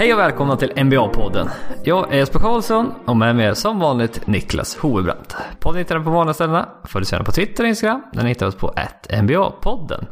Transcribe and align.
Hej 0.00 0.12
och 0.12 0.18
välkomna 0.18 0.56
till 0.56 0.70
NBA-podden. 0.70 1.48
Jag 1.84 2.12
är 2.12 2.16
Jesper 2.16 2.38
Karlsson 2.38 2.92
och 3.06 3.16
med 3.16 3.36
mig 3.36 3.46
är 3.46 3.54
som 3.54 3.78
vanligt 3.78 4.26
Niklas 4.26 4.76
Hovebrant. 4.76 5.36
Podden 5.58 5.78
hittar 5.78 5.98
du 5.98 6.04
på 6.04 6.10
vanliga 6.10 6.34
ställena. 6.34 6.68
Följ 6.84 7.02
oss 7.02 7.12
gärna 7.12 7.24
på 7.24 7.32
Twitter 7.32 7.64
och 7.64 7.68
Instagram. 7.68 8.02
Den 8.12 8.26
hittar 8.26 8.46
oss 8.46 8.54
på 8.54 8.74
NBA-podden. 9.08 10.06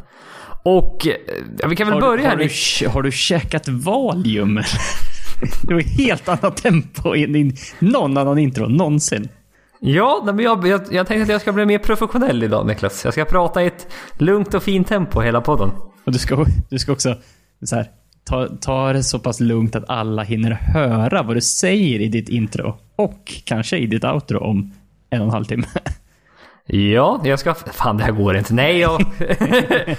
Och 0.63 1.07
eh, 1.07 1.15
ja, 1.59 1.69
vi 1.69 1.77
kan 1.77 1.87
väl 1.87 1.95
Har, 1.95 2.01
börja 2.01 2.31
har, 2.31 2.37
här. 2.37 2.51
du, 2.81 2.89
har 2.89 3.03
du 3.03 3.13
käkat 3.13 3.69
Valium? 3.69 4.55
Det 5.63 5.75
var 5.75 5.81
helt 5.81 6.29
annat 6.29 6.57
tempo 6.57 7.13
din, 7.13 7.57
någon 7.79 8.17
annan 8.17 8.39
intro 8.39 8.69
någonsin. 8.69 9.29
Ja, 9.81 10.23
men 10.25 10.39
jag, 10.39 10.67
jag, 10.67 10.81
jag 10.91 11.07
tänkte 11.07 11.23
att 11.23 11.29
jag 11.29 11.41
ska 11.41 11.53
bli 11.53 11.67
mer 11.67 11.79
professionell 11.79 12.43
idag 12.43 12.67
Niklas. 12.67 13.05
Jag 13.05 13.15
ska 13.15 13.25
prata 13.25 13.63
i 13.63 13.67
ett 13.67 13.87
lugnt 14.19 14.55
och 14.55 14.63
fint 14.63 14.89
tempo 14.89 15.21
hela 15.21 15.41
podden. 15.41 15.71
Och 16.05 16.13
du 16.13 16.19
ska, 16.19 16.47
du 16.71 16.79
ska 16.79 16.93
också 16.93 17.17
så 17.65 17.77
här, 17.77 17.91
ta, 18.29 18.49
ta 18.61 18.93
det 18.93 19.03
så 19.03 19.19
pass 19.19 19.41
lugnt 19.41 19.77
att 19.77 19.91
alla 19.91 20.23
hinner 20.23 20.51
höra 20.51 21.23
vad 21.23 21.37
du 21.37 21.41
säger 21.41 22.01
i 22.01 22.09
ditt 22.09 22.29
intro. 22.29 22.79
Och 22.97 23.43
kanske 23.45 23.77
i 23.77 23.87
ditt 23.87 24.05
outro 24.05 24.39
om 24.39 24.73
en 25.11 25.21
och 25.21 25.27
en 25.27 25.33
halv 25.33 25.45
timme. 25.45 25.67
Ja, 26.71 27.21
jag 27.25 27.39
ska... 27.39 27.55
Fan, 27.55 27.97
det 27.97 28.05
här 28.05 28.13
går 28.13 28.37
inte. 28.37 28.55
Nej, 28.55 28.79
jag... 28.79 29.01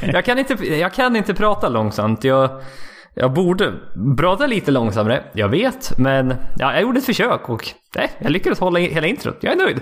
jag, 0.13 0.25
kan, 0.25 0.39
inte, 0.39 0.53
jag 0.65 0.93
kan 0.93 1.15
inte 1.15 1.33
prata 1.33 1.69
långsamt. 1.69 2.23
Jag, 2.23 2.61
jag 3.13 3.33
borde 3.33 3.73
prata 4.17 4.47
lite 4.47 4.71
långsammare. 4.71 5.23
Jag 5.33 5.49
vet, 5.49 5.97
men 5.97 6.33
ja, 6.57 6.73
jag 6.73 6.81
gjorde 6.81 6.99
ett 6.99 7.05
försök 7.05 7.49
och 7.49 7.67
nej, 7.95 8.11
jag 8.19 8.31
lyckades 8.31 8.59
hålla 8.59 8.79
hela 8.79 9.07
introt. 9.07 9.37
Jag 9.41 9.53
är 9.53 9.57
nöjd. 9.57 9.81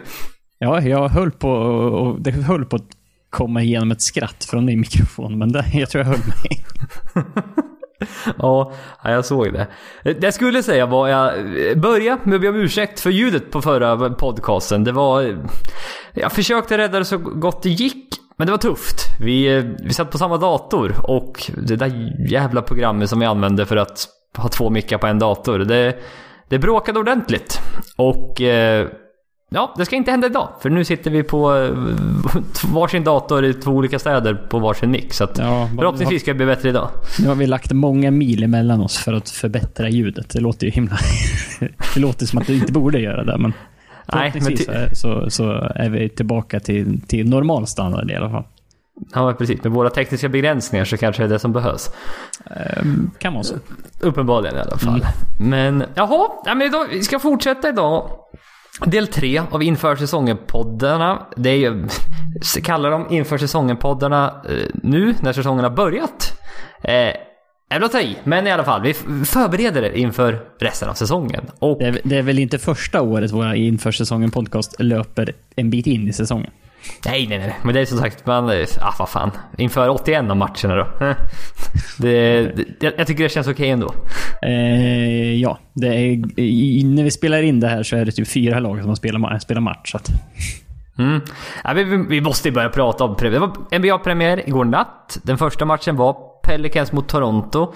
Ja, 0.59 0.81
jag 0.81 1.09
höll 1.09 1.31
på 1.31 1.49
och 1.49 2.21
det 2.21 2.31
höll 2.31 2.65
på 2.65 2.75
att 2.75 2.87
komma 3.29 3.61
igenom 3.61 3.91
ett 3.91 4.01
skratt 4.01 4.47
från 4.49 4.65
din 4.65 4.79
mikrofon, 4.79 5.37
men 5.37 5.51
det, 5.51 5.65
jag 5.73 5.89
tror 5.89 6.03
jag 6.03 6.09
höll 6.09 6.19
mig. 6.19 6.63
Ja, 8.37 8.71
jag 9.03 9.25
såg 9.25 9.53
det. 9.53 9.67
Det 10.03 10.23
jag 10.23 10.33
skulle 10.33 10.63
säga 10.63 10.85
var 10.85 11.07
jag 11.07 11.33
börja 11.79 12.19
med 12.23 12.35
att 12.35 12.41
be 12.41 12.49
om 12.49 12.55
ursäkt 12.55 12.99
för 12.99 13.09
ljudet 13.09 13.51
på 13.51 13.61
förra 13.61 14.09
podcasten. 14.09 14.83
Det 14.83 14.91
var... 14.91 15.45
Jag 16.13 16.31
försökte 16.31 16.77
rädda 16.77 16.99
det 16.99 17.05
så 17.05 17.17
gott 17.17 17.63
det 17.63 17.69
gick. 17.69 18.07
Men 18.37 18.47
det 18.47 18.51
var 18.51 18.57
tufft. 18.57 19.01
Vi, 19.19 19.63
vi 19.83 19.93
satt 19.93 20.11
på 20.11 20.17
samma 20.17 20.37
dator 20.37 20.95
och 21.03 21.51
det 21.57 21.75
där 21.75 22.15
jävla 22.29 22.61
programmet 22.61 23.09
som 23.09 23.19
vi 23.19 23.25
använde 23.25 23.65
för 23.65 23.77
att 23.77 24.07
ha 24.37 24.49
två 24.49 24.69
mickar 24.69 24.97
på 24.97 25.07
en 25.07 25.19
dator. 25.19 25.59
Det, 25.59 25.97
det 26.49 26.59
bråkade 26.59 26.99
ordentligt. 26.99 27.59
Och 27.95 28.41
eh, 28.41 28.87
ja, 29.49 29.73
det 29.77 29.85
ska 29.85 29.95
inte 29.95 30.11
hända 30.11 30.27
idag. 30.27 30.49
För 30.61 30.69
nu 30.69 30.83
sitter 30.85 31.11
vi 31.11 31.23
på 31.23 31.55
eh, 31.55 31.71
varsin 32.73 33.03
dator 33.03 33.45
i 33.45 33.53
två 33.53 33.71
olika 33.71 33.99
städer 33.99 34.33
på 34.33 34.59
varsin 34.59 34.91
mick. 34.91 35.13
Så 35.13 35.23
att 35.23 35.37
Ja, 35.37 35.69
förhoppningsvis 35.75 36.21
ska 36.21 36.31
det 36.31 36.35
bli 36.35 36.45
bättre 36.45 36.69
idag. 36.69 36.89
Nu 37.19 37.27
har 37.27 37.35
vi 37.35 37.47
lagt 37.47 37.71
många 37.71 38.11
mil 38.11 38.43
emellan 38.43 38.81
oss 38.81 38.97
för 38.97 39.13
att 39.13 39.29
förbättra 39.29 39.89
ljudet. 39.89 40.29
Det 40.29 40.39
låter 40.39 40.65
ju 40.65 40.71
himla... 40.71 40.97
Det 41.93 41.99
låter 41.99 42.25
som 42.25 42.39
att 42.39 42.47
du 42.47 42.53
inte 42.53 42.71
borde 42.71 42.99
göra 42.99 43.23
det, 43.23 43.37
men... 43.37 43.53
Nej, 44.13 44.33
men 44.35 44.57
så, 44.95 45.29
så 45.29 45.51
är 45.75 45.89
vi 45.89 46.09
tillbaka 46.09 46.59
till, 46.59 47.01
till 47.01 47.29
normal 47.29 47.67
standard 47.67 48.11
i 48.11 48.15
alla 48.15 48.29
fall. 48.29 48.43
Ja, 49.13 49.33
precis. 49.33 49.63
Med 49.63 49.71
våra 49.71 49.89
tekniska 49.89 50.29
begränsningar 50.29 50.85
så 50.85 50.97
kanske 50.97 51.21
det 51.21 51.27
är 51.27 51.29
det 51.29 51.39
som 51.39 51.53
behövs. 51.53 51.91
Ehm, 52.45 53.11
kan 53.19 53.33
vara 53.33 53.43
så. 53.43 53.55
Uppenbarligen 54.01 54.57
i 54.57 54.59
alla 54.59 54.77
fall. 54.77 55.05
Men 55.39 55.83
jaha, 55.95 56.27
ja, 56.45 56.55
men 56.55 56.67
idag, 56.67 56.87
vi 56.91 57.03
ska 57.03 57.19
fortsätta 57.19 57.69
idag. 57.69 58.11
Del 58.85 59.07
tre 59.07 59.41
av 59.51 59.63
Inför 59.63 59.95
säsongen-poddarna. 59.95 61.25
Det 61.35 61.49
är 61.49 61.57
ju, 61.57 61.87
kallar 62.63 62.91
de 62.91 63.13
Inför 63.13 63.37
säsongen-poddarna 63.37 64.41
eh, 64.49 64.67
nu 64.73 65.15
när 65.19 65.33
säsongen 65.33 65.63
har 65.63 65.71
börjat. 65.71 66.39
Eh, 66.83 67.13
är 67.69 67.81
att 67.81 67.91
ta 67.91 68.01
i, 68.01 68.17
men 68.23 68.47
i 68.47 68.51
alla 68.51 68.63
fall. 68.63 68.81
Vi 68.81 68.93
förbereder 69.25 69.83
er 69.83 69.91
inför 69.91 70.39
resten 70.59 70.89
av 70.89 70.93
säsongen. 70.93 71.45
Och 71.59 71.77
Det 71.79 71.85
är, 71.85 72.01
det 72.03 72.17
är 72.17 72.21
väl 72.21 72.39
inte 72.39 72.57
första 72.57 73.01
året 73.01 73.31
våra 73.31 73.55
inför 73.55 73.91
säsongen 73.91 74.31
podcast 74.31 74.75
löper 74.79 75.33
en 75.55 75.69
bit 75.69 75.87
in 75.87 76.07
i 76.07 76.13
säsongen. 76.13 76.51
Nej, 77.05 77.27
nej, 77.27 77.37
nej. 77.39 77.55
Men 77.63 77.73
det 77.73 77.81
är 77.81 77.85
som 77.85 77.97
sagt, 77.97 78.25
man... 78.25 78.49
eh, 78.49 78.65
Ah, 78.81 78.93
vad 78.99 79.09
fan. 79.09 79.31
Inför 79.57 79.89
81 79.89 80.29
av 80.29 80.37
matcherna 80.37 80.75
då. 80.75 80.87
Det, 81.99 82.41
det, 82.79 82.93
jag 82.97 83.07
tycker 83.07 83.23
det 83.23 83.29
känns 83.29 83.47
okej 83.47 83.69
ändå. 83.69 83.93
Eh, 84.41 85.33
ja, 85.41 85.59
är, 85.83 86.39
i, 86.39 86.83
när 86.85 87.03
vi 87.03 87.11
spelar 87.11 87.41
in 87.41 87.59
det 87.59 87.67
här 87.67 87.83
så 87.83 87.95
är 87.97 88.05
det 88.05 88.11
typ 88.11 88.27
fyra 88.27 88.59
lag 88.59 88.81
som 88.81 88.91
ma- 88.95 89.39
spelat 89.39 89.63
match. 89.63 89.91
Så 89.91 89.97
att, 89.97 90.09
Mm. 90.99 91.21
Ja, 91.63 91.73
vi- 91.73 92.05
vi 92.09 92.21
måste 92.21 92.47
ju 92.47 92.53
börja 92.53 92.69
prata 92.69 93.03
om 93.03 93.15
premiär. 93.15 93.39
Det 93.39 93.39
var 93.39 93.79
NBA-premiär 93.79 94.49
igår 94.49 94.65
natt. 94.65 95.17
Den 95.23 95.37
första 95.37 95.65
matchen 95.65 95.95
var 95.95 96.15
Pelicans 96.43 96.91
mot 96.91 97.09
Toronto. 97.09 97.73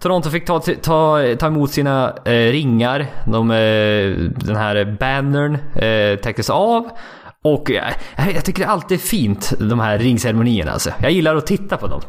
Toronto 0.00 0.30
fick 0.30 0.44
ta, 0.44 0.60
ta, 0.60 1.18
ta 1.38 1.46
emot 1.46 1.70
sina 1.70 2.14
eh, 2.24 2.32
ringar. 2.32 3.06
De, 3.26 3.50
eh, 3.50 4.30
den 4.46 4.56
här 4.56 4.96
bannern 5.00 5.54
eh, 5.74 6.16
täcktes 6.20 6.50
av. 6.50 6.88
Och 7.44 7.70
eh, 7.70 7.92
jag 8.34 8.44
tycker 8.44 8.62
det 8.62 8.68
alltid 8.68 8.98
är 8.98 9.02
fint, 9.02 9.52
de 9.58 9.80
här 9.80 9.98
ringceremonierna. 9.98 10.70
Alltså. 10.70 10.92
Jag 11.02 11.12
gillar 11.12 11.36
att 11.36 11.46
titta 11.46 11.76
på 11.76 11.86
dem. 11.86 12.00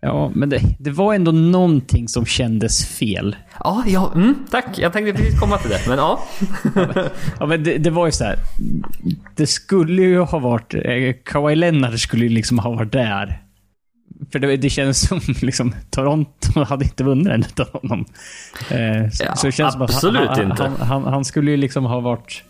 ja, 0.00 0.30
men 0.34 0.48
det, 0.48 0.60
det 0.78 0.90
var 0.90 1.14
ändå 1.14 1.32
någonting 1.32 2.08
som 2.08 2.26
kändes 2.26 2.86
fel. 2.86 3.36
Ja, 3.58 3.84
ja 3.86 4.12
mm, 4.14 4.34
tack. 4.50 4.78
Jag 4.78 4.92
tänkte 4.92 5.12
precis 5.12 5.40
komma 5.40 5.58
till 5.58 5.70
det. 5.70 5.80
Men 5.88 5.98
ja. 5.98 6.22
Ja, 7.40 7.46
men 7.46 7.64
det, 7.64 7.78
det 7.78 7.90
var 7.90 8.06
ju 8.06 8.12
så 8.12 8.24
här. 8.24 8.38
Det 9.36 9.46
skulle 9.46 10.02
ju 10.02 10.20
ha 10.20 10.38
varit... 10.38 10.74
Eh, 10.74 11.14
Kawhi 11.24 11.56
Leonard 11.56 12.00
skulle 12.00 12.24
ju 12.24 12.30
liksom 12.30 12.58
ha 12.58 12.70
varit 12.70 12.92
där. 12.92 13.42
För 14.32 14.38
det, 14.38 14.56
det 14.56 14.70
känns 14.70 15.08
som 15.08 15.20
liksom 15.42 15.74
Toronto 15.90 16.64
hade 16.64 16.84
inte 16.84 17.04
vunnit 17.04 17.26
den 17.26 17.40
utan 17.40 17.66
honom. 17.72 18.04
Eh, 18.70 19.10
så, 19.10 19.24
Ja, 19.24 19.36
så 19.36 19.46
det 19.46 19.52
känns 19.52 19.72
som 19.72 19.82
att 19.82 19.90
absolut 19.90 20.28
han, 20.28 20.50
inte. 20.50 20.62
Han, 20.62 20.88
han, 20.88 21.04
han 21.04 21.24
skulle 21.24 21.50
ju 21.50 21.56
liksom 21.56 21.84
ha 21.84 22.00
varit... 22.00 22.44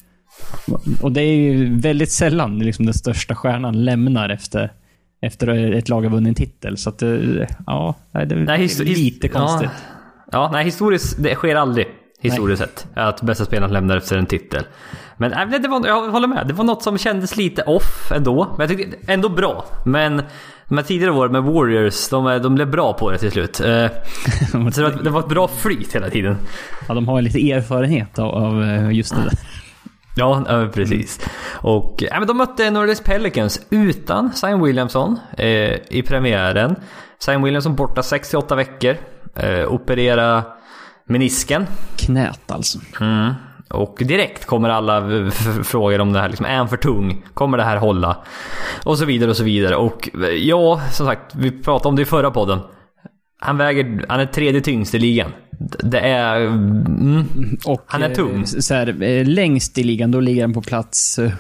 Och 1.01 1.13
det 1.13 1.21
är 1.21 1.35
ju 1.35 1.81
väldigt 1.81 2.13
sällan 2.13 2.59
liksom 2.59 2.85
den 2.85 2.95
största 2.95 3.35
stjärnan 3.35 3.85
lämnar 3.85 4.29
efter, 4.29 4.73
efter 5.21 5.73
ett 5.73 5.89
lag 5.89 6.03
har 6.03 6.11
vunnit 6.11 6.29
en 6.29 6.35
titel. 6.35 6.77
Så 6.77 6.89
att 6.89 6.99
det, 6.99 7.47
ja, 7.67 7.95
det 8.13 8.19
är 8.19 8.37
Nej, 8.37 8.69
lite 8.79 9.29
konstigt. 9.29 9.71
Ja, 9.75 10.27
ja, 10.33 10.51
nej, 10.53 10.65
historiskt, 10.65 11.23
det 11.23 11.35
sker 11.35 11.57
aldrig. 11.57 11.87
Historiskt 12.21 12.63
sett. 12.63 12.87
Att 12.95 13.23
bästa 13.23 13.45
spelaren 13.45 13.73
lämnar 13.73 13.97
efter 13.97 14.17
en 14.19 14.27
titel. 14.27 14.63
Men 15.17 15.31
nej, 15.31 15.61
det 15.61 15.69
var, 15.69 15.87
jag 15.87 16.11
håller 16.11 16.29
med. 16.29 16.47
Det 16.47 16.55
var 16.55 16.65
något 16.65 16.83
som 16.83 16.99
kändes 16.99 17.37
lite 17.37 17.63
off 17.63 18.13
ändå. 18.13 18.55
Men 18.59 18.69
jag 18.69 18.79
tyckte 18.79 19.13
ändå 19.13 19.29
bra. 19.29 19.65
Men 19.85 20.23
de 20.69 20.79
här 20.79 20.85
tidigare 20.85 21.13
åren 21.13 21.33
med 21.33 21.43
Warriors, 21.43 22.09
de, 22.09 22.41
de 22.43 22.55
blev 22.55 22.71
bra 22.71 22.93
på 22.93 23.11
det 23.11 23.19
till 23.19 23.31
slut. 23.31 23.61
Eh, 23.61 23.87
Så 24.53 24.59
det 24.59 24.83
var, 24.83 25.03
det 25.03 25.11
var 25.11 25.21
ett 25.21 25.29
bra 25.29 25.49
flyt 25.49 25.95
hela 25.95 26.11
tiden. 26.11 26.37
Ja, 26.89 26.95
de 26.95 27.09
har 27.09 27.23
lite 27.23 27.53
erfarenhet 27.53 28.19
av, 28.19 28.35
av 28.35 28.63
eh, 28.63 28.91
just 28.91 29.15
det 29.15 29.21
där. 29.21 29.39
Ja, 30.19 30.45
precis. 30.75 31.21
Och 31.53 31.95
ja, 32.11 32.19
men 32.19 32.29
de 32.29 32.37
mötte 32.37 32.71
Norris 32.71 33.01
Pelicans 33.01 33.67
utan 33.71 34.33
Zion 34.33 34.63
Williamson 34.63 35.19
eh, 35.39 35.75
i 35.91 36.03
premiären. 36.07 36.77
Zion 37.19 37.43
Williamson 37.43 37.77
borta 37.77 38.03
68 38.03 38.55
veckor. 38.55 38.97
Eh, 39.35 39.73
operera 39.73 40.45
menisken. 41.05 41.67
Knät 41.97 42.51
alltså. 42.51 42.79
Mm. 43.01 43.33
Och 43.71 43.97
direkt 43.99 44.45
kommer 44.45 44.69
alla 44.69 45.31
frågor 45.65 46.01
om 46.01 46.13
det 46.13 46.21
här. 46.21 46.29
Liksom, 46.29 46.47
är 46.47 46.57
han 46.57 46.69
för 46.69 46.77
tung? 46.77 47.25
Kommer 47.35 47.59
det 47.59 47.65
här 47.65 47.77
hålla? 47.77 48.17
Och 48.85 48.99
så 48.99 49.05
vidare 49.05 49.31
och 49.31 49.37
så 49.37 49.45
vidare. 49.45 49.77
Och 49.77 50.09
eh, 50.15 50.29
ja, 50.29 50.81
som 50.93 51.07
sagt, 51.07 51.35
vi 51.35 51.51
pratade 51.51 51.89
om 51.89 51.97
det 51.97 52.03
i 52.03 52.05
förra 52.05 52.31
podden. 52.31 52.61
Han 53.39 53.57
väger, 53.57 54.05
han 54.09 54.21
är 54.21 54.27
tredje 54.27 54.61
tyngst 54.61 54.95
i 54.95 54.99
ligan. 54.99 55.31
Det 55.83 56.01
är... 56.01 56.37
Mm, 56.47 57.25
Och, 57.65 57.83
Han 57.87 58.03
är 58.03 58.15
tung. 58.15 58.39
eh, 58.41 58.45
Så 58.45 58.75
här, 58.75 59.03
eh, 59.03 59.25
längst 59.27 59.79
i 59.79 59.83
ligan, 59.85 60.11
då 60.11 60.21
ligger 60.21 60.43
han 60.43 60.53
på 60.53 60.63
plats 60.63 61.19
eh, 61.19 61.31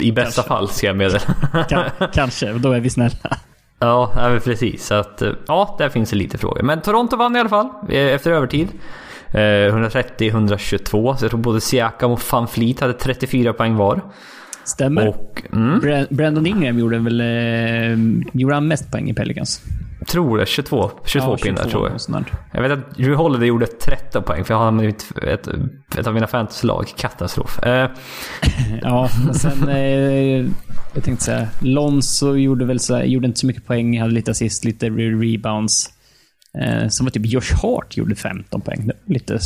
I 0.00 0.12
bästa 0.12 0.42
fall 0.42 0.68
ska 0.68 0.86
jag 0.86 0.96
meddela. 0.96 1.20
Kan, 1.68 1.84
kanske, 2.14 2.52
då 2.52 2.72
är 2.72 2.80
vi 2.80 2.90
snälla. 2.90 3.36
Ja, 3.78 4.12
men 4.16 4.40
precis. 4.40 4.86
Så 4.86 4.94
att, 4.94 5.22
eh, 5.22 5.30
ja, 5.46 5.76
där 5.78 5.88
finns 5.88 6.10
det 6.10 6.16
lite 6.16 6.38
frågor. 6.38 6.62
Men 6.62 6.82
Toronto 6.82 7.16
vann 7.16 7.36
i 7.36 7.40
alla 7.40 7.48
fall 7.48 7.68
eh, 7.88 7.96
efter 8.14 8.30
övertid. 8.30 8.68
Eh, 9.28 9.38
130-122. 9.38 11.16
Så 11.16 11.24
jag 11.24 11.30
tror 11.30 11.40
både 11.40 11.60
Siakam 11.60 12.10
och 12.10 12.20
Van 12.32 12.48
Fleet 12.48 12.80
hade 12.80 12.92
34 12.92 13.52
poäng 13.52 13.76
var. 13.76 14.00
Stämmer. 14.66 15.08
Och, 15.08 15.42
mm, 15.52 15.80
Bra- 15.80 16.06
Brandon 16.10 16.46
Ingram 16.46 16.78
gjorde 16.78 16.98
väl... 16.98 17.20
Eh, 17.20 17.98
gjorde 18.40 18.54
han 18.54 18.68
mest 18.68 18.90
poäng 18.90 19.10
i 19.10 19.14
Pelicans? 19.14 19.62
tror 20.06 20.38
det. 20.38 20.46
22, 20.46 20.90
22 21.04 21.30
Ja, 21.30 21.36
pinnar 21.36 21.56
22 21.56 21.70
tror 21.70 21.90
jag. 22.08 22.24
Jag 22.52 22.62
vet 22.68 22.72
att 22.78 22.94
Drew 22.96 23.14
Holiday 23.14 23.48
gjorde 23.48 23.66
13 23.66 24.22
poäng 24.22 24.44
för 24.44 24.54
jag 24.54 24.58
har 24.58 24.70
mitt, 24.70 25.12
ett, 25.22 25.48
ett 25.98 26.06
av 26.06 26.14
mina 26.14 26.26
fantasylag. 26.26 26.86
Katastrof. 26.96 27.62
Eh, 27.62 27.90
Ja, 28.82 29.10
men 29.24 29.34
sen... 29.34 29.68
Eh, 29.68 30.46
jag 30.94 31.04
tänkte 31.04 31.24
säga, 31.24 31.48
Lonzo 31.60 32.36
gjorde 32.36 32.64
väl 32.64 32.80
så 32.80 32.98
gjorde 33.02 33.26
inte 33.26 33.40
så 33.40 33.46
mycket 33.46 33.66
poäng, 33.66 34.00
hade 34.00 34.12
lite 34.12 34.30
assist, 34.30 34.64
lite 34.64 34.86
re- 34.88 35.20
rebounds. 35.32 35.90
Eh, 36.62 36.88
som 36.88 37.06
var 37.06 37.10
typ 37.10 37.26
Josh 37.26 37.54
Hart 37.62 37.96
gjorde 37.96 38.14
15 38.14 38.60
poäng. 38.60 38.90
Lite... 39.06 39.38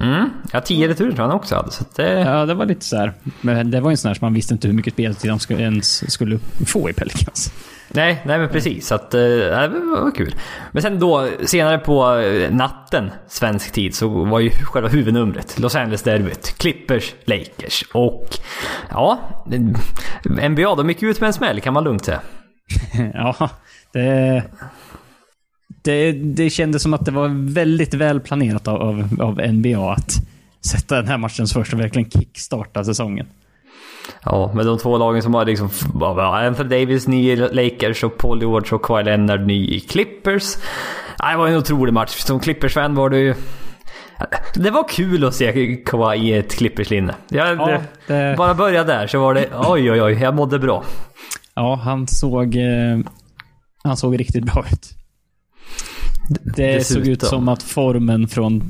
mm, 0.00 0.30
ja, 0.52 0.60
10 0.60 0.88
returer 0.88 1.10
tror 1.10 1.20
jag 1.20 1.28
han 1.28 1.36
också 1.36 1.54
hade. 1.54 1.70
Så 1.70 1.84
det, 1.96 2.20
Ja, 2.20 2.46
det 2.46 2.54
var 2.54 2.66
lite 2.66 2.84
så 2.84 2.96
här. 2.96 3.12
Men 3.40 3.70
det 3.70 3.80
var 3.80 3.90
ju 3.90 3.92
en 3.92 3.96
sån 3.96 4.08
här 4.08 4.14
som 4.14 4.26
man 4.26 4.34
visste 4.34 4.54
inte 4.54 4.68
hur 4.68 4.74
mycket 4.74 4.92
speltid 4.92 5.30
de 5.30 5.38
skulle, 5.38 5.62
ens 5.62 6.12
skulle 6.12 6.38
få 6.66 6.90
i 6.90 6.92
Pelicans. 6.92 7.52
Nej, 7.88 8.22
nej 8.24 8.38
men 8.38 8.48
precis. 8.48 8.86
Så 8.86 8.94
att, 8.94 9.14
eh, 9.14 9.20
det 9.20 9.68
var 9.68 10.10
kul. 10.10 10.34
Men 10.72 10.82
sen 10.82 10.98
då, 10.98 11.28
senare 11.44 11.78
på 11.78 12.16
eh, 12.16 12.54
natten, 12.54 13.10
svensk 13.28 13.72
tid, 13.72 13.94
så 13.94 14.08
var 14.08 14.40
ju 14.40 14.50
själva 14.50 14.88
huvudnumret 14.88 15.58
Los 15.58 15.74
Angeles-derbyt. 15.74 16.54
Clippers, 16.58 17.14
Lakers. 17.24 17.84
Och 17.92 18.28
ja, 18.90 19.18
NBA, 20.50 20.74
de 20.74 20.88
gick 20.88 21.02
ut 21.02 21.20
med 21.20 21.26
en 21.26 21.32
smäll 21.32 21.60
kan 21.60 21.74
man 21.74 21.84
lugnt 21.84 22.04
säga. 22.04 22.20
ja, 23.14 23.50
det, 23.92 24.42
det, 25.84 26.12
det 26.12 26.50
kändes 26.50 26.82
som 26.82 26.94
att 26.94 27.04
det 27.04 27.10
var 27.10 27.52
väldigt 27.52 27.94
väl 27.94 28.20
planerat 28.20 28.68
av, 28.68 28.82
av, 28.82 29.18
av 29.20 29.52
NBA 29.52 29.92
att 29.92 30.14
sätta 30.66 30.96
den 30.96 31.06
här 31.06 31.18
matchen 31.18 31.46
först 31.46 31.72
och 31.72 31.80
verkligen 31.80 32.10
kickstarta 32.10 32.84
säsongen. 32.84 33.26
Ja, 34.22 34.52
med 34.54 34.66
de 34.66 34.78
två 34.78 34.98
lagen 34.98 35.22
som 35.22 35.34
har 35.34 35.44
liksom... 35.44 35.70
Anthony 36.18 36.68
Davis 36.68 37.08
ny 37.08 37.30
i 37.30 37.36
Lakers 37.36 38.04
och 38.04 38.18
Paul 38.18 38.40
George 38.40 38.74
och 38.74 38.82
Kawhi 38.82 39.04
Leonard 39.04 39.46
ny 39.46 39.68
i 39.68 39.80
Clippers. 39.80 40.56
Det 41.18 41.36
var 41.36 41.48
en 41.48 41.56
otrolig 41.56 41.92
match. 41.92 42.10
Som 42.10 42.40
Clippers-fan 42.40 42.94
var 42.94 43.10
det 43.10 43.18
ju... 43.18 43.34
Det 44.54 44.70
var 44.70 44.88
kul 44.88 45.24
att 45.24 45.34
se 45.34 45.76
Kawhi 45.86 46.18
i 46.18 46.34
ett 46.34 46.54
Clippers-linne. 46.54 47.14
Ja, 47.28 47.80
det... 48.06 48.34
Bara 48.38 48.54
börja 48.54 48.84
där 48.84 49.06
så 49.06 49.20
var 49.20 49.34
det 49.34 49.48
oj 49.66 49.90
oj 49.90 50.02
oj, 50.02 50.12
jag 50.12 50.34
mådde 50.34 50.58
bra. 50.58 50.84
Ja, 51.54 51.74
han 51.74 52.06
såg... 52.06 52.56
Eh, 52.56 52.98
han 53.82 53.96
såg 53.96 54.20
riktigt 54.20 54.44
bra 54.44 54.64
ut. 54.72 55.03
Det 56.28 56.72
Dessutom. 56.74 57.02
såg 57.04 57.12
ut 57.12 57.22
som 57.22 57.48
att 57.48 57.62
formen 57.62 58.28
från, 58.28 58.62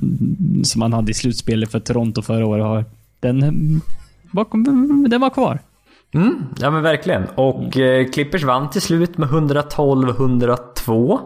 som 0.64 0.82
han 0.82 0.92
hade 0.92 1.10
i 1.10 1.14
slutspelet 1.14 1.70
för 1.70 1.80
Toronto 1.80 2.22
förra 2.22 2.46
året, 2.46 2.86
den 3.20 3.80
bakom, 4.30 5.06
den 5.10 5.20
var 5.20 5.30
kvar. 5.30 5.58
Mm, 6.14 6.34
ja 6.58 6.70
men 6.70 6.82
verkligen. 6.82 7.24
Och 7.34 7.76
eh, 7.76 8.06
Clippers 8.10 8.44
vann 8.44 8.70
till 8.70 8.82
slut 8.82 9.18
med 9.18 9.28
112-102. 9.28 11.18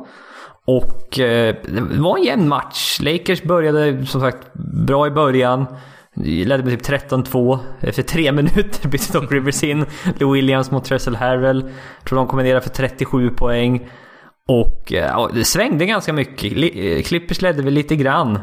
Och 0.65 1.19
eh, 1.19 1.57
det 1.69 1.99
var 1.99 2.19
en 2.19 2.25
jämn 2.25 2.49
match. 2.49 3.01
Lakers 3.01 3.43
började 3.43 4.07
som 4.07 4.21
sagt 4.21 4.55
bra 4.87 5.07
i 5.07 5.11
början. 5.11 5.67
Ledde 6.15 6.63
med 6.63 6.85
typ 6.85 7.03
13-2. 7.11 7.59
Efter 7.81 8.03
tre 8.03 8.33
minuter 8.39 8.89
bytte 8.89 9.13
Doc 9.19 9.31
Rivers 9.31 9.63
in. 9.63 9.87
Lou 10.19 10.33
Williams 10.33 10.71
mot 10.71 10.85
Tressel 10.85 11.17
Harrell. 11.17 11.71
Jag 11.99 12.09
tror 12.09 12.19
de 12.19 12.27
kombinerade 12.27 12.61
för 12.61 12.71
37 12.71 13.31
poäng. 13.31 13.89
Och 14.49 14.93
eh, 14.93 15.07
ja, 15.07 15.31
det 15.35 15.45
svängde 15.45 15.87
ganska 15.87 16.13
mycket. 16.13 16.53
Eh, 16.53 17.03
Clippers 17.03 17.43
ledde 17.43 17.63
väl 17.63 17.75
lite 17.75 17.97
grann. 17.97 18.39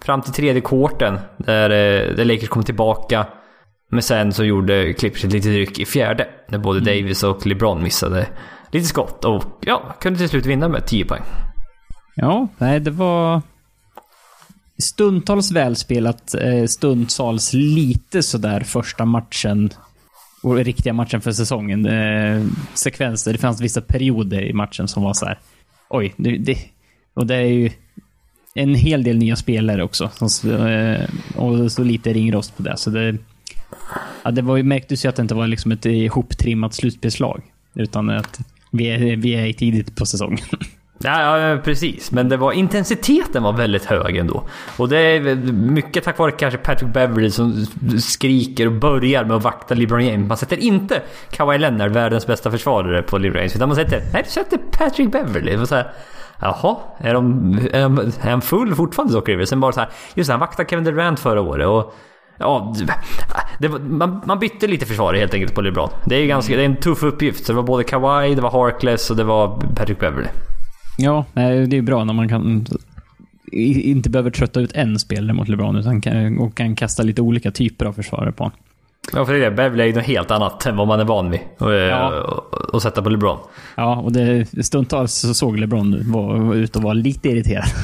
Fram 0.00 0.22
till 0.22 0.32
tredje 0.32 0.60
korten. 0.60 1.18
Där, 1.36 1.70
eh, 1.70 2.14
där 2.16 2.24
Lakers 2.24 2.48
kom 2.48 2.64
tillbaka. 2.64 3.26
Men 3.90 4.02
sen 4.02 4.32
så 4.32 4.44
gjorde 4.44 4.92
Clippers 4.92 5.24
ett 5.24 5.32
litet 5.32 5.52
ryck 5.52 5.78
i 5.78 5.84
fjärde. 5.84 6.28
När 6.48 6.58
både 6.58 6.78
mm. 6.78 6.84
Davis 6.84 7.22
och 7.22 7.46
LeBron 7.46 7.82
missade 7.82 8.26
lite 8.70 8.86
skott. 8.86 9.24
Och 9.24 9.42
ja, 9.60 9.96
kunde 10.00 10.18
till 10.18 10.28
slut 10.28 10.46
vinna 10.46 10.68
med 10.68 10.86
10 10.86 11.04
poäng. 11.04 11.22
Ja, 12.14 12.48
nej 12.58 12.80
det 12.80 12.90
var 12.90 13.42
stundtals 14.78 15.52
välspelat. 15.52 16.34
Stundtals 16.68 17.52
lite 17.52 18.22
sådär 18.22 18.60
första 18.60 19.04
matchen. 19.04 19.70
Och 20.42 20.56
riktiga 20.56 20.92
matchen 20.92 21.20
för 21.20 21.32
säsongen. 21.32 21.86
Eh, 21.86 22.46
sekvenser. 22.74 23.32
Det 23.32 23.38
fanns 23.38 23.60
vissa 23.60 23.80
perioder 23.80 24.42
i 24.42 24.52
matchen 24.52 24.88
som 24.88 25.02
var 25.02 25.14
så 25.14 25.26
här. 25.26 25.38
Oj, 25.88 26.14
det, 26.16 26.38
det, 26.38 26.58
och 27.14 27.26
det 27.26 27.34
är 27.34 27.42
ju 27.42 27.70
en 28.54 28.74
hel 28.74 29.02
del 29.02 29.18
nya 29.18 29.36
spelare 29.36 29.82
också. 29.82 30.10
Eh, 30.50 31.08
och 31.36 31.72
så 31.72 31.84
lite 31.84 32.12
ringrost 32.12 32.56
på 32.56 32.62
det. 32.62 32.76
Så 32.76 32.90
det 32.90 33.18
Ja, 34.22 34.30
det 34.30 34.42
var 34.42 34.56
ju, 34.56 34.62
märktes 34.62 35.04
ju 35.04 35.08
att 35.08 35.16
det 35.16 35.22
inte 35.22 35.34
var 35.34 35.46
liksom 35.46 35.72
ett 35.72 35.86
ihoptrimmat 35.86 36.74
slutspelslag. 36.74 37.42
Utan 37.74 38.10
att 38.10 38.40
vi 38.70 38.86
är, 38.86 39.16
vi 39.16 39.34
är 39.34 39.52
tidigt 39.52 39.96
på 39.96 40.06
säsongen. 40.06 40.44
Ja, 40.98 41.38
ja, 41.38 41.58
precis. 41.64 42.12
Men 42.12 42.28
det 42.28 42.36
var, 42.36 42.52
intensiteten 42.52 43.42
var 43.42 43.52
väldigt 43.52 43.84
hög 43.84 44.16
ändå. 44.16 44.48
Och 44.76 44.88
det 44.88 44.98
är 44.98 45.34
mycket 45.52 46.04
tack 46.04 46.18
vare 46.18 46.30
kanske 46.30 46.58
Patrick 46.58 46.92
Beverly 46.92 47.30
som 47.30 47.66
skriker 48.00 48.66
och 48.66 48.72
börjar 48.72 49.24
med 49.24 49.36
att 49.36 49.42
vakta 49.42 49.74
LeBron 49.74 50.06
James. 50.06 50.28
Man 50.28 50.36
sätter 50.36 50.56
inte 50.56 51.02
Kawhi 51.30 51.58
Leonard, 51.58 51.90
världens 51.90 52.26
bästa 52.26 52.50
försvarare, 52.50 53.02
på 53.02 53.18
LeBron 53.18 53.40
James. 53.40 53.56
Utan 53.56 53.68
man 53.68 53.76
sätter, 53.76 54.02
nej, 54.12 54.22
du 54.24 54.30
sätter 54.30 54.58
Patrick 54.58 55.12
Beverly. 55.12 55.56
Och 55.56 55.68
så 55.68 55.74
här, 55.74 55.92
Jaha, 56.40 56.76
är, 56.98 57.14
de, 57.14 57.58
är, 57.72 58.28
han 58.28 58.40
full 58.40 58.74
fortfarande 58.74 59.14
Doc 59.14 59.24
Rivers? 59.28 59.48
Sen 59.48 59.60
bara 59.60 59.72
så 59.72 59.80
här, 59.80 59.88
just 60.14 60.28
det, 60.28 60.32
han 60.32 60.40
vaktade 60.40 60.68
Kevin 60.68 60.84
Durant 60.84 61.20
förra 61.20 61.40
året. 61.40 61.66
Och 61.66 61.94
Ja, 62.40 62.74
det, 63.58 63.68
man, 63.68 64.22
man 64.24 64.38
bytte 64.38 64.66
lite 64.66 64.86
försvar 64.86 65.14
helt 65.14 65.34
enkelt 65.34 65.54
på 65.54 65.60
LeBron. 65.60 65.88
Det 66.04 66.14
är, 66.16 66.26
ganska, 66.26 66.56
det 66.56 66.62
är 66.62 66.66
en 66.66 66.76
tuff 66.76 67.02
uppgift. 67.02 67.46
Så 67.46 67.52
det 67.52 67.56
var 67.56 67.62
både 67.62 67.84
Kawhi, 67.84 68.34
det 68.34 68.42
var 68.42 68.50
Harkless 68.50 69.10
och 69.10 69.16
det 69.16 69.24
var 69.24 69.60
Patrick 69.76 70.00
Beverly. 70.00 70.28
Ja, 71.00 71.24
det 71.34 71.76
är 71.76 71.82
bra 71.82 72.04
när 72.04 72.14
man 72.14 72.28
kan 72.28 72.66
inte 73.52 74.10
behöver 74.10 74.30
trötta 74.30 74.60
ut 74.60 74.72
en 74.72 74.98
spelare 74.98 75.32
mot 75.32 75.48
LeBron 75.48 75.76
utan 75.76 76.00
kan, 76.00 76.38
och 76.38 76.56
kan 76.56 76.76
kasta 76.76 77.02
lite 77.02 77.22
olika 77.22 77.50
typer 77.50 77.86
av 77.86 77.92
försvarare 77.92 78.32
på 78.32 78.44
honom. 78.44 78.58
Ja, 79.12 79.26
för 79.26 79.32
det 79.32 79.44
är 79.44 79.50
Beverly 79.50 79.82
är 79.82 79.86
ju 79.86 79.94
något 79.94 80.04
helt 80.04 80.30
annat 80.30 80.66
än 80.66 80.76
vad 80.76 80.88
man 80.88 81.00
är 81.00 81.04
van 81.04 81.30
vid 81.30 81.40
att 81.58 81.72
ja. 82.72 82.80
sätta 82.82 83.02
på 83.02 83.08
LeBron. 83.08 83.38
Ja, 83.74 83.96
och 83.96 84.12
det, 84.12 84.46
stundtals 84.64 85.14
så 85.14 85.34
såg 85.34 85.58
LeBron 85.58 86.12
var, 86.12 86.54
ut 86.54 86.76
att 86.76 86.82
vara 86.82 86.94
lite 86.94 87.28
irriterad. 87.28 87.64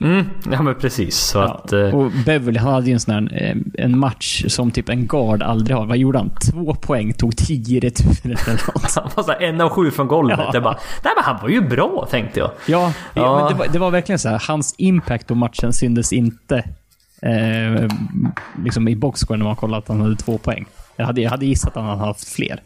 Mm, 0.00 0.24
ja, 0.52 0.62
men 0.62 0.74
precis. 0.74 1.16
Så 1.16 1.38
ja, 1.38 1.44
att, 1.44 1.72
eh, 1.72 1.80
och 1.80 2.10
Beverly 2.26 2.58
han 2.58 2.72
hade 2.72 2.86
ju 2.86 2.92
en 2.92 3.00
sån 3.00 3.14
här, 3.14 3.42
eh, 3.42 3.84
en 3.84 3.98
match 3.98 4.44
som 4.48 4.70
typ 4.70 4.88
en 4.88 5.06
guard 5.06 5.42
aldrig 5.42 5.76
har. 5.76 5.86
Vad 5.86 5.96
gjorde 5.96 6.18
han? 6.18 6.30
Två 6.50 6.74
poäng, 6.74 7.12
tog 7.12 7.36
tio 7.36 7.80
returer 7.80 8.38
eller 8.46 8.66
något. 8.66 8.94
han 8.96 9.10
var 9.14 9.22
såhär 9.22 9.42
en 9.42 9.60
av 9.60 9.68
sju 9.68 9.90
från 9.90 10.08
golvet. 10.08 10.38
Ja. 10.38 10.50
Jag 10.52 10.62
bara, 10.62 10.78
nej 11.04 11.12
men 11.16 11.24
han 11.24 11.42
var 11.42 11.48
ju 11.48 11.60
bra 11.60 12.08
tänkte 12.10 12.40
jag. 12.40 12.50
Ja, 12.66 12.92
ja. 13.14 13.38
Men 13.38 13.52
det, 13.52 13.58
var, 13.58 13.72
det 13.72 13.78
var 13.78 13.90
verkligen 13.90 14.18
så 14.18 14.28
här, 14.28 14.42
hans 14.48 14.74
impact 14.78 15.26
på 15.26 15.34
matchen 15.34 15.72
syntes 15.72 16.12
inte 16.12 16.64
eh, 17.22 17.88
liksom 18.64 18.88
i 18.88 18.96
boxscore 18.96 19.38
när 19.38 19.44
man 19.44 19.56
kollade 19.56 19.78
att 19.78 19.88
han 19.88 20.00
hade 20.00 20.16
två 20.16 20.38
poäng. 20.38 20.66
Jag 20.96 21.06
hade, 21.06 21.20
jag 21.20 21.30
hade 21.30 21.46
gissat 21.46 21.68
att 21.68 21.82
han 21.82 21.98
hade 21.98 22.08
haft 22.08 22.28
fler. 22.28 22.62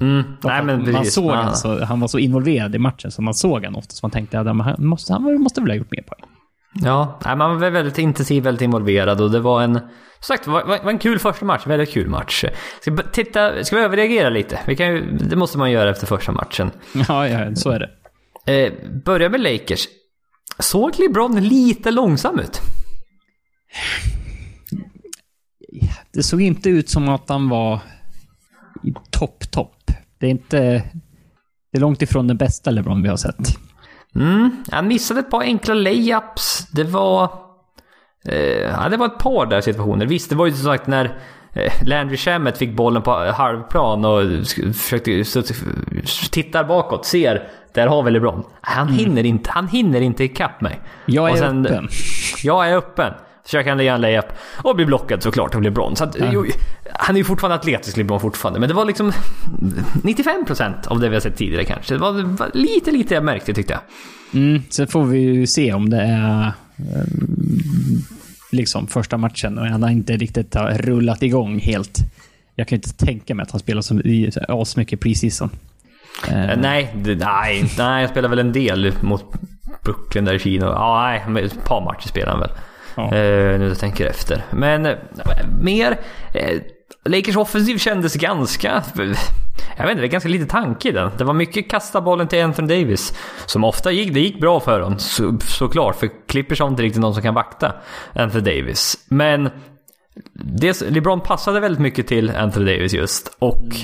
Mm. 0.00 0.22
Nej, 0.42 0.64
men 0.64 0.92
man 0.92 1.04
såg 1.04 1.30
han, 1.30 1.56
så, 1.56 1.84
han 1.84 2.00
var 2.00 2.08
så 2.08 2.18
involverad 2.18 2.74
i 2.74 2.78
matchen 2.78 3.10
så 3.10 3.22
man 3.22 3.34
såg 3.34 3.64
han 3.64 3.74
ofta. 3.74 3.94
Så 3.94 4.06
man 4.06 4.10
tänkte 4.10 4.40
att 4.40 4.46
han 4.46 4.74
måste, 4.78 5.12
han 5.12 5.40
måste 5.40 5.60
väl 5.60 5.70
ha 5.70 5.76
gjort 5.76 5.90
mer 5.90 6.02
poäng. 6.02 6.28
Ja, 6.74 7.18
nej, 7.24 7.36
man 7.36 7.60
var 7.60 7.70
väldigt 7.70 7.98
intensiv, 7.98 8.42
väldigt 8.42 8.62
involverad 8.62 9.20
och 9.20 9.30
det 9.30 9.40
var 9.40 9.62
en... 9.62 9.72
Som 10.20 10.36
sagt, 10.36 10.46
var, 10.46 10.64
var 10.64 10.90
en 10.90 10.98
kul 10.98 11.18
första 11.18 11.44
match. 11.44 11.66
Väldigt 11.66 11.92
kul 11.92 12.08
match. 12.08 12.44
Ska, 12.80 12.96
titta, 13.12 13.64
ska 13.64 13.76
vi 13.76 13.82
överreagera 13.82 14.28
lite? 14.28 14.60
Vi 14.66 14.76
kan 14.76 14.86
ju, 14.86 15.16
det 15.16 15.36
måste 15.36 15.58
man 15.58 15.70
göra 15.70 15.90
efter 15.90 16.06
första 16.06 16.32
matchen. 16.32 16.70
Ja, 17.08 17.28
ja 17.28 17.54
så 17.54 17.70
är 17.70 17.78
det. 17.78 17.90
Eh, 18.46 18.72
börja 19.04 19.28
med 19.28 19.40
Lakers. 19.40 19.88
Såg 20.58 20.98
LeBron 20.98 21.40
lite 21.40 21.90
långsam 21.90 22.38
ut? 22.38 22.60
Det 26.12 26.22
såg 26.22 26.42
inte 26.42 26.70
ut 26.70 26.88
som 26.88 27.08
att 27.08 27.28
han 27.28 27.48
var 27.48 27.80
i 28.82 28.94
topp, 29.10 29.50
topp. 29.50 29.90
Det 30.18 30.26
är 30.26 30.30
inte... 30.30 30.84
Det 31.72 31.78
är 31.78 31.80
långt 31.80 32.02
ifrån 32.02 32.26
den 32.26 32.36
bästa 32.36 32.70
LeBron 32.70 33.02
vi 33.02 33.08
har 33.08 33.16
sett. 33.16 33.58
Mm, 34.14 34.64
han 34.70 34.88
missade 34.88 35.20
ett 35.20 35.30
par 35.30 35.42
enkla 35.42 35.74
layups. 35.74 36.68
Det 36.72 36.84
var... 36.84 37.30
Eh, 38.28 38.36
ja, 38.38 38.88
det 38.88 38.96
var 38.96 39.06
ett 39.06 39.18
par 39.18 39.46
där 39.46 39.60
situationer. 39.60 40.06
Visst, 40.06 40.30
det 40.30 40.36
var 40.36 40.46
ju 40.46 40.52
som 40.52 40.64
sagt 40.64 40.86
när 40.86 41.04
eh, 41.52 41.72
Landry 41.86 42.16
Shamet 42.16 42.58
fick 42.58 42.76
bollen 42.76 43.02
på 43.02 43.10
halvplan 43.10 44.04
och 44.04 44.46
försökte 44.74 45.24
titta 46.30 46.64
bakåt, 46.64 47.06
ser 47.06 47.48
där 47.74 47.86
har 47.86 48.02
vi 48.02 48.10
LeBron. 48.10 48.44
Han 48.60 48.88
mm. 48.88 48.98
hinner 48.98 49.24
inte, 49.24 49.50
han 49.50 49.68
hinner 49.68 50.00
inte 50.00 50.24
ikapp 50.24 50.60
mig. 50.60 50.80
Jag 51.06 51.30
är 51.30 51.36
sen, 51.36 51.66
öppen. 51.66 51.88
Jag 52.42 52.68
är 52.68 52.76
öppen. 52.76 53.12
Försöker 53.44 53.68
han 53.68 53.78
lägga 53.78 53.94
en 53.94 54.00
layup 54.00 54.26
och 54.62 54.76
blir 54.76 54.86
blockad 54.86 55.22
såklart 55.22 55.54
av 55.54 55.62
LeBron. 55.62 55.96
Så 55.96 56.04
att, 56.04 56.16
ja. 56.18 56.44
han 56.92 57.16
är 57.16 57.18
ju 57.18 57.24
fortfarande 57.24 57.54
atletisk 57.54 57.96
LeBron 57.96 58.20
fortfarande. 58.20 58.60
Men 58.60 58.68
det 58.68 58.74
var 58.74 58.84
liksom 58.84 59.12
95% 60.02 60.88
av 60.88 61.00
det 61.00 61.08
vi 61.08 61.16
har 61.16 61.20
sett 61.20 61.36
tidigare 61.36 61.64
kanske. 61.64 61.94
Det 61.94 62.00
var, 62.00 62.12
det 62.12 62.22
var 62.22 62.50
lite, 62.54 62.90
lite 62.90 63.14
jag 63.14 63.24
märkte 63.24 63.54
tyckte 63.54 63.72
jag. 63.72 63.82
Mm, 64.42 64.62
sen 64.70 64.86
får 64.86 65.04
vi 65.04 65.18
ju 65.18 65.46
se 65.46 65.72
om 65.72 65.90
det 65.90 66.00
är 66.00 66.52
eh, 66.78 67.04
liksom 68.50 68.86
första 68.86 69.16
matchen 69.16 69.58
och 69.58 69.66
han 69.66 69.82
har 69.82 69.90
inte 69.90 70.16
riktigt 70.16 70.54
har 70.54 70.70
rullat 70.70 71.22
igång 71.22 71.58
helt. 71.58 71.98
Jag 72.54 72.68
kan 72.68 72.76
inte 72.76 72.92
tänka 72.92 73.34
mig 73.34 73.42
att 73.42 73.50
han 73.50 73.60
spelar 73.60 73.82
så, 73.82 74.00
asmycket 74.48 75.00
preseason. 75.00 75.50
Uh, 76.28 76.34
nej, 76.56 76.94
nej, 77.04 77.70
nej, 77.78 78.00
jag 78.00 78.10
spelar 78.10 78.28
väl 78.28 78.38
en 78.38 78.52
del 78.52 78.92
mot 79.00 79.24
Brooklyn 79.84 80.24
där 80.24 80.34
i 80.34 80.38
Kina. 80.38 80.66
Ja, 80.66 81.20
nej, 81.28 81.44
ett 81.44 81.64
par 81.64 81.84
matcher 81.84 82.08
spelar 82.08 82.32
han 82.32 82.40
väl. 82.40 82.50
Ja. 82.94 83.04
Uh, 83.04 83.58
nu 83.58 83.68
jag 83.68 83.78
tänker 83.78 84.06
efter. 84.06 84.44
Men 84.50 84.86
uh, 84.86 84.96
mer... 85.60 86.00
Lakers 87.04 87.36
offensiv 87.36 87.78
kändes 87.78 88.16
ganska... 88.16 88.82
Jag 89.76 89.84
vet 89.84 89.90
inte, 89.90 90.00
det 90.00 90.06
är 90.06 90.10
ganska 90.10 90.28
lite 90.28 90.46
tanke 90.46 90.88
i 90.88 90.92
den. 90.92 91.10
Det 91.18 91.24
var 91.24 91.34
mycket 91.34 91.70
kasta 91.70 92.00
bollen 92.00 92.28
till 92.28 92.44
Anthony 92.44 92.68
Davis. 92.68 93.18
Som 93.46 93.64
ofta 93.64 93.92
gick, 93.92 94.14
det 94.14 94.20
gick 94.20 94.40
bra 94.40 94.60
för 94.60 94.80
honom 94.80 94.98
så, 94.98 95.38
såklart. 95.40 95.96
För 95.96 96.08
Clippers 96.28 96.60
har 96.60 96.68
inte 96.68 96.82
riktigt 96.82 97.00
någon 97.00 97.14
som 97.14 97.22
kan 97.22 97.34
vakta 97.34 97.72
Anthony 98.14 98.44
Davis. 98.44 99.06
Men 99.08 99.50
det, 100.34 100.80
LeBron 100.80 101.20
passade 101.20 101.60
väldigt 101.60 101.80
mycket 101.80 102.06
till 102.06 102.30
Anthony 102.30 102.76
Davis 102.76 102.92
just. 102.92 103.36
Och 103.38 103.76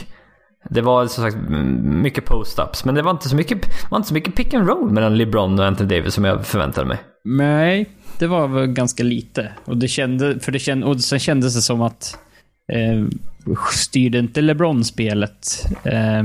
Det 0.70 0.80
var 0.80 1.06
som 1.06 1.24
sagt 1.24 1.36
mycket 1.82 2.24
post-ups, 2.24 2.84
men 2.84 2.94
det 2.94 3.02
var 3.02 3.10
inte 3.10 3.28
så 3.28 3.36
mycket, 3.36 3.90
var 3.90 3.98
inte 3.98 4.08
så 4.08 4.14
mycket 4.14 4.34
pick 4.34 4.54
and 4.54 4.68
roll 4.68 4.90
mellan 4.90 5.16
LeBron 5.16 5.58
och 5.58 5.66
Anthony 5.66 5.96
Davis 5.96 6.14
som 6.14 6.24
jag 6.24 6.46
förväntade 6.46 6.86
mig. 6.86 6.98
Nej, 7.24 7.90
det 8.18 8.26
var 8.26 8.48
väl 8.48 8.66
ganska 8.66 9.02
lite. 9.02 9.52
Och, 9.64 9.76
det 9.76 9.88
kände, 9.88 10.40
för 10.40 10.52
det 10.52 10.58
kände, 10.58 10.86
och 10.86 11.00
sen 11.00 11.18
kändes 11.18 11.54
det 11.54 11.62
som 11.62 11.82
att 11.82 12.18
eh, 12.72 13.04
styrde 13.72 14.18
inte 14.18 14.40
LeBron 14.40 14.84
spelet 14.84 15.66
eh, 15.84 16.22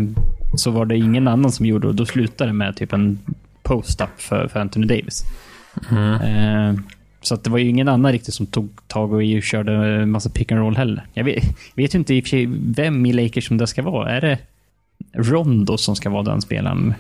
så 0.56 0.72
var 0.72 0.86
det 0.86 0.98
ingen 0.98 1.28
annan 1.28 1.52
som 1.52 1.66
gjorde 1.66 1.88
och 1.88 1.96
då 1.96 2.06
slutade 2.06 2.50
det 2.50 2.54
med 2.54 2.76
typ 2.76 2.94
en 2.94 3.20
post-up 3.64 4.22
för, 4.22 4.48
för 4.48 4.60
Anthony 4.60 4.88
Davis. 4.88 5.24
Mm. 5.92 6.22
Eh, 6.22 6.80
så 7.22 7.34
att 7.34 7.44
det 7.44 7.50
var 7.50 7.58
ju 7.58 7.70
ingen 7.70 7.88
annan 7.88 8.12
riktigt 8.12 8.34
som 8.34 8.46
tog 8.46 8.88
tag 8.88 9.14
och 9.14 9.44
körde 9.44 9.74
en 9.74 10.12
massa 10.12 10.30
pick 10.30 10.52
and 10.52 10.62
roll 10.62 10.76
heller. 10.76 11.06
Jag 11.14 11.24
vet, 11.24 11.44
vet 11.76 11.96
ju 11.96 12.00
inte 12.00 12.16
i 12.16 12.20
och 12.22 12.24
för 12.24 12.30
sig 12.30 12.46
vem 12.76 13.06
i 13.06 13.14
Lakers 13.14 13.48
som 13.48 13.58
det 13.58 13.68
ska 13.68 13.82
vara. 13.82 14.12
Är 14.12 14.22
det 14.22 14.38
Rondo 15.14 15.78
som 15.78 15.96
ska 15.96 16.10
vara 16.10 16.24
den 16.24 16.42
spelaren? 16.42 16.94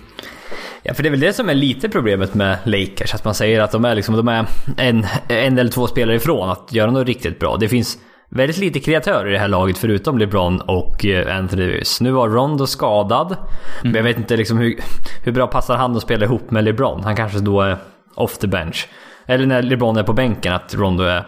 Ja, 0.83 0.93
för 0.93 1.03
det 1.03 1.10
är 1.10 1.12
väl 1.12 1.19
det 1.19 1.33
som 1.33 1.50
är 1.50 1.53
lite 1.53 1.89
problemet 1.89 2.33
med 2.33 2.57
Lakers. 2.63 3.13
Att 3.13 3.25
man 3.25 3.33
säger 3.33 3.62
att 3.62 3.72
de 3.72 3.86
är, 3.86 3.95
liksom, 3.95 4.15
de 4.15 4.27
är 4.27 4.45
en, 4.77 5.05
en 5.27 5.57
eller 5.57 5.72
två 5.72 5.88
spelare 5.88 6.15
ifrån 6.15 6.50
att 6.50 6.74
göra 6.74 6.91
något 6.91 7.07
riktigt 7.07 7.39
bra. 7.39 7.57
Det 7.57 7.69
finns 7.69 7.98
väldigt 8.29 8.57
lite 8.57 8.79
kreatörer 8.79 9.29
i 9.29 9.33
det 9.33 9.39
här 9.39 9.48
laget 9.48 9.77
förutom 9.77 10.17
LeBron 10.17 10.62
och 10.62 11.05
eh, 11.05 11.38
Anthony 11.38 11.67
Davis. 11.67 12.01
Nu 12.01 12.12
var 12.12 12.29
Rondo 12.29 12.67
skadad. 12.67 13.27
Mm. 13.27 13.41
Men 13.81 13.95
jag 13.95 14.03
vet 14.03 14.17
inte 14.17 14.38
liksom 14.38 14.57
hur, 14.57 14.79
hur 15.24 15.31
bra 15.31 15.48
passar 15.48 15.75
han 15.75 15.95
att 15.95 16.01
spela 16.01 16.25
ihop 16.25 16.51
med 16.51 16.63
LeBron? 16.63 17.03
Han 17.03 17.15
kanske 17.15 17.39
då 17.39 17.62
är 17.62 17.77
off 18.15 18.38
the 18.38 18.48
bench. 18.48 18.88
Eller 19.25 19.45
när 19.45 19.62
LeBron 19.62 19.98
är 19.98 20.03
på 20.03 20.13
bänken, 20.13 20.53
att 20.53 20.75
Rondo 20.75 21.03
är 21.03 21.27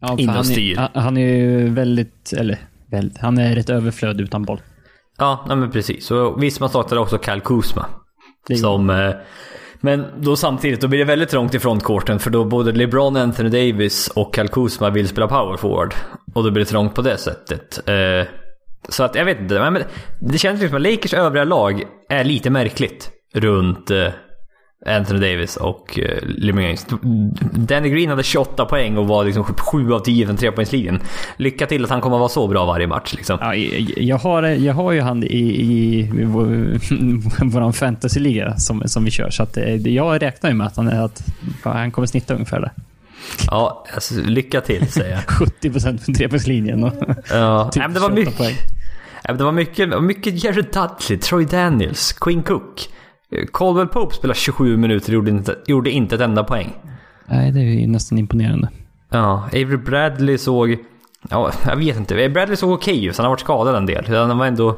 ja, 0.00 0.16
inne 0.18 0.38
och 0.38 0.46
styr. 0.46 0.76
Han 0.76 0.90
är, 0.94 1.00
han 1.00 1.16
är 1.16 1.36
ju 1.36 1.68
väldigt, 1.68 2.32
eller 2.32 2.58
väldigt, 2.90 3.18
han 3.18 3.38
är 3.38 3.56
ett 3.56 3.70
överflöd 3.70 4.20
utan 4.20 4.44
boll. 4.44 4.60
Ja, 5.18 5.44
men 5.48 5.70
precis. 5.70 6.10
Och 6.10 6.42
visst, 6.42 6.60
man 6.60 6.68
startade 6.68 7.00
också 7.00 7.18
Kyle 7.18 7.40
Kuzma. 7.40 7.86
Som... 8.54 8.90
Eh, 8.90 9.10
men 9.80 10.06
då 10.20 10.36
samtidigt, 10.36 10.80
då 10.80 10.88
blir 10.88 10.98
det 10.98 11.04
väldigt 11.04 11.28
trångt 11.28 11.54
i 11.54 11.58
frontkorten 11.58 12.18
för 12.18 12.30
då 12.30 12.44
både 12.44 12.72
LeBron, 12.72 13.16
Anthony 13.16 13.48
Davis 13.48 14.08
och 14.08 14.34
Kyle 14.36 14.48
Kuzma 14.48 14.90
vill 14.90 15.08
spela 15.08 15.28
power 15.28 15.56
forward. 15.56 15.94
Och 16.34 16.44
då 16.44 16.50
blir 16.50 16.64
det 16.64 16.70
trångt 16.70 16.94
på 16.94 17.02
det 17.02 17.18
sättet. 17.18 17.88
Eh, 17.88 18.28
så 18.88 19.04
att 19.04 19.14
jag 19.14 19.24
vet 19.24 19.40
inte, 19.40 19.70
men 19.70 19.82
det 20.20 20.38
känns 20.38 20.60
liksom 20.60 20.76
att 20.76 20.82
Lakers 20.82 21.14
övriga 21.14 21.44
lag 21.44 21.82
är 22.08 22.24
lite 22.24 22.50
märkligt 22.50 23.10
runt 23.34 23.90
eh, 23.90 24.08
Anthony 24.86 25.20
Davis 25.20 25.56
och 25.56 25.98
uh, 26.02 26.18
LeBron 26.22 26.64
James. 26.64 26.86
Danny 27.52 27.88
Green 27.88 28.10
hade 28.10 28.22
28 28.22 28.64
poäng 28.64 28.96
och 28.96 29.08
var 29.08 29.24
liksom 29.24 29.44
7 29.44 29.92
av 29.92 30.00
10 30.00 30.26
från 30.26 30.36
trepoängslinjen. 30.36 31.00
Lycka 31.36 31.66
till 31.66 31.84
att 31.84 31.90
han 31.90 32.00
kommer 32.00 32.16
att 32.16 32.20
vara 32.20 32.28
så 32.28 32.48
bra 32.48 32.64
varje 32.64 32.86
match. 32.86 33.14
Liksom. 33.14 33.38
Ja, 33.40 33.54
jag, 33.96 34.16
har, 34.16 34.42
jag 34.42 34.74
har 34.74 34.92
ju 34.92 35.00
han 35.00 35.22
i, 35.22 35.26
i, 35.26 35.98
i 36.00 36.24
vår 36.24 37.72
fantasyliga 37.72 38.56
som, 38.56 38.82
som 38.86 39.04
vi 39.04 39.10
kör. 39.10 39.30
Så 39.30 39.42
att, 39.42 39.56
eh, 39.56 39.74
jag 39.74 40.22
räknar 40.22 40.50
ju 40.50 40.56
med 40.56 40.66
att 40.66 40.76
han, 40.76 40.88
att 40.88 41.22
han 41.62 41.90
kommer 41.90 42.06
snitta 42.06 42.34
ungefär 42.34 42.60
där. 42.60 42.72
Ja, 43.46 43.86
alltså, 43.94 44.14
lycka 44.14 44.60
till 44.60 44.88
säger 44.92 45.10
jag. 45.10 45.22
70% 45.72 45.98
från 45.98 46.14
trepoängslinjen 46.14 46.84
och 46.84 46.92
ja. 47.30 47.70
typ 47.72 47.82
Nej, 47.82 47.94
det 47.94 48.00
var 48.00 48.10
mycket, 48.10 48.36
poäng. 48.36 48.54
Det 49.22 49.44
var 49.44 49.52
mycket, 49.52 50.02
mycket 50.02 50.44
Jerry 50.44 50.62
Dudley, 50.62 51.18
Troy 51.18 51.44
Daniels, 51.44 52.12
Quinn 52.12 52.42
Cook. 52.42 52.88
Caldwell 53.52 53.88
Pope 53.88 54.14
spelade 54.14 54.38
27 54.38 54.76
minuter 54.76 55.08
och 55.08 55.14
gjorde 55.14 55.30
inte, 55.30 55.58
gjorde 55.66 55.90
inte 55.90 56.14
ett 56.14 56.20
enda 56.20 56.44
poäng. 56.44 56.76
Nej, 57.26 57.52
det 57.52 57.60
är 57.60 57.64
ju 57.64 57.86
nästan 57.86 58.18
imponerande. 58.18 58.68
Ja, 59.10 59.44
Avery 59.46 59.76
Bradley 59.76 60.38
såg... 60.38 60.76
Ja, 61.30 61.52
jag 61.66 61.76
vet 61.76 61.96
inte. 61.96 62.28
Bradley 62.28 62.56
såg 62.56 62.70
okej 62.70 62.94
okay 62.94 63.08
ut, 63.08 63.16
han 63.16 63.24
har 63.24 63.30
varit 63.30 63.40
skadad 63.40 63.74
en 63.74 63.86
del. 63.86 64.06
Han 64.08 64.38
var 64.38 64.46
ändå... 64.46 64.76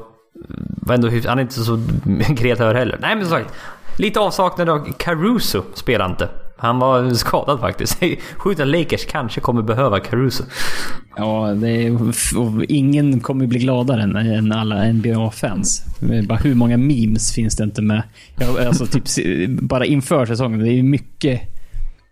Var 0.83 0.95
ändå 0.95 1.11
han 1.27 1.39
är 1.39 1.43
inte 1.43 1.55
så 1.55 1.79
kreatör 2.37 2.75
heller. 2.75 2.99
Nej, 3.01 3.17
men 3.17 3.27
som 3.27 3.39
sagt. 3.39 3.55
Lite 3.97 4.21
avsaknad 4.21 4.69
av 4.69 4.93
Caruso 4.93 5.63
spelar 5.75 6.07
inte. 6.07 6.29
Han 6.61 6.79
var 6.79 7.15
skadad 7.15 7.61
faktiskt. 7.61 8.03
Sjukt 8.37 8.61
att 8.61 8.69
Lakers 8.69 9.07
kanske 9.07 9.41
kommer 9.41 9.63
behöva 9.63 10.01
Caruso. 10.01 10.45
Ja, 11.17 11.55
det 11.55 11.69
är, 11.69 11.99
ingen 12.73 13.21
kommer 13.21 13.47
bli 13.47 13.59
gladare 13.59 14.03
än, 14.03 14.17
än 14.17 14.53
alla 14.53 14.93
NBA-fans. 14.93 15.85
Bara 16.29 16.39
hur 16.39 16.55
många 16.55 16.77
memes 16.77 17.33
finns 17.33 17.57
det 17.57 17.65
inte 17.65 17.83
med? 17.83 18.03
Jag, 18.37 18.59
alltså, 18.59 18.87
typ, 18.87 19.05
bara 19.49 19.85
inför 19.85 20.27
säsongen. 20.27 20.61
Det 20.61 20.73
är 20.73 20.83
mycket... 20.83 21.41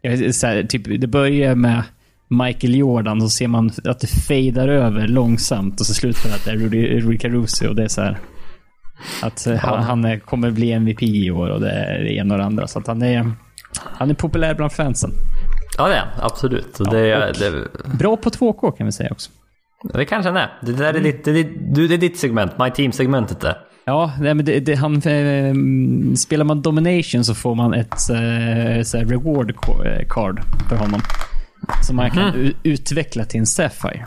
Här, 0.02 0.62
typ, 0.62 1.00
det 1.00 1.06
börjar 1.06 1.54
med 1.54 1.82
Michael 2.28 2.74
Jordan, 2.74 3.20
så 3.20 3.28
ser 3.28 3.48
man 3.48 3.70
att 3.84 4.00
det 4.00 4.06
fejdar 4.06 4.68
över 4.68 5.08
långsamt 5.08 5.80
och 5.80 5.86
så 5.86 5.94
slutar 5.94 6.28
det 6.28 6.34
att 6.34 6.44
det 6.44 6.50
är 6.50 6.56
Rudy, 6.56 7.00
Rudy 7.00 7.18
Caruso. 7.18 7.68
Och 7.68 7.76
det 7.76 7.84
är 7.84 7.88
så 7.88 8.00
här, 8.00 8.18
Att 9.22 9.46
ja. 9.46 9.56
han, 9.56 10.04
han 10.04 10.20
kommer 10.20 10.50
bli 10.50 10.72
MVP 10.72 11.02
i 11.02 11.30
år 11.30 11.48
och 11.48 11.60
det 11.60 11.70
är 11.70 11.98
det 11.98 12.12
ena 12.12 12.34
och 12.34 12.38
det 12.38 12.44
andra. 12.44 12.66
Så 12.66 12.78
att 12.78 12.86
han 12.86 13.02
är... 13.02 13.32
Han 13.92 14.10
är 14.10 14.14
populär 14.14 14.54
bland 14.54 14.72
fansen. 14.72 15.10
Ja, 15.78 15.88
det 15.88 15.94
är 15.94 16.04
absolut. 16.20 16.76
Ja, 16.78 16.90
det, 16.90 17.32
det, 17.32 17.68
bra 17.98 18.16
på 18.16 18.30
2K 18.30 18.76
kan 18.76 18.86
vi 18.86 18.92
säga 18.92 19.10
också. 19.10 19.30
Det 19.94 20.04
kanske 20.04 20.28
han 20.28 20.36
är. 20.36 20.58
Det 20.62 20.72
där 20.72 20.94
är, 20.94 21.00
ditt, 21.00 21.24
det, 21.24 21.30
är, 21.30 21.88
det 21.88 21.94
är 21.94 21.98
ditt 21.98 22.18
segment, 22.18 22.58
My 22.58 22.70
Team-segmentet 22.70 23.40
där. 23.40 23.56
Ja, 23.84 24.12
men 24.18 24.44
det, 24.44 24.60
det, 24.60 24.74
han, 24.74 24.94
eh, 24.94 25.54
spelar 26.16 26.44
man 26.44 26.62
Domination 26.62 27.24
så 27.24 27.34
får 27.34 27.54
man 27.54 27.74
ett 27.74 28.10
eh, 28.10 28.82
så 28.82 28.98
reward 28.98 29.54
card 30.08 30.40
för 30.68 30.76
honom. 30.76 31.00
Som 31.82 31.96
man 31.96 32.10
kan 32.10 32.34
mm. 32.34 32.52
utveckla 32.62 33.24
till 33.24 33.40
en 33.40 33.46
Sapphire. 33.46 34.04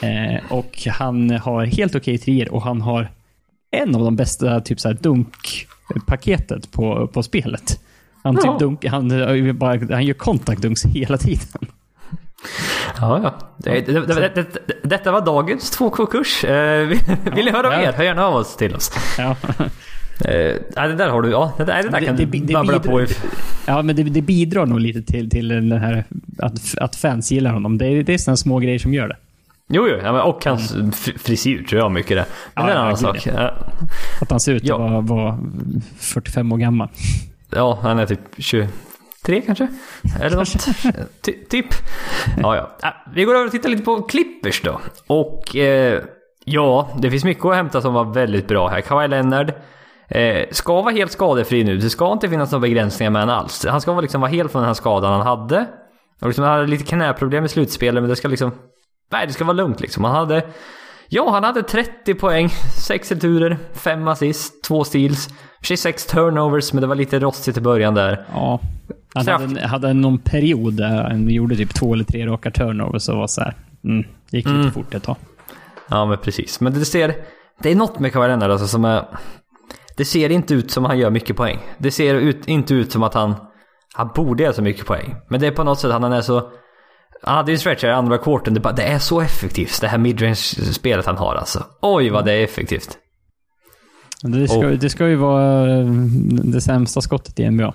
Eh, 0.00 0.52
och 0.52 0.78
han 0.90 1.30
har 1.30 1.64
helt 1.64 1.94
okej 1.94 2.14
okay 2.14 2.18
trier 2.18 2.52
och 2.54 2.62
han 2.62 2.80
har 2.80 3.10
en 3.70 3.94
av 3.94 4.04
de 4.04 4.16
bästa 4.16 4.60
typ 4.60 4.80
så 4.80 4.88
här 4.88 4.94
dunk-paketet 5.00 6.72
på, 6.72 7.06
på 7.06 7.22
spelet. 7.22 7.80
Han, 8.22 8.36
typ 8.36 8.44
ja. 8.44 8.56
dunk, 8.58 8.84
han, 8.84 9.08
bara, 9.58 9.94
han 9.94 10.04
gör 10.04 10.14
kontaktdunks 10.14 10.84
hela 10.84 11.18
tiden. 11.18 11.68
Ja, 13.00 13.20
ja. 13.22 13.34
Det, 13.56 13.80
det, 13.80 14.34
det, 14.34 14.46
detta 14.82 15.12
var 15.12 15.26
dagens 15.26 15.78
2K-kurs. 15.78 16.44
Eh, 16.44 16.86
vill, 16.86 16.98
vill 17.34 17.44
ni 17.44 17.50
höra 17.50 17.70
mer? 17.70 17.92
Hör 17.92 18.04
gärna 18.04 18.26
av 18.26 18.34
oss 18.34 18.56
till 18.56 18.74
oss. 18.74 18.92
Ja. 19.18 19.36
Eh, 20.24 20.54
det 20.74 20.94
där 20.94 21.08
har 21.08 21.22
du, 21.22 21.30
ja. 21.30 21.52
Det 21.56 21.64
där, 21.64 21.82
det 21.82 21.88
där 21.88 22.00
kan 22.00 22.16
det, 22.16 22.24
du 22.24 22.52
babbla 22.52 22.78
på. 22.78 23.06
Ja, 23.66 23.82
men 23.82 23.96
det, 23.96 24.02
det, 24.02 24.22
bidrar 24.22 24.66
nog 24.66 24.80
lite 24.80 25.02
till, 25.02 25.30
till 25.30 25.48
den 25.48 25.72
här 25.72 26.04
att, 26.38 26.78
att 26.78 26.96
fans 26.96 27.32
gillar 27.32 27.52
honom. 27.52 27.78
Det, 27.78 28.02
det 28.02 28.14
är 28.14 28.18
sådana 28.18 28.36
små 28.36 28.58
grejer 28.58 28.78
som 28.78 28.94
gör 28.94 29.08
det. 29.08 29.16
Jo, 29.68 29.88
jo. 29.88 30.16
och 30.18 30.44
hans 30.44 30.74
mm. 30.74 30.92
frisyr 30.92 31.62
tror 31.62 31.80
jag 31.80 31.92
mycket 31.92 32.16
det. 32.16 32.24
Men 32.54 32.64
ja, 32.64 32.66
det 32.66 32.72
är 32.72 32.76
en 32.76 32.82
annan 32.82 32.96
sak. 32.96 33.26
Ja. 33.26 33.54
Att 34.20 34.30
han 34.30 34.40
ser 34.40 34.52
ut 34.52 34.62
att 34.62 34.68
ja. 34.68 34.78
vara, 34.78 35.00
vara 35.00 35.38
45 35.98 36.52
år 36.52 36.56
gammal. 36.56 36.88
Ja, 37.50 37.78
han 37.82 37.98
är 37.98 38.06
typ 38.06 38.20
23 38.38 39.40
kanske? 39.40 39.68
Eller 40.20 40.36
något. 40.36 40.66
Ty 41.22 41.32
typ. 41.32 41.66
Ja, 42.36 42.56
ja. 42.56 42.94
Vi 43.14 43.24
går 43.24 43.34
över 43.34 43.46
och 43.46 43.52
tittar 43.52 43.68
lite 43.68 43.82
på 43.82 44.02
Clippers 44.02 44.62
då. 44.62 44.80
Och 45.06 45.56
eh, 45.56 46.02
ja, 46.44 46.88
det 46.98 47.10
finns 47.10 47.24
mycket 47.24 47.44
att 47.44 47.54
hämta 47.54 47.80
som 47.80 47.94
var 47.94 48.04
väldigt 48.04 48.48
bra 48.48 48.68
här. 48.68 48.80
Kawhi 48.80 49.08
Leonard 49.08 49.52
eh, 50.08 50.46
ska 50.50 50.82
vara 50.82 50.94
helt 50.94 51.12
skadefri 51.12 51.64
nu. 51.64 51.76
Det 51.76 51.90
ska 51.90 52.12
inte 52.12 52.28
finnas 52.28 52.52
några 52.52 52.60
begränsningar 52.60 53.10
med 53.10 53.22
honom 53.22 53.38
alls. 53.38 53.66
Han 53.68 53.80
ska 53.80 54.00
liksom 54.00 54.20
vara 54.20 54.30
helt 54.30 54.52
från 54.52 54.62
den 54.62 54.68
här 54.68 54.74
skadan 54.74 55.12
han 55.12 55.26
hade. 55.26 55.66
Och 56.20 56.26
liksom, 56.26 56.44
han 56.44 56.52
hade 56.52 56.66
lite 56.66 56.84
knäproblem 56.84 57.44
i 57.44 57.48
slutspelet, 57.48 58.02
men 58.02 58.10
det 58.10 58.16
ska 58.16 58.28
liksom... 58.28 58.52
Nej, 59.12 59.26
det 59.26 59.32
ska 59.32 59.44
vara 59.44 59.56
lugnt 59.56 59.80
liksom. 59.80 60.04
Han 60.04 60.14
hade... 60.14 60.46
Ja, 61.08 61.30
han 61.30 61.44
hade 61.44 61.62
30 61.62 62.14
poäng, 62.14 62.48
6 62.76 63.12
returer, 63.12 63.58
5 63.72 64.08
assist, 64.08 64.64
2 64.64 64.84
steals. 64.84 65.28
26 65.62 66.06
turnovers, 66.06 66.72
men 66.72 66.80
det 66.80 66.86
var 66.86 66.94
lite 66.94 67.18
rostigt 67.18 67.56
i 67.56 67.60
början 67.60 67.94
där. 67.94 68.24
Ja. 68.32 68.60
Han 69.14 69.28
hade, 69.28 69.66
hade 69.66 69.92
någon 69.92 70.18
period 70.18 70.74
där 70.74 71.02
han 71.02 71.28
gjorde 71.28 71.56
typ 71.56 71.74
två 71.74 71.94
eller 71.94 72.04
tre 72.04 72.26
raka 72.26 72.50
turnovers 72.50 73.08
och 73.08 73.16
var 73.16 73.26
så 73.26 73.40
här. 73.40 73.54
Mm, 73.84 74.04
gick 74.30 74.44
lite 74.44 74.58
mm. 74.58 74.72
fort 74.72 74.94
ett 74.94 75.02
tag. 75.02 75.16
Ja, 75.88 76.06
men 76.06 76.18
precis. 76.18 76.60
Men 76.60 76.72
det 76.72 76.84
ser... 76.84 77.14
Det 77.62 77.70
är 77.70 77.76
något 77.76 77.98
med 77.98 78.12
Kawhi 78.12 78.28
Leonard 78.28 78.50
alltså 78.50 78.66
som 78.66 78.84
är... 78.84 79.04
Det 79.96 80.04
ser 80.04 80.30
inte 80.30 80.54
ut 80.54 80.70
som 80.70 80.84
att 80.84 80.90
han 80.90 80.98
gör 80.98 81.10
mycket 81.10 81.36
poäng. 81.36 81.58
Det 81.78 81.90
ser 81.90 82.14
ut, 82.14 82.48
inte 82.48 82.74
ut 82.74 82.92
som 82.92 83.02
att 83.02 83.14
han... 83.14 83.34
Han 83.94 84.10
borde 84.14 84.42
göra 84.42 84.52
så 84.52 84.62
mycket 84.62 84.86
poäng. 84.86 85.16
Men 85.28 85.40
det 85.40 85.46
är 85.46 85.50
på 85.50 85.64
något 85.64 85.78
sätt 85.78 85.90
att 85.90 86.02
han 86.02 86.12
är 86.12 86.20
så... 86.20 86.50
Han 87.22 87.36
hade 87.36 87.50
ju 87.50 87.54
en 87.54 87.60
stretch 87.60 87.84
i 87.84 87.86
andra 87.86 88.18
kvarten. 88.18 88.54
Det, 88.54 88.72
det 88.76 88.82
är 88.82 88.98
så 88.98 89.20
effektivt, 89.20 89.80
det 89.80 89.88
här 89.88 89.98
midrange-spelet 89.98 91.06
han 91.06 91.16
har 91.16 91.34
alltså. 91.34 91.64
Oj 91.80 92.10
vad 92.10 92.24
det 92.24 92.32
är 92.32 92.44
effektivt. 92.44 92.98
Det 94.22 94.48
ska, 94.48 94.60
det 94.60 94.90
ska 94.90 95.08
ju 95.08 95.16
vara 95.16 95.70
eh, 95.78 95.86
det 96.44 96.60
sämsta 96.60 97.00
skottet 97.00 97.40
i 97.40 97.50
NBA. 97.50 97.74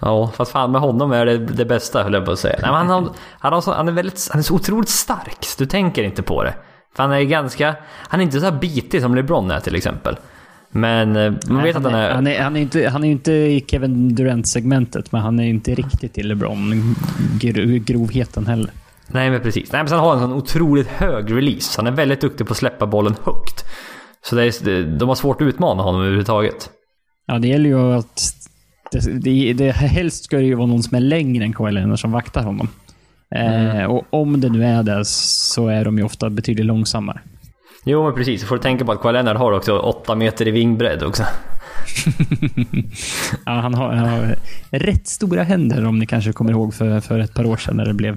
Ja, 0.00 0.30
fast 0.36 0.52
fan 0.52 0.72
med 0.72 0.80
honom 0.80 1.12
är 1.12 1.26
det 1.26 1.38
det 1.38 1.64
bästa 1.64 2.02
höll 2.02 2.14
jag 2.14 2.24
på 2.24 2.32
att 2.32 2.38
säga. 2.38 2.58
Nej, 2.62 2.70
han, 2.70 2.88
har, 2.88 3.08
han, 3.38 3.52
har 3.52 3.60
så, 3.60 3.72
han, 3.72 3.88
är 3.88 3.92
väldigt, 3.92 4.28
han 4.30 4.38
är 4.38 4.42
så 4.42 4.54
otroligt 4.54 4.88
stark, 4.88 5.38
så 5.40 5.54
du 5.58 5.66
tänker 5.66 6.02
inte 6.02 6.22
på 6.22 6.44
det. 6.44 6.54
För 6.96 7.02
han 7.02 7.12
är 7.12 7.22
ganska, 7.22 7.76
han 8.08 8.20
är 8.20 8.24
inte 8.24 8.40
så 8.40 8.44
här 8.44 8.58
bitig 8.58 9.02
som 9.02 9.14
LeBron 9.14 9.50
är 9.50 9.60
till 9.60 9.76
exempel. 9.76 10.16
Men 10.76 11.16
eh, 11.16 11.32
man 11.48 11.62
vet 11.62 11.74
han 11.74 11.86
att 11.86 11.92
han 11.92 12.02
är... 12.02 12.14
Han 12.14 12.26
är, 12.26 12.40
han 12.40 12.56
är, 12.56 12.60
inte, 12.60 12.88
han 12.88 13.04
är 13.04 13.10
inte 13.10 13.32
i 13.32 13.64
Kevin 13.66 14.14
Durant-segmentet, 14.14 15.12
men 15.12 15.20
han 15.20 15.40
är 15.40 15.44
inte 15.44 15.74
riktigt 15.74 16.18
i 16.18 16.22
LeBron 16.22 16.94
grovheten 17.86 18.46
heller. 18.46 18.70
Nej, 19.06 19.30
men 19.30 19.40
precis. 19.40 19.72
Nej, 19.72 19.82
men 19.82 19.88
sen 19.88 19.98
har 19.98 20.08
han 20.08 20.22
en 20.22 20.28
sån 20.28 20.38
otroligt 20.38 20.88
hög 20.88 21.36
release. 21.36 21.80
Han 21.80 21.86
är 21.86 21.90
väldigt 21.90 22.20
duktig 22.20 22.46
på 22.46 22.52
att 22.52 22.56
släppa 22.56 22.86
bollen 22.86 23.14
högt. 23.24 23.64
Så 24.22 24.36
det 24.36 24.42
är, 24.42 24.98
de 24.98 25.08
har 25.08 25.16
svårt 25.16 25.40
att 25.40 25.46
utmana 25.46 25.82
honom 25.82 26.00
överhuvudtaget. 26.00 26.70
Ja, 27.26 27.38
det 27.38 27.48
gäller 27.48 27.68
ju 27.68 27.94
att... 27.94 28.32
Det, 28.92 29.20
det, 29.20 29.52
det, 29.52 29.70
helst 29.72 30.24
ska 30.24 30.36
det 30.36 30.42
ju 30.42 30.54
vara 30.54 30.66
någon 30.66 30.82
som 30.82 30.96
är 30.96 31.00
längre 31.00 31.44
än 31.44 31.52
Kawhi 31.52 31.72
Leonard 31.72 32.00
som 32.00 32.12
vaktar 32.12 32.42
honom. 32.42 32.68
Eh, 33.34 33.84
och 33.84 34.04
om 34.10 34.40
det 34.40 34.48
nu 34.48 34.64
är 34.64 34.82
det 34.82 35.04
så 35.04 35.68
är 35.68 35.84
de 35.84 35.98
ju 35.98 36.04
ofta 36.04 36.30
betydligt 36.30 36.66
långsammare. 36.66 37.20
Jo, 37.88 38.04
men 38.04 38.14
precis. 38.14 38.44
får 38.44 38.56
du 38.56 38.62
tänka 38.62 38.84
på 38.84 38.92
att 38.92 39.00
Kawhi 39.00 39.12
Leonard 39.12 39.36
har 39.36 39.52
också 39.52 39.78
8 39.78 40.14
meter 40.14 40.48
i 40.48 40.50
vingbredd 40.50 41.02
också. 41.02 41.22
ja, 43.46 43.52
han 43.52 43.74
har, 43.74 43.92
han 43.92 44.08
har, 44.08 44.36
rätt 44.70 45.06
stora 45.06 45.42
händer 45.42 45.86
om 45.86 45.98
ni 45.98 46.06
kanske 46.06 46.32
kommer 46.32 46.50
ihåg 46.50 46.74
för, 46.74 47.00
för 47.00 47.18
ett 47.18 47.34
par 47.34 47.46
år 47.46 47.56
sedan 47.56 47.76
när 47.76 47.84
det 47.84 47.94
blev 47.94 48.16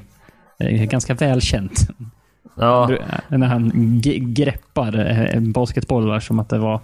eh, 0.60 0.84
ganska 0.84 1.14
välkänt. 1.14 1.88
Ja. 2.56 2.90
När 3.28 3.48
han 3.48 3.72
greppar 4.20 4.96
en 4.96 5.52
basketboll 5.52 6.22
som 6.22 6.40
att 6.40 6.50
det 6.50 6.58
var 6.58 6.80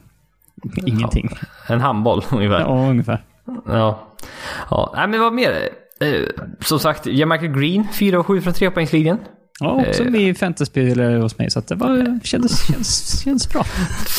ingenting. 0.85 1.29
Ja, 1.67 1.73
en 1.73 1.81
handboll 1.81 2.23
ungefär. 2.31 2.59
Ja, 2.59 2.89
ungefär. 2.89 3.23
Ja. 3.65 3.99
ja. 4.69 4.93
Nej, 4.95 5.07
men 5.07 5.19
vad 5.19 5.33
mer? 5.33 5.69
Eh, 5.99 6.21
som 6.59 6.79
sagt, 6.79 7.07
Jamarcus 7.07 7.55
Green, 7.55 7.87
4 7.93 8.19
och 8.19 8.25
7 8.25 8.41
från 8.41 8.53
trepoängslinjen. 8.53 9.17
Ja, 9.59 9.85
också 9.89 10.03
eh, 10.03 10.11
med 10.11 10.37
fantasyspelare 10.37 11.17
hos 11.17 11.37
mig, 11.37 11.51
så 11.51 11.61
det 11.67 11.75
var, 11.75 12.19
kändes, 12.23 12.67
kändes, 12.67 13.23
kändes 13.23 13.49
bra. 13.49 13.63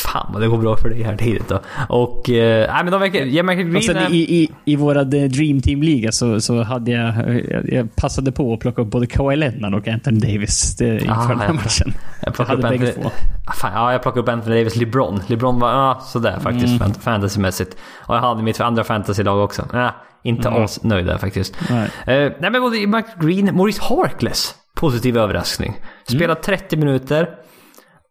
Fan 0.03 0.31
vad 0.33 0.43
det 0.43 0.49
går 0.49 0.59
bra 0.59 0.77
för 0.77 0.89
dig 0.89 1.03
här 1.03 1.17
tidigt 1.17 1.49
då. 1.49 1.61
Och, 1.89 2.31
eh, 2.31 2.73
nej 2.73 2.85
men 2.85 2.93
de 2.93 3.01
verkar... 3.01 3.21
Jamarcus 3.21 3.65
Green... 3.65 3.77
Och 3.77 3.83
sen 3.83 4.13
i, 4.13 4.17
i, 4.17 4.51
i 4.65 4.77
våra 4.77 5.05
Dream 5.05 5.61
Team-liga 5.61 6.13
så, 6.13 6.41
så 6.41 6.63
hade 6.63 6.91
jag, 6.91 7.15
jag... 7.51 7.73
Jag 7.73 7.97
passade 7.97 8.33
på 8.33 8.53
att 8.53 8.61
plocka 8.61 8.83
upp 8.83 8.89
både 8.89 9.07
Kawhi 9.07 9.37
Leonard 9.37 9.75
och 9.75 9.89
Anthony 9.89 10.21
Davis 10.21 10.77
det, 10.77 10.95
inför 10.95 11.29
den 11.29 11.41
här 11.41 11.53
matchen. 11.53 11.95
Jag, 12.23 12.35
jag 12.39 12.45
hade 12.45 12.63
bägge 12.63 12.93
två. 12.93 13.11
Ah, 13.47 13.53
fan, 13.53 13.73
ja, 13.75 13.93
jag 13.93 14.03
plockade 14.03 14.23
upp 14.23 14.29
Anthony 14.29 14.57
Davis 14.57 14.77
LeBron. 14.77 15.21
LeBron 15.27 15.61
var 15.61 15.69
ah, 15.69 16.01
sådär 16.01 16.39
faktiskt, 16.41 16.81
mm. 16.81 16.95
fantasymässigt. 16.95 17.77
Och 18.07 18.15
jag 18.15 18.21
hade 18.21 18.43
mitt 18.43 18.61
andra 18.61 18.85
fantasylag 18.85 19.45
också. 19.45 19.69
Ah, 19.73 19.91
inte 20.23 20.49
mm. 20.49 20.63
asnöjd 20.63 21.07
där 21.07 21.19
faktiskt. 21.19 21.57
Nej. 21.71 21.85
Uh, 22.27 22.33
nej 22.41 22.51
men 22.51 22.61
både 22.61 22.87
Mark 22.87 23.07
Green, 23.21 23.57
Maurice 23.57 23.83
Harkless 23.83 24.55
positiv 24.77 25.19
överraskning. 25.19 25.81
Spelar 26.09 26.35
30 26.35 26.77
mm. 26.77 26.87
minuter. 26.87 27.31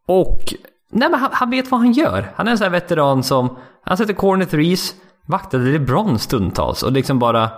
Och 0.07 0.53
nej, 0.91 1.09
men 1.09 1.19
han, 1.19 1.29
han, 1.33 1.49
vet 1.49 1.71
vad 1.71 1.79
han 1.79 1.91
gör. 1.91 2.31
Han 2.35 2.47
är 2.47 2.51
en 2.51 2.57
sån 2.57 2.65
här 2.65 2.71
veteran 2.71 3.23
som... 3.23 3.57
Han 3.83 3.97
sätter 3.97 4.13
corner 4.13 4.45
threes, 4.45 4.95
vaktade 5.25 5.63
LeBron 5.63 6.19
stundtals 6.19 6.83
och 6.83 6.91
liksom 6.91 7.19
bara... 7.19 7.49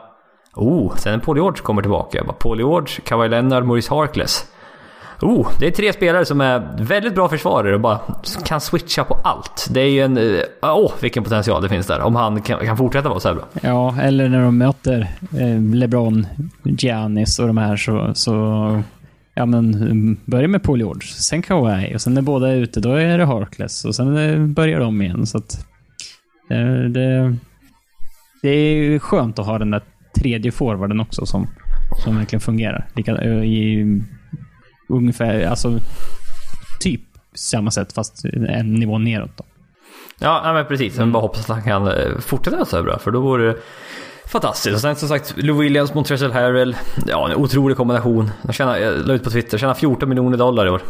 Oh, 0.56 0.96
sen 0.96 1.12
när 1.12 1.20
Paul 1.20 1.38
George 1.38 1.62
kommer 1.64 1.82
tillbaka. 1.82 2.24
Paul 2.40 2.58
George, 2.58 3.02
Kawhi 3.04 3.30
Leonard, 3.30 3.66
Maurice 3.66 3.90
Harkless. 3.90 4.46
Oh, 5.22 5.48
det 5.60 5.68
är 5.68 5.72
tre 5.72 5.94
spelare 5.94 6.26
som 6.26 6.42
är 6.42 6.78
väldigt 6.80 7.16
bra 7.16 7.30
försvarare 7.30 7.74
och 7.74 7.82
bara 7.82 8.00
kan 8.46 8.62
switcha 8.62 9.04
på 9.04 9.18
allt. 9.24 9.68
Det 9.70 9.82
är 9.82 9.90
ju 9.90 10.02
en... 10.02 10.18
Eh, 10.18 10.42
åh, 10.62 10.86
oh, 10.86 10.92
vilken 11.00 11.24
potential 11.24 11.62
det 11.62 11.70
finns 11.70 11.88
där. 11.88 12.02
Om 12.02 12.16
han 12.16 12.42
kan, 12.42 12.66
kan 12.66 12.78
fortsätta 12.78 13.10
vara 13.10 13.20
så 13.20 13.28
här 13.28 13.36
bra. 13.36 13.46
Ja, 13.62 13.96
eller 14.02 14.30
när 14.30 14.42
de 14.42 14.58
möter 14.58 15.08
eh, 15.40 15.62
LeBron, 15.76 16.28
Giannis 16.64 17.40
och 17.40 17.48
de 17.48 17.58
här 17.58 17.78
så, 17.78 18.12
så 18.14 18.34
ja 19.38 19.46
men 19.46 19.74
mm, 19.74 20.18
börja 20.26 20.48
med 20.48 20.64
Paul 20.64 20.80
George, 20.80 21.08
sen 21.08 21.42
Kawhi 21.42 21.96
och 21.96 22.02
sen 22.02 22.14
när 22.14 22.22
båda 22.22 22.50
är 22.50 22.56
ute 22.56 22.80
då 22.80 22.92
är 22.94 23.18
det 23.18 23.26
Harkless 23.26 23.86
och 23.86 23.96
sen 23.96 24.18
eh, 24.18 24.46
börjar 24.46 24.80
de 24.80 25.02
igen. 25.02 25.26
Så 25.26 25.38
att, 25.38 25.66
eh, 26.50 26.90
det, 26.90 27.36
det 28.42 28.50
är 28.50 29.00
skönt 29.00 29.40
att 29.40 29.46
ha 29.46 29.60
den 29.60 29.72
där 29.72 29.82
tredje 30.16 30.52
forwarden 30.52 31.00
också 31.00 31.26
som, 31.26 31.48
som 32.04 32.18
verkligen 32.18 32.42
fungerar. 32.42 32.88
Lika, 32.96 33.18
eh, 33.18 33.44
i 33.44 33.86
ungefär, 34.90 35.46
alltså 35.46 35.80
typ 36.80 37.02
samma 37.34 37.72
sätt 37.72 37.94
fast 37.94 38.26
en 38.26 38.74
nivå 38.74 38.98
neråt. 38.98 39.38
Då. 39.38 39.44
Ja, 40.20 40.54
men 40.54 40.66
precis. 40.66 40.98
Men 40.98 41.12
bara 41.12 41.22
hoppas 41.22 41.50
att 41.50 41.56
han 41.56 41.64
kan 41.64 41.92
fortsätta 42.22 42.66
så 42.66 42.76
här 42.76 42.84
bra 42.84 43.00
för 43.00 43.12
då 43.12 43.20
vore 43.20 43.48
det 43.48 43.58
fantastiskt. 44.28 44.76
Och 44.76 44.82
sen 44.82 44.96
som 44.96 45.10
sagt, 45.10 45.34
Lou 45.38 45.58
Williams 45.58 45.94
mot 45.94 46.08
Tressel 46.08 46.32
Harrell. 46.32 46.76
Ja, 47.08 47.30
en 47.30 47.36
otrolig 47.36 47.78
kombination. 47.78 48.32
De 48.42 48.54
tjänar, 48.54 48.78
jag 48.78 49.08
la 49.08 49.14
ut 49.14 49.24
på 49.24 49.30
Twitter, 49.30 49.58
tjänar 49.58 49.74
14 49.74 50.10
miljoner 50.10 50.38
dollar 50.38 50.66
i 50.66 50.70
år. 50.70 50.82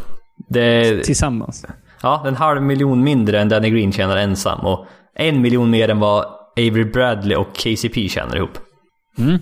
Det, 0.50 1.04
Tillsammans? 1.04 1.65
Ja, 2.02 2.23
en 2.28 2.36
halv 2.36 2.62
miljon 2.62 3.04
mindre 3.04 3.41
än 3.41 3.50
Danny 3.50 3.69
Green 3.69 3.91
tjänar 3.91 4.17
ensam. 4.17 4.60
Och 4.60 4.86
en 5.15 5.41
miljon 5.41 5.69
mer 5.69 5.89
än 5.89 6.00
vad 6.00 6.26
Avery 6.58 6.86
Bradley 6.86 7.38
och 7.38 7.56
KCP 7.56 8.10
tjänar 8.10 8.36
ihop. 8.36 8.58
Mm. 9.17 9.39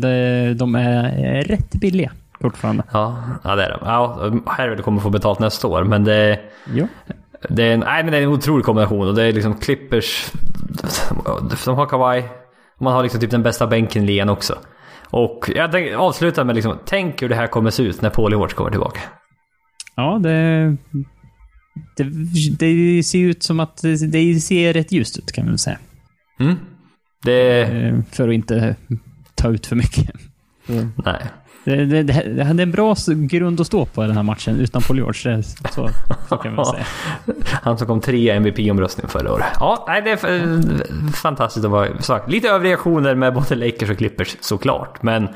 Det, 0.00 0.54
de 0.54 0.74
är 0.74 1.42
rätt 1.42 1.72
billiga 1.72 2.12
fortfarande. 2.40 2.82
Ja, 2.92 3.16
ja 3.44 3.56
det 3.56 3.64
är 3.64 3.70
de. 3.70 3.78
Ja, 3.82 4.30
Harrell 4.46 4.82
kommer 4.82 5.00
få 5.00 5.10
betalt 5.10 5.38
nästa 5.38 5.68
år, 5.68 5.84
men 5.84 6.04
det... 6.04 6.40
Jo. 6.74 6.88
Det 7.48 7.62
är, 7.62 7.74
en, 7.74 7.80
nej, 7.80 8.02
men 8.02 8.12
det 8.12 8.18
är 8.18 8.22
en 8.22 8.28
otrolig 8.28 8.64
kombination 8.64 9.08
och 9.08 9.14
det 9.14 9.22
är 9.22 9.32
liksom 9.32 9.54
Clippers... 9.54 10.32
De 11.64 11.76
har 11.76 11.86
Kawhi, 11.86 12.22
man 12.80 12.92
har 12.92 13.02
liksom 13.02 13.20
typ 13.20 13.30
den 13.30 13.42
bästa 13.42 13.66
bänken 13.66 14.02
i 14.02 14.06
ligan 14.06 14.28
också. 14.28 14.58
Och 15.10 15.50
jag 15.54 15.72
tänkte 15.72 15.96
avsluta 15.96 16.44
med 16.44 16.54
liksom, 16.54 16.78
tänk 16.84 17.22
hur 17.22 17.28
det 17.28 17.34
här 17.34 17.46
kommer 17.46 17.70
se 17.70 17.82
ut 17.82 18.02
när 18.02 18.10
Paul 18.10 18.32
George 18.32 18.54
kommer 18.54 18.70
tillbaka. 18.70 19.00
Ja, 19.94 20.18
det, 20.22 20.76
det, 21.96 22.04
det 22.58 23.02
ser 23.02 23.18
ut 23.18 23.42
som 23.42 23.60
att 23.60 23.82
det 23.82 24.40
ser 24.40 24.72
rätt 24.72 24.92
ljust 24.92 25.18
ut 25.18 25.32
kan 25.32 25.46
man 25.46 25.58
säga. 25.58 25.78
Mm. 26.40 26.54
Det... 27.24 27.62
Eh, 27.62 27.94
för 28.12 28.28
att 28.28 28.34
inte 28.34 28.76
ta 29.34 29.48
ut 29.48 29.66
för 29.66 29.76
mycket. 29.76 30.10
Mm. 30.68 30.92
Nej. 31.04 31.22
Det, 31.66 31.84
det, 31.84 32.02
det, 32.02 32.44
hade 32.44 32.62
en 32.62 32.70
bra 32.70 32.94
grund 33.06 33.60
att 33.60 33.66
stå 33.66 33.84
på 33.84 34.04
i 34.04 34.06
den 34.06 34.16
här 34.16 34.22
matchen 34.22 34.60
utan 34.60 34.82
Paul 34.82 34.96
George. 34.96 35.42
Så, 35.42 35.90
så 36.28 36.36
kan 36.36 36.54
man 36.54 36.66
säga. 36.66 36.86
Han 37.62 37.78
som 37.78 37.86
kom 37.86 38.00
trea 38.00 38.34
i 38.34 38.36
MVP-omröstningen 38.36 39.10
förra 39.10 39.32
året. 39.32 39.46
Ja, 39.60 39.84
nej, 39.88 40.02
det 40.02 40.10
är 40.10 41.12
fantastiskt 41.12 41.64
att 41.64 41.70
vara 41.70 42.02
sagt. 42.02 42.30
Lite 42.30 42.48
överreaktioner 42.48 43.14
med 43.14 43.34
både 43.34 43.54
Lakers 43.54 43.90
och 43.90 43.98
Clippers 43.98 44.36
såklart, 44.40 45.02
men 45.02 45.24
eh, 45.24 45.30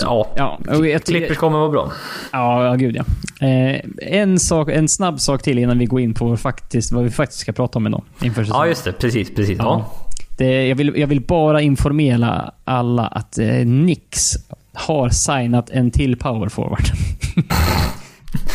ja, 0.00 0.32
ja 0.36 0.58
Clippers 1.04 1.36
kommer 1.36 1.58
vara 1.58 1.70
bra. 1.70 1.92
Ja, 2.32 2.64
ja 2.64 2.74
gud 2.74 2.96
ja. 2.96 3.04
Eh, 3.46 3.80
en, 3.98 4.38
sak, 4.38 4.70
en 4.70 4.88
snabb 4.88 5.20
sak 5.20 5.42
till 5.42 5.58
innan 5.58 5.78
vi 5.78 5.84
går 5.84 6.00
in 6.00 6.14
på 6.14 6.36
faktiskt, 6.36 6.92
vad 6.92 7.04
vi 7.04 7.10
faktiskt 7.10 7.40
ska 7.40 7.52
prata 7.52 7.78
om 7.78 7.86
idag. 7.86 8.02
Inför 8.20 8.46
ja, 8.48 8.66
just 8.66 8.84
det. 8.84 8.92
Precis, 8.92 9.34
precis. 9.34 9.58
Ja. 9.58 9.64
ja. 9.64 10.02
Det, 10.38 10.68
jag, 10.68 10.76
vill, 10.76 10.92
jag 10.96 11.06
vill 11.06 11.20
bara 11.20 11.60
informera 11.60 12.50
alla 12.64 13.06
att 13.06 13.38
eh, 13.38 13.66
Nix 13.66 14.32
har 14.76 15.08
signat 15.08 15.70
en 15.70 15.90
till 15.90 16.16
power 16.16 16.48
forward. 16.48 16.84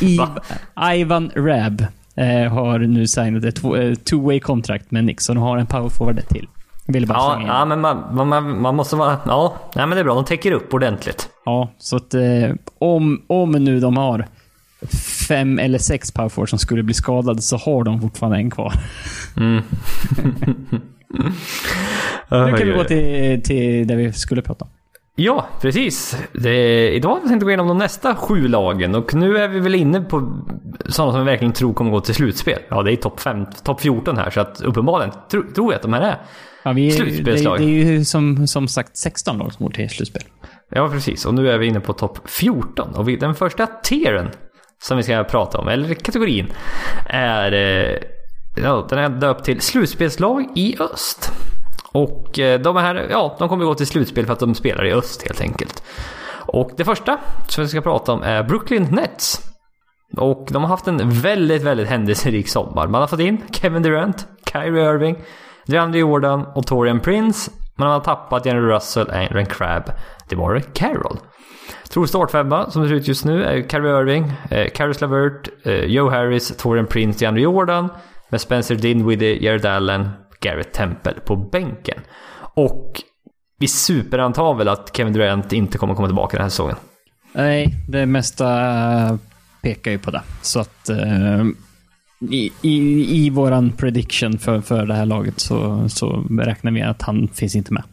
Ivan 0.96 1.32
Rab 1.36 1.86
eh, 2.16 2.54
har 2.54 2.80
nu 2.80 3.08
signat 3.08 3.44
ett 3.44 3.64
eh, 3.64 3.70
two-way 3.70 4.40
contract 4.40 4.92
med 4.92 5.04
Nix, 5.04 5.26
så 5.26 5.34
de 5.34 5.44
har 5.44 5.58
en 5.58 5.68
power 5.68 5.90
forward 5.90 6.28
till. 6.28 6.48
Vill 6.86 7.08
bara 7.08 7.18
ja, 7.18 7.42
ja, 7.48 7.66
men 7.66 7.82
man, 7.82 8.28
man, 8.28 8.62
man, 8.62 8.76
måste 8.76 8.96
vara... 8.96 9.18
Ja, 9.26 9.56
nej, 9.76 9.88
men 9.88 9.96
det 9.96 10.00
är 10.00 10.04
bra. 10.04 10.16
De 10.16 10.26
täcker 10.26 10.52
upp 10.52 10.74
ordentligt. 10.74 11.30
Ja, 11.46 11.70
så 11.78 11.96
att 11.96 12.14
eh, 12.14 12.52
om, 12.80 13.22
om 13.28 13.52
nu 13.52 13.80
de 13.80 13.98
har 13.98 14.28
fem 15.28 15.60
eller 15.60 15.80
sex 15.80 16.12
power 16.12 16.30
forwards 16.30 16.50
som 16.50 16.60
skulle 16.60 16.84
bli 16.84 16.94
skadade 16.94 17.42
så 17.42 17.58
har 17.58 17.84
de 17.84 18.02
fortfarande 18.02 18.38
en 18.38 18.50
kvar. 18.50 18.74
Mm. 19.38 19.62
nu 22.30 22.58
kan 22.58 22.68
vi 22.68 22.74
gå 22.74 22.84
till, 22.84 23.44
till 23.44 23.88
det 23.88 23.96
vi 23.96 24.14
skulle 24.14 24.42
prata 24.42 24.66
om. 24.66 24.72
Ja, 25.16 25.48
precis. 25.62 26.18
Det, 26.34 26.90
idag 26.90 27.20
tänkte 27.28 27.36
vi 27.36 27.40
gå 27.40 27.50
igenom 27.50 27.68
de 27.68 27.78
nästa 27.78 28.16
sju 28.16 28.48
lagen 28.48 28.96
och 28.96 29.14
nu 29.14 29.38
är 29.38 29.48
vi 29.48 29.60
väl 29.60 29.76
inne 29.76 30.02
på 30.02 30.44
sådana 30.90 31.12
som 31.12 31.22
vi 31.22 31.26
verkligen 31.26 31.54
tror 31.54 31.74
kommer 31.74 31.92
gå 31.92 32.02
till 32.02 32.16
slutspel. 32.16 32.60
Ja, 32.70 32.84
det 32.84 32.92
är 32.92 32.96
topp 32.96 33.22
top 33.64 33.82
14 33.82 34.18
här 34.18 34.30
så 34.30 34.40
att 34.40 34.62
uppenbarligen 34.62 35.14
tro, 35.32 35.44
tror 35.56 35.74
jag 35.74 35.76
att 35.76 35.82
de 35.82 35.94
här 35.94 36.02
är 36.02 36.22
ja, 36.64 36.72
vi 36.72 36.92
slutspelslag. 36.92 37.60
Det, 37.60 37.66
det, 37.66 37.72
är 37.72 37.92
ju 37.92 38.06
som, 38.06 38.48
som 38.48 38.68
sagt 38.68 38.98
16 38.98 39.38
lag 39.38 39.54
som 39.54 39.66
går 39.66 39.74
till 39.74 39.90
slutspel. 39.90 40.24
Ja, 40.70 40.90
precis. 40.90 41.26
Och 41.26 41.34
nu 41.34 41.52
är 41.52 41.58
vi 41.58 41.68
inne 41.68 41.80
på 41.80 41.94
topp 41.94 42.20
14 42.26 42.96
och 42.96 43.10
vi, 43.10 43.16
den 43.16 43.36
första 43.36 43.68
tieren 43.68 44.30
som 44.84 44.98
vi 44.98 45.04
ska 45.04 45.24
prata 45.24 45.58
om, 45.58 45.68
eller 45.68 45.94
kategorin, 45.94 46.48
är 47.10 47.54
eh, 47.54 47.98
ja, 48.64 48.88
den 48.90 49.00
är 49.00 49.10
döpt 49.10 49.46
till 49.46 49.62
slutspelslag 49.62 50.46
i 50.56 50.76
öst. 50.80 51.32
Och 51.92 52.40
eh, 52.40 52.60
de 52.60 52.76
här, 52.76 53.08
ja, 53.10 53.36
de 53.40 53.50
kommer 53.50 53.66
gå 53.66 53.76
till 53.76 53.88
slutspel 53.88 54.26
för 54.26 54.34
att 54.34 54.40
de 54.40 54.56
spelar 54.56 54.86
i 54.86 54.94
öst 54.94 55.24
helt 55.28 55.42
enkelt. 55.42 55.84
Och 56.46 56.72
det 56.78 56.86
första 56.86 57.18
som 57.48 57.64
vi 57.64 57.68
ska 57.68 57.82
prata 57.82 58.12
om 58.12 58.24
är 58.24 58.44
Brooklyn 58.44 58.88
Nets. 58.92 59.52
Och 60.18 60.48
de 60.52 60.64
har 60.64 60.70
haft 60.70 60.88
en 60.88 61.10
väldigt, 61.10 61.64
väldigt 61.64 61.88
händelserik 61.88 62.50
sommar. 62.50 62.88
Man 62.88 63.02
har 63.02 63.08
fått 63.08 63.20
in 63.20 63.42
Kevin 63.52 63.84
Durant, 63.84 64.28
Kyrie 64.52 64.94
Irving, 64.94 65.24
DeAndre 65.66 66.00
Jordan 66.00 66.46
och 66.56 66.68
Torian 66.68 67.00
Prince. 67.00 67.52
Man 67.78 67.88
har 67.88 68.00
tappat 68.00 68.46
Jenny 68.46 68.60
Russell, 68.60 69.10
Aaron 69.10 69.46
Crabb, 69.46 69.92
DeMarie 70.30 70.62
Carroll. 70.74 71.18
Tror 71.90 72.06
startfemma 72.06 72.72
som 72.72 72.82
det 72.82 72.88
ser 72.88 72.96
ut 72.96 73.08
just 73.08 73.26
nu 73.26 73.44
är 73.44 73.68
Kyrie 73.70 74.00
Irving, 74.00 74.34
eh, 74.50 74.68
Caris 74.70 75.02
eh, 75.02 75.74
Joe 75.74 76.10
Harris, 76.10 76.58
Torian 76.58 76.88
Prince, 76.88 77.20
DeAndre 77.20 77.42
Jordan 77.42 77.90
med 78.30 78.42
Spencer 78.42 78.76
Dinwiddie, 78.76 79.44
Jared 79.46 79.66
Allen, 79.66 80.10
Garrett 80.42 80.74
Temple 80.74 81.14
på 81.26 81.36
bänken. 81.36 82.00
Och 82.54 83.02
vi 83.60 83.68
superantar 83.68 84.54
väl 84.54 84.68
att 84.68 84.98
Kevin 84.98 85.14
Durant 85.14 85.54
inte 85.54 85.78
kommer 85.78 85.96
komma 85.96 86.08
tillbaka 86.08 86.38
den 86.38 86.44
här 86.44 86.50
säsongen? 86.50 86.76
Nej, 87.34 87.76
det 87.88 88.06
mesta 88.06 88.48
pekar 89.62 89.92
ju 89.92 89.98
på 89.98 90.12
det. 90.12 90.22
Så 90.42 90.60
att... 90.60 90.90
Eh, 90.90 91.46
I, 92.30 92.52
i, 92.62 93.06
I 93.26 93.30
våran 93.30 93.72
prediction 93.72 94.38
för, 94.38 94.62
för 94.62 94.86
det 94.86 94.94
här 94.94 95.06
laget 95.06 95.40
så, 95.40 95.90
så 95.90 96.24
räknar 96.30 96.72
vi 96.72 96.82
att 96.82 97.02
han 97.02 97.28
finns 97.28 97.56
inte 97.56 97.74
med. 97.74 97.84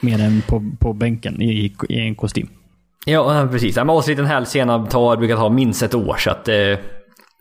Mer 0.00 0.20
än 0.20 0.42
på, 0.46 0.70
på 0.78 0.92
bänken 0.92 1.42
i, 1.42 1.76
i 1.88 2.00
en 2.00 2.14
kostym. 2.14 2.48
Ja, 3.06 3.48
precis. 3.50 3.76
Men 3.76 3.90
Åsliten 3.90 4.26
hälsena 4.26 4.86
tar, 4.86 5.16
brukar 5.16 5.36
ta 5.36 5.48
minst 5.48 5.82
ett 5.82 5.94
år 5.94 6.16
så 6.18 6.30
att 6.30 6.44
det, 6.44 6.80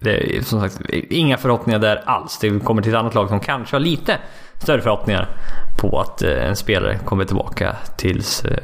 det 0.01 0.37
är 0.37 0.41
som 0.41 0.59
sagt 0.61 0.89
inga 0.89 1.37
förhoppningar 1.37 1.79
där 1.79 2.03
alls. 2.05 2.39
Det 2.39 2.59
kommer 2.59 2.81
till 2.81 2.91
ett 2.91 2.99
annat 2.99 3.15
lag 3.15 3.29
som 3.29 3.39
kanske 3.39 3.75
har 3.75 3.81
lite 3.81 4.17
större 4.61 4.81
förhoppningar 4.81 5.29
på 5.77 5.99
att 5.99 6.21
eh, 6.21 6.47
en 6.47 6.55
spelare 6.55 6.99
kommer 7.05 7.25
tillbaka 7.25 7.75
tills, 7.97 8.45
eh, 8.45 8.57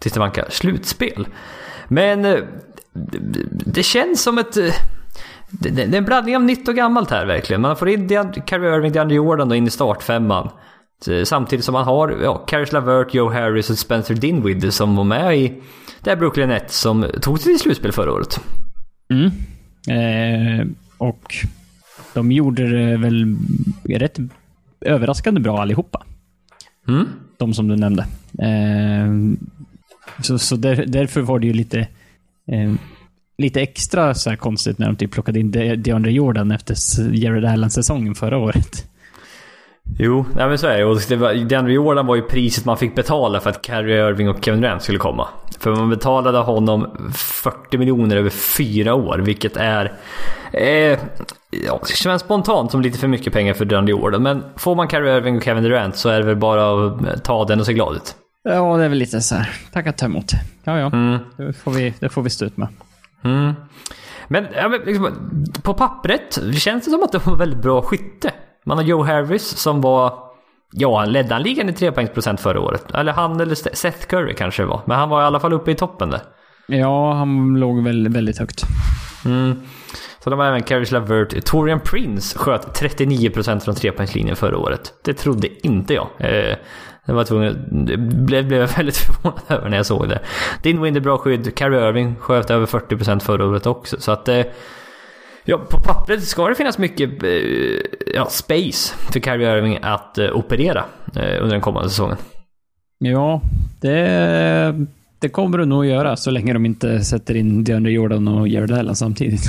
tills 0.00 0.14
det 0.14 0.20
vankar 0.20 0.46
slutspel. 0.50 1.28
Men 1.88 2.24
eh, 2.24 2.38
det 3.50 3.82
känns 3.82 4.22
som 4.22 4.38
ett... 4.38 4.54
Det 5.50 5.82
är 5.82 5.94
en 5.94 6.04
blandning 6.04 6.36
av 6.36 6.42
nytt 6.42 6.68
och 6.68 6.74
gammalt 6.74 7.10
här 7.10 7.26
verkligen. 7.26 7.60
Man 7.60 7.76
får 7.76 7.88
in 7.88 8.08
Carrie 8.46 8.76
Irving, 8.76 8.92
DeAndre 8.92 9.16
Jordan 9.16 9.48
då 9.48 9.54
in 9.54 9.66
i 9.66 9.70
startfemman. 9.70 10.50
Samtidigt 11.24 11.64
som 11.64 11.72
man 11.72 11.84
har 11.84 12.18
ja, 12.22 12.38
Caris 12.38 12.72
Lavert, 12.72 13.14
Joe 13.14 13.30
Harris 13.30 13.70
och 13.70 13.78
Spencer 13.78 14.14
Dinwiddie 14.14 14.70
som 14.70 14.96
var 14.96 15.04
med 15.04 15.38
i 15.38 15.62
det 16.00 16.10
här 16.10 16.16
Brooklyn 16.16 16.48
Nets 16.48 16.78
som 16.78 17.06
tog 17.20 17.38
sig 17.38 17.52
till 17.52 17.60
slutspel 17.60 17.92
förra 17.92 18.12
året. 18.12 18.40
Mm. 19.10 19.30
Eh, 19.88 20.66
och 20.98 21.34
de 22.14 22.32
gjorde 22.32 22.68
det 22.68 22.96
väl 22.96 23.36
rätt 23.84 24.18
överraskande 24.80 25.40
bra 25.40 25.62
allihopa. 25.62 26.02
Mm. 26.88 27.06
De 27.36 27.54
som 27.54 27.68
du 27.68 27.76
nämnde. 27.76 28.06
Eh, 28.38 29.12
så 30.22 30.38
så 30.38 30.56
där, 30.56 30.84
därför 30.86 31.20
var 31.20 31.38
det 31.38 31.46
ju 31.46 31.52
lite, 31.52 31.80
eh, 32.46 32.74
lite 33.38 33.60
extra 33.60 34.14
så 34.14 34.36
konstigt 34.36 34.78
när 34.78 34.86
de 34.86 34.96
typ 34.96 35.10
plockade 35.10 35.40
in 35.40 35.50
De 35.50 35.76
DeAndre 35.76 36.12
Jordan 36.12 36.50
efter 36.50 36.76
Jared 37.14 37.44
Allen-säsongen 37.44 38.14
förra 38.14 38.38
året. 38.38 38.91
Jo, 39.98 40.24
nej 40.36 40.48
men 40.48 40.58
så 40.58 40.66
är 40.66 40.78
det. 40.78 40.84
Och 40.84 41.00
det 41.08 41.16
var, 41.16 41.34
DeAndre 41.34 41.72
Jordan 41.72 42.06
var 42.06 42.16
ju 42.16 42.22
priset 42.22 42.64
man 42.64 42.76
fick 42.76 42.94
betala 42.94 43.40
för 43.40 43.50
att 43.50 43.66
Kyrie 43.66 44.08
Irving 44.08 44.28
och 44.28 44.44
Kevin 44.44 44.60
Durant 44.60 44.82
skulle 44.82 44.98
komma. 44.98 45.28
För 45.58 45.76
man 45.76 45.90
betalade 45.90 46.38
honom 46.38 47.10
40 47.14 47.78
miljoner 47.78 48.16
över 48.16 48.30
fyra 48.30 48.94
år, 48.94 49.18
vilket 49.18 49.56
är... 49.56 49.92
Eh, 50.52 50.98
ja, 51.66 51.80
det 51.88 51.94
känns 51.94 52.22
spontant 52.22 52.70
som 52.70 52.82
lite 52.82 52.98
för 52.98 53.08
mycket 53.08 53.32
pengar 53.32 53.54
för 53.54 53.64
DeAndre 53.64 53.90
Jordan. 53.90 54.22
Men 54.22 54.44
får 54.56 54.74
man 54.74 54.88
Kyrie 54.88 55.16
Irving 55.16 55.36
och 55.36 55.42
Kevin 55.42 55.62
Durant 55.62 55.96
så 55.96 56.08
är 56.08 56.18
det 56.18 56.26
väl 56.26 56.36
bara 56.36 56.86
att 56.86 57.24
ta 57.24 57.44
den 57.44 57.60
och 57.60 57.66
se 57.66 57.72
glad 57.72 57.96
ut. 57.96 58.16
Ja, 58.44 58.76
det 58.76 58.84
är 58.84 58.88
väl 58.88 58.98
lite 58.98 59.20
så 59.20 59.34
här. 59.34 59.50
Tacka 59.72 59.92
ta 59.92 60.06
emot. 60.06 60.32
Ja, 60.64 60.78
ja. 60.78 60.86
Mm. 60.86 61.18
Det, 61.36 61.52
får 61.52 61.70
vi, 61.70 61.94
det 61.98 62.08
får 62.08 62.22
vi 62.22 62.30
stå 62.30 62.44
ut 62.44 62.56
med. 62.56 62.68
Mm. 63.24 63.52
Men, 64.28 64.46
ja, 64.56 64.68
men 64.68 64.80
liksom, 64.80 65.08
på 65.62 65.74
pappret 65.74 66.38
känns 66.54 66.84
det 66.84 66.90
som 66.90 67.02
att 67.02 67.12
det 67.12 67.26
var 67.26 67.36
väldigt 67.36 67.62
bra 67.62 67.82
skytte. 67.82 68.32
Man 68.64 68.78
har 68.78 68.84
Joe 68.84 69.04
Harris 69.04 69.42
som 69.42 69.80
var... 69.80 70.18
Ja, 70.72 70.98
han 70.98 71.12
ledde 71.12 71.34
han 71.34 71.42
ligan 71.42 71.68
i 71.68 71.72
trepoängsprocent 71.72 72.40
förra 72.40 72.60
året. 72.60 72.94
Eller 72.94 73.12
han 73.12 73.40
eller 73.40 73.54
Seth 73.54 74.06
Curry 74.06 74.34
kanske 74.34 74.62
det 74.62 74.66
var. 74.66 74.80
Men 74.84 74.98
han 74.98 75.08
var 75.08 75.22
i 75.22 75.24
alla 75.24 75.40
fall 75.40 75.52
uppe 75.52 75.70
i 75.70 75.74
toppen 75.74 76.10
där. 76.10 76.20
Ja, 76.66 77.12
han 77.12 77.60
låg 77.60 77.84
väldigt, 77.84 78.12
väldigt 78.12 78.38
högt. 78.38 78.64
Mm. 79.24 79.62
Så 80.24 80.30
de 80.30 80.38
har 80.38 80.46
även 80.46 80.62
Caris 80.62 80.90
Lavert. 80.90 81.44
Torian 81.44 81.80
Prince 81.80 82.38
sköt 82.38 82.80
39% 82.82 83.60
från 83.60 83.74
trepoängslinjen 83.74 84.36
förra 84.36 84.58
året. 84.58 84.94
Det 85.04 85.14
trodde 85.14 85.66
inte 85.66 85.94
jag. 85.94 86.08
Eh, 86.18 86.56
det 87.06 87.12
var 87.12 87.24
tvungen, 87.24 87.86
det 87.86 87.96
blev, 87.96 88.48
blev 88.48 88.60
jag 88.60 88.68
väldigt 88.68 88.96
förvånad 89.06 89.40
över 89.48 89.68
när 89.68 89.76
jag 89.76 89.86
såg 89.86 90.08
det. 90.08 90.20
Dinwiddie 90.62 91.00
bra 91.00 91.18
skydd. 91.18 91.54
Carrie 91.54 91.88
Irving 91.88 92.16
sköt 92.16 92.50
över 92.50 92.66
40% 92.66 93.20
förra 93.20 93.46
året 93.46 93.66
också. 93.66 94.00
Så 94.00 94.12
att... 94.12 94.28
Eh, 94.28 94.42
Ja, 95.44 95.58
på 95.58 95.78
pappret 95.78 96.24
ska 96.24 96.48
det 96.48 96.54
finnas 96.54 96.78
mycket 96.78 97.22
eh, 97.22 97.30
ja, 98.14 98.26
space 98.30 98.94
för 99.12 99.20
Kyrie 99.20 99.58
Irving 99.58 99.78
att 99.82 100.18
uh, 100.18 100.36
operera 100.36 100.84
uh, 101.16 101.22
under 101.22 101.50
den 101.50 101.60
kommande 101.60 101.90
säsongen. 101.90 102.16
Ja, 102.98 103.40
det, 103.80 104.86
det 105.18 105.28
kommer 105.28 105.58
det 105.58 105.64
nog 105.64 105.86
göra 105.86 106.16
så 106.16 106.30
länge 106.30 106.52
de 106.52 106.66
inte 106.66 107.04
sätter 107.04 107.36
in 107.36 107.64
DeAndre 107.64 107.92
Jordan 107.92 108.28
och 108.28 108.48
Jared 108.48 108.72
Allen 108.72 108.96
samtidigt. 108.96 109.44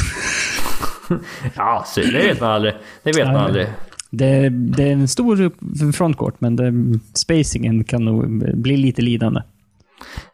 ja, 1.56 1.84
så 1.88 2.00
det 2.00 2.12
vet 2.12 2.42
man 2.42 2.52
aldrig. 2.52 2.74
Det 3.04 3.12
vet 3.12 3.28
man 3.28 3.36
aldrig. 3.36 3.68
Det, 4.10 4.50
det, 4.50 4.84
är 4.84 4.92
en 4.92 5.08
stor 5.08 5.52
frontcourt, 5.92 6.42
men 6.42 6.56
det, 6.56 6.74
spacingen 7.14 7.84
kan 7.84 8.06
nog 8.06 8.28
bli 8.58 8.78
lite 8.78 9.02
lidande. 9.02 9.42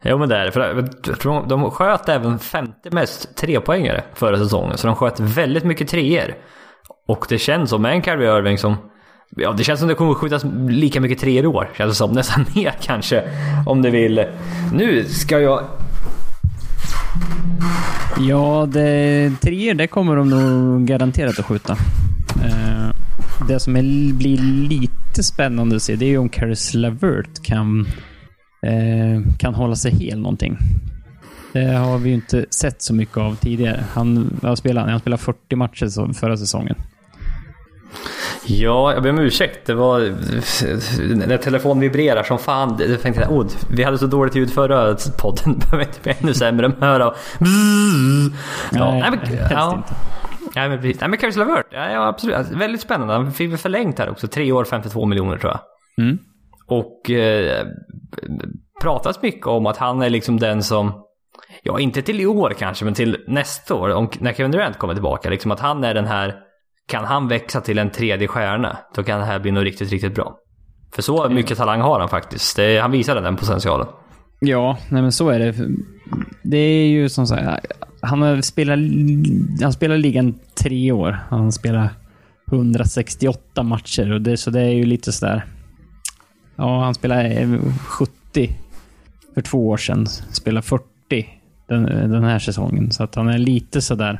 Jo 0.02 0.18
men 0.18 0.28
det 0.28 0.36
är 0.36 0.44
det. 0.44 0.52
För 0.52 1.48
de 1.48 1.70
sköt 1.70 2.08
även 2.08 2.38
femte 2.38 2.90
mest 2.90 3.36
trepoängare 3.36 4.02
förra 4.14 4.38
säsongen. 4.38 4.78
Så 4.78 4.86
de 4.86 4.96
sköt 4.96 5.20
väldigt 5.20 5.64
mycket 5.64 5.88
treor. 5.88 6.34
Och 7.06 7.26
det 7.28 7.38
känns 7.38 7.70
som 7.70 7.82
med 7.82 7.92
en 7.92 8.02
Kyrie 8.02 8.38
Irving 8.38 8.58
som... 8.58 8.76
Ja, 9.36 9.52
det 9.52 9.64
känns 9.64 9.80
som 9.80 9.88
det 9.88 9.94
kommer 9.94 10.14
skjutas 10.14 10.44
lika 10.68 11.00
mycket 11.00 11.18
treor 11.18 11.44
i 11.44 11.46
år. 11.46 11.70
Känns 11.76 11.90
det 11.90 11.94
som. 11.94 12.12
Nästan 12.14 12.46
mer 12.54 12.74
kanske. 12.80 13.24
Om 13.66 13.82
du 13.82 13.90
vill. 13.90 14.24
Nu 14.72 15.04
ska 15.04 15.40
jag... 15.40 15.64
Ja, 18.18 18.68
det, 18.72 19.32
treor 19.40 19.74
det 19.74 19.86
kommer 19.86 20.16
de 20.16 20.30
nog 20.30 20.86
garanterat 20.86 21.38
att 21.38 21.46
skjuta. 21.46 21.72
Eh, 22.44 22.90
det 23.48 23.60
som 23.60 23.76
är, 23.76 24.12
blir 24.12 24.38
lite 24.68 25.22
spännande 25.22 25.76
att 25.76 25.82
se 25.82 25.96
det 25.96 26.04
är 26.04 26.08
ju 26.08 26.18
om 26.18 26.28
Caris 26.28 26.74
Lavert 26.74 27.42
kan 27.42 27.86
eh, 28.62 29.34
kan 29.38 29.54
hålla 29.54 29.76
sig 29.76 29.92
hel 29.92 30.18
någonting. 30.18 30.58
Det 31.52 31.64
har 31.64 31.98
vi 31.98 32.08
ju 32.08 32.14
inte 32.14 32.46
sett 32.50 32.82
så 32.82 32.94
mycket 32.94 33.16
av 33.16 33.34
tidigare. 33.34 33.84
Han, 33.92 34.40
han 34.42 34.56
spelade, 34.56 34.90
han 34.90 35.00
spelade 35.00 35.22
40 35.22 35.56
matcher 35.56 36.12
förra 36.12 36.36
säsongen. 36.36 36.76
Ja, 38.46 38.92
jag 38.92 39.02
ber 39.02 39.10
om 39.10 39.18
ursäkt. 39.18 39.66
Det 39.66 39.74
var... 39.74 40.00
När 41.26 41.36
telefonen 41.36 41.80
vibrerar 41.80 42.22
som 42.22 42.38
fan. 42.38 42.76
Det 42.76 42.96
tänkte 42.96 43.22
jag, 43.22 43.32
oh, 43.32 43.46
vi 43.70 43.82
hade 43.82 43.98
så 43.98 44.06
dåligt 44.06 44.36
ljud 44.36 44.50
förra 44.50 44.96
podden. 45.18 45.58
Behöver 45.58 45.84
inte 45.84 46.00
bli 46.02 46.14
ännu 46.20 46.34
sämre 46.34 46.66
än 46.66 46.74
höra. 46.80 47.04
Ja, 48.72 48.92
nej, 48.92 49.10
men, 49.10 49.20
ja. 49.50 49.74
inte. 49.76 49.94
Nej 50.54 50.68
men 50.68 50.78
precis. 50.80 51.00
Nej 51.00 51.10
men 51.10 51.18
Caris 51.18 51.36
Lavert. 51.36 51.66
Ja, 51.70 51.90
ja 51.90 52.06
absolut. 52.06 52.36
Alltså, 52.36 52.56
väldigt 52.56 52.80
spännande. 52.80 53.14
Han 53.14 53.32
fick 53.32 53.50
väl 53.50 53.58
förlängt 53.58 53.98
här 53.98 54.10
också. 54.10 54.28
Tre 54.28 54.52
år, 54.52 54.64
52 54.64 55.06
miljoner 55.06 55.38
tror 55.38 55.52
jag. 55.52 55.60
Mm. 56.04 56.18
Och 56.66 57.10
eh, 57.10 57.66
pratas 58.80 59.22
mycket 59.22 59.46
om 59.46 59.66
att 59.66 59.76
han 59.76 60.02
är 60.02 60.10
liksom 60.10 60.38
den 60.38 60.62
som, 60.62 60.92
ja 61.62 61.80
inte 61.80 62.02
till 62.02 62.20
i 62.20 62.26
år 62.26 62.54
kanske, 62.58 62.84
men 62.84 62.94
till 62.94 63.16
nästa 63.26 63.74
år, 63.74 63.90
om, 63.90 64.08
när 64.18 64.32
Kevin 64.32 64.52
Durant 64.52 64.78
kommer 64.78 64.94
tillbaka. 64.94 65.30
Liksom 65.30 65.50
att 65.50 65.60
han 65.60 65.84
är 65.84 65.94
den 65.94 66.06
här, 66.06 66.34
kan 66.88 67.04
han 67.04 67.28
växa 67.28 67.60
till 67.60 67.78
en 67.78 67.90
tredje 67.90 68.28
stjärna, 68.28 68.78
då 68.94 69.02
kan 69.02 69.20
det 69.20 69.26
här 69.26 69.38
bli 69.38 69.50
något 69.50 69.64
riktigt, 69.64 69.90
riktigt 69.90 70.14
bra. 70.14 70.36
För 70.92 71.02
så 71.02 71.28
mycket 71.28 71.58
talang 71.58 71.80
har 71.80 72.00
han 72.00 72.08
faktiskt. 72.08 72.56
Det, 72.56 72.78
han 72.78 72.90
visade 72.90 73.20
den 73.20 73.36
potentialen. 73.36 73.86
Ja, 74.40 74.78
nej 74.88 75.02
men 75.02 75.12
så 75.12 75.28
är 75.28 75.38
det. 75.38 75.54
Det 76.42 76.56
är 76.58 76.86
ju 76.86 77.08
som 77.08 77.26
sagt, 77.26 77.66
han 78.02 78.42
spelar, 78.42 78.76
han 79.62 79.72
spelar 79.72 79.96
ligan 79.96 80.38
tre 80.54 80.92
år. 80.92 81.18
Han 81.28 81.52
spelar 81.52 81.88
168 82.52 83.62
matcher 83.62 84.12
och 84.12 84.20
det, 84.20 84.36
så 84.36 84.50
det 84.50 84.60
är 84.60 84.74
ju 84.74 84.84
lite 84.84 85.12
sådär. 85.12 85.44
Ja, 86.60 86.84
han 86.84 86.94
spelade 86.94 87.28
eh, 87.28 87.58
70 87.86 88.56
för 89.34 89.42
två 89.42 89.68
år 89.68 89.76
sedan. 89.76 90.06
Spelar 90.06 90.60
40 90.60 90.84
den, 91.66 91.84
den 92.10 92.24
här 92.24 92.38
säsongen. 92.38 92.92
Så 92.92 93.02
att 93.02 93.14
han 93.14 93.28
är 93.28 93.38
lite 93.38 93.80
sådär... 93.80 94.18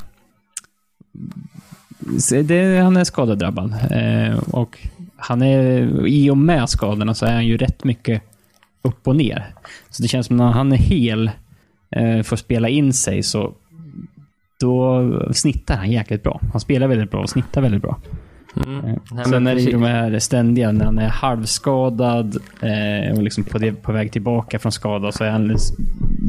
Det, 2.45 2.79
han 2.79 2.97
är 2.97 3.05
skadedrabbad. 3.05 3.75
Eh, 3.91 4.39
och 4.39 4.79
han 5.17 5.43
är, 5.43 6.07
I 6.07 6.31
och 6.31 6.37
med 6.37 6.69
skadorna 6.69 7.15
så 7.15 7.27
är 7.27 7.33
han 7.33 7.47
ju 7.47 7.57
rätt 7.57 7.85
mycket 7.85 8.23
upp 8.83 9.09
och 9.09 9.17
ner. 9.17 9.55
Så 9.91 10.03
det 10.03 10.09
känns 10.09 10.27
som 10.27 10.37
när 10.37 10.51
han 10.51 10.73
är 10.73 10.77
hel, 10.77 11.31
eh, 11.91 12.23
får 12.23 12.37
spela 12.37 12.69
in 12.69 12.93
sig, 12.93 13.23
så 13.23 13.53
då 14.61 15.11
snittar 15.33 15.77
han 15.77 15.91
jäkligt 15.91 16.23
bra. 16.23 16.41
Han 16.53 16.61
spelar 16.61 16.87
väldigt 16.87 17.11
bra 17.11 17.21
och 17.21 17.31
snittar 17.31 17.63
väldigt 17.63 17.83
bra. 17.83 17.99
Mm. 18.57 18.85
Eh, 18.85 18.95
Nej, 19.11 19.25
Sen 19.25 19.47
är 19.47 19.55
det 19.55 19.61
ju 19.61 19.73
de 19.73 19.83
här 19.83 20.19
ständiga, 20.19 20.73
när 20.73 20.85
han 20.85 20.99
är 20.99 21.09
halvskadad 21.09 22.37
eh, 22.61 23.17
och 23.17 23.23
liksom 23.23 23.45
på, 23.45 23.59
det, 23.59 23.73
på 23.73 23.93
väg 23.93 24.13
tillbaka 24.13 24.59
från 24.59 24.73
skada 24.73 25.13
så 25.13 25.25
är 25.25 25.31
han, 25.31 25.57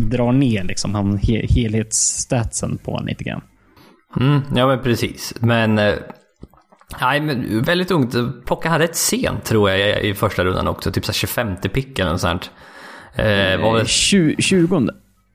drar 0.09 0.31
ner 0.31 0.63
liksom, 0.63 0.95
han, 0.95 1.17
he, 1.17 1.47
helhetsstatsen 1.49 2.77
på 2.77 2.91
honom 2.91 3.07
lite 3.07 3.23
grann. 3.23 3.41
Mm, 4.19 4.41
ja 4.55 4.67
men 4.67 4.79
precis. 4.79 5.33
Men, 5.39 5.79
eh, 5.79 5.93
nej, 7.01 7.21
men 7.21 7.63
väldigt 7.63 7.91
ungt. 7.91 8.15
Plockade 8.45 8.69
han 8.69 8.79
rätt 8.79 8.95
sent 8.95 9.43
tror 9.43 9.69
jag 9.69 10.03
i 10.03 10.13
första 10.13 10.43
rundan 10.43 10.67
också. 10.67 10.91
Typ 10.91 11.05
så 11.05 11.13
25 11.13 11.55
pick 11.55 11.99
eller 11.99 12.11
något 12.11 12.21
sånt. 12.21 12.51
Eh, 13.15 13.61
var 13.61 13.77
väl... 13.77 13.87
20. 13.87 14.87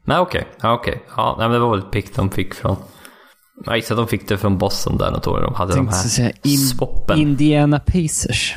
Nej 0.05 0.18
okej, 0.18 0.40
okay. 0.40 0.42
ja, 0.61 0.75
okay. 0.75 0.94
ja, 1.16 1.37
men 1.38 1.51
det 1.51 1.59
var 1.59 1.70
väl 1.70 1.79
ett 1.79 1.90
pick 1.90 2.16
de 2.16 2.31
fick 2.31 2.55
från 2.55 2.77
jag 3.64 3.77
gissar 3.77 3.95
att 3.95 3.99
de 3.99 4.09
fick 4.09 4.29
det 4.29 4.38
från 4.38 4.59
Boston 4.59 4.99
där 4.99 5.11
något 5.11 5.27
år. 5.27 5.40
De 5.40 5.55
hade 5.55 5.75
de 5.75 5.88
här 5.88 5.95
säga, 5.95 6.33
in, 6.42 6.59
swoppen. 6.59 7.19
Indiana 7.19 7.81
Pacers. 7.81 8.55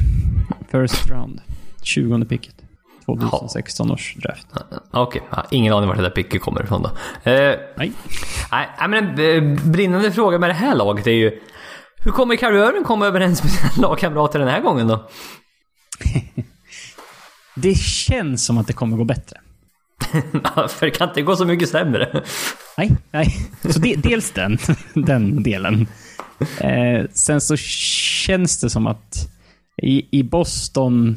First 0.71 1.09
round. 1.09 1.41
20 1.81 2.25
picket. 2.25 2.55
2016 3.05 3.91
års 3.91 4.15
draft. 4.15 4.47
Okej, 4.91 5.21
okay. 5.31 5.43
ingen 5.51 5.73
aning 5.73 5.87
vart 5.87 5.97
det 5.97 6.03
där 6.03 6.09
picket 6.09 6.41
kommer 6.41 6.63
ifrån 6.63 6.81
då. 6.81 6.89
Eh, 7.31 7.55
nej. 7.77 7.91
Nej, 8.51 8.67
men 8.79 8.93
en 8.93 9.19
eh, 9.19 9.65
brinnande 9.71 10.11
fråga 10.11 10.39
med 10.39 10.49
det 10.49 10.53
här 10.53 10.75
laget 10.75 11.07
är 11.07 11.11
ju 11.11 11.39
Hur 12.03 12.11
kommer 12.11 12.33
Irving 12.33 12.83
komma 12.83 13.07
överens 13.07 13.43
med 13.43 13.51
sina 13.71 13.87
lagkamrater 13.87 14.39
den 14.39 14.47
här 14.47 14.61
gången 14.61 14.87
då? 14.87 15.09
Det 17.55 17.77
känns 17.77 18.45
som 18.45 18.57
att 18.57 18.67
det 18.67 18.73
kommer 18.73 18.97
gå 18.97 19.03
bättre. 19.03 19.37
För 20.67 20.85
det 20.85 20.91
kan 20.91 21.09
inte 21.09 21.21
gå 21.21 21.35
så 21.35 21.45
mycket 21.45 21.69
sämre. 21.69 22.23
Nej, 22.79 22.91
nej. 23.11 23.27
Så 23.73 23.79
de, 23.79 23.95
dels 23.95 24.31
den, 24.31 24.57
den 24.93 25.43
delen. 25.43 25.87
Eh, 26.61 27.05
sen 27.11 27.41
så 27.41 27.55
känns 27.57 28.61
det 28.61 28.69
som 28.69 28.87
att 28.87 29.31
i, 29.81 30.19
i 30.19 30.23
Boston, 30.23 31.15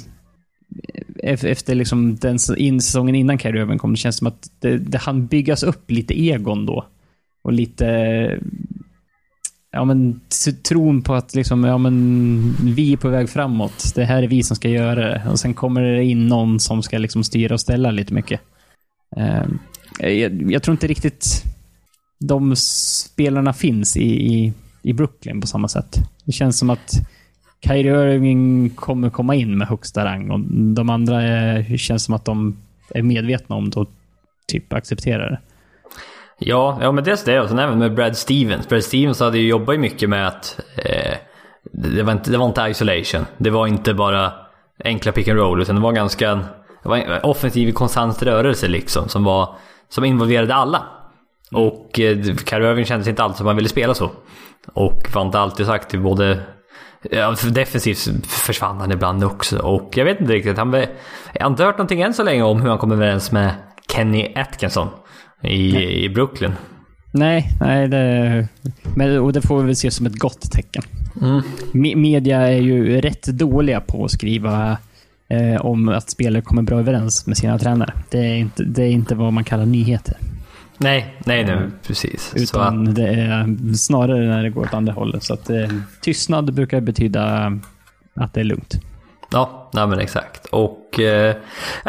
eh, 1.23 1.45
efter 1.45 1.75
liksom 1.75 2.17
den 2.17 2.39
in, 2.57 2.81
säsongen 2.81 3.15
innan 3.15 3.39
Carrie 3.39 3.79
kom, 3.79 3.93
det 3.93 3.97
känns 3.97 4.17
som 4.17 4.27
att 4.27 4.51
det, 4.59 4.79
det 4.79 4.99
hann 4.99 5.27
byggas 5.27 5.63
upp 5.63 5.91
lite 5.91 6.21
egon 6.21 6.67
då. 6.67 6.87
Och 7.45 7.53
lite 7.53 7.87
ja, 9.73 9.85
men, 9.85 10.21
tron 10.69 11.03
på 11.03 11.15
att 11.15 11.35
liksom, 11.35 11.65
ja, 11.65 11.79
men, 11.79 12.57
vi 12.61 12.93
är 12.93 12.97
på 12.97 13.09
väg 13.09 13.31
framåt. 13.31 13.93
Det 13.95 14.05
här 14.05 14.23
är 14.23 14.29
vi 14.29 14.43
som 14.43 14.57
ska 14.57 14.69
göra 14.69 15.09
det. 15.09 15.23
Och 15.31 15.41
sen 15.41 15.55
kommer 15.55 15.83
det 15.83 16.05
in 16.05 16.27
någon 16.27 16.61
som 16.61 16.83
ska 16.83 16.99
liksom 16.99 17.25
styra 17.25 17.55
och 17.55 17.61
ställa 17.61 17.91
lite 17.91 18.15
mycket. 18.15 18.41
Eh, 19.17 19.45
jag, 19.99 20.53
jag, 20.53 20.63
tror 20.63 20.73
inte 20.73 20.87
riktigt 20.87 21.45
de 22.23 22.57
spelarna 22.57 23.53
finns 23.53 23.97
i, 23.97 24.35
i, 24.35 24.53
i, 24.83 24.93
Brooklyn 24.93 25.41
på 25.41 25.47
samma 25.47 25.69
sätt. 25.69 25.97
Det 26.25 26.33
känns 26.33 26.59
som 26.59 26.71
att 26.71 26.93
Kyrie 27.65 28.15
Irving 28.15 28.71
kommer 28.71 29.11
komma 29.11 29.35
in 29.35 29.59
med 29.59 29.69
högsta 29.69 30.05
rang 30.05 30.31
och 30.31 30.41
de 30.75 30.91
andra 30.91 31.23
är, 31.23 31.77
känns 31.77 32.05
som 32.05 32.15
att 32.15 32.25
de 32.25 32.57
är 32.91 33.03
medvetna 33.03 33.57
om 33.57 33.71
det 33.71 33.81
och 33.81 33.89
typ 34.47 34.73
accepterar 34.73 35.31
det. 35.31 35.41
Ja, 36.39 36.79
ja 36.83 36.93
men 36.93 37.05
dels 37.05 37.25
det 37.25 37.41
och 37.41 37.49
sen 37.49 37.59
även 37.59 37.79
med 37.79 37.95
Brad 37.95 38.17
Stevens. 38.17 38.69
Brad 38.69 38.85
Stevens 38.85 39.21
hade 39.21 39.39
ju 39.39 39.49
jobbat 39.49 39.81
mycket 39.81 40.09
med 40.09 40.29
att 40.29 40.61
eh, 40.77 41.15
det, 41.73 42.03
var 42.03 42.13
inte, 42.13 42.31
det 42.31 42.39
var 42.39 42.47
inte 42.47 42.67
isolation. 42.71 43.27
Det 43.39 43.51
var 43.51 43.67
inte 43.67 43.95
bara 43.95 44.33
enkla 44.85 45.13
pick 45.13 45.29
and 45.29 45.39
roll 45.39 45.63
utan 45.63 45.75
det 45.75 45.83
var 45.83 45.93
ganska 45.93 46.35
det 46.83 46.89
var 46.89 46.97
en 46.97 47.23
offensiv 47.23 47.73
konstant 47.73 48.23
rörelse 48.23 48.69
liksom 48.69 49.09
som 49.09 49.25
var 49.25 49.55
som 49.89 50.05
involverade 50.05 50.55
alla. 50.55 50.83
Och 51.53 52.01
eh, 52.01 52.19
Kyrie 52.47 52.71
Irving 52.71 52.85
kändes 52.85 53.09
inte 53.09 53.23
alltid 53.23 53.37
som 53.37 53.47
han 53.47 53.57
ville 53.57 53.69
spela 53.69 53.95
så. 53.95 54.11
Och 54.75 55.03
var 55.15 55.23
inte 55.23 55.39
alltid 55.39 55.67
så 55.67 55.73
aktiv 55.73 56.03
både 56.03 56.41
Ja, 57.11 57.35
defensivt 57.51 58.27
försvann 58.27 58.81
han 58.81 58.93
ibland 58.93 59.25
också 59.25 59.59
och 59.59 59.97
jag 59.97 60.05
vet 60.05 60.21
inte 60.21 60.33
riktigt. 60.33 60.59
Han, 60.59 60.73
jag 60.73 60.89
har 61.41 61.51
inte 61.51 61.65
hört 61.65 61.79
någonting 61.79 62.01
än 62.01 62.15
så 62.15 62.23
länge 62.23 62.43
om 62.43 62.63
hur 62.63 62.69
han 62.69 62.79
kommer 62.79 62.95
överens 62.95 63.33
med 63.33 63.51
Kenny 63.95 64.33
Atkinson 64.35 64.89
i, 65.43 65.77
i 66.05 66.09
Brooklyn. 66.09 66.53
Nej, 67.13 67.49
nej 67.61 67.89
det, 67.89 68.49
men, 68.97 69.21
och 69.21 69.33
det 69.33 69.43
får 69.43 69.61
vi 69.61 69.67
väl 69.67 69.77
se 69.77 69.91
som 69.91 70.07
ett 70.07 70.19
gott 70.19 70.51
tecken. 70.53 70.83
Mm. 71.23 71.43
Me 71.73 71.97
media 71.97 72.41
är 72.41 72.61
ju 72.61 73.01
rätt 73.01 73.27
dåliga 73.27 73.81
på 73.81 74.05
att 74.05 74.11
skriva 74.11 74.77
eh, 75.29 75.67
om 75.67 75.89
att 75.89 76.11
spelare 76.11 76.43
kommer 76.43 76.63
bra 76.63 76.79
överens 76.79 77.27
med 77.27 77.37
sina 77.37 77.59
tränare. 77.59 77.93
Det 78.11 78.19
är 78.19 78.35
inte, 78.35 78.65
det 78.65 78.83
är 78.83 78.91
inte 78.91 79.15
vad 79.15 79.33
man 79.33 79.45
kallar 79.45 79.67
nyheter. 79.67 80.17
Nej, 80.83 81.17
nej, 81.27 81.45
nej 81.45 81.59
precis. 81.87 82.33
Utan 82.37 82.89
att... 82.89 82.95
det 82.95 83.09
är 83.09 83.75
snarare 83.75 84.27
när 84.27 84.43
det 84.43 84.51
går 84.51 84.63
åt 84.63 84.75
andra 84.75 84.93
hållet. 84.93 85.23
Så 85.23 85.35
att 85.35 85.51
eh, 85.51 85.69
tystnad 86.01 86.55
brukar 86.55 86.81
betyda 86.81 87.53
att 88.15 88.35
det 88.35 88.41
är 88.41 88.45
lugnt. 88.45 88.75
Ja, 89.31 89.71
nej 89.75 89.87
men 89.87 89.99
exakt. 89.99 90.47
Och... 90.47 91.01
Eh, 91.01 91.37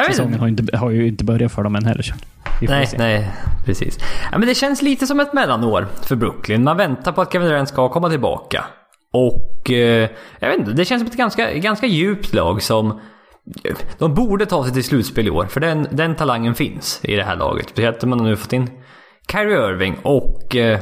Säsongen 0.08 0.40
har, 0.40 0.48
inte, 0.48 0.78
har 0.78 0.90
ju 0.90 1.08
inte 1.08 1.24
börjat 1.24 1.52
för 1.52 1.64
dem 1.64 1.76
än 1.76 1.86
heller. 1.86 2.16
Nej, 2.62 2.90
nej, 2.98 3.32
precis. 3.66 3.98
Ja, 4.32 4.38
men 4.38 4.48
det 4.48 4.56
känns 4.56 4.82
lite 4.82 5.08
som 5.08 5.20
ett 5.20 5.34
mellanår 5.34 5.88
för 6.02 6.16
Brooklyn. 6.16 6.64
Man 6.64 6.78
väntar 6.78 7.12
på 7.12 7.22
att 7.22 7.34
Kevin 7.34 7.48
Durant 7.48 7.70
ska 7.70 7.90
komma 7.90 8.10
tillbaka. 8.10 8.66
Och 9.14 9.72
eh, 9.72 10.10
jag 10.40 10.50
vet 10.50 10.60
inte, 10.60 10.72
det 10.72 10.86
känns 10.86 11.02
som 11.02 11.08
ett 11.08 11.18
ganska, 11.18 11.54
ganska 11.54 11.88
djupt 11.88 12.34
lag 12.34 12.62
som... 12.62 13.00
De 13.98 14.14
borde 14.14 14.46
ta 14.46 14.64
sig 14.64 14.74
till 14.74 14.84
slutspel 14.84 15.28
i 15.28 15.30
år, 15.30 15.46
för 15.46 15.60
den, 15.60 15.88
den 15.92 16.16
talangen 16.16 16.56
finns 16.56 17.00
i 17.04 17.16
det 17.16 17.24
här 17.24 17.36
laget. 17.36 17.70
Speciellt 17.70 18.04
om 18.04 18.10
man 18.10 18.24
nu 18.24 18.36
fått 18.36 18.54
in 18.54 18.70
Kyrie 19.32 19.70
Irving 19.70 19.96
och... 20.04 20.56
Eh, 20.56 20.80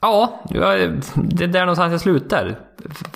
ja, 0.00 0.44
det 0.50 1.44
är 1.44 1.48
där 1.48 1.60
någonstans 1.60 1.92
jag 1.92 2.00
slutar. 2.00 2.58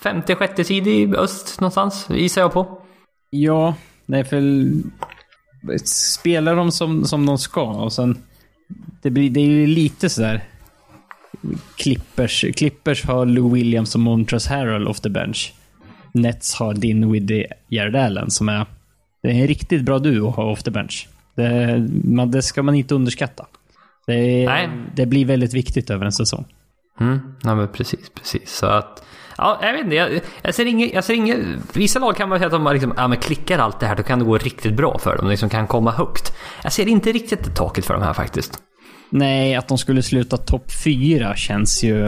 Femte, 0.03 0.35
sjätte 0.35 0.64
sid 0.64 0.87
i 0.87 1.16
öst 1.16 1.61
någonstans, 1.61 2.07
gissar 2.11 2.40
jag 2.40 2.53
på. 2.53 2.83
Ja, 3.31 3.74
nej 4.07 4.24
för 4.24 4.42
spelar 5.85 6.57
de 6.57 6.72
som, 6.72 7.05
som 7.05 7.27
de 7.27 7.38
ska 7.38 7.62
och 7.62 7.92
sen... 7.92 8.18
Det, 9.03 9.11
blir, 9.11 9.31
det 9.31 9.40
är 9.40 9.46
ju 9.46 9.66
lite 9.66 10.09
sådär... 10.09 10.44
Clippers, 11.77 12.44
Clippers 12.57 13.05
har 13.05 13.27
Lou 13.27 13.55
Williams 13.55 13.94
och 13.94 14.01
Montrezl 14.01 14.48
Harrell 14.48 14.88
off 14.88 15.01
the 15.01 15.09
bench. 15.09 15.55
Nets 16.12 16.55
har 16.55 16.74
Dinwiddie 16.74 17.46
Jared 17.68 17.96
Allen 17.96 18.31
som 18.31 18.48
är... 18.48 18.66
Det 19.22 19.29
är 19.29 19.35
en 19.35 19.46
riktigt 19.46 19.83
bra 19.83 19.98
duo 19.98 20.29
att 20.29 20.37
ha 20.37 20.51
off 20.51 20.62
the 20.62 20.70
bench. 20.70 21.09
Det, 21.35 21.88
man, 22.05 22.31
det 22.31 22.42
ska 22.42 22.62
man 22.62 22.74
inte 22.74 22.94
underskatta. 22.94 23.46
Det, 24.09 24.71
det, 24.94 25.07
blir 25.07 25.25
väldigt 25.25 25.55
viktigt 25.55 25.90
över 25.90 26.07
en 26.07 26.12
säsong. 26.12 26.47
Mm, 27.01 27.21
ja, 27.42 27.55
men 27.55 27.68
precis, 27.68 28.11
precis. 28.14 28.51
Så 28.51 28.66
att... 28.66 29.05
Ja, 29.38 29.59
jag 29.62 29.73
vet 29.73 29.85
inte. 29.85 29.97
Jag, 29.97 30.21
jag 30.42 30.55
ser 30.55 30.66
inget... 30.66 30.94
Jag 30.94 31.05
ser 31.05 31.14
inget 31.14 31.38
vissa 31.73 31.99
lag 31.99 32.16
kan 32.16 32.29
man 32.29 32.38
säga 32.38 32.47
att 32.47 32.53
de 32.53 32.73
liksom, 32.73 32.94
ja, 32.97 33.09
men 33.09 33.18
klickar 33.18 33.59
allt 33.59 33.81
det 33.81 33.87
här, 33.87 33.97
då 33.97 34.03
kan 34.03 34.18
det 34.18 34.25
gå 34.25 34.38
riktigt 34.38 34.75
bra 34.75 34.99
för 34.99 35.16
dem. 35.16 35.25
De 35.25 35.31
liksom 35.31 35.49
kan 35.49 35.66
komma 35.66 35.90
högt. 35.90 36.33
Jag 36.62 36.73
ser 36.73 36.88
inte 36.88 37.12
riktigt 37.12 37.44
det 37.44 37.51
taket 37.51 37.85
för 37.85 37.94
de 37.94 38.03
här 38.03 38.12
faktiskt. 38.12 38.59
Nej, 39.11 39.55
att 39.55 39.68
de 39.68 39.79
skulle 39.79 40.03
sluta 40.03 40.37
topp 40.37 40.73
fyra 40.85 41.37
känns 41.37 41.85
ju... 41.85 41.99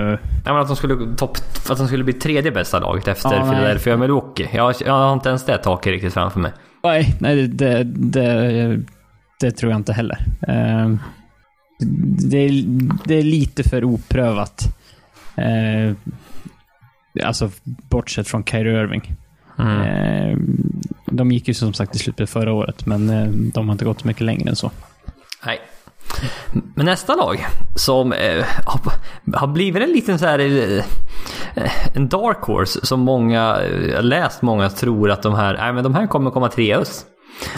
Ja, 0.44 0.52
men 0.52 0.56
att 0.56 0.66
de 0.66 0.76
skulle, 0.76 1.16
top, 1.16 1.38
att 1.70 1.78
de 1.78 1.86
skulle 1.86 2.04
bli 2.04 2.12
tredje 2.12 2.52
bästa 2.52 2.78
laget 2.78 3.08
efter 3.08 3.34
ja, 3.34 3.50
Philadelphia 3.50 3.94
och 3.94 4.00
Milwaukee. 4.00 4.48
Jag, 4.52 4.74
jag 4.86 4.92
har 4.92 5.12
inte 5.12 5.28
ens 5.28 5.44
det 5.44 5.58
taket 5.58 5.90
riktigt 5.90 6.14
framför 6.14 6.40
mig. 6.40 6.52
Nej, 6.84 7.16
nej 7.20 7.48
det, 7.48 7.84
det, 7.84 8.82
det 9.40 9.50
tror 9.50 9.72
jag 9.72 9.78
inte 9.78 9.92
heller. 9.92 10.18
Uh, 10.48 10.96
det, 12.30 12.38
är, 12.38 12.64
det 13.04 13.14
är 13.14 13.22
lite 13.22 13.62
för 13.62 13.84
oprövat. 13.84 14.76
Uh, 15.38 15.94
Alltså 17.24 17.50
bortsett 17.64 18.28
från 18.28 18.44
Kyrie 18.44 18.82
Irving. 18.82 19.16
Mm. 19.58 19.80
Eh, 19.80 20.38
de 21.06 21.32
gick 21.32 21.48
ju 21.48 21.54
som 21.54 21.72
sagt 21.72 21.96
i 21.96 21.98
slutet 21.98 22.30
förra 22.30 22.52
året, 22.52 22.86
men 22.86 23.10
eh, 23.10 23.26
de 23.28 23.68
har 23.68 23.72
inte 23.72 23.84
gått 23.84 24.00
så 24.00 24.06
mycket 24.06 24.22
längre 24.22 24.48
än 24.48 24.56
så. 24.56 24.70
Nej. 25.46 25.60
Men 26.74 26.86
nästa 26.86 27.16
lag 27.16 27.46
som 27.76 28.12
eh, 28.12 28.44
har 29.34 29.46
blivit 29.46 29.82
en 29.82 29.92
liten 29.92 30.18
så 30.18 30.26
här 30.26 30.38
eh, 30.38 30.84
en 31.94 32.08
dark 32.08 32.42
horse 32.42 32.86
som 32.86 33.00
många, 33.00 33.62
jag 33.88 33.96
har 33.96 34.02
läst 34.02 34.42
många 34.42 34.70
tror 34.70 35.10
att 35.10 35.22
de 35.22 35.34
här, 35.34 35.56
nej 35.56 35.72
men 35.72 35.84
de 35.84 35.94
här 35.94 36.06
kommer 36.06 36.30
komma 36.30 36.48
tre 36.48 36.74
öst. 36.74 37.06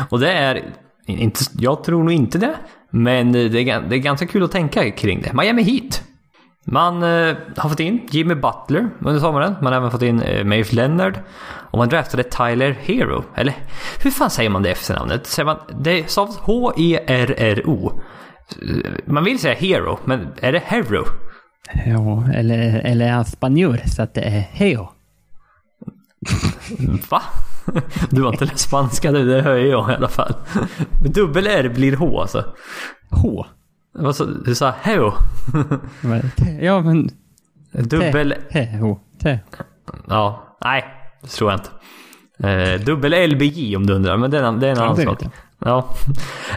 Och 0.09 0.21
det 0.21 0.33
är, 0.33 0.65
inte, 1.07 1.41
jag 1.59 1.85
tror 1.85 2.03
nog 2.03 2.13
inte 2.13 2.39
det, 2.39 2.55
men 2.95 3.33
det 3.33 3.41
är, 3.41 3.81
det 3.81 3.97
är 3.97 3.99
ganska 3.99 4.27
kul 4.27 4.43
att 4.43 4.53
tänka 4.53 4.91
kring 4.91 5.23
det. 5.23 5.33
Miami 5.33 5.63
Heat. 5.63 6.03
Man 6.65 7.03
eh, 7.03 7.37
har 7.57 7.69
fått 7.69 7.81
in 7.81 8.09
Jimmy 8.11 8.35
Butler 8.35 8.91
under 9.01 9.21
sommaren. 9.21 9.55
Man 9.63 9.73
har 9.73 9.81
även 9.81 9.91
fått 9.91 10.03
in 10.03 10.23
eh, 10.23 10.45
Maeve 10.45 10.73
Leonard. 10.73 11.21
Och 11.71 11.79
man 11.79 11.89
draftade 11.89 12.23
Tyler 12.23 12.79
Hero. 12.83 13.25
Eller 13.35 13.55
hur 14.03 14.11
fan 14.11 14.31
säger 14.31 14.51
man 14.51 14.63
det 14.63 14.71
efternamnet? 14.71 15.27
Säger 15.27 15.47
man, 15.47 15.57
det 15.81 16.11
stavas 16.11 16.37
H-E-R-R-O. 16.37 18.01
Man 19.07 19.25
vill 19.25 19.39
säga 19.39 19.55
Hero, 19.55 19.99
men 20.05 20.29
är 20.41 20.53
det 20.53 20.63
Hero? 20.65 21.05
Ja, 21.87 22.25
eller, 22.35 22.81
eller 22.85 23.07
är 23.07 23.13
han 23.13 23.25
spanjor 23.25 23.81
så 23.87 24.03
att 24.03 24.15
det 24.15 24.21
är 24.21 24.41
Heo. 24.41 24.89
Va? 27.11 27.23
Du 28.11 28.23
har 28.23 28.33
inte 28.33 28.45
läst 28.45 28.59
spanska 28.59 29.13
du, 29.13 29.25
det 29.25 29.43
hör 29.43 29.57
jag 29.57 29.91
i 29.91 29.95
alla 29.95 30.09
fall. 30.09 30.35
Dubbel 31.05 31.47
R 31.47 31.73
blir 31.75 31.97
H 31.97 32.21
alltså. 32.21 32.45
H? 33.11 33.47
Sa 34.13 34.25
du? 34.25 34.55
sa 34.55 34.75
Heo? 34.83 35.13
ja, 36.61 36.81
men... 36.81 37.11
Dubbel... 37.73 38.35
Heo. 38.51 39.01
Ja, 40.09 40.57
nej. 40.65 40.85
Det 41.23 41.29
tror 41.29 41.51
jag 41.51 41.61
inte. 41.61 41.71
Eh, 42.49 42.81
dubbel 42.81 43.31
LBJ 43.31 43.77
om 43.77 43.87
du 43.87 43.93
undrar, 43.93 44.17
men 44.17 44.31
det 44.31 44.39
är 44.39 44.43
en, 44.43 44.61
det 44.61 44.67
är 44.67 44.71
en 44.71 44.77
ja, 44.77 44.85
annan 44.85 44.97
sak. 44.97 45.23
Ja. 45.59 45.89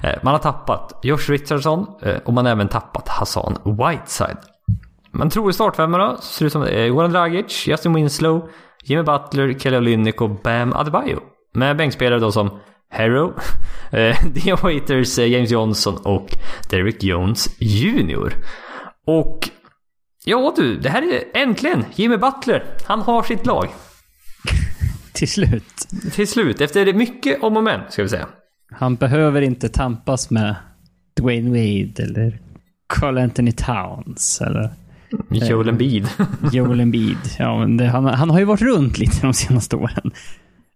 Eh, 0.03 0.15
man 0.21 0.33
har 0.33 0.39
tappat 0.39 0.99
Josh 1.03 1.29
Richardson 1.29 1.85
eh, 2.01 2.17
och 2.17 2.33
man 2.33 2.45
har 2.45 2.51
även 2.51 2.67
tappat 2.67 3.07
Hassan 3.07 3.57
Whiteside. 3.63 4.37
Man 5.11 5.29
tror 5.29 5.49
i 5.49 5.53
startfemmorna 5.53 6.17
ser 6.17 6.45
ut 6.45 6.51
som 6.51 6.61
Goran 6.61 7.11
Dragic, 7.11 7.67
Justin 7.67 7.93
Winslow, 7.93 8.49
Jimmy 8.87 9.03
Butler, 9.03 9.59
Kelly 9.59 9.77
Olynyk 9.77 10.21
och 10.21 10.29
Bam 10.29 10.73
Adebayo. 10.73 11.19
Med 11.53 11.77
bänkspelare 11.77 12.19
då 12.19 12.31
som 12.31 12.59
Harrow, 12.89 13.39
eh, 13.91 14.17
Dion 14.25 14.57
Waiters, 14.63 15.19
eh, 15.19 15.27
James 15.27 15.51
Johnson 15.51 15.97
och 15.97 16.37
Derek 16.69 17.03
Jones 17.03 17.49
Jr. 17.59 18.33
Och 19.07 19.49
ja 20.25 20.53
du, 20.55 20.77
det 20.79 20.89
här 20.89 21.13
är 21.13 21.23
äntligen 21.33 21.85
Jimmy 21.95 22.17
Butler. 22.17 22.63
Han 22.83 23.01
har 23.01 23.23
sitt 23.23 23.45
lag. 23.45 23.67
Till 25.13 25.29
slut. 25.29 25.87
Till 26.13 26.27
slut, 26.27 26.61
efter 26.61 26.93
mycket 26.93 27.43
om 27.43 27.57
och 27.57 27.63
men, 27.63 27.81
ska 27.89 28.03
vi 28.03 28.09
säga. 28.09 28.27
Han 28.71 28.95
behöver 28.95 29.41
inte 29.41 29.69
tampas 29.69 30.29
med 30.29 30.55
Dwayne 31.17 31.49
Wade 31.49 32.03
eller 32.03 32.39
Carl 32.87 33.17
Anthony 33.17 33.51
Towns 33.51 34.41
eller... 34.41 34.84
Joel 35.29 35.69
Embiid. 35.69 36.07
Joel 36.51 36.79
Embiid. 36.79 37.17
Ja, 37.39 37.65
det, 37.67 37.85
han, 37.85 38.05
han 38.05 38.29
har 38.29 38.39
ju 38.39 38.45
varit 38.45 38.61
runt 38.61 38.97
lite 38.97 39.21
de 39.21 39.33
senaste 39.33 39.75
åren. 39.75 40.11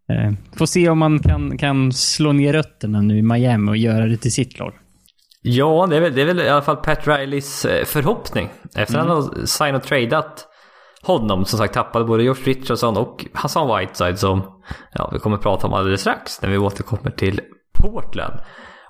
Eh, 0.10 0.34
får 0.58 0.66
se 0.66 0.90
om 0.90 1.00
man 1.00 1.20
kan, 1.20 1.58
kan 1.58 1.92
slå 1.94 2.32
ner 2.32 2.54
rötterna 2.54 3.02
nu 3.02 3.18
i 3.18 3.22
Miami 3.22 3.72
och 3.72 3.78
göra 3.78 4.06
det 4.06 4.18
till 4.18 4.34
sitt 4.34 4.60
lag. 4.60 4.74
Ja, 5.42 5.88
det 5.90 5.98
är, 5.98 6.02
väl, 6.02 6.16
det 6.16 6.22
är 6.22 6.26
väl 6.26 6.40
i 6.40 6.50
alla 6.50 6.62
fall 6.62 6.78
Pat 6.78 7.08
Rileys 7.08 7.66
eh, 7.66 7.86
förhoppning. 7.86 8.50
Efter 8.76 8.96
mm. 8.96 9.08
han 9.08 9.16
har 9.16 9.46
signat 9.46 9.82
och 9.82 9.88
tradat 9.88 10.46
honom, 11.02 11.46
som 11.46 11.60
sagt 11.60 11.74
tappade 11.74 12.06
både 12.06 12.24
Josh 12.24 12.44
Richardson 12.44 12.98
och 12.98 13.26
Hassan 13.34 13.78
Whiteside 13.78 14.20
som 14.20 14.62
ja, 14.94 15.10
vi 15.14 15.20
kommer 15.20 15.38
att 15.38 15.44
prata 15.44 15.68
om 15.68 15.74
alldeles 15.74 16.02
strax 16.02 16.42
när 16.42 16.50
vi 16.50 16.58
återkommer 16.58 17.12
till 17.12 17.42
Portland. 17.74 18.34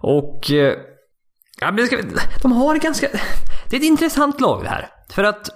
Och 0.02 0.52
eh, 0.52 0.74
ja, 1.62 1.72
men 1.72 1.86
ska, 1.86 1.98
de 2.42 2.52
har 2.52 2.76
ganska... 2.76 3.08
Det 3.70 3.76
är 3.76 3.80
ett 3.80 3.86
intressant 3.86 4.42
lag 4.42 4.64
det 4.64 4.70
här. 4.70 4.90
För 5.12 5.24
att 5.24 5.50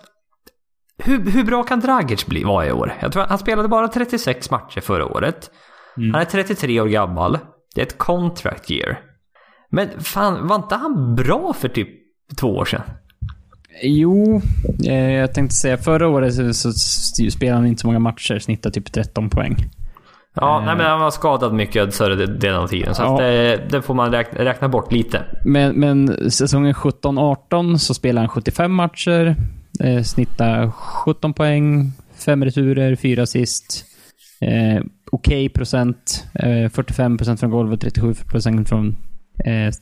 hur, 0.97 1.31
hur 1.31 1.43
bra 1.43 1.63
kan 1.63 1.79
Dragic 1.79 2.25
bli 2.25 2.43
vara 2.43 2.67
i 2.67 2.71
år? 2.71 2.93
Jag 3.01 3.11
tror 3.11 3.23
han 3.23 3.37
spelade 3.37 3.67
bara 3.67 3.87
36 3.87 4.51
matcher 4.51 4.81
förra 4.81 5.05
året. 5.05 5.51
Mm. 5.97 6.13
Han 6.13 6.21
är 6.21 6.25
33 6.25 6.81
år 6.81 6.87
gammal. 6.87 7.39
Det 7.75 7.81
är 7.81 7.85
ett 7.85 7.97
contract 7.97 8.71
year. 8.71 8.99
Men 9.69 9.89
fan, 9.99 10.47
var 10.47 10.55
inte 10.55 10.75
han 10.75 11.15
bra 11.15 11.53
för 11.53 11.69
typ 11.69 11.89
två 12.39 12.47
år 12.47 12.65
sedan? 12.65 12.81
Jo, 13.83 14.41
eh, 14.85 15.11
jag 15.11 15.33
tänkte 15.33 15.55
säga 15.55 15.77
förra 15.77 16.07
året 16.07 16.35
så, 16.35 16.53
så 16.53 16.73
spelade 17.31 17.57
han 17.57 17.67
inte 17.67 17.81
så 17.81 17.87
många 17.87 17.99
matcher, 17.99 18.39
snittade 18.39 18.73
typ 18.73 18.91
13 18.93 19.29
poäng. 19.29 19.55
Ja, 20.33 20.59
eh. 20.59 20.65
nej, 20.65 20.75
men 20.75 20.85
han 20.85 20.99
var 20.99 21.11
skadad 21.11 21.53
mycket 21.53 21.93
större 21.93 22.25
delen 22.25 22.59
av 22.59 22.67
tiden. 22.67 22.95
Så 22.95 23.01
ja. 23.01 23.17
det, 23.17 23.61
det, 23.69 23.81
får 23.81 23.93
man 23.93 24.11
räkna, 24.11 24.45
räkna, 24.45 24.69
bort 24.69 24.91
lite. 24.91 25.23
Men, 25.45 25.75
men 25.75 26.31
säsongen 26.31 26.73
17-18 26.73 27.77
så 27.77 27.93
spelade 27.93 28.21
han 28.21 28.29
75 28.29 28.73
matcher. 28.73 29.35
Eh, 29.79 30.03
snittade 30.03 30.71
17 31.05 31.33
poäng, 31.33 31.91
5 32.25 32.45
returer, 32.45 32.95
4 32.95 33.23
assist. 33.23 33.85
Eh, 34.41 34.83
Okej 35.11 35.45
okay 35.45 35.49
procent. 35.49 36.25
Eh, 36.33 36.69
45 36.69 37.17
procent 37.17 37.39
från 37.39 37.49
golvet, 37.49 37.81
37 37.81 38.13
procent 38.13 38.69
från 38.69 38.97
eh, 39.45 39.73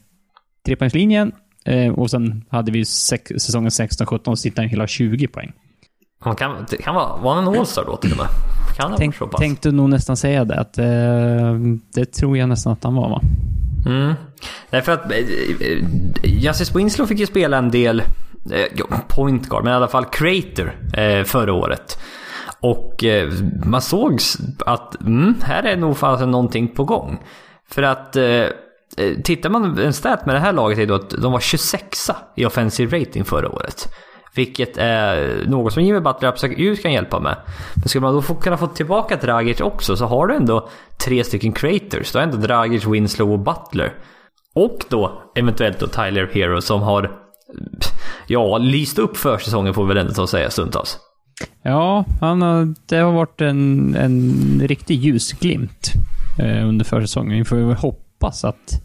trepoängslinjen. 0.66 1.32
Eh, 1.66 1.94
och 1.94 2.12
sen 2.12 2.46
hade 2.50 2.72
vi 2.72 2.86
sex, 2.86 3.32
säsongen 3.38 3.70
16-17 3.70 4.36
snittade 4.36 4.62
han 4.62 4.70
hela 4.70 4.88
20 4.88 5.28
poäng. 5.28 5.52
Han 6.20 6.36
kan, 6.36 6.66
kan 6.84 6.96
vara, 6.96 7.18
var 7.18 7.36
han 7.36 7.48
en 7.48 7.60
All-star 7.60 7.86
då 7.86 7.98
till 7.98 8.12
och 8.12 8.18
med? 8.18 8.28
Kan 8.82 8.96
Tänk, 8.98 9.16
så 9.16 9.28
pass? 9.28 9.40
Tänkte 9.40 9.72
nog 9.72 9.90
nästan 9.90 10.18
säga 10.18 10.46
det. 10.46 10.60
Att, 10.60 10.78
eh, 10.78 10.86
det 11.94 12.06
tror 12.06 12.38
jag 12.38 12.50
nästan 12.50 12.74
att 12.74 12.84
han 12.84 12.96
var 12.96 13.10
va? 13.10 13.22
Mm. 13.86 14.14
Därför 14.70 14.92
att 14.92 15.12
eh, 15.12 15.18
Justice 16.24 16.78
Winslow 16.78 17.08
fick 17.08 17.20
ju 17.20 17.26
spela 17.26 17.58
en 17.58 17.72
del 17.72 18.00
eh, 18.52 18.98
point 19.08 19.50
guard, 19.50 19.64
men 19.64 19.74
i 19.74 19.76
alla 19.76 19.88
fall 19.88 20.06
creator 20.06 20.76
eh, 20.94 21.24
förra 21.24 21.54
året. 21.54 22.00
Och 22.60 23.04
eh, 23.04 23.32
man 23.66 23.82
såg 23.82 24.20
att 24.66 25.02
mm, 25.02 25.36
här 25.44 25.64
är 25.64 25.78
nog 25.78 25.98
fasen 25.98 26.32
någonting 26.32 26.68
på 26.68 26.84
gång. 26.84 27.20
För 27.70 27.84
att 27.84 28.16
eh, 28.16 28.26
eh, 28.26 28.50
tittar 29.24 29.50
man 29.50 29.78
en 29.78 29.94
stat 29.94 30.26
med 30.26 30.36
det 30.36 30.40
här 30.40 30.54
laget 30.54 30.80
är 30.80 30.86
då 30.86 30.96
att 30.96 31.10
de 31.10 31.32
var 31.32 31.40
26 31.40 32.10
i 32.36 32.46
offensive 32.46 33.00
rating 33.00 33.26
förra 33.26 33.50
året. 33.50 33.94
Vilket 34.36 34.78
är 34.78 35.46
något 35.48 35.74
som 35.74 35.84
Jimmy 35.84 36.00
Butler 36.00 36.30
absolut 36.30 36.82
kan 36.82 36.94
hjälpa 36.94 37.20
med. 37.20 37.36
Men 37.76 37.90
skulle 37.90 38.02
man 38.02 38.14
då 38.14 38.22
få, 38.22 38.36
kunna 38.36 38.58
få 38.58 38.68
tillbaka 38.68 39.16
Dragic 39.16 39.62
också 39.62 39.96
så 39.96 40.06
har 40.06 40.28
du 40.28 40.36
ändå 40.36 40.70
tre 41.06 41.24
stycken 41.24 41.52
creators. 41.52 42.12
Du 42.12 42.18
har 42.18 42.24
ändå 42.24 42.38
Dragic, 42.38 42.86
Winslow 42.86 43.32
och 43.32 43.40
Butler. 43.40 43.94
Och 44.56 44.86
då 44.90 45.22
eventuellt 45.36 45.80
då 45.80 45.88
Tyler 45.88 46.30
Hero 46.34 46.62
som 46.62 46.82
har 46.82 47.12
ja, 48.28 48.58
lyst 48.58 49.00
upp 49.00 49.18
försäsongen 49.18 49.74
får 49.74 49.84
vi 49.84 49.88
väl 49.88 49.98
ändå 49.98 50.14
ta 50.14 50.22
och 50.22 50.30
säga 50.30 50.50
stundtals. 50.50 50.98
Ja, 51.62 52.06
han 52.22 52.42
har, 52.42 52.74
det 52.86 52.98
har 52.98 53.12
varit 53.12 53.42
en, 53.42 53.96
en 53.96 54.62
riktig 54.64 54.96
ljusglimt 54.96 55.92
eh, 56.40 56.68
under 56.68 56.86
försäsongen. 56.86 57.38
Vi 57.38 57.46
får 57.46 57.56
väl 57.56 57.76
hoppas 57.76 58.46
att... 58.46 58.84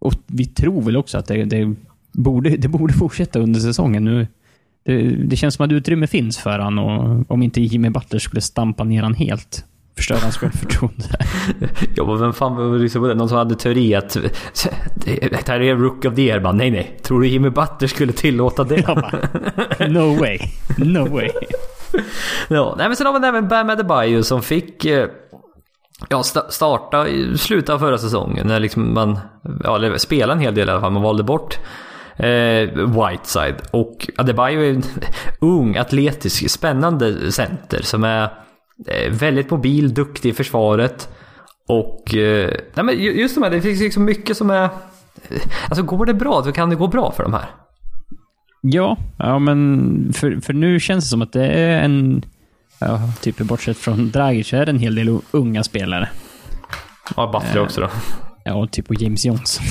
Och 0.00 0.14
vi 0.26 0.46
tror 0.46 0.82
väl 0.82 0.96
också 0.96 1.18
att 1.18 1.26
det, 1.26 1.44
det, 1.44 1.74
borde, 2.12 2.50
det 2.50 2.68
borde 2.68 2.92
fortsätta 2.92 3.38
under 3.38 3.60
säsongen. 3.60 4.04
Nu 4.04 4.26
det, 4.84 5.02
det, 5.02 5.36
känns 5.36 5.54
som 5.54 5.64
att 5.64 5.72
utrymme 5.72 6.06
finns 6.06 6.38
för 6.38 6.58
han 6.58 6.78
och 6.78 7.30
om 7.30 7.42
inte 7.42 7.60
Jimmy 7.60 7.90
Butler 7.90 8.18
skulle 8.18 8.40
stampa 8.40 8.84
ner 8.84 9.02
han 9.02 9.14
helt 9.14 9.64
förstör 9.96 10.16
hans 10.16 10.36
självförtroende. 10.36 11.04
ja, 11.94 12.06
men 12.06 12.20
vem 12.20 12.32
fan 12.32 12.56
var 12.56 12.78
liksom 12.78 13.02
det? 13.02 13.14
Någon 13.14 13.28
som 13.28 13.38
hade 13.38 13.54
teori 13.54 13.94
att 13.94 14.16
det 15.04 15.48
här 15.48 15.60
är 15.60 15.76
Rook 15.76 16.04
of 16.04 16.14
the 16.14 16.22
Year. 16.22 16.40
Bara, 16.40 16.52
nej, 16.52 16.70
nej. 16.70 16.98
Tror 17.02 17.20
du 17.20 17.28
Jimmy 17.28 17.50
Butler 17.50 17.88
skulle 17.88 18.12
tillåta 18.12 18.64
det? 18.64 18.86
bara, 18.86 19.10
no 19.88 20.18
way. 20.20 20.38
No 20.76 21.08
way. 21.08 21.30
ja, 22.48 22.74
nej, 22.78 22.88
men 22.88 22.96
sen 22.96 23.06
har 23.06 23.20
vi 23.20 23.26
även 23.26 23.48
Bam 23.48 23.70
Adebayo 23.70 24.22
som 24.22 24.42
fick 24.42 24.84
eh, 24.84 25.08
ja, 26.08 26.22
starta 26.48 27.08
i 27.08 27.38
slutet 27.38 27.70
av 27.70 27.78
förra 27.78 27.98
säsongen. 27.98 28.46
När 28.46 28.60
liksom 28.60 28.94
man 28.94 29.18
ja, 29.64 29.98
spelade 29.98 30.32
en 30.32 30.38
hel 30.38 30.54
del 30.54 30.68
i 30.68 30.70
alla 30.70 30.80
fall. 30.80 30.92
Man 30.92 31.02
valde 31.02 31.22
bort 31.22 31.58
Whiteside. 32.86 33.56
Och 33.70 34.10
Adebayo 34.16 34.60
är 34.60 34.70
en 34.70 34.82
ung, 35.40 35.76
atletisk, 35.76 36.50
spännande 36.50 37.32
center 37.32 37.82
som 37.82 38.04
är 38.04 38.22
eh, 38.86 39.12
väldigt 39.12 39.50
mobil, 39.50 39.94
duktig 39.94 40.30
i 40.30 40.32
försvaret. 40.32 41.08
Och 41.68 42.14
eh, 42.14 42.50
nej 42.74 42.84
men 42.84 42.98
just 42.98 43.34
de 43.34 43.42
här, 43.42 43.50
det 43.50 43.60
finns 43.60 43.80
liksom 43.80 44.04
mycket 44.04 44.36
som 44.36 44.50
är... 44.50 44.68
Alltså 45.68 45.82
går 45.82 46.06
det 46.06 46.14
bra, 46.14 46.42
då 46.44 46.52
kan 46.52 46.70
det 46.70 46.76
gå 46.76 46.86
bra 46.86 47.12
för 47.12 47.22
de 47.22 47.32
här. 47.32 47.50
Ja, 48.60 48.96
ja 49.18 49.38
men 49.38 50.12
för, 50.12 50.40
för 50.40 50.52
nu 50.52 50.80
känns 50.80 51.04
det 51.04 51.08
som 51.08 51.22
att 51.22 51.32
det 51.32 51.46
är 51.46 51.82
en... 51.82 52.24
Ja, 52.78 53.00
typ 53.20 53.38
bortsett 53.38 53.76
från 53.76 54.10
Dragic 54.10 54.52
är 54.52 54.66
det 54.66 54.72
en 54.72 54.78
hel 54.78 54.94
del 54.94 55.18
unga 55.30 55.64
spelare. 55.64 56.08
Ja, 57.16 57.26
Butler 57.32 57.62
också 57.62 57.80
då. 57.80 57.88
Ja, 58.44 58.66
typ 58.66 58.90
och 58.90 58.94
James 58.94 59.26
Johnson. 59.26 59.64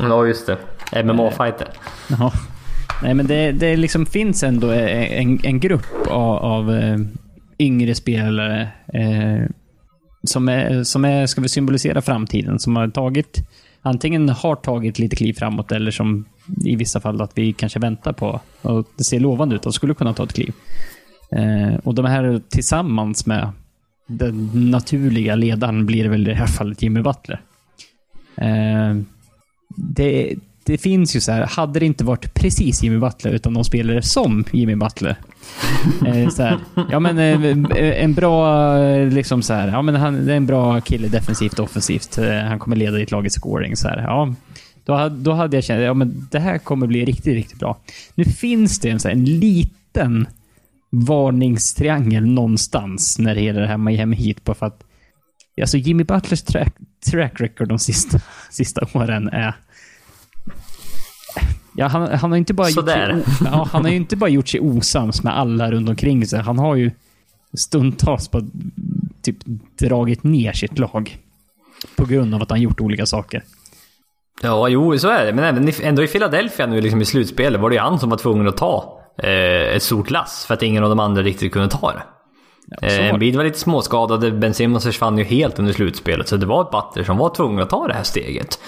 Ja, 0.00 0.26
just 0.26 0.46
det. 0.46 0.58
MMA-fighter. 0.92 1.68
Ja. 2.08 2.32
Nej, 3.02 3.14
men 3.14 3.26
det, 3.26 3.52
det 3.52 3.76
liksom 3.76 4.06
finns 4.06 4.42
ändå 4.42 4.70
en, 4.70 5.40
en 5.42 5.60
grupp 5.60 6.06
av, 6.06 6.36
av 6.36 6.74
eh, 6.74 6.98
yngre 7.58 7.94
spelare 7.94 8.68
eh, 8.92 9.46
som, 10.24 10.48
är, 10.48 10.84
som 10.84 11.04
är, 11.04 11.26
ska 11.26 11.40
vi 11.40 11.48
symbolisera 11.48 12.02
framtiden, 12.02 12.58
som 12.58 12.76
har 12.76 12.88
tagit 12.88 13.42
antingen 13.82 14.28
har 14.28 14.56
tagit 14.56 14.98
lite 14.98 15.16
kliv 15.16 15.32
framåt 15.32 15.72
eller 15.72 15.90
som 15.90 16.24
i 16.64 16.76
vissa 16.76 17.00
fall 17.00 17.20
att 17.20 17.38
vi 17.38 17.52
kanske 17.52 17.78
väntar 17.78 18.12
på 18.12 18.40
och 18.62 18.88
det 18.96 19.04
ser 19.04 19.20
lovande 19.20 19.54
ut 19.54 19.66
och 19.66 19.74
skulle 19.74 19.94
kunna 19.94 20.14
ta 20.14 20.24
ett 20.24 20.32
kliv. 20.32 20.54
Eh, 21.32 21.74
och 21.84 21.94
de 21.94 22.04
här 22.04 22.40
tillsammans 22.48 23.26
med 23.26 23.48
den 24.06 24.50
naturliga 24.70 25.34
ledaren 25.34 25.86
blir 25.86 26.02
det 26.02 26.10
väl 26.10 26.28
i 26.28 26.30
det 26.30 26.36
här 26.36 26.46
fallet 26.46 26.82
Jimmy 26.82 27.02
Butler. 27.02 27.40
Eh, 28.36 28.96
det, 29.76 30.34
det 30.64 30.78
finns 30.78 31.16
ju 31.16 31.20
så 31.20 31.32
här, 31.32 31.46
hade 31.46 31.80
det 31.80 31.86
inte 31.86 32.04
varit 32.04 32.34
precis 32.34 32.82
Jimmy 32.82 32.98
Butler, 32.98 33.32
utan 33.32 33.54
de 33.54 33.64
spelare 33.64 34.02
som 34.02 34.44
Jimmy 34.50 34.74
Butler. 34.74 35.16
eh, 36.06 36.28
så 36.28 36.42
här, 36.42 36.58
ja 36.90 37.00
men 37.00 37.18
eh, 37.18 38.04
en 38.04 38.14
bra, 38.14 38.76
liksom 38.94 39.42
så 39.42 39.54
här, 39.54 39.68
ja 39.68 39.82
men 39.82 39.94
han 39.94 40.28
är 40.28 40.36
en 40.36 40.46
bra 40.46 40.80
kille 40.80 41.08
defensivt 41.08 41.58
och 41.58 41.64
offensivt. 41.64 42.18
Eh, 42.18 42.34
han 42.34 42.58
kommer 42.58 42.76
leda 42.76 42.96
ditt 42.96 43.10
lag 43.10 43.26
i 43.26 43.30
scoring 43.30 43.76
så 43.76 43.88
här. 43.88 44.02
Ja, 44.02 44.34
då, 44.84 45.08
då 45.08 45.32
hade 45.32 45.56
jag 45.56 45.64
känt, 45.64 45.82
ja 45.82 45.94
men 45.94 46.28
det 46.30 46.38
här 46.38 46.58
kommer 46.58 46.86
bli 46.86 47.04
riktigt, 47.04 47.34
riktigt 47.34 47.58
bra. 47.58 47.78
Nu 48.14 48.24
finns 48.24 48.80
det 48.80 48.90
en, 48.90 49.00
så 49.00 49.08
här, 49.08 49.14
en 49.14 49.24
liten 49.24 50.26
varningstriangel 50.90 52.26
någonstans 52.26 53.18
när 53.18 53.34
det 53.34 53.40
gäller 53.40 53.60
det 53.60 53.66
här 53.66 53.76
Miami 53.76 54.16
Heat 54.16 54.44
på 54.44 54.54
för 54.54 54.66
att 54.66 54.84
Alltså 55.60 55.76
Jimmy 55.76 56.04
Butlers 56.04 56.42
track, 56.42 56.74
track 57.10 57.40
record 57.40 57.68
de 57.68 57.78
sista, 57.78 58.20
sista 58.50 58.86
åren 58.92 59.28
är 59.28 59.54
Ja, 61.76 61.86
han, 61.86 62.18
han, 62.18 62.30
har 62.30 62.38
inte 62.38 62.54
bara 62.54 62.70
gjort 62.70 62.88
sig, 62.88 63.24
ja, 63.44 63.68
han 63.72 63.84
har 63.84 63.90
ju 63.90 63.96
inte 63.96 64.16
bara 64.16 64.30
gjort 64.30 64.48
sig 64.48 64.60
osams 64.60 65.22
med 65.22 65.38
alla 65.38 65.70
runt 65.70 65.88
omkring 65.88 66.26
sig. 66.26 66.40
Han 66.40 66.58
har 66.58 66.76
ju 66.76 66.90
stundtals 67.56 68.28
på, 68.28 68.40
typ 69.22 69.36
dragit 69.78 70.22
ner 70.22 70.52
sitt 70.52 70.78
lag. 70.78 71.18
På 71.96 72.04
grund 72.04 72.34
av 72.34 72.42
att 72.42 72.50
han 72.50 72.60
gjort 72.60 72.80
olika 72.80 73.06
saker. 73.06 73.42
Ja, 74.42 74.68
jo, 74.68 74.98
så 74.98 75.08
är 75.08 75.26
det. 75.26 75.32
Men 75.32 75.44
även 75.44 75.72
ändå 75.82 76.02
i 76.02 76.06
Philadelphia 76.06 76.66
nu 76.66 76.80
liksom 76.80 77.00
i 77.00 77.04
slutspelet 77.04 77.60
var 77.60 77.70
det 77.70 77.76
ju 77.76 77.82
han 77.82 77.98
som 77.98 78.10
var 78.10 78.16
tvungen 78.16 78.48
att 78.48 78.56
ta 78.56 79.00
eh, 79.22 79.76
ett 79.76 79.82
stort 79.82 80.10
lass. 80.10 80.44
För 80.46 80.54
att 80.54 80.62
ingen 80.62 80.82
av 80.82 80.88
de 80.88 81.00
andra 81.00 81.22
riktigt 81.22 81.52
kunde 81.52 81.68
ta 81.68 81.92
det. 81.92 82.02
Ja, 82.66 82.88
eh, 82.88 83.08
Embiid 83.08 83.36
var 83.36 83.44
lite 83.44 83.58
småskadad. 83.58 84.38
Ben 84.38 84.54
Simmons 84.54 84.84
försvann 84.84 85.18
ju 85.18 85.24
helt 85.24 85.58
under 85.58 85.72
slutspelet. 85.72 86.28
Så 86.28 86.36
det 86.36 86.46
var 86.46 86.62
ett 86.62 86.70
Butler 86.70 87.04
som 87.04 87.16
var 87.16 87.34
tvungen 87.34 87.62
att 87.62 87.70
ta 87.70 87.88
det 87.88 87.94
här 87.94 88.02
steget. 88.02 88.58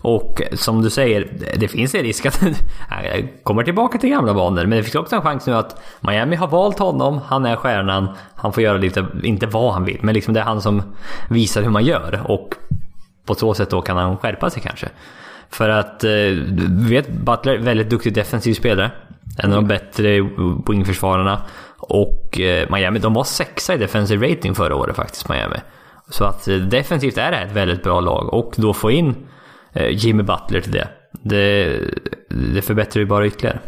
Och 0.00 0.42
som 0.52 0.82
du 0.82 0.90
säger, 0.90 1.28
det 1.56 1.68
finns 1.68 1.94
en 1.94 2.02
risk 2.02 2.26
att 2.26 2.40
han 2.88 3.28
kommer 3.42 3.62
tillbaka 3.62 3.98
till 3.98 4.10
gamla 4.10 4.34
banor. 4.34 4.66
Men 4.66 4.78
det 4.78 4.82
finns 4.82 4.94
också 4.94 5.16
en 5.16 5.22
chans 5.22 5.46
nu 5.46 5.54
att 5.54 5.82
Miami 6.00 6.36
har 6.36 6.48
valt 6.48 6.78
honom, 6.78 7.20
han 7.26 7.46
är 7.46 7.56
stjärnan, 7.56 8.08
han 8.34 8.52
får 8.52 8.62
göra 8.62 8.76
lite, 8.76 9.06
inte 9.22 9.46
vad 9.46 9.72
han 9.72 9.84
vill, 9.84 9.98
men 10.02 10.14
liksom 10.14 10.34
det 10.34 10.40
är 10.40 10.44
han 10.44 10.62
som 10.62 10.82
visar 11.28 11.62
hur 11.62 11.70
man 11.70 11.84
gör. 11.84 12.20
Och 12.24 12.54
på 13.26 13.34
så 13.34 13.54
sätt 13.54 13.70
då 13.70 13.80
kan 13.80 13.96
han 13.96 14.16
skärpa 14.16 14.50
sig 14.50 14.62
kanske. 14.62 14.88
För 15.50 15.68
att, 15.68 16.04
eh, 16.04 16.10
du 16.10 16.68
vi 16.68 16.90
vet 16.90 17.08
Butler 17.08 17.52
är 17.54 17.58
väldigt 17.58 17.90
duktig 17.90 18.14
defensiv 18.14 18.54
spelare. 18.54 18.90
En 19.38 19.52
av 19.52 19.56
de 19.56 19.68
bättre 19.68 20.20
wingförsvararna. 20.68 21.42
Och 21.76 22.40
eh, 22.40 22.70
Miami, 22.70 22.98
de 22.98 23.14
var 23.14 23.24
sexa 23.24 23.74
i 23.74 23.78
defensive 23.78 24.30
rating 24.30 24.54
förra 24.54 24.76
året 24.76 24.96
faktiskt, 24.96 25.28
Miami. 25.28 25.56
Så 26.08 26.24
att 26.24 26.48
eh, 26.48 26.56
defensivt 26.56 27.18
är 27.18 27.30
det 27.30 27.36
ett 27.36 27.52
väldigt 27.52 27.82
bra 27.82 28.00
lag. 28.00 28.34
Och 28.34 28.54
då 28.56 28.74
få 28.74 28.90
in 28.90 29.14
Jimmy 29.90 30.22
Butler 30.22 30.60
till 30.60 30.72
det. 30.72 30.88
Det, 31.22 31.80
det 32.54 32.62
förbättrar 32.62 33.00
ju 33.00 33.06
bara 33.06 33.26
ytterligare. 33.26 33.60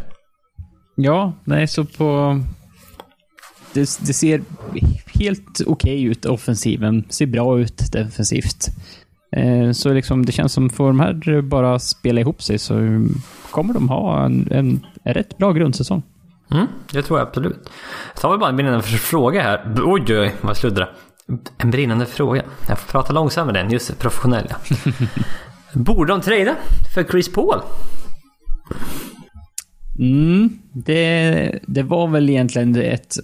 Ja, 0.94 1.32
nej, 1.44 1.66
så 1.68 1.84
på... 1.84 2.40
Det, 3.72 3.80
det 3.80 4.12
ser 4.12 4.42
helt 5.07 5.61
okej 5.66 5.66
okay 5.66 6.03
ut, 6.03 6.24
offensiven. 6.24 7.05
Ser 7.09 7.26
bra 7.26 7.61
ut 7.61 7.92
defensivt. 7.92 8.68
Eh, 9.36 9.72
så 9.72 9.92
liksom, 9.92 10.26
det 10.26 10.32
känns 10.32 10.53
som 10.53 10.70
får 10.70 10.86
de 10.86 11.01
här 11.01 11.42
bara 11.42 11.78
spela 11.78 12.20
ihop 12.20 12.42
sig 12.42 12.59
så 12.59 13.07
kommer 13.51 13.74
de 13.74 13.88
ha 13.88 14.24
en, 14.24 14.48
en, 14.51 14.86
en 15.05 15.14
rätt 15.14 15.38
bra 15.38 15.53
grundsäsong. 15.53 16.03
Mm, 16.51 16.66
det 16.92 17.03
tror 17.03 17.18
jag 17.18 17.28
absolut. 17.28 17.70
Så 18.14 18.26
har 18.28 18.32
vi 18.32 18.38
bara 18.38 18.51
en 18.51 18.57
brinnande 18.57 18.82
fråga 18.82 19.42
här. 19.42 19.74
Oj, 19.84 20.05
oj, 20.09 20.34
vad 20.40 20.57
sluddra. 20.57 20.88
En 21.59 21.70
brinnande 21.70 22.07
fråga. 22.07 22.42
Jag 22.68 22.78
får 22.78 22.92
prata 22.92 23.12
långsammare 23.12 23.61
än 23.61 23.70
just 23.70 23.98
professionell. 23.98 24.48
Borde 25.73 26.12
de 26.12 26.21
trada 26.21 26.57
för 26.95 27.05
Chris 27.05 27.33
Paul? 27.33 27.61
Mm, 29.99 30.59
det, 30.73 31.59
det 31.66 31.83
var 31.83 32.09
väl 32.09 32.31
egentligen 32.31 32.77
ett... 32.77 33.16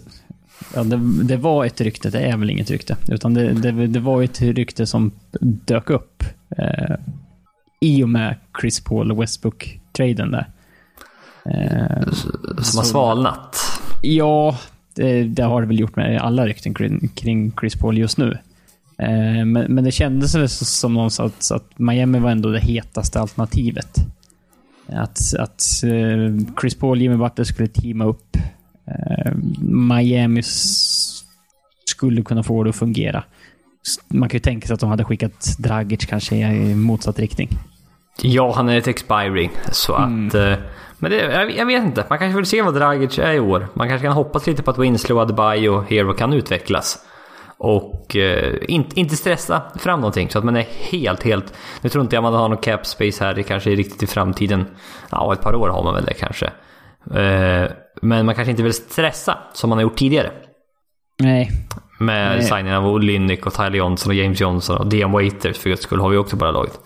Ja, 0.75 0.85
det, 0.85 1.25
det, 1.25 1.37
var 1.37 1.65
ett 1.65 1.81
rykte, 1.81 2.11
det 2.11 2.21
är 2.21 2.37
väl 2.37 2.51
inget 2.51 2.71
rykte. 2.71 2.97
Utan 3.09 3.35
det, 3.35 3.53
det, 3.53 3.87
det 3.87 4.01
var 4.01 4.23
ett 4.23 4.43
rykte 4.43 4.87
som 4.87 5.13
dök 5.41 5.91
upp 5.91 6.23
eh, 6.59 6.97
i 7.81 8.03
och 8.05 8.09
med 8.09 8.37
Chris 8.61 8.81
Paul 8.81 9.13
och 9.13 9.23
Westbrook-traden 9.23 10.31
där. 10.31 10.49
Eh, 11.45 12.13
som 12.63 12.79
har 12.79 12.85
svalnat? 12.85 13.57
Ja, 14.03 14.59
det, 14.95 15.25
det, 15.25 15.43
har 15.43 15.61
det 15.61 15.67
väl 15.67 15.81
gjort 15.81 15.97
med 15.97 16.21
alla 16.21 16.47
rykten 16.47 16.75
kring, 16.75 17.09
kring 17.09 17.53
Chris 17.61 17.75
Paul 17.75 17.99
just 17.99 18.19
nu. 18.19 18.39
Eh, 18.99 19.45
men, 19.45 19.75
men, 19.75 19.85
det 19.85 19.93
kändes 19.93 20.35
väl 20.35 20.49
som 20.49 20.95
någonstans 20.95 21.53
att 21.53 21.79
Miami 21.79 22.19
var 22.19 22.31
ändå 22.31 22.49
det 22.49 22.61
hetaste 22.61 23.21
alternativet. 23.21 23.97
Att, 24.89 25.35
att 25.39 25.63
eh, 25.85 26.55
Chris 26.61 26.75
Paul 26.75 26.91
och 26.91 27.03
Jimmy 27.03 27.17
Butler 27.17 27.45
skulle 27.45 27.69
teama 27.69 28.05
upp. 28.05 28.37
Eh, 28.87 29.33
Miami 29.89 30.43
skulle 31.85 32.23
kunna 32.23 32.43
få 32.43 32.65
det 32.65 32.71
att 32.71 32.77
fungera. 32.77 33.25
Man 34.09 34.29
kan 34.29 34.37
ju 34.37 34.41
tänka 34.41 34.67
sig 34.67 34.75
att 34.75 34.81
de 34.81 34.91
hade 34.91 35.05
skickat 35.05 35.57
Dragic 35.59 36.07
kanske 36.07 36.37
i 36.37 36.75
motsatt 36.75 37.19
riktning. 37.19 37.49
Ja, 38.23 38.53
han 38.57 38.69
är 38.69 38.79
ett 38.79 38.89
expiring. 38.89 39.51
Så 39.73 39.97
mm. 39.97 40.27
att... 40.27 40.35
Men 40.99 41.11
det, 41.11 41.17
jag, 41.17 41.57
jag, 41.57 41.67
vet 41.67 41.85
inte. 41.85 42.05
Man 42.11 42.19
kanske 42.19 42.37
vill 42.37 42.47
se 42.47 42.63
vad 42.63 42.75
Dragic 42.75 43.19
är 43.19 43.33
i 43.33 43.41
år. 43.41 43.69
Man 43.75 43.89
kanske 43.89 44.07
kan 44.07 44.17
hoppas 44.17 44.47
lite 44.47 44.63
på 44.63 44.71
att 44.71 44.79
Winslow, 44.79 45.19
Adebayo 45.19 45.71
och 45.71 45.91
Hero 45.91 46.15
kan 46.15 46.33
utvecklas. 46.33 46.99
Och 47.59 48.17
eh, 48.17 48.55
inte, 48.69 49.01
inte 49.01 49.17
stressa 49.17 49.63
fram 49.79 50.01
någonting 50.01 50.31
så 50.31 50.39
att 50.39 50.45
man 50.45 50.57
är 50.57 50.67
helt, 50.91 51.23
helt... 51.23 51.55
Nu 51.81 51.89
tror 51.89 52.05
inte 52.05 52.17
jag 52.17 52.23
man 52.23 52.35
har 52.35 52.49
någon 52.49 52.59
cap 52.59 52.87
space 52.87 53.25
här, 53.25 53.35
det 53.35 53.43
kanske 53.43 53.73
är 53.73 53.77
riktigt 53.77 54.03
i 54.03 54.07
framtiden. 54.07 54.65
Ja, 55.11 55.33
ett 55.33 55.41
par 55.41 55.55
år 55.55 55.69
har 55.69 55.85
man 55.85 55.95
väl 55.95 56.05
det 56.05 56.15
kanske. 56.15 56.47
Eh, 57.15 57.71
men 58.03 58.27
man 58.27 58.35
kanske 58.35 58.51
inte 58.51 58.63
vill 58.63 58.73
stressa 58.73 59.39
som 59.53 59.71
man 59.71 59.79
har 59.79 59.83
gjort 59.83 59.97
tidigare. 59.97 60.31
Nej. 61.19 61.51
Med 62.01 62.45
signingen 62.45 62.75
av 62.75 62.87
Olynyk 62.87 63.47
och 63.47 63.55
Tyler 63.55 63.79
Johnson 63.79 64.11
och 64.11 64.15
James 64.15 64.41
Johnson 64.41 64.77
och 64.77 64.87
DM 64.87 65.13
Waiters 65.13 65.59
för 65.59 65.71
guds 65.71 65.83
skull 65.83 66.01
har 66.01 66.09
vi 66.09 66.17
också 66.17 66.37
bara 66.37 66.51
laget. 66.51 66.81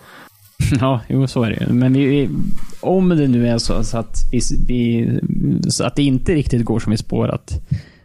Ja, 0.79 1.01
jo 1.07 1.27
så 1.27 1.43
är 1.43 1.49
det 1.49 1.65
ju. 1.65 1.73
Men 1.73 1.93
vi, 1.93 2.29
om 2.81 3.09
det 3.09 3.27
nu 3.27 3.47
är 3.47 3.57
så, 3.57 3.83
så 3.83 3.97
att, 3.97 4.15
vi, 4.67 5.09
så 5.69 5.83
att 5.83 5.95
det 5.95 6.03
inte 6.03 6.33
riktigt 6.33 6.65
går 6.65 6.79
som 6.79 6.91
vi 6.91 6.97
spår 6.97 7.27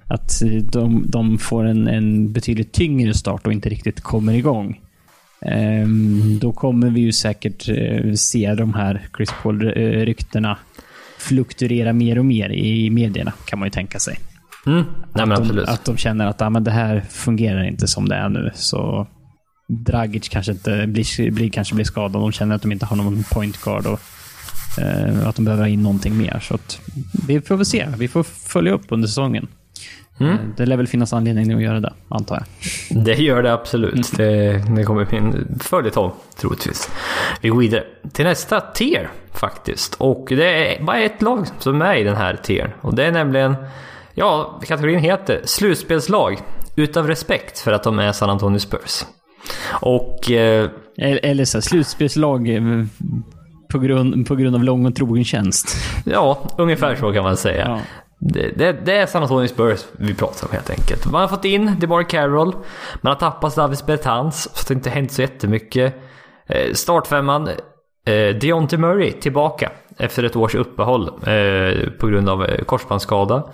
att 0.09 0.43
de, 0.63 1.05
de 1.09 1.39
får 1.39 1.65
en, 1.65 1.89
en 1.89 2.33
betydligt 2.33 2.73
tyngre 2.73 3.15
start 3.15 3.47
och 3.47 3.53
inte 3.53 3.69
riktigt 3.69 4.01
kommer 4.01 4.35
igång. 4.35 4.81
Um, 5.83 6.39
då 6.39 6.53
kommer 6.53 6.91
vi 6.91 7.01
ju 7.01 7.13
säkert 7.13 7.69
uh, 7.69 8.15
se 8.15 8.55
de 8.55 8.75
här 8.75 9.09
Chris 9.17 9.31
Paul-ryktena 9.43 10.59
fluktuera 11.19 11.93
mer 11.93 12.19
och 12.19 12.25
mer 12.25 12.51
i 12.53 12.91
medierna, 12.91 13.33
kan 13.45 13.59
man 13.59 13.67
ju 13.67 13.71
tänka 13.71 13.99
sig. 13.99 14.19
Mm. 14.67 14.85
Nej, 15.15 15.33
att, 15.33 15.49
de, 15.49 15.65
att 15.67 15.85
de 15.85 15.97
känner 15.97 16.27
att 16.27 16.43
ah, 16.43 16.51
men 16.51 16.65
det 16.65 16.71
här 16.71 17.01
fungerar 17.11 17.65
inte 17.65 17.89
som 17.89 18.09
det 18.09 18.15
är 18.15 18.29
nu. 18.29 18.51
Så 18.55 19.07
Dragic 19.69 20.29
kanske 20.29 20.53
inte 20.53 20.87
blir, 20.87 21.31
blir, 21.31 21.51
kanske 21.51 21.75
blir 21.75 21.85
skadad. 21.85 22.23
De 22.23 22.33
känner 22.33 22.55
att 22.55 22.63
de 22.63 22.73
inte 22.73 22.87
har 22.87 22.97
någon 22.97 23.25
point 23.31 23.63
guard 23.63 23.87
och 23.87 24.01
uh, 24.81 25.29
att 25.29 25.37
de 25.37 25.45
behöver 25.45 25.63
ha 25.63 25.69
in 25.69 25.83
någonting 25.83 26.19
mer. 26.19 26.39
Så 26.43 26.55
att, 26.55 26.81
vi 27.27 27.41
får 27.41 27.57
väl 27.57 27.67
se. 27.67 27.89
Vi 27.99 28.09
får 28.09 28.23
följa 28.23 28.73
upp 28.73 28.85
under 28.89 29.09
säsongen. 29.09 29.47
Mm. 30.21 30.33
Eh, 30.33 30.39
det 30.57 30.67
lär 30.67 30.77
väl 30.77 30.87
finnas 30.87 31.13
anledning 31.13 31.53
att 31.53 31.63
göra 31.63 31.81
det, 31.81 31.93
antar 32.09 32.37
jag. 32.91 33.05
Det 33.05 33.15
gör 33.15 33.43
det 33.43 33.53
absolut. 33.53 34.19
Mm. 34.19 34.33
Det, 34.33 34.75
det 34.77 34.85
kommer 34.85 35.05
bli 35.05 35.19
en 35.19 35.59
följetong, 35.61 36.13
troligtvis. 36.37 36.91
Vi 37.41 37.49
går 37.49 37.59
vidare 37.59 37.85
till 38.13 38.25
nästa 38.25 38.61
tier 38.61 39.11
faktiskt. 39.33 39.95
Och 39.95 40.27
det 40.29 40.77
är 40.77 40.85
bara 40.85 40.99
ett 40.99 41.23
lag 41.23 41.47
som 41.59 41.83
är 41.83 41.97
i 41.97 42.05
den 42.05 42.17
här 42.17 42.37
tiern. 42.43 42.71
Och 42.81 42.95
det 42.95 43.05
är 43.05 43.13
nämligen, 43.13 43.55
ja, 44.15 44.61
kategorin 44.67 44.99
heter 44.99 45.41
slutspelslag. 45.45 46.39
Utav 46.77 47.09
respekt 47.09 47.59
för 47.59 47.73
att 47.73 47.83
de 47.83 47.99
är 47.99 48.13
San 48.13 48.31
Antonio 48.31 48.59
Spurs. 48.59 49.05
Och... 49.69 50.31
Eh, 50.31 50.71
Eller 50.99 51.45
så 51.45 51.61
slutspelslag 51.63 52.49
eh, 52.49 52.63
på 53.69 53.79
grund, 53.79 54.27
på 54.27 54.37
grund 54.37 54.57
av 54.57 54.65
lång 54.65 54.87
och 54.87 54.95
trogen 54.95 55.25
tjänst. 55.25 55.77
Ja, 56.05 56.43
ungefär 56.59 56.97
så 56.97 57.13
kan 57.13 57.25
man 57.25 57.37
säga. 57.37 57.65
Ja. 57.69 57.81
Det, 58.19 58.49
det, 58.57 58.73
det, 58.73 58.97
är 58.97 59.07
San 59.07 59.23
Antonio 59.23 59.49
Spurs 59.49 59.87
vi 59.93 60.15
pratar 60.15 60.47
om 60.47 60.53
helt 60.53 60.71
enkelt. 60.71 61.07
Man 61.07 61.21
har 61.21 61.29
fått 61.29 61.45
in 61.45 61.77
DeMar 61.81 62.03
Carroll. 62.03 62.53
Man 63.01 63.13
har 63.13 63.15
tappat 63.15 63.57
Davis 63.57 63.87
Bertans, 63.87 64.57
så 64.57 64.65
det 64.69 64.75
har 64.75 64.79
inte 64.79 64.91
hänt 64.91 65.13
så 65.13 65.23
jättemycket. 65.23 65.95
Eh, 66.47 66.73
startfemman, 66.73 67.49
eh, 68.07 68.37
Deontay 68.41 68.79
Murray 68.79 69.13
tillbaka 69.13 69.73
efter 69.99 70.25
ett 70.25 70.37
års 70.37 70.55
uppehåll 70.55 71.09
eh, 71.09 71.91
på 72.01 72.07
grund 72.07 72.29
av 72.29 72.45
eh, 72.45 72.65
korsbandsskada. 72.65 73.53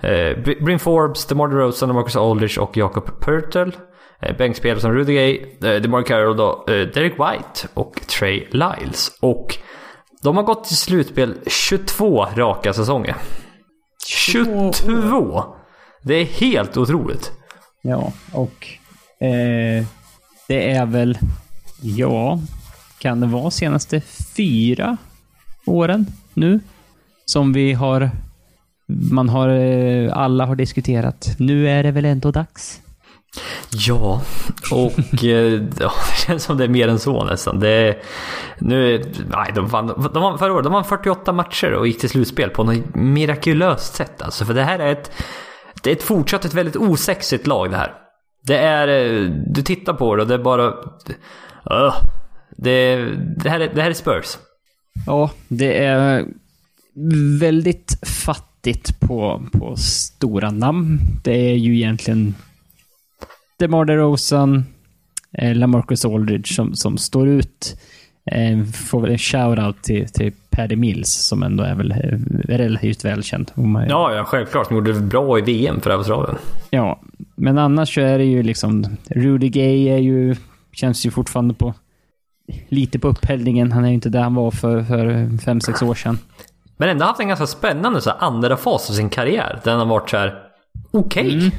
Eh, 0.00 0.38
Bryn 0.38 0.78
Forbes, 0.78 1.26
DeMar 1.26 1.48
DeRozan, 1.48 1.94
Marcus 1.94 2.16
Aldridge 2.16 2.60
och 2.60 2.76
Jacob 2.76 3.20
Pertl. 3.20 3.70
Eh, 4.22 4.36
bänkspelare 4.36 4.80
som 4.80 4.92
Rudy 4.92 5.14
Gay, 5.14 5.42
eh, 5.64 5.80
DeMar 5.82 6.02
Carroll 6.02 6.36
då, 6.36 6.64
eh, 6.68 6.74
Derek 6.74 7.12
White 7.12 7.68
och 7.74 8.00
Trey 8.06 8.46
Lyles. 8.50 9.18
Och 9.20 9.56
de 10.22 10.36
har 10.36 10.44
gått 10.44 10.64
till 10.64 10.76
slutspel 10.76 11.34
22 11.46 12.26
raka 12.36 12.72
säsonger. 12.72 13.16
22! 14.06 15.44
Det 16.02 16.14
är 16.14 16.24
helt 16.24 16.76
otroligt. 16.76 17.32
Ja, 17.82 18.12
och 18.32 18.66
eh, 19.26 19.86
det 20.48 20.70
är 20.72 20.86
väl, 20.86 21.18
ja, 21.82 22.40
kan 22.98 23.20
det 23.20 23.26
vara 23.26 23.50
senaste 23.50 24.00
fyra 24.36 24.96
åren 25.66 26.06
nu 26.34 26.60
som 27.24 27.52
vi 27.52 27.72
har, 27.72 28.10
man 28.86 29.28
har, 29.28 29.48
eh, 29.48 30.16
alla 30.16 30.46
har 30.46 30.56
diskuterat. 30.56 31.36
Nu 31.38 31.68
är 31.68 31.82
det 31.82 31.90
väl 31.90 32.04
ändå 32.04 32.30
dags. 32.30 32.80
Ja, 33.70 34.22
och 34.70 35.24
eh, 35.24 35.62
ja, 35.80 35.92
det 36.10 36.26
känns 36.26 36.44
som 36.44 36.56
det 36.56 36.64
är 36.64 36.68
mer 36.68 36.88
än 36.88 36.98
så 36.98 37.24
nästan. 37.24 37.60
Det, 37.60 38.02
nu, 38.58 39.04
nej, 39.28 39.52
de 39.54 39.66
vann, 39.66 39.86
de 39.86 40.22
vann 40.22 40.38
förra 40.38 40.52
året 40.52 40.64
de 40.64 40.72
vann 40.72 40.84
48 40.84 41.32
matcher 41.32 41.72
och 41.72 41.86
gick 41.86 42.00
till 42.00 42.08
slutspel 42.08 42.50
på 42.50 42.64
något 42.64 42.94
mirakulöst 42.94 43.94
sätt. 43.94 44.22
Alltså, 44.22 44.44
för 44.44 44.54
det 44.54 44.64
här 44.64 44.78
är 44.78 44.92
ett, 44.92 45.12
det 45.82 45.90
är 45.90 45.96
ett 45.96 46.02
fortsatt 46.02 46.44
ett 46.44 46.54
väldigt 46.54 46.76
osexigt 46.76 47.46
lag 47.46 47.70
det 47.70 47.76
här. 47.76 47.92
Det 48.46 48.56
är, 48.58 48.88
eh, 48.88 49.30
du 49.46 49.62
tittar 49.62 49.94
på 49.94 50.16
det 50.16 50.22
och 50.22 50.28
det 50.28 50.34
är 50.34 50.38
bara... 50.38 50.66
Uh, 51.70 51.94
det, 52.56 52.96
det, 53.42 53.50
här 53.50 53.60
är, 53.60 53.74
det 53.74 53.82
här 53.82 53.90
är 53.90 53.94
Spurs. 53.94 54.38
Ja, 55.06 55.30
det 55.48 55.84
är 55.84 56.26
väldigt 57.40 57.98
fattigt 58.06 59.00
på, 59.00 59.42
på 59.52 59.76
stora 59.76 60.50
namn. 60.50 60.98
Det 61.24 61.50
är 61.50 61.54
ju 61.54 61.76
egentligen 61.76 62.34
DeMar 63.60 63.84
DeRozan, 63.84 64.64
eh, 65.32 65.54
LaMarcus 65.54 66.04
Aldridge 66.04 66.54
som, 66.54 66.74
som 66.74 66.98
står 66.98 67.28
ut. 67.28 67.76
Eh, 68.30 68.64
får 68.64 69.00
väl 69.00 69.10
en 69.10 69.18
shout-out 69.18 69.82
till, 69.82 70.08
till 70.08 70.32
Paddy 70.50 70.76
Mills 70.76 71.08
som 71.08 71.42
ändå 71.42 71.64
är 71.64 71.74
väl 71.74 71.90
eh, 71.92 71.96
relativt 72.48 73.04
välkänd. 73.04 73.52
Ja, 73.88 74.14
ja, 74.14 74.24
självklart. 74.24 74.68
Han 74.68 74.76
gjorde 74.76 74.92
det 74.92 75.00
bra 75.00 75.38
i 75.38 75.42
VM 75.42 75.80
för 75.80 75.90
Australien. 75.90 76.36
Ja, 76.70 77.00
men 77.34 77.58
annars 77.58 77.94
så 77.94 78.00
är 78.00 78.18
det 78.18 78.24
ju 78.24 78.42
liksom... 78.42 78.84
Rudy 79.10 79.48
Gay 79.48 79.88
är 79.88 79.98
ju, 79.98 80.36
känns 80.72 81.06
ju 81.06 81.10
fortfarande 81.10 81.54
på... 81.54 81.74
Lite 82.68 82.98
på 82.98 83.08
upphällningen. 83.08 83.72
Han 83.72 83.84
är 83.84 83.88
ju 83.88 83.94
inte 83.94 84.08
där 84.08 84.20
han 84.22 84.34
var 84.34 84.50
för, 84.50 84.82
för 84.82 85.38
fem 85.38 85.60
sex 85.60 85.82
år 85.82 85.94
sedan. 85.94 86.18
Men 86.76 86.88
ändå 86.88 87.04
haft 87.04 87.20
en 87.20 87.28
ganska 87.28 87.46
spännande 87.46 88.00
så 88.00 88.10
här, 88.10 88.16
andra 88.20 88.56
fas 88.56 88.90
av 88.90 88.94
sin 88.94 89.08
karriär. 89.08 89.60
Där 89.64 89.70
han 89.70 89.80
har 89.80 89.86
varit 89.86 90.10
så 90.10 90.16
här 90.16 90.42
okej. 90.90 91.26
Okay. 91.26 91.38
Mm. 91.38 91.50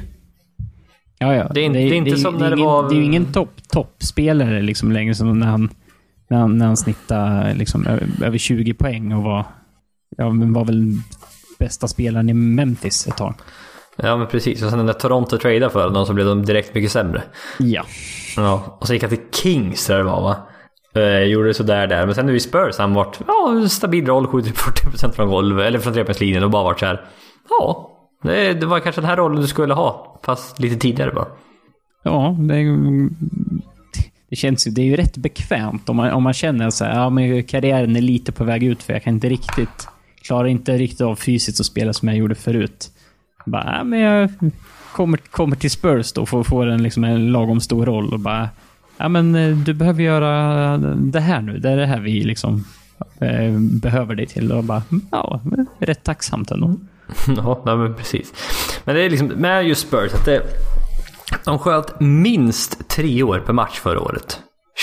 Ja, 1.22 1.34
ja. 1.34 1.48
Det 1.54 1.60
är, 1.60 1.68
det 1.68 1.78
det 1.78 1.80
är 1.80 1.94
inte 1.94 2.10
det, 2.10 2.18
som 2.18 2.36
när 2.36 2.50
det 2.50 2.56
ingen, 2.56 2.66
var... 2.66 2.88
Det 2.88 2.94
är 2.94 2.96
ju 2.96 3.04
ingen 3.04 3.32
topp, 3.32 3.50
toppspelare 3.68 4.62
liksom 4.62 4.92
längre 4.92 5.14
som 5.14 5.38
när 5.38 5.46
han 5.46 5.70
När 6.30 6.38
han, 6.38 6.58
när 6.58 6.66
han 6.66 6.76
snittade 6.76 7.54
liksom 7.54 7.86
över 8.22 8.38
20 8.38 8.74
poäng 8.74 9.12
och 9.12 9.22
var, 9.22 9.44
ja, 10.16 10.30
men 10.30 10.52
var 10.52 10.64
väl 10.64 10.92
bästa 11.58 11.88
spelaren 11.88 12.28
i 12.28 12.34
Memphis 12.34 13.06
ett 13.06 13.16
tag. 13.16 13.34
Ja 13.96 14.16
men 14.16 14.26
precis. 14.26 14.62
Och 14.62 14.70
sen 14.70 14.86
när 14.86 14.92
Toronto 14.92 15.38
tradade 15.38 15.70
för 15.70 15.84
honom 15.84 16.06
så 16.06 16.12
blev 16.12 16.26
de 16.26 16.44
direkt 16.44 16.74
mycket 16.74 16.92
sämre. 16.92 17.22
Ja. 17.58 17.82
Ja, 18.36 18.78
och 18.80 18.86
så 18.86 18.92
gick 18.92 19.02
han 19.02 19.10
till 19.10 19.26
Kings 19.32 19.86
där 19.86 19.98
det 19.98 20.04
var 20.04 20.22
va? 20.22 20.36
Eh, 20.94 21.22
gjorde 21.22 21.54
sådär 21.54 21.86
där. 21.86 22.06
Men 22.06 22.14
sen 22.14 22.26
nu 22.26 22.36
i 22.36 22.40
Spurs 22.40 22.78
har 22.78 22.84
han 22.84 22.94
varit, 22.94 23.18
ja, 23.26 23.68
stabil 23.68 24.06
roll, 24.06 24.26
skjutit 24.26 24.56
40% 24.56 25.12
från 25.12 25.28
golv, 25.28 25.60
eller 25.60 25.78
från 25.78 25.92
trepoängslinjen 25.92 26.44
och 26.44 26.50
bara 26.50 26.64
varit 26.64 26.80
så 26.80 26.86
här. 26.86 27.04
Ja, 27.48 27.91
det, 28.22 28.54
det 28.54 28.66
var 28.66 28.80
kanske 28.80 29.00
den 29.00 29.10
här 29.10 29.16
rollen 29.16 29.40
du 29.40 29.46
skulle 29.46 29.74
ha. 29.74 30.20
Fast 30.24 30.60
lite 30.60 30.76
tidigare 30.76 31.10
bara. 31.10 31.26
Ja, 32.02 32.36
det, 32.38 32.64
det 34.30 34.36
känns 34.36 34.66
ju, 34.66 34.70
det 34.70 34.82
är 34.82 34.86
ju 34.86 34.96
rätt 34.96 35.16
bekvämt 35.16 35.88
om 35.88 35.96
man, 35.96 36.10
om 36.10 36.22
man 36.22 36.32
känner 36.32 36.70
så 36.70 36.84
här, 36.84 36.94
ja 36.94 37.10
men 37.10 37.42
karriären 37.42 37.96
är 37.96 38.00
lite 38.00 38.32
på 38.32 38.44
väg 38.44 38.62
ut 38.62 38.82
för 38.82 38.92
jag 38.92 39.02
kan 39.02 39.14
inte 39.14 39.28
riktigt, 39.28 39.88
klarar 40.22 40.48
inte 40.48 40.78
riktigt 40.78 41.00
av 41.00 41.16
fysiskt 41.16 41.60
att 41.60 41.66
spela 41.66 41.92
som 41.92 42.08
jag 42.08 42.16
gjorde 42.16 42.34
förut. 42.34 42.90
Bara, 43.46 43.74
ja, 43.78 43.84
men 43.84 44.00
jag 44.00 44.30
kommer, 44.92 45.16
kommer 45.16 45.56
till 45.56 45.70
Spurs 45.70 46.12
då 46.12 46.26
för 46.26 46.40
att 46.40 46.46
få 46.46 46.62
en, 46.62 46.82
liksom 46.82 47.04
en 47.04 47.32
lagom 47.32 47.60
stor 47.60 47.86
roll 47.86 48.12
och 48.12 48.20
bara, 48.20 48.48
ja 48.96 49.08
men 49.08 49.34
eh, 49.34 49.56
du 49.56 49.74
behöver 49.74 50.02
göra 50.02 50.76
det 50.96 51.20
här 51.20 51.42
nu, 51.42 51.58
det 51.58 51.70
är 51.70 51.76
det 51.76 51.86
här 51.86 52.00
vi 52.00 52.24
liksom 52.24 52.64
eh, 53.20 53.58
behöver 53.58 54.14
dig 54.14 54.26
till. 54.26 54.52
Och 54.52 54.64
bara, 54.64 54.82
ja, 55.10 55.40
rätt 55.78 56.04
tacksamt 56.04 56.50
ändå. 56.50 56.76
ja, 57.36 57.62
nej, 57.66 57.76
men 57.76 57.94
precis. 57.94 58.32
Men 58.84 58.94
det 58.94 59.02
är 59.02 59.10
liksom 59.10 59.26
med 59.28 59.64
just 59.64 59.88
Spurs 59.88 60.14
att 60.14 60.24
det, 60.24 60.42
de 61.44 61.58
sköt 61.58 62.00
minst 62.00 62.88
tre 62.88 63.22
år 63.22 63.38
per 63.38 63.52
match 63.52 63.78
förra 63.78 64.00
året. 64.00 64.40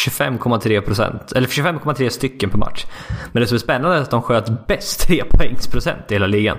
25,3 0.07 0.81
procent, 0.81 1.31
eller 1.31 1.47
25,3 1.47 2.09
stycken 2.09 2.49
per 2.49 2.57
match. 2.57 2.85
Men 3.31 3.41
det 3.41 3.47
som 3.47 3.55
är 3.55 3.59
spännande 3.59 3.97
är 3.97 4.01
att 4.01 4.11
de 4.11 4.21
sköt 4.21 4.67
bäst 4.67 4.99
trepoängsprocent 5.07 6.11
i 6.11 6.13
hela 6.13 6.27
ligan. 6.27 6.57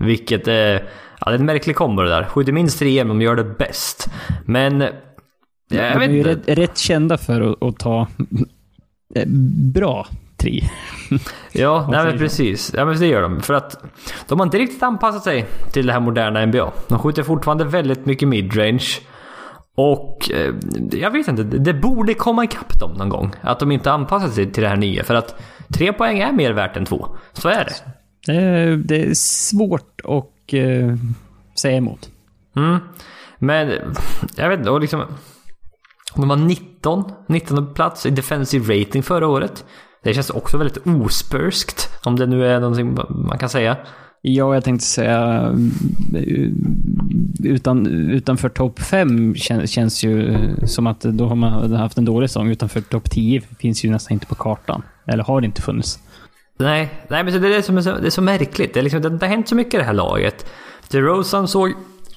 Vilket 0.00 0.48
är, 0.48 0.88
ja, 1.20 1.30
det 1.30 1.36
är 1.36 1.38
en 1.38 1.46
märklig 1.46 1.76
kombo 1.76 2.02
det 2.02 2.08
där. 2.08 2.24
Skjuter 2.24 2.52
minst 2.52 2.78
tre 2.78 3.04
men 3.04 3.18
de 3.18 3.22
gör 3.24 3.36
det 3.36 3.44
bäst. 3.44 4.08
Men... 4.44 4.80
Jag 5.70 5.92
De 6.00 6.02
är 6.02 6.08
ju 6.08 6.22
rätt, 6.22 6.48
rätt 6.48 6.78
kända 6.78 7.18
för 7.18 7.40
att, 7.40 7.62
att 7.62 7.78
ta 7.78 8.06
eh, 9.14 9.28
bra 9.74 10.06
tri. 10.38 10.70
Ja, 11.52 11.86
nej 11.90 12.04
men 12.04 12.18
precis. 12.18 12.72
Ja 12.76 12.84
men 12.84 12.98
det 12.98 13.06
gör 13.06 13.22
de. 13.22 13.40
För 13.40 13.54
att 13.54 13.84
de 14.28 14.38
har 14.38 14.46
inte 14.46 14.58
riktigt 14.58 14.82
anpassat 14.82 15.24
sig 15.24 15.46
till 15.72 15.86
det 15.86 15.92
här 15.92 16.00
moderna 16.00 16.46
NBA. 16.46 16.72
De 16.88 16.98
skjuter 16.98 17.22
fortfarande 17.22 17.64
väldigt 17.64 18.06
mycket 18.06 18.28
midrange. 18.28 19.00
Och 19.74 20.30
eh, 20.30 20.54
jag 20.92 21.10
vet 21.10 21.28
inte, 21.28 21.42
det 21.42 21.74
borde 21.74 22.14
komma 22.14 22.44
ikapp 22.44 22.78
dem 22.80 22.92
någon 22.92 23.08
gång. 23.08 23.32
Att 23.40 23.60
de 23.60 23.72
inte 23.72 23.92
anpassat 23.92 24.32
sig 24.32 24.52
till 24.52 24.62
det 24.62 24.68
här 24.68 24.76
nya. 24.76 25.04
För 25.04 25.14
att 25.14 25.42
tre 25.74 25.92
poäng 25.92 26.18
är 26.18 26.32
mer 26.32 26.52
värt 26.52 26.76
än 26.76 26.84
två. 26.84 27.16
Så 27.32 27.48
är 27.48 27.64
det. 27.64 27.74
Det 28.26 28.40
är, 28.40 28.76
det 28.76 29.02
är 29.02 29.14
svårt 29.14 30.00
att 30.04 30.52
eh, 30.52 30.94
säga 31.54 31.76
emot. 31.76 32.10
Mm. 32.56 32.78
Men 33.38 33.72
jag 34.36 34.48
vet 34.48 34.58
inte, 34.58 34.70
och 34.70 34.80
liksom... 34.80 35.02
De 36.16 36.28
var 36.28 36.36
19, 36.36 37.12
19 37.26 37.74
plats 37.74 38.06
i 38.06 38.10
defensive 38.10 38.80
rating 38.80 39.02
förra 39.02 39.26
året. 39.26 39.64
Det 40.02 40.14
känns 40.14 40.30
också 40.30 40.58
väldigt 40.58 40.86
ospurskt. 40.86 41.90
Om 42.04 42.16
det 42.16 42.26
nu 42.26 42.46
är 42.46 42.60
någonting 42.60 42.98
man 43.08 43.38
kan 43.38 43.48
säga. 43.48 43.76
Ja, 44.20 44.54
jag 44.54 44.64
tänkte 44.64 44.86
säga 44.86 45.54
eh, 46.14 46.48
utan, 47.44 47.86
utanför 47.86 48.48
topp 48.48 48.80
5 48.80 49.34
känns, 49.34 49.70
känns 49.70 50.04
ju 50.04 50.36
som 50.66 50.86
att 50.86 51.00
då 51.00 51.26
har 51.26 51.36
man 51.36 51.72
haft 51.72 51.98
en 51.98 52.04
dålig 52.04 52.30
säsong. 52.30 52.50
Utanför 52.50 52.80
topp 52.80 53.10
10 53.10 53.40
finns 53.40 53.84
ju 53.84 53.90
nästan 53.90 54.12
inte 54.12 54.26
på 54.26 54.34
kartan. 54.34 54.82
Eller 55.06 55.24
har 55.24 55.40
det 55.40 55.44
inte 55.44 55.62
funnits. 55.62 55.98
Nej, 56.58 56.90
nej 57.08 57.24
men 57.24 57.42
det 57.42 57.48
är 57.48 57.50
det 57.50 57.62
som 57.62 57.76
är 57.76 57.82
så, 57.82 57.96
det 57.98 58.06
är 58.06 58.10
så 58.10 58.22
märkligt. 58.22 58.74
Det, 58.74 58.80
är 58.80 58.82
liksom, 58.82 59.02
det, 59.02 59.08
det 59.08 59.26
har 59.26 59.34
hänt 59.34 59.48
så 59.48 59.54
mycket 59.54 59.74
i 59.74 59.76
det 59.76 59.84
här 59.84 59.92
laget. 59.92 60.46
DeRozan 60.90 61.48
såg 61.48 61.72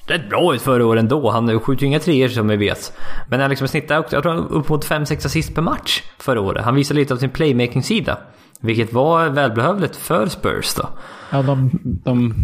rätt 0.06 0.28
bra 0.28 0.54
ut 0.54 0.62
förra 0.62 0.86
året 0.86 1.00
ändå. 1.00 1.30
Han 1.30 1.60
skjuter 1.60 1.82
ju 1.82 1.86
inga 1.86 1.98
treor 1.98 2.28
som 2.28 2.48
vi 2.48 2.56
vet. 2.56 2.92
Men 3.28 3.40
han 3.40 3.50
liksom 3.50 3.68
snittar, 3.68 3.94
jag 3.94 4.22
tror 4.22 4.34
han 4.34 4.48
upp 4.48 4.68
mot 4.68 4.86
5-6 4.86 5.26
assist 5.26 5.54
per 5.54 5.62
match 5.62 6.02
förra 6.18 6.40
året. 6.40 6.64
Han 6.64 6.74
visar 6.74 6.94
lite 6.94 7.14
av 7.14 7.18
sin 7.18 7.30
playmaking-sida. 7.30 8.18
Vilket 8.60 8.92
var 8.92 9.28
välbehövligt 9.28 9.96
för 9.96 10.26
Spurs 10.26 10.74
då. 10.74 10.88
Ja, 11.30 11.42
de, 11.42 11.70
de, 11.82 12.34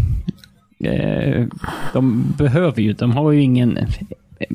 eh, 0.84 1.46
de 1.92 2.34
behöver 2.38 2.82
ju, 2.82 2.92
de 2.92 3.12
har 3.12 3.32
ju 3.32 3.42
ingen 3.42 3.78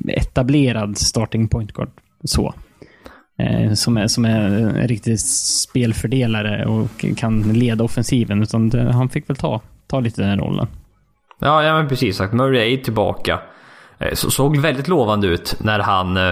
etablerad 0.08 0.98
starting 0.98 1.48
point 1.48 1.72
guard 1.72 1.90
så. 2.24 2.54
Eh, 3.38 3.72
som, 3.72 3.96
är, 3.96 4.06
som 4.06 4.24
är 4.24 4.40
en 4.40 4.88
riktig 4.88 5.20
spelfördelare 5.20 6.66
och 6.66 7.04
kan 7.16 7.42
leda 7.42 7.84
offensiven. 7.84 8.42
Utan 8.42 8.70
han 8.92 9.08
fick 9.08 9.30
väl 9.30 9.36
ta, 9.36 9.60
ta 9.86 10.00
lite 10.00 10.22
den 10.22 10.38
rollen. 10.38 10.66
Ja, 11.44 11.64
ja 11.64 11.74
men 11.74 11.88
precis 11.88 12.16
sagt. 12.16 12.32
Murray 12.34 12.74
är 12.74 12.76
tillbaka. 12.84 13.40
Eh, 13.98 14.14
Så, 14.14 14.30
såg 14.30 14.56
väldigt 14.56 14.88
lovande 14.88 15.26
ut 15.26 15.56
när 15.60 15.78
han... 15.78 16.16
eh, 16.16 16.30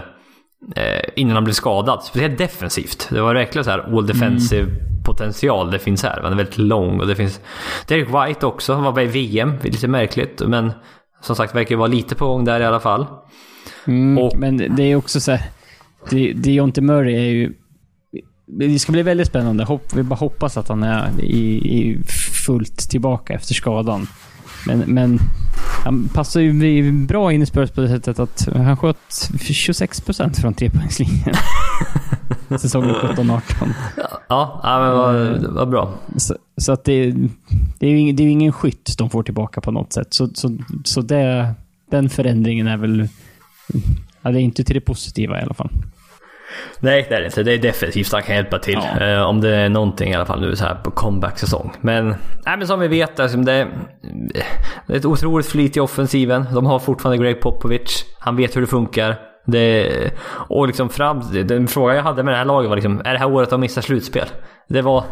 Eh, 0.77 1.03
innan 1.17 1.35
han 1.35 1.45
blev 1.45 1.55
skadad. 1.55 2.03
Speciellt 2.05 2.39
defensivt. 2.39 3.09
Det 3.11 3.21
var 3.21 3.35
verkligen 3.35 3.65
så 3.65 3.71
här 3.71 3.79
all 3.97 4.07
defensive 4.07 4.67
potential 5.05 5.71
det 5.71 5.79
finns 5.79 6.03
här. 6.03 6.21
Han 6.23 6.33
är 6.33 6.37
väldigt 6.37 6.59
lång 6.59 7.01
och 7.01 7.07
det 7.07 7.15
finns... 7.17 7.41
Derek 7.89 8.09
White 8.09 8.47
också. 8.47 8.75
Han 8.75 8.83
var 8.85 8.93
med 8.93 9.05
i 9.05 9.07
VM. 9.07 9.53
Lite 9.63 9.89
märkligt. 9.89 10.43
Men 10.47 10.73
som 11.23 11.37
sagt 11.37 11.55
verkar 11.55 11.77
vara 11.77 11.87
lite 11.89 12.15
på 12.15 12.27
gång 12.27 12.45
där 12.45 12.61
i 12.61 12.65
alla 12.65 12.81
fall. 12.81 13.07
Mm, 13.87 14.19
Och- 14.19 14.39
Men 14.39 14.57
det 14.77 14.83
är 14.83 14.97
också 14.97 15.21
så 15.21 15.33
här. 15.33 15.43
Jonte 16.51 16.81
Murray 16.81 17.15
är 17.15 17.31
ju... 17.31 17.53
Det 18.47 18.79
ska 18.79 18.93
bli 18.93 19.03
väldigt 19.03 19.27
spännande. 19.29 19.65
Hopp, 19.65 19.85
vi 19.95 20.03
bara 20.03 20.15
hoppas 20.17 20.57
att 20.57 20.69
han 20.69 20.83
är 20.83 21.11
i, 21.21 21.55
i 21.79 22.03
fullt 22.47 22.91
tillbaka 22.91 23.35
efter 23.35 23.55
skadan. 23.55 24.07
Men, 24.67 24.79
men 24.79 25.19
han 25.85 26.09
passar 26.09 26.41
ju 26.41 26.93
bra 26.93 27.33
in 27.33 27.43
i 27.43 27.47
Spurs 27.47 27.71
på 27.71 27.81
det 27.81 27.89
sättet 27.89 28.19
att 28.19 28.49
han 28.55 28.77
sköt 28.77 28.97
26% 29.33 30.41
från 30.41 30.55
trepoängslinjen. 30.55 31.35
Säsongen 32.59 32.95
17-18. 32.95 33.41
Ja, 34.29 34.61
ja 34.63 34.81
men 34.81 34.93
vad, 34.93 35.43
vad 35.55 35.69
bra. 35.71 35.95
Så, 36.17 36.37
så 36.57 36.73
att 36.73 36.85
det, 36.85 37.11
det 37.79 37.87
är 37.87 37.91
ju 37.91 37.99
ingen, 37.99 38.17
det 38.17 38.23
är 38.23 38.29
ingen 38.29 38.53
skytt 38.53 38.95
de 38.99 39.11
får 39.11 39.23
tillbaka 39.23 39.61
på 39.61 39.71
något 39.71 39.93
sätt. 39.93 40.15
Så, 40.15 40.29
så, 40.35 40.59
så 40.85 41.01
det, 41.01 41.55
den 41.91 42.09
förändringen 42.09 42.67
är 42.67 42.77
väl... 42.77 43.09
Ja, 44.23 44.31
det 44.31 44.41
är 44.41 44.43
inte 44.43 44.65
till 44.65 44.75
det 44.75 44.81
positiva 44.81 45.41
i 45.41 45.43
alla 45.43 45.55
fall. 45.55 45.71
Nej, 46.81 47.07
det 47.09 47.15
är 47.15 47.21
det 47.21 47.27
inte. 47.27 47.43
Det 47.43 47.53
är 47.53 47.59
definitivt 47.59 48.13
han 48.13 48.23
kan 48.23 48.37
hjälpa 48.37 48.59
till. 48.59 48.79
Ja. 48.99 49.07
Eh, 49.07 49.23
om 49.23 49.41
det 49.41 49.57
är 49.57 49.69
någonting 49.69 50.11
i 50.11 50.15
alla 50.15 50.27
fall 50.27 50.41
nu 50.41 50.57
så 50.57 50.65
här 50.65 50.75
på 50.75 50.91
comeback-säsong. 50.91 51.73
Men, 51.81 52.09
nej, 52.47 52.57
men 52.59 52.67
som 52.67 52.81
vi 52.81 52.89
vet, 52.89 53.21
alltså, 53.21 53.39
det, 53.39 53.69
det 54.87 54.93
är 54.93 54.97
ett 54.97 55.05
otroligt 55.05 55.47
flyt 55.47 55.77
i 55.77 55.81
offensiven. 55.81 56.47
De 56.55 56.67
har 56.67 56.79
fortfarande 56.79 57.25
Greg 57.25 57.41
Popovich. 57.41 58.05
Han 58.19 58.37
vet 58.37 58.57
hur 58.57 58.61
det 58.61 58.67
funkar. 58.67 59.17
Det, 59.47 59.91
och 60.49 60.67
liksom 60.67 60.89
fram, 60.89 61.23
den 61.45 61.69
fråga 61.69 61.95
jag 61.95 62.03
hade 62.03 62.23
med 62.23 62.35
det 62.35 62.39
här 62.39 62.45
laget 62.45 62.69
var 62.69 62.77
liksom, 62.77 63.03
är 63.05 63.13
det 63.13 63.19
här 63.19 63.33
året 63.33 63.51
de 63.51 63.61
missar 63.61 63.83
slutspel? 63.83 64.27
Det 64.69 64.83
var, 64.83 65.05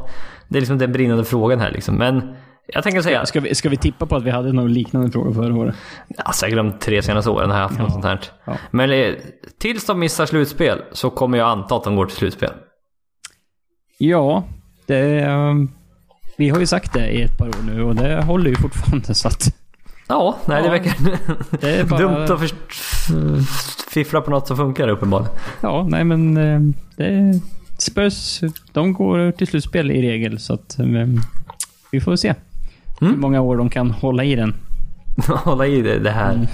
det 0.48 0.58
är 0.58 0.60
liksom 0.60 0.78
den 0.78 0.92
brinnande 0.92 1.24
frågan 1.24 1.60
här 1.60 1.70
liksom. 1.70 1.94
Men 1.94 2.36
jag 2.72 2.82
tänker 2.84 3.02
säga, 3.02 3.26
Ska 3.26 3.40
vi, 3.40 3.54
ska 3.54 3.68
vi 3.68 3.76
tippa 3.76 4.06
på 4.06 4.16
att 4.16 4.22
vi 4.22 4.30
hade 4.30 4.52
någon 4.52 4.72
liknande 4.72 5.10
fråga 5.10 5.34
förra 5.34 5.54
året? 5.54 5.74
ja, 6.08 6.32
säkert 6.32 6.56
de 6.56 6.72
tre 6.72 7.02
senaste 7.02 7.30
åren 7.30 7.50
har 7.50 7.56
jag 7.58 7.68
haft 7.68 7.78
något 7.80 7.92
sånt 7.92 8.04
här. 8.04 8.20
Ja. 8.44 8.56
Men 8.70 8.90
eh, 8.90 9.14
tills 9.58 9.86
de 9.86 9.98
missar 9.98 10.26
slutspel 10.26 10.78
så 10.92 11.10
kommer 11.10 11.38
jag 11.38 11.48
anta 11.48 11.76
att 11.76 11.84
de 11.84 11.96
går 11.96 12.06
till 12.06 12.16
slutspel. 12.16 12.50
Ja, 13.98 14.44
det... 14.86 15.20
ehm, 15.20 15.68
Vi 16.38 16.48
har 16.48 16.60
ju 16.60 16.66
sagt 16.66 16.92
det 16.92 17.10
i 17.10 17.22
ett 17.22 17.38
par 17.38 17.48
år 17.48 17.62
nu 17.66 17.82
och 17.82 17.94
det 17.94 18.22
håller 18.22 18.50
ju 18.50 18.56
fortfarande 18.56 19.14
så 19.14 19.28
att... 19.28 19.54
Ja, 20.08 20.36
nej 20.46 20.62
det 20.62 20.66
Ja, 20.68 20.72
verkar 20.72 20.94
Det 21.60 21.70
är 21.80 21.84
bara, 21.84 22.00
dumt 22.00 22.16
att 22.30 22.52
fiffla 23.90 24.20
på 24.20 24.30
något 24.30 24.46
som 24.46 24.56
funkar 24.56 24.88
uppenbarligen. 24.88 25.32
Ja, 25.60 25.86
nej 25.90 26.04
men... 26.04 26.36
eh, 26.36 26.60
Det, 26.96 27.40
Spurs, 27.78 28.40
de 28.72 28.92
går 28.92 29.32
till 29.32 29.46
slutspel 29.46 29.90
i 29.90 30.02
regel 30.10 30.38
så 30.40 30.54
att... 30.54 30.78
eh, 30.78 30.86
Vi 31.92 32.00
får 32.00 32.16
se 32.16 32.34
hur 33.00 33.16
många 33.16 33.40
år 33.40 33.56
de 33.56 33.70
kan 33.70 33.90
hålla 33.90 34.24
i 34.24 34.34
den. 34.34 34.54
Hålla 35.44 35.66
i 35.66 35.82
det, 35.82 35.98
det 35.98 36.10
här 36.10 36.48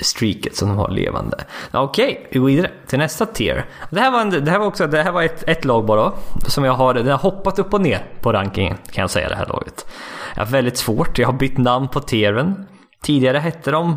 streaket 0.00 0.56
som 0.56 0.68
de 0.68 0.78
har 0.78 0.90
levande. 0.90 1.36
Okej, 1.72 2.28
vi 2.30 2.38
går 2.38 2.46
vidare 2.46 2.70
till 2.86 2.98
nästa 2.98 3.26
tier. 3.26 3.64
Det 3.90 4.00
här 4.00 4.10
var, 4.10 4.20
en, 4.20 4.30
det 4.30 4.50
här 4.50 4.58
var 4.58 4.66
också 4.66 4.86
det 4.86 5.02
här 5.02 5.12
var 5.12 5.22
ett, 5.22 5.44
ett 5.48 5.64
lag 5.64 5.86
bara. 5.86 6.12
Som 6.46 6.64
jag 6.64 6.72
har, 6.72 6.94
det 6.94 7.10
har 7.10 7.18
hoppat 7.18 7.58
upp 7.58 7.74
och 7.74 7.80
ner 7.80 8.04
på 8.20 8.32
rankingen 8.32 8.76
kan 8.90 9.02
jag 9.02 9.10
säga 9.10 9.28
det 9.28 9.34
här 9.34 9.46
laget. 9.46 9.86
Jag 10.34 10.44
har 10.44 10.50
väldigt 10.52 10.76
svårt, 10.76 11.18
jag 11.18 11.28
har 11.28 11.32
bytt 11.32 11.58
namn 11.58 11.88
på 11.88 12.00
tieren. 12.00 12.66
Tidigare 13.02 13.38
hette 13.38 13.70
de, 13.70 13.96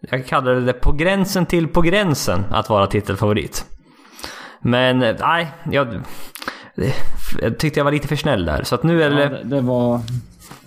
jag 0.00 0.26
kallade 0.26 0.60
det 0.60 0.72
på 0.72 0.92
gränsen 0.92 1.46
till 1.46 1.68
på 1.68 1.80
gränsen 1.80 2.44
att 2.50 2.68
vara 2.68 2.86
titelfavorit. 2.86 3.64
Men 4.60 4.98
nej, 4.98 5.52
jag, 5.70 6.00
jag 7.40 7.58
tyckte 7.58 7.80
jag 7.80 7.84
var 7.84 7.92
lite 7.92 8.08
för 8.08 8.16
snäll 8.16 8.44
där. 8.44 8.62
Så 8.62 8.74
att 8.74 8.82
nu 8.82 9.02
är 9.02 9.10
det... 9.10 9.22
Ja, 9.22 9.28
det, 9.28 9.44
det 9.44 9.60
var 9.60 10.00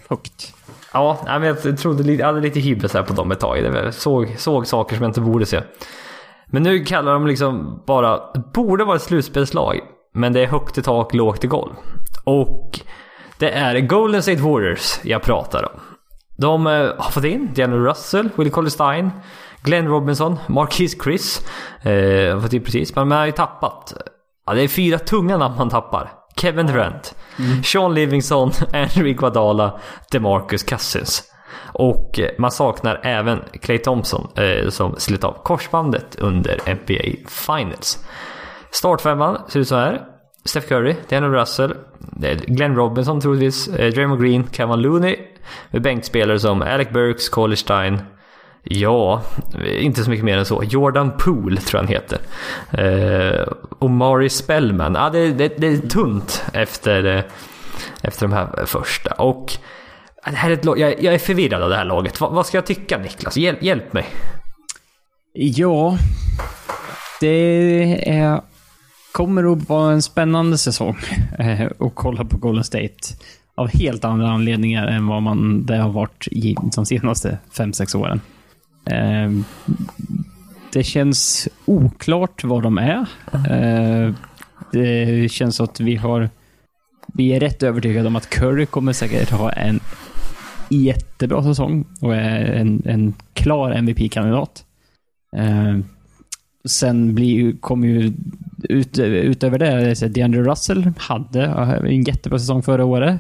högt. 0.10 0.57
Ja, 0.98 1.40
men 1.40 1.44
jag 1.44 1.78
trodde 1.78 2.04
lite, 2.04 2.24
hade 2.26 2.42
lite 2.42 2.60
hybris 2.60 2.94
här 2.94 3.04
på 3.04 3.14
dem 3.14 3.32
ett 3.32 3.40
tag. 3.40 3.58
Jag 3.60 3.94
såg, 3.94 4.36
såg 4.38 4.68
saker 4.68 4.96
som 4.96 5.04
jag 5.04 5.10
inte 5.10 5.22
borde 5.22 5.46
se. 5.46 5.62
Men 6.46 6.64
nu 6.64 6.86
kallar 6.86 7.14
de 7.14 7.28
liksom 7.28 7.84
bara, 7.88 8.20
borde 8.54 8.86
vara 8.86 8.96
ett 8.96 9.02
slutspelslag. 9.02 9.80
Men 10.14 10.34
det 10.34 10.42
är 10.42 10.48
högt 10.48 10.78
i 10.78 10.82
tak, 10.82 11.14
lågt 11.14 11.44
i 11.44 11.48
golv. 11.48 11.74
Och 12.24 12.80
det 13.40 13.52
är 13.52 13.80
Golden 13.80 14.22
State 14.22 14.42
Warriors 14.42 15.00
jag 15.04 15.22
pratar 15.22 15.64
om. 15.64 15.80
De 16.38 16.68
eh, 16.68 16.74
har 16.98 17.12
fått 17.12 17.24
in 17.24 17.50
Daniel 17.56 17.84
Russell, 17.84 18.30
Willie 18.36 18.52
Colley-Stein, 18.52 19.10
Glenn 19.64 19.88
Robinson, 19.88 20.40
Marquis 20.48 21.04
Chris. 21.04 21.48
Eh, 21.82 22.34
har 22.34 22.42
fått 22.42 22.54
in 22.54 22.64
precis, 22.64 22.96
men 22.96 23.08
man 23.08 23.18
har 23.18 23.26
ju 23.26 23.32
tappat. 23.32 23.94
Ja, 24.46 24.54
det 24.54 24.62
är 24.62 24.68
fyra 24.68 25.00
tunga 25.00 25.38
namn 25.38 25.56
man 25.58 25.70
tappar. 25.70 26.12
Kevin 26.38 26.68
Durant, 26.68 27.16
mm. 27.38 27.64
Sean 27.64 27.94
Livingston, 27.94 28.52
Henry 28.74 29.14
Guadala, 29.14 29.80
DeMarcus 30.12 30.64
Cousins. 30.64 31.24
Och 31.74 32.20
eh, 32.20 32.30
man 32.38 32.52
saknar 32.52 33.00
även 33.04 33.40
Clay 33.62 33.78
Thompson 33.78 34.28
eh, 34.36 34.70
som 34.70 34.96
slet 34.98 35.24
av 35.24 35.44
korsbandet 35.44 36.16
under 36.20 36.60
NBA 36.74 37.30
Finals. 37.30 38.06
Startfemman 38.72 39.42
ser 39.48 39.60
ut 39.60 39.68
så 39.68 39.76
här. 39.76 40.02
Steph 40.46 40.68
Curry, 40.68 40.96
Daniel 41.10 41.32
Russell, 41.32 41.74
Glenn 42.48 42.76
Robinson 42.76 43.22
troligtvis, 43.22 43.68
eh, 43.68 43.94
Draymond 43.94 44.22
Green, 44.22 44.48
Kevin 44.52 44.82
Looney. 44.82 45.18
Med 45.70 45.82
bänkspelare 45.82 46.40
som 46.40 46.62
Alec 46.62 46.90
Burks, 46.90 47.30
Coley 47.30 47.56
Stein. 47.56 48.02
Ja, 48.70 49.22
inte 49.80 50.04
så 50.04 50.10
mycket 50.10 50.26
mer 50.26 50.38
än 50.38 50.46
så. 50.46 50.64
Jordan 50.64 51.12
Poole 51.18 51.62
tror 51.62 51.82
jag 51.82 51.88
han 51.88 51.94
heter. 51.94 52.20
Eh, 52.72 53.48
Omari 53.80 54.30
Spellman. 54.30 54.96
Ah, 54.96 55.10
det, 55.10 55.32
det, 55.32 55.58
det 55.58 55.68
är 55.68 55.78
tunt 55.78 56.44
efter, 56.54 57.04
eh, 57.04 57.24
efter 58.02 58.28
de 58.28 58.34
här 58.34 58.66
första. 58.66 59.12
Och 59.12 59.58
det 60.26 60.36
här 60.36 60.50
är 60.50 60.54
ett 60.54 60.66
lag, 60.66 60.80
jag, 60.80 61.04
jag 61.04 61.14
är 61.14 61.20
förvirrad 61.20 61.64
av 61.64 61.70
det 61.70 61.76
här 61.76 61.86
laget. 61.86 62.22
Va, 62.22 62.30
vad 62.30 62.46
ska 62.46 62.58
jag 62.58 62.66
tycka 62.66 62.98
Niklas? 62.98 63.38
Hjälp, 63.38 63.64
hjälp 63.64 63.94
mig. 63.94 64.06
Ja, 65.34 65.98
det 67.20 68.10
är, 68.10 68.42
kommer 69.12 69.54
att 69.54 69.70
vara 69.70 69.94
en 69.94 70.02
spännande 70.02 70.58
säsong 70.58 70.98
eh, 71.40 71.66
att 71.80 71.96
kolla 71.96 72.26
på 72.26 72.38
Golden 72.38 72.64
State. 72.64 72.96
Av 73.56 73.68
helt 73.68 74.06
andra 74.06 74.30
anledningar 74.30 74.88
än 74.88 75.08
vad 75.08 75.22
man, 75.22 75.66
det 75.66 75.78
har 75.78 75.90
varit 75.90 76.28
i 76.32 76.56
de 76.76 76.86
senaste 76.86 77.38
5-6 77.54 77.98
åren. 77.98 78.22
Eh, 78.92 79.32
det 80.74 80.84
känns 80.84 81.48
oklart 81.66 82.44
vad 82.44 82.64
de 82.64 82.78
är. 82.78 83.06
Eh, 83.34 84.14
det 84.72 85.32
känns 85.32 85.62
att 85.62 85.80
vi 85.80 85.96
har... 85.96 86.30
Vi 87.14 87.34
är 87.34 87.40
rätt 87.40 87.64
övertygade 87.64 88.08
om 88.08 88.16
att 88.16 88.30
Curry 88.30 88.66
kommer 88.66 88.94
säkert 88.94 89.32
ha 89.32 89.52
en 89.52 89.80
jättebra 90.70 91.44
säsong 91.44 91.86
och 92.02 92.16
är 92.16 92.46
en, 92.46 92.82
en 92.86 93.14
klar 93.34 93.72
MVP-kandidat. 93.72 94.66
Eh, 95.36 95.78
sen 96.66 97.16
blir, 97.16 97.58
kommer 97.58 97.88
ju 97.88 98.14
ut, 98.64 99.00
utöver 99.00 99.60
det, 99.60 100.08
DeAndre 100.08 100.44
Russell 100.44 100.92
hade 100.98 101.46
en 101.46 102.04
jättebra 102.04 102.40
säsong 102.40 102.64
förra 102.64 102.86
året. 102.86 103.20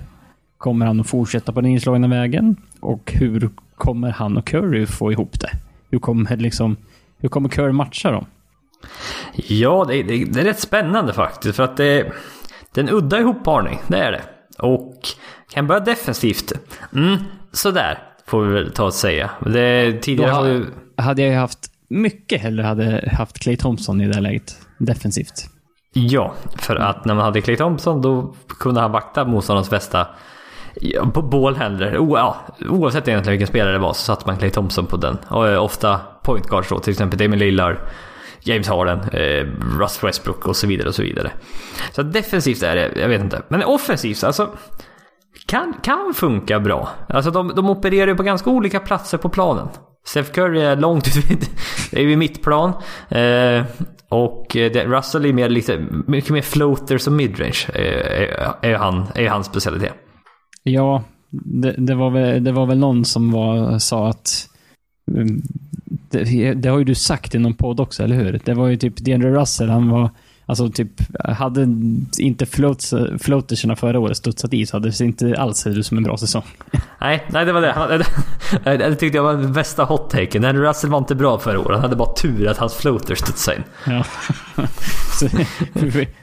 Kommer 0.57 0.86
han 0.86 0.99
att 0.99 1.07
fortsätta 1.07 1.51
på 1.51 1.61
den 1.61 1.72
inslagna 1.72 2.07
vägen? 2.07 2.55
Och 2.80 3.13
hur 3.15 3.49
kommer 3.78 4.11
han 4.11 4.38
och 4.38 4.47
Curry 4.47 4.86
få 4.86 5.11
ihop 5.11 5.39
det? 5.39 5.51
Hur 5.89 5.99
kommer, 5.99 6.38
liksom, 6.38 6.78
hur 7.17 7.30
kommer 7.30 7.49
Curry 7.49 7.71
matcha 7.71 8.11
dem? 8.11 8.25
Ja, 9.36 9.86
det, 9.88 10.03
det, 10.03 10.25
det, 10.25 10.39
är 10.39 10.43
rätt 10.43 10.59
spännande 10.59 11.13
faktiskt. 11.13 11.55
För 11.55 11.63
att 11.63 11.78
det, 11.78 12.11
det 12.73 12.82
är 12.82 12.84
en 12.84 12.93
udda 12.93 13.19
ihopparning, 13.19 13.80
det 13.88 13.97
är 13.97 14.11
det. 14.11 14.21
Och 14.57 14.99
kan 15.49 15.67
börja 15.67 15.80
defensivt. 15.80 16.53
Mm, 16.95 17.17
sådär, 17.51 17.99
får 18.25 18.41
vi 18.41 18.53
väl 18.53 18.71
ta 18.71 18.86
och 18.86 18.93
säga. 18.93 19.30
Det, 19.45 20.01
tidigare 20.01 20.32
har 20.32 20.47
ju... 20.47 20.65
Hade 20.97 21.21
jag 21.21 21.39
haft 21.39 21.71
mycket 21.88 22.41
hellre 22.41 22.63
hade 22.63 23.09
haft 23.13 23.39
Clay 23.39 23.57
Thompson 23.57 24.01
i 24.01 24.07
det 24.07 24.19
läget. 24.19 24.57
Defensivt. 24.78 25.49
Ja, 25.93 26.34
för 26.55 26.75
att 26.75 27.05
när 27.05 27.15
man 27.15 27.23
hade 27.23 27.41
Clay 27.41 27.57
Thompson 27.57 28.01
då 28.01 28.36
kunde 28.59 28.82
han 28.82 28.91
vakta 28.91 29.25
motståndarens 29.25 29.69
bästa 29.69 30.07
på 31.13 31.21
ballhandler. 31.21 31.97
O, 31.97 32.17
ja, 32.17 32.38
oavsett 32.69 33.07
egentligen 33.07 33.32
vilken 33.32 33.47
spelare 33.47 33.73
det 33.73 33.80
var 33.80 33.93
så 33.93 34.01
satte 34.01 34.28
man 34.28 34.38
Clay 34.38 34.49
Thompson 34.49 34.86
på 34.86 34.97
den. 34.97 35.17
Och 35.28 35.47
eh, 35.47 35.63
ofta 35.63 35.99
point 36.23 36.47
guards 36.47 36.69
då, 36.69 36.80
till 36.80 36.91
exempel 36.91 37.19
Damien 37.19 37.39
Lillard, 37.39 37.78
James 38.39 38.67
Harden, 38.67 38.99
eh, 38.99 39.45
Russ 39.80 40.03
Westbrook 40.03 40.47
och 40.47 40.55
så 40.55 40.67
vidare 40.67 40.88
och 40.88 40.95
så 40.95 41.01
vidare. 41.01 41.32
Så 41.91 42.03
defensivt 42.03 42.63
är 42.63 42.75
det, 42.75 42.91
jag 42.95 43.07
vet 43.07 43.21
inte. 43.21 43.41
Men 43.47 43.63
offensivt, 43.63 44.23
alltså 44.23 44.49
kan, 45.45 45.73
kan 45.84 46.13
funka 46.15 46.59
bra. 46.59 46.89
Alltså 47.09 47.32
de, 47.32 47.55
de 47.55 47.69
opererar 47.69 48.07
ju 48.07 48.15
på 48.15 48.23
ganska 48.23 48.49
olika 48.49 48.80
platser 48.80 49.17
på 49.17 49.30
planen. 49.30 49.67
Steph 50.05 50.32
Curry 50.32 50.61
är 50.61 50.75
långt 50.75 51.07
ut 51.07 51.49
är 51.91 52.01
ju 52.01 52.15
mittplan. 52.15 52.73
Eh, 53.09 53.63
och 54.09 54.57
eh, 54.57 54.89
Russell 54.89 55.25
är 55.25 55.34
mer, 55.34 55.49
lite, 55.49 55.86
mycket 56.07 56.30
mer 56.30 56.41
floaters 56.41 57.07
och 57.07 57.13
midrange. 57.13 57.67
Eh, 57.73 58.21
är, 58.21 58.55
är, 58.61 58.75
han, 58.75 59.07
är 59.15 59.30
hans 59.30 59.47
specialitet. 59.47 59.93
Ja, 60.72 61.03
det, 61.30 61.76
det, 61.78 61.95
var 61.95 62.09
väl, 62.09 62.43
det 62.43 62.51
var 62.51 62.65
väl 62.65 62.78
någon 62.78 63.05
som 63.05 63.32
var, 63.32 63.80
sa 63.80 64.09
att 64.09 64.49
mm, 65.11 65.41
det, 66.09 66.53
det, 66.53 66.70
har 66.70 66.78
ju 66.78 66.84
du 66.84 66.95
sagt 66.95 67.36
i 67.36 67.39
någon 67.39 67.53
podd 67.53 67.80
också, 67.80 68.03
eller 68.03 68.15
hur? 68.15 68.41
Det 68.45 68.53
var 68.53 68.68
ju 68.68 68.78
typ 68.78 69.05
DeAndre 69.05 69.34
Russell, 69.34 69.70
han 69.70 69.89
var 69.89 70.09
Alltså 70.50 70.70
typ, 70.70 70.89
hade 71.20 71.68
inte 72.20 72.45
floats, 72.45 72.93
floaterserna 73.20 73.76
förra 73.76 74.00
året 74.00 74.18
studsat 74.18 74.54
i 74.54 74.66
så 74.66 74.76
hade 74.76 74.89
det 74.89 75.02
inte 75.02 75.36
alls 75.38 75.58
sett 75.58 75.78
ut 75.78 75.86
som 75.86 75.98
en 75.98 76.04
bra 76.04 76.18
säsong. 76.18 76.43
Nej, 77.02 77.24
nej 77.30 77.45
det 77.45 77.52
var 77.52 77.62
det. 77.62 78.06
Det 78.78 78.95
tyckte 78.95 79.18
jag 79.18 79.24
var 79.24 79.34
den 79.34 79.54
bästa 79.54 79.84
hot-taken. 79.84 80.54
Russell 80.54 80.89
var 80.89 80.98
inte 80.98 81.16
bra 81.16 81.39
förra 81.39 81.60
året. 81.60 81.72
Han 81.72 81.82
hade 81.82 81.95
bara 81.95 82.14
tur 82.14 82.48
att 82.48 82.58
hans 82.58 82.76
floater 82.76 83.16
studsade 83.16 83.58
in. 83.58 83.64
Ja. 83.86 84.04
Så, 85.20 85.28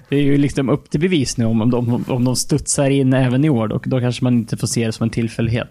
det 0.08 0.16
är 0.16 0.22
ju 0.22 0.38
liksom 0.38 0.68
upp 0.68 0.90
till 0.90 1.00
bevis 1.00 1.36
nu 1.36 1.44
om 1.44 1.70
de, 1.70 2.04
om 2.08 2.24
de 2.24 2.36
studsar 2.36 2.90
in 2.90 3.12
även 3.12 3.44
i 3.44 3.50
år. 3.50 3.68
Då, 3.68 3.80
då 3.84 4.00
kanske 4.00 4.24
man 4.24 4.34
inte 4.34 4.56
får 4.56 4.66
se 4.66 4.86
det 4.86 4.92
som 4.92 5.04
en 5.04 5.10
tillfällighet. 5.10 5.70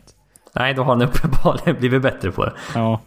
Nej, 0.56 0.74
då 0.74 0.84
har 0.84 0.90
han 0.96 1.02
uppenbarligen 1.02 1.76
blivit 1.80 2.02
bättre 2.02 2.32
på 2.32 2.46
det. 2.46 2.54
Ja. 2.74 3.02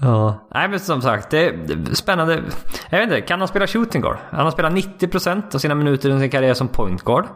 Ja, 0.00 0.48
nej 0.54 0.68
men 0.68 0.80
som 0.80 1.02
sagt, 1.02 1.30
det 1.30 1.46
är 1.46 1.94
spännande. 1.94 2.42
Jag 2.90 2.98
vet 2.98 3.08
inte, 3.08 3.20
kan 3.20 3.38
han 3.38 3.48
spela 3.48 3.66
shooting 3.66 4.02
guard? 4.02 4.16
Han 4.30 4.44
har 4.44 4.50
spelat 4.50 4.72
90% 4.72 5.54
av 5.54 5.58
sina 5.58 5.74
minuter 5.74 6.08
under 6.08 6.22
sin 6.22 6.30
karriär 6.30 6.54
som 6.54 6.68
point 6.68 7.02
guard. 7.02 7.26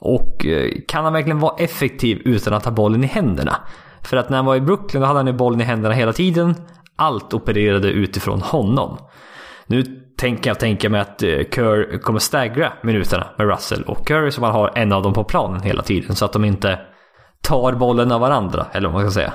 Och 0.00 0.46
eh, 0.46 0.70
kan 0.88 1.04
han 1.04 1.12
verkligen 1.12 1.40
vara 1.40 1.56
effektiv 1.58 2.22
utan 2.24 2.54
att 2.54 2.64
ha 2.64 2.72
bollen 2.72 3.04
i 3.04 3.06
händerna? 3.06 3.56
För 4.02 4.16
att 4.16 4.30
när 4.30 4.36
han 4.36 4.46
var 4.46 4.56
i 4.56 4.60
Brooklyn 4.60 5.00
då 5.00 5.06
hade 5.06 5.18
han 5.18 5.26
ju 5.26 5.32
bollen 5.32 5.60
i 5.60 5.64
händerna 5.64 5.94
hela 5.94 6.12
tiden. 6.12 6.54
Allt 6.96 7.34
opererade 7.34 7.88
utifrån 7.88 8.40
honom. 8.40 8.98
Nu 9.66 9.82
tänker 10.18 10.50
jag 10.50 10.58
tänka 10.58 10.90
mig 10.90 11.00
att 11.00 11.22
eh, 11.22 11.28
Kerr 11.28 11.98
kommer 11.98 12.18
staggra 12.18 12.72
minuterna 12.82 13.26
med 13.38 13.46
Russell 13.46 13.82
och 13.82 14.06
Curry 14.06 14.30
som 14.30 14.42
man 14.42 14.52
har 14.52 14.72
en 14.74 14.92
av 14.92 15.02
dem 15.02 15.12
på 15.12 15.24
planen 15.24 15.62
hela 15.62 15.82
tiden. 15.82 16.16
Så 16.16 16.24
att 16.24 16.32
de 16.32 16.44
inte 16.44 16.78
tar 17.42 17.72
bollen 17.72 18.12
av 18.12 18.20
varandra, 18.20 18.66
eller 18.72 18.88
vad 18.88 19.02
man 19.02 19.10
ska 19.10 19.20
säga. 19.20 19.32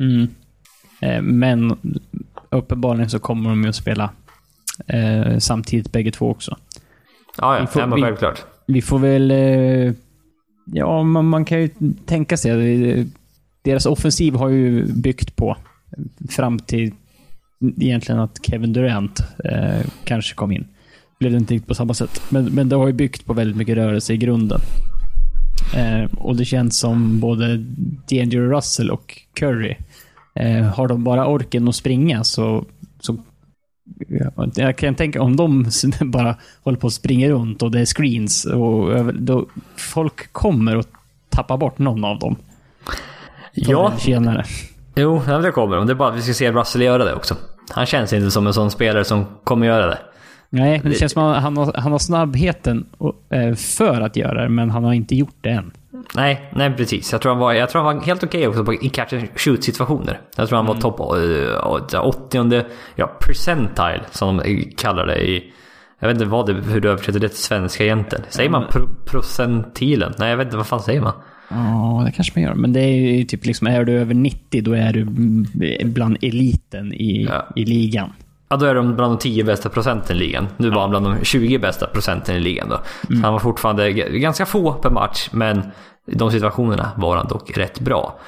Mm. 0.00 0.28
Eh, 1.00 1.22
men 1.22 1.78
uppenbarligen 2.50 3.10
så 3.10 3.18
kommer 3.18 3.50
de 3.50 3.62
ju 3.62 3.68
att 3.68 3.76
spela 3.76 4.10
eh, 4.86 5.38
samtidigt 5.38 5.92
bägge 5.92 6.10
två 6.10 6.30
också. 6.30 6.56
Ja, 7.36 7.58
ja. 7.58 7.66
Får, 7.66 7.96
vi, 7.96 8.02
självklart. 8.02 8.44
Vi 8.66 8.82
får 8.82 8.98
väl... 8.98 9.30
Eh, 9.30 9.92
ja, 10.64 11.02
man, 11.02 11.24
man, 11.24 11.44
kan 11.44 11.60
ju 11.60 11.70
tänka 12.06 12.36
sig... 12.36 13.06
Deras 13.62 13.86
offensiv 13.86 14.34
har 14.34 14.48
ju 14.48 14.92
byggt 14.92 15.36
på 15.36 15.56
fram 16.28 16.58
till 16.58 16.92
egentligen 17.80 18.20
att 18.20 18.46
Kevin 18.46 18.72
Durant 18.72 19.20
eh, 19.44 19.86
kanske 20.04 20.34
kom 20.34 20.52
in. 20.52 20.68
Blev 21.18 21.32
det 21.32 21.38
inte 21.38 21.54
riktigt 21.54 21.68
på 21.68 21.74
samma 21.74 21.94
sätt. 21.94 22.22
Men, 22.28 22.44
men 22.44 22.68
det 22.68 22.76
har 22.76 22.86
ju 22.86 22.92
byggt 22.92 23.26
på 23.26 23.32
väldigt 23.32 23.56
mycket 23.56 23.76
rörelse 23.76 24.12
i 24.12 24.16
grunden. 24.16 24.60
Eh, 25.76 26.04
och 26.18 26.36
det 26.36 26.44
känns 26.44 26.78
som 26.78 27.20
både 27.20 27.56
D'Angelo 28.08 28.50
Russell 28.50 28.90
och 28.90 29.22
Curry 29.34 29.76
Eh, 30.34 30.62
har 30.62 30.88
de 30.88 31.04
bara 31.04 31.26
orken 31.26 31.68
att 31.68 31.74
springa 31.74 32.24
så, 32.24 32.64
så 33.00 33.16
jag 34.54 34.76
kan 34.76 34.94
tänka 34.94 35.22
om 35.22 35.36
de 35.36 35.66
bara 36.00 36.36
håller 36.62 36.78
på 36.78 36.86
att 36.86 36.92
springa 36.92 37.28
runt 37.28 37.62
och 37.62 37.70
det 37.70 37.80
är 37.80 37.86
screens 37.86 38.44
och 38.44 39.14
då 39.14 39.46
folk 39.76 40.32
kommer 40.32 40.76
att 40.76 40.88
tappa 41.28 41.56
bort 41.56 41.78
någon 41.78 42.04
av 42.04 42.18
dem. 42.18 42.36
Ja. 43.52 43.92
Senare. 43.98 44.44
Jo, 44.94 45.22
det 45.42 45.50
kommer 45.50 45.76
de. 45.76 45.86
Det 45.86 45.92
är 45.92 45.94
bara 45.94 46.08
att 46.08 46.16
vi 46.16 46.22
ska 46.22 46.34
se 46.34 46.52
Russell 46.52 46.82
göra 46.82 47.04
det 47.04 47.14
också. 47.14 47.36
Han 47.70 47.86
känns 47.86 48.12
inte 48.12 48.30
som 48.30 48.46
en 48.46 48.54
sån 48.54 48.70
spelare 48.70 49.04
som 49.04 49.26
kommer 49.44 49.66
göra 49.66 49.86
det. 49.86 49.98
Nej, 50.50 50.80
det 50.84 50.94
känns 50.94 51.12
som 51.12 51.22
att 51.22 51.42
han 51.42 51.56
har, 51.56 51.72
han 51.76 51.92
har 51.92 51.98
snabbheten 51.98 52.86
eh, 53.30 53.54
för 53.54 54.00
att 54.00 54.16
göra 54.16 54.42
det, 54.42 54.48
men 54.48 54.70
han 54.70 54.84
har 54.84 54.92
inte 54.92 55.16
gjort 55.16 55.36
det 55.40 55.50
än. 55.50 55.70
Nej, 56.14 56.50
nej 56.52 56.74
precis. 56.76 57.12
Jag 57.12 57.20
tror 57.20 57.32
han 57.32 57.40
var, 57.40 57.52
jag 57.52 57.70
tror 57.70 57.82
han 57.82 57.96
var 57.96 58.04
helt 58.04 58.24
okej 58.24 58.38
okay 58.38 58.48
också 58.48 58.64
på, 58.64 58.74
i 58.74 58.88
catch 58.88 59.12
and 59.12 59.28
shoot 59.36 59.64
situationer. 59.64 60.20
Jag 60.36 60.48
tror 60.48 60.56
han 60.56 60.66
var 60.66 60.74
mm. 60.74 60.82
topp 60.82 61.00
80 61.00 62.54
eh, 62.54 62.62
ja, 62.94 63.06
percentile 63.06 64.02
som 64.10 64.36
de 64.36 64.72
kallar 64.76 65.06
det 65.06 65.28
i... 65.28 65.52
Jag 65.98 66.08
vet 66.08 66.14
inte 66.14 66.26
vad 66.26 66.46
det, 66.46 66.52
hur 66.52 66.80
du 66.80 66.90
översätter 66.90 67.20
det 67.20 67.28
till 67.28 67.38
svenska 67.38 67.84
egentligen. 67.84 68.24
Säger 68.28 68.50
man 68.50 68.66
pro, 68.70 68.88
procentilen? 69.06 70.12
Nej, 70.18 70.30
jag 70.30 70.36
vet 70.36 70.44
inte. 70.44 70.56
Vad 70.56 70.66
fan 70.66 70.80
säger 70.80 71.00
man? 71.00 71.12
Ja, 71.48 72.02
det 72.06 72.12
kanske 72.12 72.40
man 72.40 72.42
gör. 72.42 72.54
Men 72.54 72.72
det 72.72 72.80
är 72.80 73.16
ju 73.16 73.24
typ 73.24 73.46
liksom, 73.46 73.66
är 73.66 73.84
du 73.84 73.92
över 73.92 74.14
90 74.14 74.62
då 74.62 74.72
är 74.72 74.92
du 74.92 75.04
bland 75.84 76.16
eliten 76.22 76.94
i, 76.94 77.24
ja. 77.30 77.46
i 77.56 77.64
ligan. 77.64 78.12
Ja, 78.50 78.56
då 78.56 78.66
är 78.66 78.74
de 78.74 78.96
bland 78.96 79.12
de 79.12 79.18
10 79.18 79.44
bästa 79.44 79.68
procenten 79.68 80.16
i 80.16 80.18
ligan. 80.18 80.48
Nu 80.56 80.70
var 80.70 80.80
han 80.80 80.90
bland 80.90 81.06
de 81.06 81.24
20 81.24 81.58
bästa 81.58 81.86
procenten 81.86 82.36
i 82.36 82.40
ligan 82.40 82.68
då. 82.68 82.80
Så 83.16 83.22
han 83.22 83.32
var 83.32 83.38
fortfarande 83.38 83.92
ganska 83.92 84.46
få 84.46 84.72
per 84.72 84.90
match, 84.90 85.28
men 85.32 85.58
i 86.06 86.14
de 86.14 86.30
situationerna 86.30 86.90
var 86.96 87.16
han 87.16 87.28
dock 87.28 87.56
rätt 87.56 87.80
bra. 87.80 88.18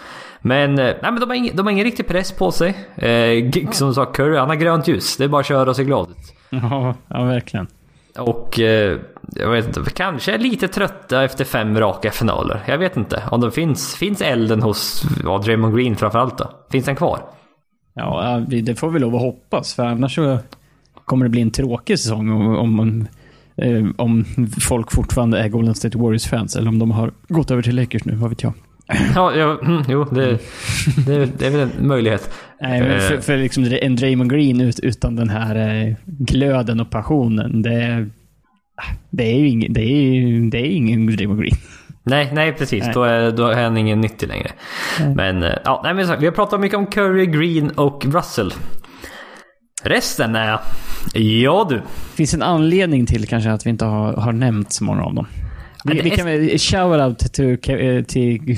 Men, 0.41 0.79
eh, 0.79 0.85
nej, 0.85 0.97
men 1.03 1.21
de, 1.21 1.29
har 1.29 1.35
ingen, 1.35 1.57
de 1.57 1.67
har 1.67 1.71
ingen 1.71 1.85
riktig 1.85 2.09
press 2.09 2.33
på 2.33 2.53
sig. 2.53 2.69
Eh, 2.97 3.71
som 3.71 3.89
du 3.89 3.95
sa, 3.95 4.05
Curry, 4.05 4.37
han 4.37 4.49
har 4.49 4.57
grönt 4.57 4.89
ljus. 4.89 5.17
Det 5.17 5.25
är 5.25 5.29
bara 5.29 5.41
att 5.41 5.47
köra 5.47 5.71
och 5.71 5.77
se 5.77 5.85
glad 5.85 6.11
ut. 6.11 6.35
Ja, 6.51 6.95
ja 7.09 7.25
verkligen. 7.25 7.67
Och 8.19 8.61
eh, 8.61 8.99
jag 9.37 9.51
vet 9.51 9.67
inte, 9.67 9.91
kanske 9.91 10.35
är 10.35 10.39
lite 10.39 10.69
trötta 10.69 11.25
efter 11.25 11.45
fem 11.45 11.79
raka 11.79 12.11
finaler. 12.11 12.61
Jag 12.67 12.79
vet 12.79 12.97
inte. 12.97 13.23
Om 13.31 13.41
det 13.41 13.51
finns, 13.51 13.95
finns 13.97 14.23
elden 14.23 14.63
hos 14.63 15.03
ja, 15.25 15.39
Draymond 15.39 15.77
Green 15.77 15.97
framförallt 15.97 16.39
då? 16.39 16.51
Finns 16.71 16.85
den 16.85 16.97
kvar? 16.97 17.21
Ja, 17.95 18.45
det 18.49 18.75
får 18.79 18.91
vi 18.91 19.01
lov 19.01 19.15
att 19.15 19.21
hoppas, 19.21 19.75
för 19.75 19.85
annars 19.87 20.15
så 20.15 20.39
kommer 21.05 21.25
det 21.27 21.31
bli 21.31 21.41
en 21.41 21.51
tråkig 21.51 21.99
säsong 21.99 22.31
om, 22.31 22.57
om, 22.81 23.07
eh, 23.57 23.85
om 23.97 24.25
folk 24.61 24.93
fortfarande 24.93 25.39
är 25.39 25.49
Golden 25.49 25.75
State 25.75 25.99
Warriors-fans, 25.99 26.57
eller 26.57 26.69
om 26.69 26.79
de 26.79 26.91
har 26.91 27.13
gått 27.29 27.51
över 27.51 27.63
till 27.63 27.77
Lakers 27.77 28.05
nu, 28.05 28.15
vad 28.15 28.31
vet 28.31 28.43
jag. 28.43 28.53
Ja, 29.15 29.35
ja 29.35 29.59
mm, 29.63 29.83
jo, 29.89 30.05
det, 30.05 30.39
det, 31.07 31.39
det 31.39 31.47
är 31.47 31.51
väl 31.51 31.61
en 31.61 31.87
möjlighet. 31.89 32.31
Nej, 32.61 33.01
för, 33.01 33.17
för 33.21 33.37
liksom 33.39 33.65
en 33.83 33.97
Draymond 33.97 34.31
Green 34.31 34.61
ut, 34.61 34.81
utan 34.81 35.17
den 35.17 35.29
här 35.29 35.85
eh, 35.87 35.95
glöden 36.07 36.81
och 36.81 36.91
passionen, 36.91 37.63
det, 37.63 38.09
det 39.11 39.25
är 39.33 39.39
ju 39.39 39.49
ingen, 39.49 39.73
det 39.73 39.81
är, 39.83 40.15
ju- 40.15 40.51
det 40.51 40.59
är 40.59 40.67
ingen 40.71 41.07
Draymond 41.07 41.41
Green. 41.41 41.57
Nej, 42.05 42.31
nej 42.33 42.53
precis. 42.53 42.85
Nej. 42.85 42.95
Då, 42.95 43.05
är, 43.05 43.31
då 43.31 43.47
är 43.47 43.63
han 43.63 43.77
ingen 43.77 44.01
nyttig 44.01 44.29
längre. 44.29 44.51
Men, 45.17 45.43
eh, 45.43 45.55
ja, 45.65 45.81
nej, 45.85 45.95
men 45.95 46.21
vi 46.21 46.27
har 46.27 46.33
pratat 46.33 46.61
mycket 46.61 46.79
om 46.79 46.87
Curry, 46.87 47.27
Green 47.27 47.71
och 47.71 48.05
Russell. 48.05 48.53
Resten 49.83 50.35
är... 50.35 50.61
Ja 51.15 51.67
du. 51.71 51.83
finns 52.15 52.35
en 52.35 52.43
anledning 52.43 53.07
till 53.07 53.29
kanske 53.29 53.51
att 53.51 53.67
vi 53.67 53.71
inte 53.71 53.85
har, 53.85 54.13
har 54.13 54.33
nämnt 54.33 54.73
så 54.73 54.85
många 54.85 55.03
av 55.03 55.15
dem. 55.15 55.27
Vi, 55.85 56.01
vi 56.01 56.11
kan 56.11 56.27
väl 56.27 56.41
shout-out 56.41 57.17
till, 57.17 58.05
till, 58.05 58.57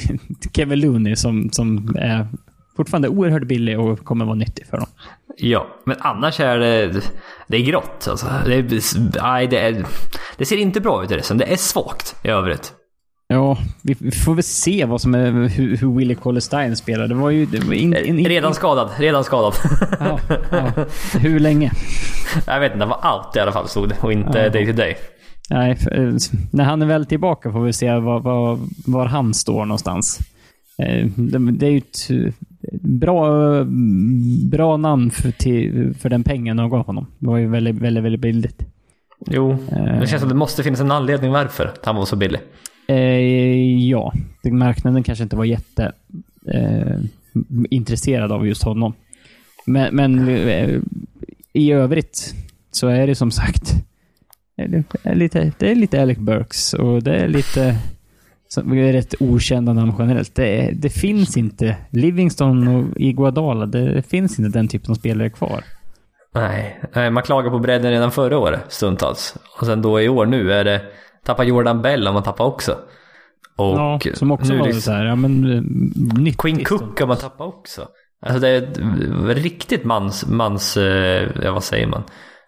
Kevin 0.56 0.80
Looney 0.80 1.16
som, 1.16 1.50
som 1.52 1.96
är 1.98 2.28
fortfarande 2.76 3.08
oerhört 3.08 3.48
billig 3.48 3.80
och 3.80 4.04
kommer 4.04 4.24
vara 4.24 4.34
nyttig 4.34 4.66
för 4.66 4.76
dem. 4.76 4.86
Ja, 5.36 5.66
men 5.86 5.96
annars 6.00 6.40
är 6.40 6.58
det... 6.58 7.00
Det 7.46 7.56
är 7.56 7.60
grått 7.60 8.06
alltså. 8.10 8.26
Det, 8.46 8.82
nej, 9.22 9.46
det, 9.46 9.58
är, 9.58 9.84
det 10.36 10.44
ser 10.44 10.56
inte 10.56 10.80
bra 10.80 11.04
ut 11.04 11.10
i 11.10 11.16
resten. 11.16 11.38
Det 11.38 11.52
är 11.52 11.56
svagt 11.56 12.16
i 12.22 12.28
övrigt. 12.28 12.72
Ja, 13.28 13.58
vi, 13.82 13.94
får 14.10 14.34
väl 14.34 14.44
se 14.44 14.84
vad 14.84 15.00
som 15.00 15.14
är, 15.14 15.48
hur, 15.48 15.76
hur 15.76 15.96
Willie 15.96 16.14
Cauley-Stein 16.14 16.74
spelar. 16.74 17.08
Det 17.08 17.14
var 17.14 17.30
ju... 17.30 17.46
Det 17.46 17.64
var 17.64 17.74
in, 17.74 17.96
in, 17.96 18.18
in, 18.18 18.26
Redan 18.26 18.54
skadad, 18.54 18.88
redan 18.98 19.24
skadad. 19.24 19.54
ja, 20.00 20.18
ja. 20.50 20.72
Hur 21.18 21.40
länge? 21.40 21.72
jag 22.46 22.60
vet 22.60 22.72
inte, 22.72 22.84
det 22.84 22.88
var 22.88 22.98
allt 23.02 23.36
i 23.36 23.40
alla 23.40 23.52
fall 23.52 23.68
stod 23.68 23.92
och 24.00 24.12
inte 24.12 24.38
Ja. 24.38 24.48
day 24.50 24.66
to 24.66 24.72
day. 24.72 24.96
Nej, 25.50 25.70
eh, 25.92 26.12
när 26.50 26.64
han 26.64 26.82
är 26.82 26.86
väl 26.86 27.06
tillbaka 27.06 27.52
får 27.52 27.60
vi 27.64 27.72
se 27.72 27.94
var, 27.94 28.20
var, 28.20 28.58
var 28.86 29.06
han 29.06 29.34
står 29.34 29.64
någonstans. 29.64 30.18
Eh, 30.78 31.06
Det, 31.52 31.66
är 31.66 31.70
ju 31.70 31.78
ett 31.78 32.10
eh, 32.10 32.32
bra, 32.80 33.28
bra 34.50 34.76
namn 34.76 35.10
för, 35.10 35.30
till, 35.30 35.94
för 36.00 36.08
den 36.08 36.24
pengen 36.24 36.56
de 36.56 36.70
gav 36.70 36.86
honom. 36.86 37.06
Det 37.18 37.26
var 37.26 37.36
ju 37.38 37.46
väldigt, 37.48 37.76
väldigt, 37.76 38.04
väldigt 38.04 38.20
billigt. 38.20 38.62
Jo, 39.26 39.56
det 40.00 40.06
känns 40.06 40.20
som 40.20 40.28
det 40.28 40.34
måste 40.34 40.62
finnas 40.62 40.80
en 40.80 40.90
anledning 40.90 41.30
varför 41.32 41.70
han 41.84 41.96
var 41.96 42.04
så 42.04 42.16
billig. 42.16 42.40
Eh, 42.86 43.88
ja, 43.88 44.12
marknaden 44.44 45.02
kanske 45.02 45.22
inte 45.22 45.36
var 45.36 45.44
jätte 45.44 45.92
eh, 46.52 46.98
intresserad 47.70 48.32
av 48.32 48.46
just 48.46 48.62
honom. 48.62 48.94
Men, 49.66 49.96
men 49.96 50.28
eh, 50.28 50.80
i 51.52 51.72
övrigt 51.72 52.34
så 52.70 52.88
är 52.88 53.06
det 53.06 53.14
som 53.14 53.30
sagt 53.30 53.74
eh, 54.58 54.70
det, 54.70 54.84
är 55.02 55.14
lite, 55.14 55.52
det 55.58 55.70
är 55.70 55.74
lite 55.74 56.02
Alec 56.02 56.18
Burks 56.18 56.74
och 56.74 57.02
det 57.02 57.16
är 57.16 57.28
lite 57.28 57.76
som 58.48 58.72
är 58.72 58.92
rätt 58.92 59.14
okända 59.20 59.72
namn 59.72 59.94
generellt. 59.98 60.34
Det, 60.34 60.70
det 60.74 60.90
finns 60.90 61.36
inte 61.36 61.76
Livingston 61.90 62.68
och 62.68 63.00
Iguadala. 63.00 63.66
Det 63.66 64.02
finns 64.02 64.38
inte 64.38 64.58
den 64.58 64.68
typen 64.68 64.90
av 64.90 64.94
spelare 64.94 65.30
kvar. 65.30 65.64
Nej, 66.34 66.80
nej, 66.94 67.10
man 67.10 67.22
klagar 67.22 67.50
på 67.50 67.58
bredden 67.58 67.90
redan 67.90 68.12
förra 68.12 68.38
året 68.38 68.60
stundtals. 68.68 69.36
Och 69.60 69.66
sen 69.66 69.82
då 69.82 70.00
i 70.00 70.08
år 70.08 70.26
nu 70.26 70.52
är 70.52 70.64
det 70.64 70.82
tappa 71.24 71.44
Jordan 71.44 71.82
Bell 71.82 72.08
om 72.08 72.14
man 72.14 72.22
tappar 72.22 72.44
också. 72.44 72.78
Och 73.56 73.78
ja, 73.78 74.00
som 74.14 74.30
också 74.30 74.52
nu 74.52 74.58
var 74.58 74.66
liksom- 74.66 74.82
så 74.82 74.92
här, 74.92 75.04
ja 75.04 75.16
men 75.16 76.26
eh. 76.26 76.34
Queen 76.34 76.64
Cook 76.64 76.98
kan 76.98 77.08
man 77.08 77.16
tappa 77.16 77.44
också. 77.44 77.88
Alltså 78.26 78.40
det 78.40 78.48
är 78.48 78.62
ett 79.30 79.38
riktigt 79.38 79.84
mans, 79.84 80.26
mans, 80.26 80.76
eh, 80.76 81.28
ja 81.42 81.52
vad 81.52 81.64
säger 81.64 81.86
man? 81.86 82.02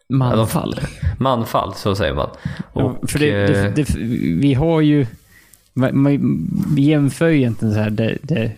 Manfall. 0.09 0.81
Manfall, 1.18 1.74
så 1.74 1.95
säger 1.95 2.14
man. 2.14 2.29
Ja, 2.74 2.83
Och, 2.83 3.11
för 3.11 3.18
det, 3.18 3.47
det, 3.47 3.64
eh, 3.66 3.72
det, 3.74 3.95
vi 4.41 4.55
har 4.55 4.81
ju... 4.81 5.07
Man, 5.74 6.49
vi 6.77 6.83
jämför 6.83 7.29
ju 7.29 7.37
egentligen 7.37 7.74
så 7.74 7.81
här 7.81 7.91
det, 7.91 8.18
det 8.22 8.53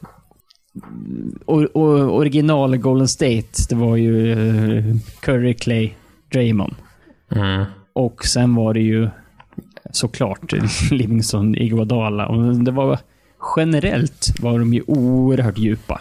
or, 1.46 1.68
or, 1.74 2.08
original 2.10 2.76
Golden 2.76 3.08
State, 3.08 3.48
det 3.68 3.74
var 3.74 3.96
ju 3.96 4.34
Curry, 5.20 5.54
Clay, 5.54 5.92
Draymond. 6.32 6.74
mm. 7.30 7.64
Och 7.92 8.24
sen 8.24 8.54
var 8.54 8.74
det 8.74 8.80
ju 8.80 9.08
såklart 9.90 10.52
Livingston, 10.90 11.54
Iguodala. 11.54 12.26
Och 12.26 12.54
det 12.54 12.70
var 12.70 12.98
generellt 13.56 14.26
var 14.40 14.58
de 14.58 14.74
ju 14.74 14.82
oerhört 14.86 15.58
djupa. 15.58 16.00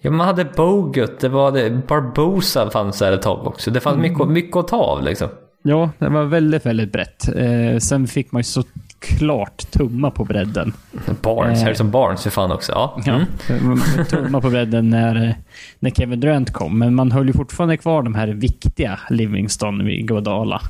Ja, 0.00 0.10
man 0.10 0.26
hade 0.26 0.44
Bogut, 0.44 1.20
det 1.20 1.28
var 1.28 1.52
det, 1.52 1.70
Barbosa 1.88 2.70
fanns 2.70 2.98
där 2.98 3.12
ett 3.12 3.22
tag 3.22 3.46
också. 3.46 3.70
Det 3.70 3.80
fanns 3.80 3.96
Mm. 3.98 4.12
mycket, 4.12 4.28
mycket 4.28 4.56
att 4.56 4.68
ta 4.68 4.76
av 4.76 5.02
liksom. 5.02 5.28
Ja, 5.62 5.90
det 5.98 6.08
var 6.08 6.24
väldigt, 6.24 6.66
väldigt 6.66 6.92
brett. 6.92 7.28
Eh, 7.36 7.78
sen 7.78 8.06
fick 8.06 8.32
man 8.32 8.40
ju 8.40 8.44
såklart 8.44 9.70
tumma 9.70 10.10
på 10.10 10.24
bredden. 10.24 10.72
Barnes, 11.22 11.58
Eh. 11.58 11.64
Harrison 11.64 11.90
Barnes 11.90 12.22
för 12.22 12.30
fan 12.30 12.52
också. 12.52 12.72
Ja. 12.72 13.00
Ja, 13.06 13.20
Mm. 13.48 13.68
man 13.68 14.06
tumma 14.06 14.40
på 14.40 14.50
bredden 14.50 14.90
när, 14.90 15.28
eh, 15.28 15.34
när 15.78 15.90
Kevin 15.90 16.20
Durant 16.20 16.52
kom. 16.52 16.78
Men 16.78 16.94
man 16.94 17.12
höll 17.12 17.26
ju 17.26 17.32
fortfarande 17.32 17.76
kvar 17.76 18.02
de 18.02 18.14
här 18.14 18.28
viktiga 18.28 19.00
Livingston 19.10 19.84
vid 19.84 20.06
Guadala. 20.08 20.60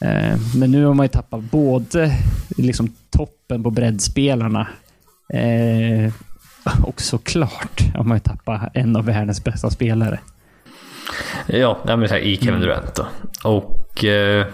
Eh, 0.00 0.38
men 0.56 0.70
nu 0.70 0.84
har 0.84 0.94
man 0.94 1.04
ju 1.04 1.08
tappat 1.08 1.40
både 1.40 2.12
liksom 2.56 2.94
toppen 3.10 3.62
på 3.62 3.70
breddspelarna 3.70 4.68
eh, 5.32 6.12
och 6.82 7.00
såklart 7.00 7.80
har 7.94 8.04
man 8.04 8.16
ju 8.16 8.20
tappat 8.20 8.70
en 8.74 8.96
av 8.96 9.04
världens 9.04 9.44
bästa 9.44 9.70
spelare. 9.70 10.20
Ja, 11.46 11.78
men 11.84 12.08
så 12.08 12.14
här, 12.14 12.20
i 12.20 12.36
Kevin 12.36 12.60
Durant 12.60 12.94
då. 12.94 13.06
Och... 13.44 14.04
Eh, 14.04 14.46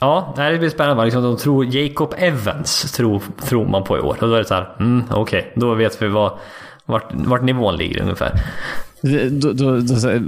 ja, 0.00 0.34
det 0.36 0.58
blir 0.58 0.70
spännande. 0.70 1.04
Liksom, 1.04 1.22
de 1.22 1.36
tror 1.36 1.64
Jacob 1.64 2.14
Evans 2.18 2.92
tror, 2.92 3.22
tror 3.42 3.66
man 3.68 3.84
på 3.84 3.96
i 3.96 4.00
år. 4.00 4.16
Och 4.20 4.28
då 4.28 4.34
är 4.34 4.38
det 4.38 4.44
så 4.44 4.54
här, 4.54 4.76
mm, 4.80 5.04
okej, 5.10 5.52
då 5.56 5.74
vet 5.74 6.02
vi 6.02 6.08
vad, 6.08 6.38
vart, 6.84 7.12
vart 7.14 7.42
nivån 7.42 7.76
ligger 7.76 8.02
ungefär. 8.02 8.40
Då, 9.30 9.52
då, 9.52 9.80
då, 9.80 9.86
så, 9.96 10.10
eh, 10.10 10.20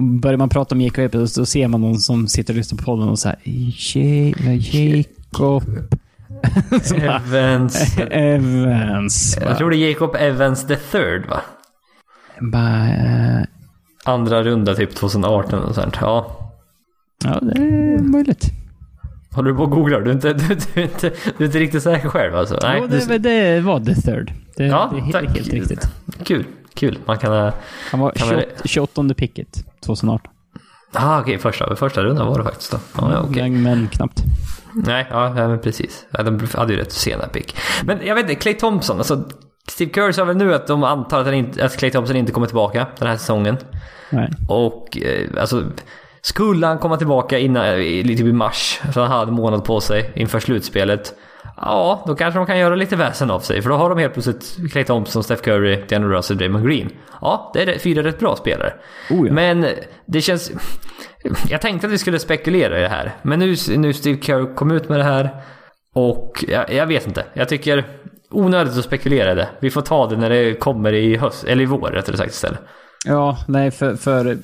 börjar 0.00 0.36
man 0.36 0.48
prata 0.48 0.74
om 0.74 0.80
Jacob 0.80 1.04
Evans, 1.14 1.34
då 1.34 1.46
ser 1.46 1.68
man 1.68 1.80
någon 1.80 1.98
som 1.98 2.28
sitter 2.28 2.52
och 2.54 2.56
lyssnar 2.56 2.78
på 2.78 2.84
podden 2.84 3.08
och 3.08 3.18
säger 3.18 4.34
Jacob 4.76 5.62
Så 6.82 6.94
bara, 6.94 7.16
Evans. 7.16 7.96
Evans. 8.10 9.38
Jag 9.40 9.58
tror 9.58 9.70
det 9.70 9.76
är 9.76 9.88
Jacob 9.88 10.16
Evans 10.18 10.66
the 10.66 10.76
third 10.76 11.26
va? 11.28 11.40
Bara, 12.40 12.88
eh, 12.88 13.44
Andra 14.04 14.42
runda 14.42 14.74
typ 14.74 14.94
2018 14.94 15.58
och 15.58 15.74
sånt. 15.74 15.96
Ja. 16.00 16.50
ja, 17.24 17.38
det 17.40 17.62
är 17.62 17.98
möjligt. 17.98 18.50
Håller 19.32 19.50
du 19.50 19.56
på 19.56 19.62
och 19.62 19.70
googlar? 19.70 20.00
Du 20.00 20.10
är 20.10 20.14
inte, 20.14 20.32
du, 20.32 20.54
du, 20.74 20.80
är 20.80 20.84
inte, 20.84 21.10
du 21.38 21.44
är 21.44 21.46
inte 21.46 21.58
riktigt 21.58 21.82
säker 21.82 22.08
själv 22.08 22.36
alltså? 22.36 22.58
Nej, 22.62 22.78
jo, 22.82 22.86
det, 22.86 23.06
du, 23.08 23.18
det 23.18 23.60
var 23.60 23.80
the 23.80 23.94
third. 23.94 24.32
Det, 24.56 24.64
Ja, 24.64 24.88
det 24.92 24.98
är 24.98 25.00
helt, 25.00 25.12
tack. 25.12 25.36
helt 25.36 25.48
riktigt. 25.52 25.88
Kul, 26.24 26.44
kul. 26.74 26.98
Man 27.04 27.18
kan... 27.18 27.32
eh, 27.46 27.52
Han 27.90 28.00
var 28.00 28.10
Kan 28.10 28.28
man- 28.28 28.36
28, 28.36 28.62
28 28.64 29.14
picket 29.14 29.48
2018. 29.86 30.30
Ah, 30.96 31.20
okej, 31.20 31.38
första, 31.38 31.76
första 31.76 32.02
rundan 32.02 32.26
var 32.26 32.38
det 32.38 32.44
faktiskt 32.44 32.70
då. 32.72 32.78
Ja, 32.98 33.12
ja, 33.12 33.26
okej. 33.30 33.50
Men, 33.50 33.62
men 33.62 33.88
knappt. 33.88 34.22
Nej, 34.86 35.06
ja, 35.10 35.30
men 35.34 35.60
precis. 35.60 36.06
De 36.10 36.40
hade 36.54 36.72
ju 36.72 36.78
rätt 36.78 36.92
sena 36.92 37.26
pick. 37.26 37.56
Men 37.84 38.06
jag 38.06 38.14
vet 38.14 38.22
inte, 38.22 38.34
Clay 38.34 38.54
Thompson, 38.54 38.98
alltså 38.98 39.24
Steve 39.68 39.90
Kerr 39.94 40.12
sa 40.12 40.24
väl 40.24 40.36
nu 40.36 40.54
att 40.54 40.66
de 40.66 40.84
antar 40.84 41.20
att, 41.20 41.34
inte, 41.34 41.64
att 41.64 41.76
Clay 41.76 41.90
Thompson 41.90 42.16
inte 42.16 42.32
kommer 42.32 42.46
tillbaka 42.46 42.86
den 42.98 43.08
här 43.08 43.16
säsongen. 43.16 43.56
Nej. 44.10 44.30
Och 44.48 44.98
eh, 44.98 45.40
alltså, 45.40 45.62
skulle 46.22 46.66
han 46.66 46.78
komma 46.78 46.96
tillbaka 46.96 47.38
innan, 47.38 47.76
lite 47.78 48.22
i 48.22 48.32
mars, 48.32 48.80
så 48.94 49.00
han 49.00 49.10
hade 49.10 49.30
en 49.30 49.34
månad 49.34 49.64
på 49.64 49.80
sig 49.80 50.12
inför 50.14 50.40
slutspelet. 50.40 51.14
Ja, 51.56 52.04
då 52.06 52.14
kanske 52.14 52.38
de 52.38 52.46
kan 52.46 52.58
göra 52.58 52.74
lite 52.74 52.96
väsen 52.96 53.30
av 53.30 53.40
sig. 53.40 53.62
För 53.62 53.70
då 53.70 53.76
har 53.76 53.88
de 53.88 53.98
helt 53.98 54.12
plötsligt 54.12 54.56
Clay 54.72 54.84
Thompson, 54.84 55.24
Steph 55.24 55.42
Curry, 55.42 55.84
DeAndre 55.88 56.16
Russell, 56.16 56.36
Draymond 56.36 56.66
Green. 56.66 56.90
Ja, 57.20 57.50
det 57.54 57.62
är 57.62 57.78
fyra 57.78 58.02
rätt 58.02 58.18
bra 58.18 58.36
spelare. 58.36 58.74
Oh, 59.10 59.26
ja. 59.26 59.32
Men 59.32 59.66
det 60.06 60.20
känns... 60.20 60.52
Jag 61.48 61.60
tänkte 61.60 61.86
att 61.86 61.92
vi 61.92 61.98
skulle 61.98 62.18
spekulera 62.18 62.78
i 62.78 62.82
det 62.82 62.88
här. 62.88 63.14
Men 63.22 63.38
nu, 63.38 63.56
nu 63.76 63.92
Steve 63.92 64.22
Kerr 64.22 64.54
kom 64.54 64.70
ut 64.70 64.88
med 64.88 64.98
det 64.98 65.04
här. 65.04 65.30
Och 65.94 66.44
jag, 66.48 66.72
jag 66.72 66.86
vet 66.86 67.06
inte. 67.06 67.24
Jag 67.32 67.48
tycker 67.48 67.84
onödigt 68.30 68.78
att 68.78 68.84
spekulera 68.84 69.32
i 69.32 69.34
det. 69.34 69.48
Vi 69.60 69.70
får 69.70 69.82
ta 69.82 70.06
det 70.06 70.16
när 70.16 70.30
det 70.30 70.54
kommer 70.54 70.92
i 70.92 71.16
höst, 71.16 71.44
eller 71.44 71.62
i 71.62 71.66
vår 71.66 71.90
rättare 71.90 72.16
sagt 72.16 72.32
istället. 72.32 72.60
Ja, 73.06 73.38
nej 73.48 73.70
för... 73.70 73.96
för 73.96 74.38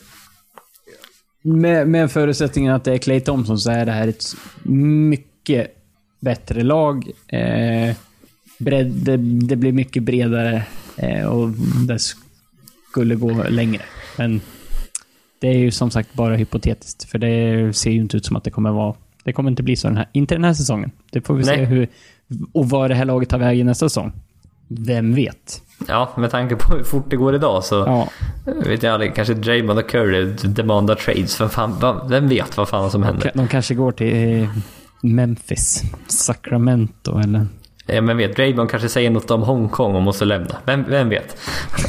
Med, 1.42 1.88
med 1.88 2.12
förutsättningen 2.12 2.74
att 2.74 2.84
det 2.84 2.92
är 2.92 2.98
Clay 2.98 3.20
Thompson 3.20 3.58
så 3.58 3.70
är 3.70 3.86
det 3.86 3.92
här 3.92 4.08
ett 4.08 4.24
mycket 4.64 5.79
bättre 6.20 6.62
lag. 6.62 7.10
Eh, 7.28 7.96
bredd, 8.58 8.86
det, 8.86 9.16
det 9.16 9.56
blir 9.56 9.72
mycket 9.72 10.02
bredare 10.02 10.62
eh, 10.96 11.26
och 11.26 11.48
det 11.88 11.98
skulle 12.90 13.14
gå 13.14 13.44
längre. 13.48 13.82
Men 14.16 14.40
det 15.40 15.48
är 15.48 15.58
ju 15.58 15.70
som 15.70 15.90
sagt 15.90 16.14
bara 16.14 16.36
hypotetiskt, 16.36 17.04
för 17.04 17.18
det 17.18 17.72
ser 17.76 17.90
ju 17.90 18.00
inte 18.00 18.16
ut 18.16 18.26
som 18.26 18.36
att 18.36 18.44
det 18.44 18.50
kommer 18.50 18.70
vara... 18.70 18.94
Det 19.24 19.32
kommer 19.32 19.50
inte 19.50 19.62
bli 19.62 19.76
så 19.76 19.88
den 19.88 19.96
här, 19.96 20.08
inte 20.12 20.34
den 20.34 20.44
här 20.44 20.54
säsongen. 20.54 20.90
Det 21.10 21.26
får 21.26 21.34
vi 21.34 21.44
Nej. 21.44 21.56
se 21.56 21.64
hur... 21.64 21.88
Och 22.52 22.68
vad 22.68 22.90
det 22.90 22.94
här 22.94 23.04
laget 23.04 23.28
tar 23.28 23.38
vägen 23.38 23.66
nästa 23.66 23.88
säsong. 23.88 24.12
Vem 24.68 25.14
vet? 25.14 25.62
Ja, 25.88 26.10
med 26.16 26.30
tanke 26.30 26.56
på 26.56 26.76
hur 26.76 26.84
fort 26.84 27.10
det 27.10 27.16
går 27.16 27.34
idag 27.34 27.64
så 27.64 27.74
Ja, 27.74 28.08
vet 28.66 28.82
jag 28.82 28.94
aldrig. 28.94 29.14
Kanske 29.14 29.34
Draymond 29.34 29.78
och 29.78 29.90
Curry 29.90 30.24
demandar 30.42 30.94
trades. 30.94 31.40
Vem, 31.40 31.48
fan, 31.48 32.00
vem 32.08 32.28
vet 32.28 32.56
vad 32.56 32.68
fan 32.68 32.90
som 32.90 33.02
händer? 33.02 33.30
de 33.34 33.48
kanske 33.48 33.74
går 33.74 33.92
till 33.92 34.48
Memphis, 35.02 35.82
Sacramento 36.06 37.18
eller... 37.18 37.46
Ja, 37.86 38.00
men 38.00 38.16
vet, 38.16 38.36
Draymond 38.36 38.70
kanske 38.70 38.88
säger 38.88 39.10
något 39.10 39.30
om 39.30 39.42
Hongkong 39.42 39.94
och 39.94 40.02
måste 40.02 40.24
lämna. 40.24 40.56
Vem, 40.66 40.84
vem 40.88 41.08
vet? 41.08 41.36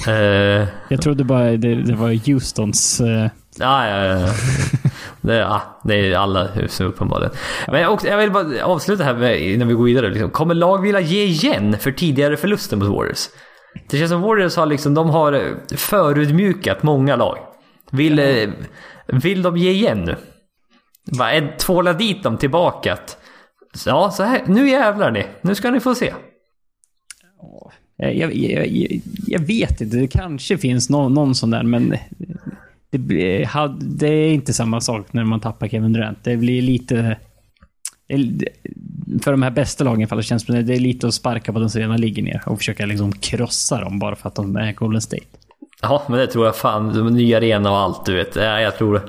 Eh, 0.08 0.68
Jag 0.90 1.02
trodde 1.02 1.24
bara 1.24 1.44
det, 1.52 1.76
det 1.76 1.96
var 1.96 2.32
Houstons... 2.34 3.02
eh, 3.02 3.28
Ja, 3.60 3.88
ja, 3.88 4.06
ja. 4.06 4.28
Det, 5.22 5.36
ja, 5.36 5.62
det 5.84 5.96
är 6.12 6.18
alla 6.18 6.48
hus 6.48 6.82
uppenbarligen. 6.82 7.32
Men 7.68 7.88
också, 7.88 8.08
jag 8.08 8.18
vill 8.18 8.32
bara 8.32 8.64
avsluta 8.66 9.04
här 9.04 9.14
med, 9.14 9.42
innan 9.42 9.68
vi 9.68 9.74
går 9.74 9.84
vidare. 9.84 10.10
Liksom. 10.10 10.30
Kommer 10.30 10.54
lag 10.56 10.82
vilja 10.82 11.00
ge 11.00 11.24
igen 11.24 11.78
för 11.80 11.92
tidigare 11.92 12.38
förluster 12.38 12.78
mot 12.78 12.88
Warriors? 12.88 13.30
Det 13.90 13.98
känns 13.98 14.12
som 14.12 14.22
Warriors 14.22 14.56
har 14.56 14.66
liksom, 14.66 14.94
de 14.94 15.10
har 15.10 15.56
förutmjukat 15.78 16.84
många 16.84 17.16
lag. 17.16 17.38
Vill, 17.92 18.20
eh, 18.20 18.50
vill 19.08 19.42
de 19.42 19.58
ge 19.58 19.72
igen 19.72 20.04
nu? 20.06 20.16
Va, 21.06 21.28
tvåla 21.60 21.94
dit 21.94 22.24
dem 22.24 22.38
tillbaka? 22.38 22.98
Ja, 23.86 24.12
så 24.12 24.24
här, 24.24 24.42
nu 24.48 24.70
jävlar 24.70 25.12
ni. 25.12 25.26
Nu 25.42 25.56
ska 25.56 25.72
ni 25.72 25.80
få 25.80 25.96
se. 25.96 26.14
Jag, 27.98 28.16
jag, 28.16 28.36
jag, 28.36 29.02
jag 29.28 29.40
vet 29.40 29.82
inte, 29.82 29.98
det 29.98 30.08
kanske 30.08 30.58
finns 30.58 30.90
någon, 30.90 31.14
någon 31.14 31.36
sån 31.36 31.50
där, 31.50 31.64
men 31.64 31.96
det, 32.90 32.98
det 33.80 34.08
är 34.08 34.34
inte 34.34 34.54
samma 34.54 34.82
sak 34.82 35.14
när 35.14 35.24
man 35.24 35.40
tappar 35.40 35.68
Kevin 35.68 35.94
Durant. 35.94 36.24
Det 36.24 36.38
blir 36.38 36.62
lite... 36.62 37.18
För 39.24 39.32
de 39.32 39.42
här 39.42 39.52
bästa 39.52 39.84
lagen 39.84 40.02
i 40.02 40.04
alla 40.04 40.10
fall, 40.10 40.24
känns 40.24 40.46
det 40.46 40.62
det 40.62 40.76
är 40.76 40.80
lite 40.80 41.08
att 41.08 41.14
sparka 41.14 41.54
på 41.54 41.60
den 41.60 41.70
som 41.70 41.82
redan 41.82 42.02
ligger 42.02 42.24
ner 42.24 42.44
och 42.46 42.58
försöka 42.58 42.86
liksom 42.86 43.12
krossa 43.12 43.82
dem 43.82 44.00
bara 44.00 44.16
för 44.16 44.28
att 44.28 44.36
de 44.36 44.56
är 44.56 44.74
Golden 44.74 45.02
State. 45.02 45.24
Ja, 45.82 46.04
men 46.10 46.20
det 46.20 46.28
tror 46.28 46.46
jag 46.46 46.56
fan. 46.56 46.94
De 46.94 47.14
nya 47.14 47.38
arena 47.38 47.72
och 47.72 47.78
allt 47.78 48.06
du 48.06 48.16
vet. 48.16 48.36
Ja, 48.36 48.62
jag 48.62 48.78
tror... 48.78 49.02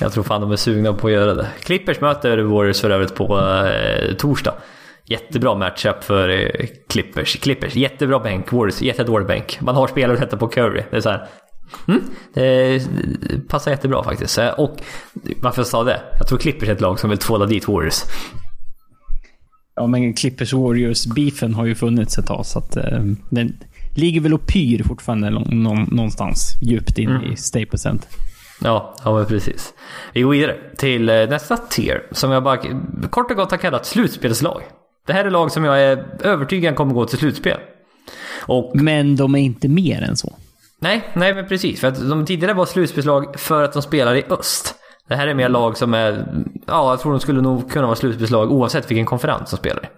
Jag 0.00 0.12
tror 0.12 0.24
fan 0.24 0.40
de 0.40 0.52
är 0.52 0.56
sugna 0.56 0.92
på 0.92 1.06
att 1.06 1.12
göra 1.12 1.34
det. 1.34 1.48
Clippers 1.62 2.00
möter 2.00 2.38
Warriors 2.38 2.80
för 2.80 2.90
övrigt 2.90 3.14
på 3.14 3.38
eh, 3.38 4.14
torsdag. 4.14 4.54
Jättebra 5.04 5.54
matchup 5.54 6.04
för 6.04 6.28
eh, 6.28 6.66
Clippers. 6.88 7.36
Clippers, 7.40 7.74
jättebra 7.76 8.18
bänk. 8.18 8.52
Warriors, 8.52 8.82
jättedålig 8.82 9.26
bänk. 9.28 9.58
Man 9.60 9.74
har 9.74 9.86
spelare 9.86 10.12
att 10.12 10.18
sätta 10.22 10.36
på 10.36 10.48
Curry. 10.48 10.82
Det 10.90 10.96
är 10.96 11.00
så 11.00 11.10
här. 11.10 11.28
Mm, 11.88 12.02
det 12.34 12.82
passar 13.48 13.70
jättebra 13.70 14.04
faktiskt. 14.04 14.38
Eh, 14.38 14.48
Och 14.48 14.76
varför 15.42 15.60
jag 15.60 15.66
sa 15.66 15.84
det? 15.84 16.00
Jag 16.18 16.26
tror 16.28 16.38
Clippers 16.38 16.68
är 16.68 16.72
ett 16.72 16.80
lag 16.80 17.00
som 17.00 17.10
vill 17.10 17.18
tvåla 17.18 17.46
dit 17.46 17.68
Warriors. 17.68 18.02
Ja, 19.76 19.86
men 19.86 20.14
Clippers 20.14 20.52
Warriors-beefen 20.52 21.54
har 21.54 21.66
ju 21.66 21.74
funnits 21.74 22.18
ett 22.18 22.26
tag, 22.26 22.46
så 22.46 22.58
att 22.58 22.76
eh, 22.76 23.00
den 23.30 23.56
ligger 23.96 24.20
väl 24.20 24.34
och 24.34 24.46
pyr 24.46 24.82
fortfarande 24.82 25.30
nå- 25.30 25.46
nå- 25.50 25.86
någonstans 25.90 26.54
djupt 26.62 26.98
in 26.98 27.10
i 27.32 27.36
Staples 27.36 27.82
Center. 27.82 28.08
Ja, 28.64 28.94
ja 29.04 29.14
men 29.14 29.26
precis. 29.26 29.74
Vi 30.12 30.22
går 30.22 30.30
vidare 30.30 30.56
till 30.76 31.08
eh, 31.08 31.14
nästa 31.14 31.56
tier 31.56 32.02
som 32.10 32.30
jag 32.30 32.42
bara 32.42 32.56
kort 33.10 33.30
och 33.30 33.36
gott 33.36 33.50
har 33.50 33.58
kallat 33.58 33.86
slutspelslag. 33.86 34.62
Det 35.06 35.12
här 35.12 35.24
är 35.24 35.30
lag 35.30 35.50
som 35.52 35.64
jag 35.64 35.82
är 35.82 36.04
övertygad 36.22 36.76
kommer 36.76 36.94
gå 36.94 37.04
till 37.04 37.18
slutspel. 37.18 37.58
Och 38.46 38.70
Men 38.74 39.16
de 39.16 39.34
är 39.34 39.38
inte 39.38 39.68
mer 39.68 40.02
än 40.02 40.16
så. 40.16 40.32
nej, 40.78 41.08
nej 41.14 41.34
men 41.34 41.48
precis. 41.48 41.80
För 41.80 41.88
att 41.88 42.08
de 42.08 42.26
tidigare 42.26 42.54
var 42.54 42.66
slutspelslag 42.66 43.40
för 43.40 43.62
att 43.62 43.72
de 43.72 43.82
spelar 43.82 44.14
i 44.14 44.24
öst. 44.30 44.74
Det 45.08 45.16
här 45.16 45.26
är 45.26 45.34
mer 45.34 45.48
lag 45.48 45.76
som 45.76 45.94
är, 45.94 46.26
ja 46.66 46.90
jag 46.90 47.00
tror 47.00 47.12
de 47.12 47.20
skulle 47.20 47.40
nog 47.40 47.70
kunna 47.70 47.86
vara 47.86 47.96
slutspelslag 47.96 48.52
oavsett 48.52 48.90
vilken 48.90 49.06
konferens 49.06 49.50
de 49.50 49.56
spelar 49.56 49.84
i. 49.84 49.88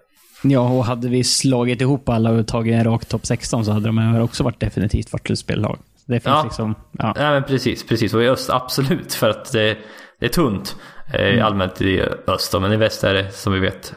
Ja, 0.42 0.60
och 0.60 0.84
hade 0.84 1.08
vi 1.08 1.24
slagit 1.24 1.80
ihop 1.80 2.08
alla 2.08 2.30
och 2.30 2.46
tagit 2.46 2.74
en 2.74 2.84
rak 2.84 3.06
topp 3.06 3.26
16 3.26 3.64
så 3.64 3.72
hade 3.72 3.86
de 3.86 4.20
också 4.22 4.44
varit 4.44 4.60
definitivt 4.60 5.12
varit 5.12 5.26
slutspellag. 5.26 5.78
Det 6.10 6.20
finns 6.20 6.24
Ja. 6.36 6.42
liksom... 6.44 6.74
Ja. 6.98 7.12
Nej 7.16 7.30
men 7.30 7.42
precis, 7.44 7.86
precis. 7.86 8.14
Och 8.14 8.22
i 8.22 8.28
öst 8.28 8.50
absolut 8.50 9.14
för 9.14 9.30
att 9.30 9.52
det, 9.52 9.78
det 10.20 10.26
är 10.26 10.30
tunt 10.30 10.76
eh, 11.12 11.46
allmänt 11.46 11.80
i 11.80 12.00
öst. 12.26 12.60
Men 12.60 12.72
i 12.72 12.76
väst 12.76 13.04
är 13.04 13.14
det 13.14 13.30
som 13.32 13.52
vi 13.52 13.58
vet 13.58 13.94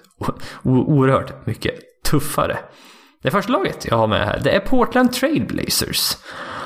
oerhört 0.64 1.46
mycket 1.46 1.74
tuffare. 2.06 2.58
Det 3.24 3.32
första 3.32 3.52
laget 3.52 3.86
jag 3.90 3.98
har 3.98 4.08
med 4.08 4.26
här 4.26 4.40
det 4.44 4.52
är 4.52 4.60
Portland 4.60 5.14
Trailblazers. 5.14 6.18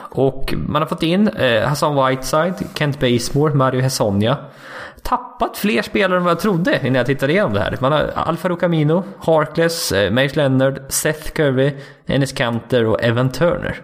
Och 0.10 0.54
man 0.68 0.82
har 0.82 0.90
fått 0.90 1.04
in 1.04 1.28
eh, 1.28 1.68
Hassan 1.68 2.06
Whiteside, 2.08 2.54
Kent 2.76 3.00
Bazemore, 3.00 3.54
Mario 3.54 3.82
Hesonja. 3.82 4.38
Tappat 5.04 5.58
fler 5.58 5.82
spelare 5.82 6.18
än 6.18 6.24
vad 6.24 6.32
jag 6.32 6.40
trodde 6.40 6.80
innan 6.82 6.96
jag 6.96 7.06
tittade 7.06 7.32
igenom 7.34 7.54
det 7.54 7.60
här. 7.60 7.78
Man 7.82 7.92
har 7.92 8.12
Alfaro 8.16 8.56
Camino, 8.56 9.04
Harkless, 9.20 9.92
eh, 9.92 10.12
Mace 10.12 10.36
Leonard, 10.36 10.80
Seth 10.90 11.32
Curry, 11.32 11.74
Ennis 12.08 12.32
Kanter 12.32 12.86
och 12.86 13.04
Evan 13.04 13.32
Turner. 13.32 13.82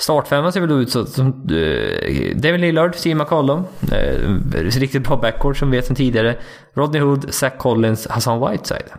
Startfemman 0.00 0.52
ser 0.52 0.60
väl 0.60 0.70
ut 0.70 0.90
så, 0.90 1.06
som 1.06 1.26
uh, 1.26 2.36
Devin 2.36 2.60
Lillard, 2.60 2.94
Steve 2.94 3.14
McCollum. 3.14 3.64
Uh, 3.92 4.40
riktigt 4.54 5.08
bra 5.08 5.16
backcourt 5.16 5.56
som 5.56 5.70
vi 5.70 5.76
vet 5.76 5.86
sedan 5.86 5.96
tidigare. 5.96 6.36
Rodney 6.74 7.00
Hood, 7.00 7.34
Zach 7.34 7.52
Collins, 7.58 8.06
Hassan 8.06 8.50
Whiteside. 8.50 8.90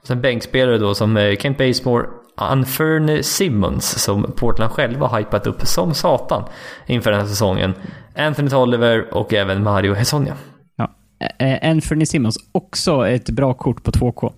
Och 0.00 0.06
sen 0.06 0.20
bänkspelare 0.20 0.78
då 0.78 0.94
som 0.94 1.16
eh, 1.16 1.36
Kent 1.36 1.58
Bazemore, 1.58 2.06
Anferne 2.36 3.22
Simmons 3.22 4.02
som 4.02 4.32
Portland 4.36 4.72
själva 4.72 5.06
har 5.06 5.18
hypat 5.18 5.46
upp 5.46 5.66
som 5.66 5.94
satan 5.94 6.44
inför 6.86 7.10
den 7.10 7.20
här 7.20 7.26
säsongen. 7.26 7.74
Anthony 8.16 8.50
Tolliver 8.50 9.14
och 9.14 9.32
även 9.32 9.62
Mario 9.62 9.94
Hesonja. 9.94 10.34
ja. 10.76 10.88
Eh, 11.38 11.70
Anthony 11.70 12.06
Simmons, 12.06 12.36
också 12.52 13.08
ett 13.08 13.30
bra 13.30 13.54
kort 13.54 13.82
på 13.82 13.90
2K. 13.90 14.32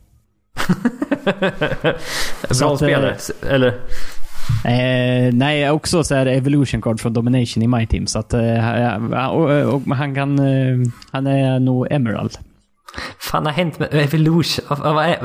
Så 2.50 2.64
Bra 2.64 2.74
att, 2.74 2.82
eh, 2.82 2.86
spelare, 2.86 3.16
eller? 3.48 3.80
Eh, 4.64 5.34
nej, 5.34 5.70
också 5.70 6.04
så 6.04 6.14
här 6.14 6.26
Evolution 6.26 6.82
Card 6.82 7.00
från 7.00 7.12
Domination 7.12 7.62
i 7.62 7.66
My 7.66 7.86
Team. 7.86 8.06
Så 8.06 8.18
att, 8.18 8.34
eh, 8.34 8.54
ja, 9.12 9.28
och, 9.28 9.74
och 9.74 9.96
han 9.96 10.14
kan... 10.14 10.38
Eh, 10.38 10.76
han 11.10 11.26
är 11.26 11.58
nog 11.60 11.86
Emerald. 11.90 12.38
fan 13.18 13.46
har 13.46 13.52
hänt 13.52 13.78
med 13.78 13.88
Evolution? 13.94 14.64
Vad, 14.68 15.04
är, 15.06 15.16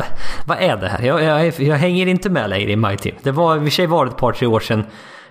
vad 0.45 0.57
är 0.61 0.78
det 0.78 0.88
här? 0.88 1.01
Jag, 1.03 1.24
jag, 1.24 1.59
jag 1.59 1.76
hänger 1.78 2.07
inte 2.07 2.30
med 2.30 2.49
längre 2.49 2.72
i 2.72 2.76
My 2.76 2.97
Team. 2.97 3.15
Det 3.24 3.32
var 3.32 3.55
i 3.55 3.59
och 3.59 3.63
för 3.63 3.70
sig 3.70 3.88
var 3.88 4.05
det 4.05 4.11
ett 4.11 4.17
par 4.17 4.32
tre 4.32 4.47
år 4.47 4.59
sedan. 4.59 4.84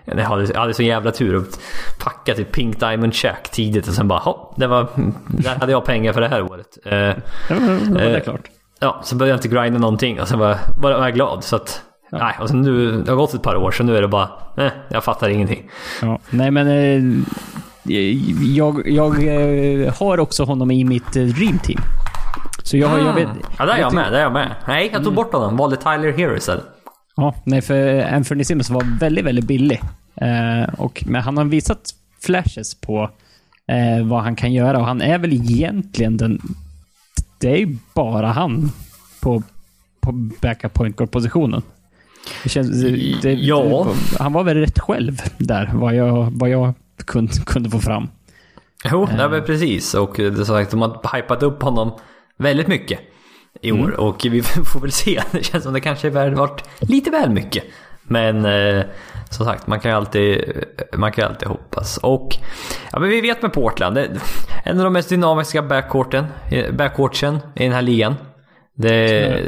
Jag 0.05 0.16
hade, 0.24 0.45
jag 0.45 0.61
hade 0.61 0.74
så 0.74 0.82
jävla 0.82 1.11
tur 1.11 1.36
att 1.36 1.61
packa 2.01 2.34
till 2.34 2.45
Pink 2.45 2.80
Diamond 2.80 3.14
Shack 3.14 3.49
tidigt 3.51 3.89
och 3.89 3.95
sen 3.95 4.09
bara 4.09 4.18
hopp, 4.18 4.55
det 4.57 4.66
var, 4.66 4.86
där 5.26 5.55
hade 5.61 5.72
jag 5.72 5.84
pengar 5.84 6.12
för 6.12 6.20
det 6.20 6.28
här 6.28 6.43
året. 6.43 6.66
Eh, 6.84 6.93
Ja, 6.99 7.14
det 7.49 7.95
det 7.95 8.16
Eh, 8.16 8.22
klart. 8.22 8.41
ja, 8.80 9.01
så 9.05 9.16
började 9.16 9.30
jag 9.30 9.36
inte 9.36 9.49
grinda 9.62 9.78
någonting 9.78 10.20
och 10.20 10.28
sen 10.28 10.39
var, 10.39 10.57
var, 10.82 10.93
var 10.93 11.05
jag 11.05 11.14
glad. 11.14 11.45
Så 11.45 11.57
att, 11.57 11.82
nej, 12.11 12.34
och 12.40 12.48
sen 12.48 12.62
nu, 12.62 13.02
det 13.02 13.11
har 13.11 13.16
gått 13.16 13.34
ett 13.34 13.42
par 13.42 13.56
år 13.56 13.70
så 13.70 13.82
nu 13.82 13.96
är 13.96 14.02
det 14.02 14.09
bara, 14.09 14.28
eh, 14.56 14.72
jag 14.88 15.04
fattar 15.04 15.28
ingenting. 15.28 15.70
Ja. 16.02 16.18
Nej, 16.30 16.50
men... 16.50 16.68
Eh, 16.68 17.02
jag 18.56 18.88
jag 18.88 19.24
eh, 19.24 19.94
har 19.94 20.20
också 20.20 20.44
honom 20.44 20.70
i 20.70 20.84
mitt 20.84 21.16
eh, 21.16 21.24
Dream 21.24 21.59
Team. 21.59 21.80
Så 22.62 22.76
jag, 22.76 23.00
jag 23.00 23.14
vet... 23.14 23.28
Ja, 23.59 23.66
där 23.66 23.74
är 23.74 23.78
jag 23.78 23.94
med, 23.94 24.12
där 24.12 24.18
är 24.18 24.22
jag 24.22 24.32
med. 24.32 24.54
Nej, 24.66 24.90
jag 24.92 25.04
tog 25.04 25.14
bort 25.14 25.32
honom. 25.32 25.56
Valde 25.56 25.76
Tyler 25.76 26.12
Hero 26.12 26.36
istället. 26.36 26.64
Ja, 27.16 27.34
nej, 27.44 27.62
för 27.62 28.12
Anthony 28.14 28.44
Simmons 28.44 28.70
var 28.70 28.98
väldigt, 29.00 29.24
väldigt 29.24 29.44
billig. 29.44 29.80
Eh, 30.14 30.74
och, 30.74 31.04
men 31.06 31.22
han 31.22 31.36
har 31.36 31.44
visat 31.44 31.94
flashes 32.20 32.74
på 32.80 33.11
eh, 33.66 34.06
vad 34.06 34.22
han 34.22 34.36
kan 34.36 34.52
göra 34.52 34.78
och 34.78 34.86
han 34.86 35.02
är 35.02 35.18
väl 35.18 35.32
egentligen 35.32 36.16
den... 36.16 36.40
Det 37.38 37.50
är 37.50 37.56
ju 37.56 37.76
bara 37.94 38.26
han 38.26 38.72
på, 39.20 39.42
på 40.00 40.12
backup 40.12 40.74
point 40.74 40.96
guard-positionen. 40.96 41.62
Det 42.43 42.49
känns, 42.49 42.83
det, 42.83 43.20
det, 43.22 43.33
Ja. 43.33 43.95
Han 44.18 44.33
var 44.33 44.45
väl 44.45 44.57
rätt 44.57 44.79
själv 44.79 45.22
där, 45.39 45.70
vad 45.74 45.95
jag, 45.95 46.29
vad 46.33 46.51
jag 46.51 46.74
kunde, 47.05 47.33
kunde 47.47 47.70
få 47.70 47.79
fram. 47.79 48.09
Jo, 48.85 49.09
nej, 49.16 49.29
men 49.29 49.45
precis. 49.45 49.95
Och 49.95 50.20
eh, 50.20 50.33
det 50.33 50.45
sagt, 50.45 50.70
de 50.70 50.83
har 50.83 51.16
hypat 51.16 51.43
upp 51.43 51.62
honom 51.62 51.93
väldigt 52.37 52.66
mycket 52.66 53.01
i 53.61 53.72
år. 53.72 54.01
Och 54.01 54.26
vi 54.31 54.43
får 54.72 54.81
väl 54.81 54.93
se. 54.93 55.22
Det 55.31 55.45
känns 55.45 55.64
som 55.64 55.72
det 55.72 55.81
kanske 55.81 56.11
har 56.11 56.31
varit 56.31 56.64
lite 56.79 57.11
väl 57.11 57.31
mycket. 57.31 57.64
Men 58.03 58.45
eh, 58.45 58.85
som 59.31 59.47
sagt, 59.47 59.66
man 59.66 59.81
kan 59.81 59.91
ju 59.91 59.97
alltid, 59.97 60.53
man 60.97 61.12
kan 61.12 61.29
alltid 61.29 61.49
hoppas. 61.49 61.97
Och 61.97 62.37
ja, 62.93 62.99
men 62.99 63.09
vi 63.09 63.20
vet 63.20 63.43
med 63.43 63.53
Portland, 63.53 63.99
en 64.64 64.79
av 64.79 64.85
de 64.85 64.93
mest 64.93 65.09
dynamiska 65.09 65.62
backcourten, 65.62 66.26
eh, 66.51 66.74
backcourtsen 66.74 67.39
i 67.55 67.64
den 67.64 67.72
här 67.72 67.83
ligan. 67.83 68.14
Det 68.79 68.95
är, 68.95 69.39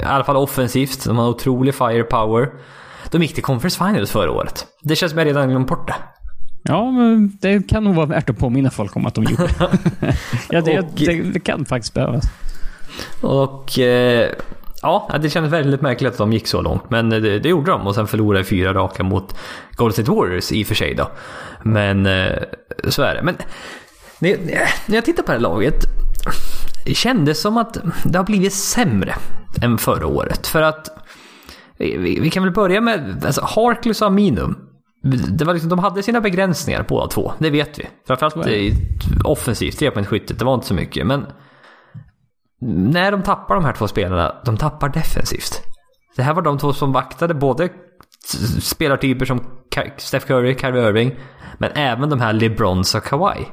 I 0.00 0.04
alla 0.04 0.24
fall 0.24 0.36
offensivt, 0.36 1.04
de 1.04 1.16
har 1.16 1.28
otrolig 1.28 1.74
firepower. 1.74 2.48
De 3.10 3.22
gick 3.22 3.34
till 3.34 3.42
Conference 3.42 3.78
Finals 3.84 4.10
förra 4.10 4.30
året. 4.30 4.66
Det 4.82 4.96
känns 4.96 5.10
som 5.12 5.18
jag 5.18 5.26
redan 5.26 5.48
glömt 5.50 5.68
bort 5.68 5.86
det. 5.88 5.94
Ja, 6.62 6.90
men 6.90 7.38
det 7.40 7.68
kan 7.68 7.84
nog 7.84 7.94
vara 7.94 8.06
värt 8.06 8.30
att 8.30 8.38
påminna 8.38 8.70
folk 8.70 8.96
om 8.96 9.06
att 9.06 9.14
de 9.14 9.24
gjorde. 9.24 9.48
ja, 10.50 10.60
det, 10.60 10.78
Och- 10.80 10.86
det, 10.96 11.22
det 11.22 11.40
kan 11.40 11.64
faktiskt 11.64 11.94
behövas. 11.94 12.24
Och 13.22 13.78
eh, 13.78 14.28
ja, 14.82 15.10
det 15.22 15.30
kändes 15.30 15.52
väldigt 15.52 15.80
märkligt 15.80 16.12
att 16.12 16.18
de 16.18 16.32
gick 16.32 16.46
så 16.46 16.62
långt. 16.62 16.90
Men 16.90 17.10
det, 17.10 17.38
det 17.38 17.48
gjorde 17.48 17.70
de 17.70 17.86
och 17.86 17.94
sen 17.94 18.06
förlorade 18.06 18.42
de 18.44 18.48
fyra 18.48 18.74
raka 18.74 19.02
mot 19.02 19.36
Golden 19.76 19.92
State 19.92 20.10
Warriors 20.10 20.52
i 20.52 20.62
och 20.62 20.66
för 20.66 20.74
sig 20.74 20.94
då. 20.94 21.10
Men 21.62 22.06
eh, 22.06 22.32
så 22.88 23.02
är 23.02 23.14
det. 23.14 23.22
Men 23.22 23.36
när, 24.18 24.36
när 24.86 24.94
jag 24.94 25.04
tittar 25.04 25.22
på 25.22 25.26
det 25.26 25.32
här 25.38 25.42
laget. 25.42 25.74
Kändes 26.86 27.40
som 27.40 27.56
att 27.56 27.76
det 28.04 28.18
har 28.18 28.24
blivit 28.24 28.52
sämre 28.52 29.14
än 29.62 29.78
förra 29.78 30.06
året. 30.06 30.46
För 30.46 30.62
att 30.62 31.08
vi, 31.78 32.20
vi 32.20 32.30
kan 32.30 32.42
väl 32.42 32.52
börja 32.52 32.80
med 32.80 33.24
alltså 33.26 33.40
Harkless 33.44 34.02
och 34.02 34.08
Aminum. 34.08 34.56
Det 35.28 35.44
var 35.44 35.52
liksom, 35.52 35.70
de 35.70 35.78
hade 35.78 36.02
sina 36.02 36.20
begränsningar 36.20 36.84
båda 36.88 37.06
två, 37.06 37.32
det 37.38 37.50
vet 37.50 37.78
vi. 37.78 37.88
Framförallt 38.06 38.46
i 38.46 38.74
offensivt, 39.24 39.78
trepoängsskyttet, 39.78 40.38
det 40.38 40.44
var 40.44 40.54
inte 40.54 40.66
så 40.66 40.74
mycket. 40.74 41.06
Men 41.06 41.26
när 42.60 43.12
de 43.12 43.22
tappar 43.22 43.54
de 43.54 43.64
här 43.64 43.72
två 43.72 43.88
spelarna, 43.88 44.34
de 44.44 44.56
tappar 44.56 44.88
defensivt. 44.88 45.62
Det 46.16 46.22
här 46.22 46.34
var 46.34 46.42
de 46.42 46.58
två 46.58 46.72
som 46.72 46.92
vaktade 46.92 47.34
både 47.34 47.68
spelartyper 48.60 49.26
som 49.26 49.40
Steph 49.96 50.26
Curry, 50.26 50.58
Kyrie 50.58 50.88
Irving, 50.88 51.14
men 51.58 51.70
även 51.74 52.10
de 52.10 52.20
här 52.20 52.32
LeBrons 52.32 52.94
och 52.94 53.04
Kawhi. 53.04 53.46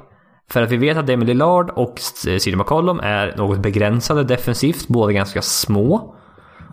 För 0.51 0.61
att 0.61 0.71
vi 0.71 0.77
vet 0.77 0.97
att 0.97 1.07
Damian 1.07 1.27
Lillard 1.27 1.69
och 1.69 1.99
CJ 2.39 2.55
McCollum 2.55 2.99
är 2.99 3.33
något 3.37 3.59
begränsade 3.59 4.23
defensivt, 4.23 4.87
båda 4.87 5.13
ganska 5.13 5.41
små. 5.41 6.15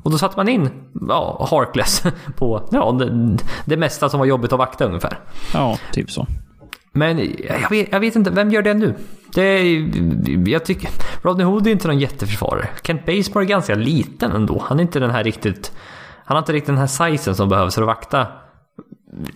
Och 0.02 0.10
då 0.10 0.18
satte 0.18 0.36
man 0.36 0.48
in 0.48 0.70
ja, 1.08 1.48
Harkless 1.50 2.02
på 2.36 2.68
ja, 2.70 2.92
det, 2.92 3.36
det 3.64 3.76
mesta 3.76 4.08
som 4.08 4.18
var 4.20 4.26
jobbigt 4.26 4.52
att 4.52 4.58
vakta 4.58 4.84
ungefär. 4.84 5.18
Ja, 5.54 5.78
typ 5.92 6.10
så. 6.10 6.26
Men 6.92 7.18
jag 7.18 7.70
vet, 7.70 7.92
jag 7.92 8.00
vet 8.00 8.16
inte, 8.16 8.30
vem 8.30 8.50
gör 8.50 8.62
det 8.62 8.74
nu? 8.74 8.94
Det 9.34 9.42
är, 9.42 10.48
jag 10.48 10.64
tycker... 10.64 10.90
Rodney 11.22 11.46
Hood 11.46 11.66
är 11.66 11.70
inte 11.70 11.88
någon 11.88 11.98
jätteförsvarare. 11.98 12.68
Kent 12.82 13.06
Bazemore 13.06 13.44
är 13.44 13.48
ganska 13.48 13.74
liten 13.74 14.32
ändå. 14.32 14.62
Han 14.66 14.78
är 14.78 14.82
inte 14.82 15.00
den 15.00 15.10
här 15.10 15.24
riktigt... 15.24 15.72
Han 16.24 16.34
har 16.34 16.42
inte 16.42 16.52
riktigt 16.52 16.66
den 16.66 16.78
här 16.78 16.86
sizen 17.10 17.34
som 17.34 17.48
behövs 17.48 17.74
för 17.74 17.82
att 17.82 17.86
vakta 17.86 18.26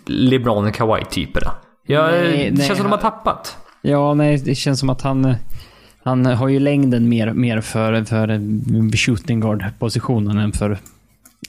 LeBron 0.07 0.67
och 0.67 0.75
Kawhi-typerna. 0.75 1.51
Jag, 1.87 2.11
Nej, 2.11 2.23
det 2.23 2.57
nej, 2.57 2.67
känns 2.67 2.79
som 2.79 2.87
de 2.87 2.93
har 2.93 2.99
tappat. 2.99 3.62
Ja, 3.83 4.15
nej, 4.15 4.39
det 4.45 4.55
känns 4.55 4.81
som 4.81 4.91
att 4.91 5.03
han... 5.03 5.35
Han 6.05 6.27
har 6.27 6.49
ju 6.49 6.61
längden 6.61 7.09
mer, 7.09 7.33
mer 7.33 7.61
för, 7.61 8.05
för 8.05 8.97
shooting 8.97 9.41
guard-positionen 9.41 10.39
än 10.39 10.53
för, 10.53 10.79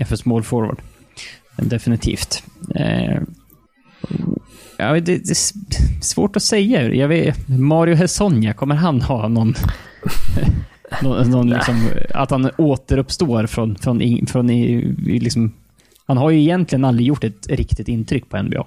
för 0.06 0.16
small 0.16 0.44
forward. 0.44 0.82
Definitivt. 1.58 2.44
Eh, 2.76 3.22
ja, 4.78 4.94
det, 4.94 5.02
det 5.02 5.30
är 5.30 6.04
svårt 6.04 6.36
att 6.36 6.44
säga. 6.44 6.94
Jag 6.94 7.08
vet, 7.08 7.48
Mario 7.48 7.96
Hesonja, 7.96 8.54
kommer 8.54 8.76
han 8.76 9.02
ha 9.02 9.28
någon... 9.28 9.54
någon, 11.02 11.30
någon 11.30 11.50
liksom, 11.50 11.88
att 12.14 12.32
han 12.32 12.50
återuppstår 12.58 13.48
från... 13.48 13.76
från, 13.76 14.26
från 14.28 14.50
i 14.50 14.96
liksom, 15.20 15.54
han 16.06 16.18
har 16.18 16.30
ju 16.30 16.42
egentligen 16.42 16.86
aldrig 16.86 17.08
gjort 17.08 17.24
ett 17.24 17.48
riktigt 17.50 17.88
intryck 17.88 18.30
på 18.30 18.42
NBA. 18.42 18.66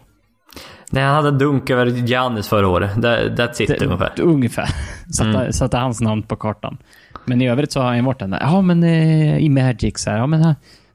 Nej, 0.91 1.05
han 1.05 1.15
hade 1.15 1.31
dunk 1.39 1.71
över 1.71 1.87
Giannis 1.87 2.49
förra 2.49 2.69
året. 2.69 2.95
That, 2.95 3.03
that's 3.21 3.63
it 3.63 3.69
Det- 3.69 3.87
ungefär. 3.87 4.21
Ungefär. 4.21 4.69
Satte, 5.13 5.29
Mm. 5.31 5.53
satte 5.53 5.77
hans 5.77 6.01
namn 6.01 6.23
på 6.23 6.37
kartan. 6.37 6.79
Men 7.25 7.43
i 7.43 7.49
övrigt 7.49 7.73
så 7.73 7.81
har 7.81 7.87
han 7.87 7.97
ju 7.97 8.03
varit 8.03 8.19
den 8.19 8.31
där, 8.31 8.41
ja 8.41 8.61
men 8.61 8.83
eh, 8.85 9.39
i 9.39 9.49
Magic 9.49 9.99
så 9.99 10.11
här, 10.11 10.19
ja 10.19 10.27
men 10.27 10.43
här, 10.45 10.55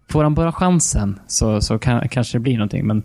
får 0.09 0.23
han 0.23 0.33
bara 0.33 0.51
chansen 0.51 1.19
så, 1.27 1.61
så 1.61 1.79
kan, 1.79 2.09
kanske 2.09 2.37
det 2.37 2.41
blir 2.41 2.53
någonting. 2.57 2.87
Men 2.87 3.03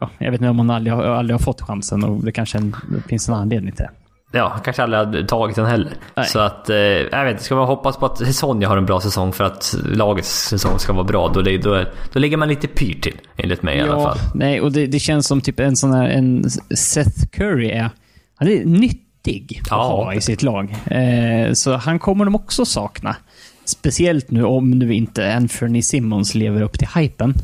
ja, 0.00 0.10
jag 0.18 0.30
vet 0.30 0.40
inte 0.40 0.50
om 0.50 0.58
han 0.58 0.70
aldrig, 0.70 0.92
aldrig 0.94 1.34
har 1.34 1.38
fått 1.38 1.60
chansen 1.60 2.04
och 2.04 2.24
det 2.24 2.32
kanske 2.32 2.58
en, 2.58 2.76
det 2.90 3.08
finns 3.08 3.28
en 3.28 3.34
anledning 3.34 3.72
till 3.72 3.84
det. 3.84 3.90
Ja, 4.32 4.48
han 4.48 4.60
kanske 4.60 4.82
aldrig 4.82 4.98
hade 4.98 5.24
tagit 5.26 5.56
den 5.56 5.66
heller. 5.66 5.92
Nej. 6.16 6.26
Så 6.26 6.38
att, 6.38 6.70
eh, 6.70 6.76
jag 6.76 7.24
vet 7.24 7.32
inte, 7.32 7.44
ska 7.44 7.54
man 7.54 7.66
hoppas 7.66 7.96
på 7.96 8.06
att 8.06 8.34
Sonja 8.34 8.68
har 8.68 8.76
en 8.76 8.86
bra 8.86 9.00
säsong 9.00 9.32
för 9.32 9.44
att 9.44 9.74
lagets 9.84 10.48
säsong 10.48 10.78
ska 10.78 10.92
vara 10.92 11.04
bra, 11.04 11.28
då, 11.28 11.42
då, 11.42 11.84
då 12.12 12.18
ligger 12.18 12.36
man 12.36 12.48
lite 12.48 12.68
pyrt 12.68 13.02
till. 13.02 13.16
Enligt 13.36 13.62
mig 13.62 13.76
i 13.78 13.80
alla 13.80 14.02
fall. 14.02 14.18
nej, 14.34 14.60
och 14.60 14.72
det, 14.72 14.86
det 14.86 14.98
känns 14.98 15.26
som 15.26 15.40
typ 15.40 15.60
en 15.60 15.76
sån 15.76 15.92
här, 15.92 16.08
en 16.08 16.50
Seth 16.76 17.26
Curry 17.32 17.70
är, 17.70 17.90
han 18.36 18.48
är 18.48 18.64
nyttig 18.64 19.58
att 19.62 19.68
Ja. 19.70 19.76
ha 19.76 20.14
i 20.14 20.20
sitt 20.20 20.42
lag. 20.42 20.76
Eh, 20.86 21.52
så 21.52 21.76
han 21.76 21.98
kommer 21.98 22.24
de 22.24 22.34
också 22.34 22.64
sakna. 22.64 23.16
Speciellt 23.64 24.30
nu 24.30 24.44
om 24.44 24.70
nu 24.70 24.94
inte 24.94 25.34
Anthony 25.34 25.82
Simmons 25.82 26.34
lever 26.34 26.62
upp 26.62 26.78
till 26.78 26.88
hypen. 26.94 27.34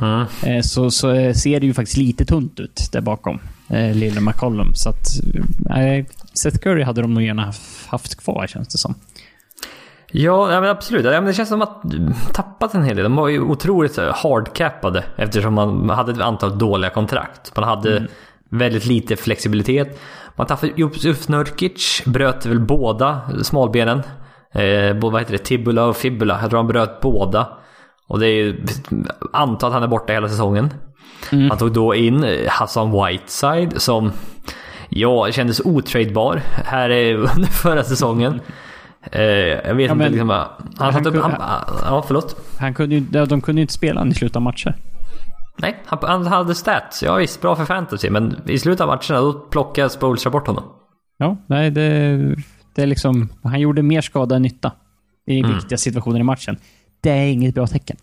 Mm. 0.00 0.26
Eh, 0.42 0.62
så, 0.62 0.90
så 0.90 1.10
eh, 1.12 1.32
ser 1.32 1.60
det 1.60 1.66
ju 1.66 1.74
faktiskt 1.74 1.96
lite 1.96 2.24
tunt 2.24 2.60
ut 2.60 2.88
där 2.92 3.00
bakom. 3.00 3.38
Eh, 3.68 3.94
lille 3.94 4.20
McCollum. 4.20 4.74
Så 4.74 4.88
att... 4.88 5.06
Eh, 5.70 6.04
Seth 6.42 6.58
Curry 6.58 6.82
hade 6.82 7.02
de 7.02 7.14
nog 7.14 7.22
gärna 7.22 7.52
haft- 7.88 8.16
kvar, 8.24 8.46
känns 8.46 8.68
det 8.68 8.78
som. 8.78 8.94
Ja, 10.10 10.52
ja 10.52 10.60
men 10.60 10.70
absolut. 10.70 11.04
Ja, 11.04 11.10
men 11.10 11.24
det 11.24 11.32
känns 11.34 11.48
som 11.48 11.62
att 11.62 11.80
de 11.82 12.14
tappat 12.32 12.74
en 12.74 12.84
hel 12.84 12.96
del. 12.96 13.02
De 13.02 13.16
var 13.16 13.28
ju 13.28 13.40
otroligt 13.40 13.96
hardcappade 13.96 15.04
eftersom 15.16 15.54
man 15.54 15.90
hade 15.90 16.12
ett 16.12 16.20
antal 16.20 16.58
dåliga 16.58 16.90
kontrakt. 16.90 17.56
Man 17.56 17.64
hade 17.64 18.06
väldigt 18.50 18.84
lite 18.86 19.16
flexibilitet. 19.16 20.00
Man 20.36 20.46
tappade 20.46 20.72
Josef 20.76 21.28
Nurkic, 21.28 22.02
bröt 22.06 22.46
väl 22.46 22.60
båda 22.60 23.20
smalbenen. 23.42 24.02
Eh, 24.52 24.96
vad 25.00 25.18
heter 25.18 25.32
det? 25.32 25.38
Tibula 25.38 25.84
och 25.84 25.96
fibula. 25.96 26.38
Jag 26.40 26.50
tror 26.50 26.58
han 26.58 26.66
bröt 26.66 27.00
båda. 27.00 27.48
Och 28.08 28.18
det 28.18 28.26
är 28.26 28.34
ju... 28.34 28.64
Antar 29.32 29.66
att 29.68 29.74
han 29.74 29.82
är 29.82 29.86
borta 29.88 30.12
hela 30.12 30.28
säsongen. 30.28 30.74
Han 31.30 31.58
tog 31.58 31.72
då 31.72 31.94
in 31.94 32.46
Hassan 32.48 32.92
Whiteside 32.92 33.80
som... 33.82 34.12
Ja, 34.88 35.32
kändes 35.32 35.60
otradebar 35.60 36.42
här 36.64 36.90
under 37.14 37.46
förra 37.48 37.84
säsongen. 37.84 38.40
Eh, 39.12 39.22
jag 39.22 39.74
vet 39.74 39.86
Ja, 39.86 39.92
inte 39.92 39.94
men- 39.94 40.12
liksom... 40.12 40.30
Han, 40.30 40.38
han, 40.58 40.68
han 40.76 40.92
satt 40.92 41.06
upp, 41.06 41.22
han, 41.22 41.34
ja, 41.84 42.04
förlåt. 42.06 42.36
Han 42.58 42.74
kunde 42.74 42.94
ju, 42.94 43.00
de 43.00 43.24
de 43.28 43.40
kunde 43.40 43.60
ju 43.60 43.62
inte 43.62 43.74
spela 43.74 44.06
i 44.06 44.14
slutet 44.14 44.36
av 44.36 44.42
matcher. 44.42 44.74
Nej, 45.58 45.82
han, 45.86 45.98
han 46.02 46.26
hade 46.26 46.54
stats. 46.54 47.02
Ja 47.02 47.14
visst, 47.16 47.40
bra 47.40 47.56
för 47.56 47.64
fantasy. 47.64 48.10
Men 48.10 48.40
i 48.46 48.58
slutet 48.58 48.80
av 48.80 48.86
matcherna 48.88 49.20
då 49.26 49.32
plockade 49.32 49.88
Spolstra 49.90 50.30
bort 50.30 50.46
honom. 50.46 50.64
Ja, 51.18 51.36
nej, 51.46 51.70
det, 51.70 52.16
det 52.74 52.82
är 52.82 52.86
liksom... 52.86 53.28
Han 53.42 53.60
gjorde 53.60 53.82
mer 53.82 54.00
skada 54.00 54.36
än 54.36 54.42
nytta 54.42 54.72
i 55.26 55.42
viktiga 55.42 55.78
situationer 55.78 56.20
i 56.20 56.22
matchen. 56.22 56.56
Det 57.00 57.10
är 57.10 57.26
inget 57.26 57.54
bra 57.54 57.66
tecken. 57.66 57.96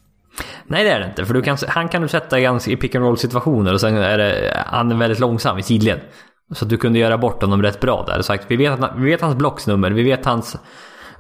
Nej 0.68 0.84
det 0.84 0.90
är 0.92 1.00
det 1.00 1.06
inte. 1.06 1.26
För 1.26 1.34
du 1.34 1.42
kan, 1.42 1.58
han 1.68 1.88
kan 1.90 2.02
du 2.02 2.08
sätta 2.08 2.40
ganska 2.40 2.72
i 2.72 2.76
pick 2.76 2.96
and 2.96 3.06
roll 3.06 3.18
situationer 3.18 3.74
och 3.74 3.82
sen 3.82 3.98
är 3.98 4.18
det, 4.18 4.64
han 4.68 4.92
är 4.92 4.96
väldigt 4.96 5.20
långsam 5.20 5.58
i 5.58 5.64
sidled. 5.64 6.00
Så 6.52 6.66
du 6.66 6.78
kunde 6.78 7.00
göra 7.00 7.18
bort 7.18 7.42
honom 7.42 7.62
rätt 7.62 7.80
bra 7.80 8.04
där. 8.08 8.22
Sagt, 8.22 8.46
vi, 8.48 8.56
vet 8.56 8.80
han- 8.80 9.02
vi 9.04 9.10
vet 9.12 9.22
hans 9.22 9.36
blocksnummer, 9.36 9.92
vi 9.92 10.04
vet 10.04 10.26
hans... 10.26 10.56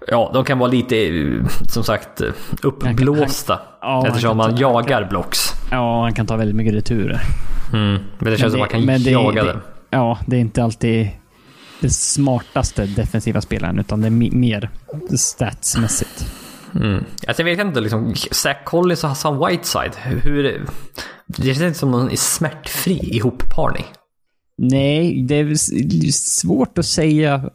Ja, 0.07 0.31
de 0.33 0.43
kan 0.43 0.59
vara 0.59 0.69
lite, 0.71 0.97
eh, 1.07 1.45
som 1.69 1.83
sagt, 1.83 2.21
eh, 2.21 2.27
uppblåsta. 2.63 3.59
Ja, 3.81 3.95
han 3.95 4.05
eftersom 4.05 4.29
kan 4.29 4.37
man 4.37 4.55
ta- 4.55 4.61
jagar 4.61 5.07
blocks. 5.09 5.39
Ja, 5.71 6.01
han 6.01 6.13
kan 6.13 6.27
ta 6.27 6.35
väldigt 6.35 6.55
mycket 6.55 6.73
returer. 6.73 7.21
Mm. 7.73 8.01
Men 8.19 8.31
det 8.31 8.37
känns 8.37 8.53
som 8.53 8.61
att 8.61 8.71
man 8.71 8.79
kan 8.79 8.85
men 8.85 9.03
det- 9.03 9.11
jaga 9.11 9.43
det, 9.43 9.53
det. 9.53 9.59
Ja, 9.89 10.17
det 10.27 10.35
är 10.35 10.39
inte 10.39 10.63
alltid 10.63 11.09
det 11.79 11.89
smartaste 11.89 12.85
defensiva 12.85 13.41
spelaren, 13.41 13.79
utan 13.79 14.01
det 14.01 14.07
är 14.07 14.35
mer 14.35 14.69
statsmässigt. 15.17 16.25
Mm. 16.75 17.03
Alltså 17.27 17.41
jag 17.43 17.45
vet 17.55 17.59
inte, 17.65 17.81
liksom, 17.81 18.13
Zach 18.15 18.57
Collins 18.65 19.03
och 19.03 19.09
Hassan 19.09 19.47
Whiteside. 19.47 19.95
Hur... 19.95 20.65
Det 21.27 21.43
känns 21.43 21.61
inte 21.61 21.79
som 21.79 21.91
någon 21.91 22.11
är 22.11 22.15
smärtfri 22.15 22.93
ihopparning. 23.15 23.85
Nej, 24.71 25.23
det 25.23 25.35
är 25.35 25.55
svårt 26.11 26.77
att 26.77 26.85
säga 26.85 27.49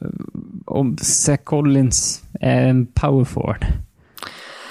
om 0.67 0.97
Zach 0.99 1.41
Collins 1.45 2.23
är 2.41 2.63
en 2.63 2.87
power 2.87 3.25
forward. 3.25 3.67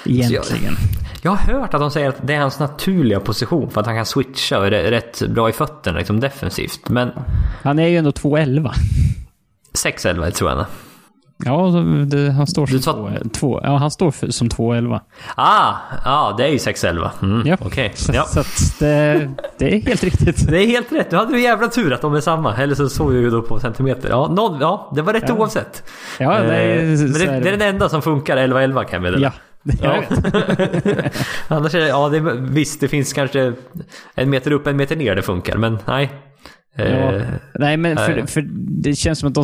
Egentligen. 0.06 0.76
Jag 1.22 1.32
har 1.32 1.54
hört 1.54 1.74
att 1.74 1.82
de 1.82 1.92
säger 1.92 2.10
att 2.10 2.28
det 2.28 2.34
är 2.34 2.40
hans 2.40 2.60
naturliga 2.60 3.20
position 3.20 3.70
för 3.70 3.82
att 3.82 3.88
han 3.88 3.96
kan 3.96 4.06
switcha 4.06 4.60
och 4.60 4.68
är 4.68 4.72
rätt 4.72 5.22
bra 5.30 5.50
i 5.50 5.54
fötterna 5.54 5.98
liksom 5.98 6.20
defensivt. 6.20 6.90
Men 6.90 7.10
Han 7.62 7.80
är 7.80 7.88
ju 7.88 7.98
ändå 7.98 8.12
2,11. 8.12 8.72
6-11 9.74 10.32
tror 10.32 10.50
jag. 10.50 10.66
Ja, 11.46 11.68
det, 12.08 12.32
han 12.32 12.48
står 12.48 12.66
som 12.68 12.80
två, 12.82 13.10
två, 13.34 13.60
ja, 13.64 13.78
han 13.78 13.92
står 13.92 14.12
för, 14.12 14.28
som 14.32 14.50
2,11. 14.50 15.00
Ah, 15.36 15.74
ah, 16.06 16.34
det 16.38 16.44
är 16.44 16.48
ju 16.48 16.58
6-11. 16.58 17.10
Mm, 17.22 17.48
Ja. 17.48 17.58
Okej. 17.62 17.92
Så, 17.96 18.12
Ja. 18.16 18.24
så 18.24 18.44
det, 18.80 19.30
det 19.58 19.76
är 19.76 19.82
helt 19.82 20.04
riktigt. 20.04 20.48
Det 20.50 20.64
är 20.64 20.68
helt 20.68 20.92
rätt. 20.92 21.10
Du 21.10 21.16
hade 21.18 21.32
du 21.32 21.42
jävla 21.42 21.68
tur 21.68 21.94
att 21.94 22.02
de 22.02 22.14
är 22.16 22.22
samma. 22.22 22.56
Eller 22.56 22.76
så 22.76 22.90
såg 22.90 23.14
jag 23.16 23.22
ju 23.22 23.30
då 23.30 23.42
på 23.42 23.60
centimeter. 23.60 24.10
Ja, 24.10 24.28
noll, 24.28 24.58
ja 24.62 24.92
det 24.96 25.02
var 25.02 25.14
rätt 25.14 25.24
Ja. 25.28 25.34
oavsett. 25.36 25.84
Ja, 26.20 26.38
Eh, 26.40 26.48
nej, 26.48 26.86
Men 26.86 27.14
det, 27.14 27.24
är 27.26 27.42
det 27.42 27.50
är 27.50 27.58
den 27.58 27.62
enda 27.76 27.90
som 27.90 28.02
funkar 28.02 28.38
11-11 28.38 28.84
kan 28.84 28.92
jag 28.94 29.02
meddela. 29.02 29.24
Ja, 29.24 29.32
Ja. 29.82 30.04
Annars 31.48 31.76
är 31.76 31.80
det, 31.80 31.88
ja 31.88 32.10
det, 32.10 32.18
är- 32.18 32.52
visst 32.52 32.80
det 32.80 32.88
finns 32.88 33.14
kanske 33.14 33.54
en 34.16 34.30
meter 34.30 34.52
upp, 34.52 34.68
en 34.68 34.78
meter 34.78 34.96
ner 34.96 35.16
det 35.16 35.22
funkar, 35.22 35.58
men 35.58 35.80
nej. 35.88 36.12
Ja. 36.76 36.84
Eh, 36.84 37.22
Nej, 37.54 37.78
men 37.78 37.98
för, 37.98 38.26
för 38.28 38.46
det 38.84 38.96
känns 38.96 39.20
som 39.20 39.30
att 39.30 39.36
de... 39.36 39.44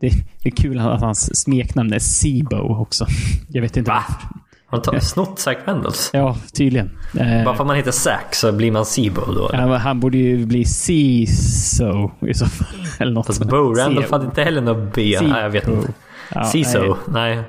Det, 0.00 0.06
är 0.44 0.50
kul 0.50 0.78
att 0.78 1.00
hans 1.00 1.36
smeknamn 1.42 1.92
är 1.92 1.98
Seabo 1.98 2.80
också. 2.80 3.06
Jag 3.48 3.62
vet 3.62 3.76
inte 3.76 3.90
Va? 3.90 4.04
varför. 4.08 4.28
Har 4.68 4.92
han 4.92 5.00
snott 5.00 5.38
Zach 5.38 5.56
Vendels? 5.64 6.10
Ja, 6.12 6.36
tydligen. 6.52 6.90
Eh, 7.18 7.44
Bara 7.44 7.54
för 7.54 7.62
att 7.62 7.66
man 7.66 7.76
heter 7.76 7.90
Zack 7.90 8.34
så 8.34 8.52
blir 8.52 8.70
man 8.72 8.86
Seabo 8.86 9.32
då? 9.32 9.48
eller? 9.48 9.66
han, 9.66 10.00
borde 10.00 10.18
ju 10.18 10.46
bli 10.46 10.64
CISO 10.64 12.10
i 12.26 12.34
så 12.34 12.46
fall. 12.46 12.68
Eller 12.98 13.12
något 13.12 13.26
Fast. 13.26 13.44
Bo 13.48 13.74
Randolph 13.74 14.12
hade 14.12 14.24
inte 14.24 14.42
heller 14.42 14.60
något 14.60 14.94
B. 14.94 15.18
Nej, 15.22 15.42
jag 15.42 15.50
vet 15.50 15.68
inte. 15.68 15.92
Ja, 16.34 16.44
CISO? 16.44 16.96
nej. 17.08 17.42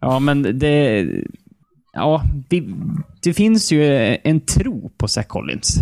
Ja, 0.00 0.18
men 0.18 0.58
det... 0.58 1.06
Ja, 1.92 2.22
det, 2.48 2.64
det 3.22 3.34
finns 3.34 3.72
ju 3.72 3.84
en 4.24 4.40
tro 4.40 4.90
på 4.98 5.08
Zach 5.08 5.26
Collins. 5.26 5.78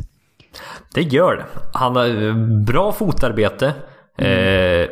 Det 0.94 1.02
gör 1.02 1.36
det. 1.36 1.44
Han 1.72 1.96
har 1.96 2.22
eh, 2.28 2.34
bra 2.64 2.92
fotarbete. 2.92 3.74
Eh, 4.18 4.88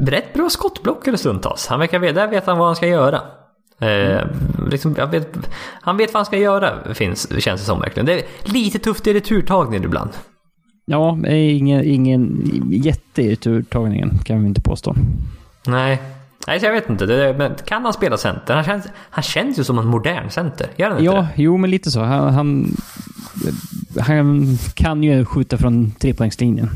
rätt 0.00 0.34
bra 0.34 0.50
skottblockare 0.50 1.16
stundtals. 1.16 1.66
Han 1.66 1.80
verkar 1.80 2.00
där 2.12 2.28
vet 2.28 2.46
han 2.46 2.58
vad 2.58 2.66
han 2.66 2.76
ska 2.76 2.86
göra. 2.86 3.20
Eh, 3.80 4.20
liksom, 4.70 4.92
vet, 4.94 5.36
han 5.80 5.96
vet 5.96 6.12
vad 6.12 6.18
han 6.18 6.26
ska 6.26 6.38
göra, 6.38 6.94
finns, 6.94 7.28
känns 7.42 7.60
det 7.60 7.66
som 7.66 7.80
verkligen. 7.80 8.06
Det 8.06 8.12
är 8.12 8.22
lite 8.44 8.78
tufft 8.78 9.06
i 9.06 9.14
returtagningen 9.14 9.84
ibland. 9.84 10.10
Ja, 10.86 11.18
ingen, 11.28 11.84
ingen 11.84 12.42
jätte 12.70 13.22
i 13.22 13.36
turtagningen 13.36 14.18
kan 14.24 14.40
vi 14.40 14.46
inte 14.46 14.60
påstå. 14.60 14.94
Nej. 15.66 16.02
Nej, 16.46 16.60
så 16.60 16.66
jag 16.66 16.72
vet 16.72 16.90
inte. 16.90 17.06
Det, 17.06 17.34
men 17.38 17.54
kan 17.66 17.84
han 17.84 17.92
spela 17.92 18.16
center? 18.16 18.54
Han 18.54 18.64
känns, 18.64 18.86
han 19.10 19.22
känns 19.22 19.58
ju 19.58 19.64
som 19.64 19.78
en 19.78 19.86
modern 19.86 20.30
center. 20.30 20.66
Gör 20.76 20.88
han 20.88 20.98
inte 20.98 21.04
Ja, 21.04 21.20
det? 21.36 21.42
jo 21.42 21.56
men 21.56 21.70
lite 21.70 21.90
så. 21.90 22.00
Han, 22.00 22.34
han, 22.34 22.76
han 24.00 24.56
kan 24.74 25.02
ju 25.02 25.24
skjuta 25.24 25.58
från 25.58 25.90
trepoängslinjen. 25.90 26.70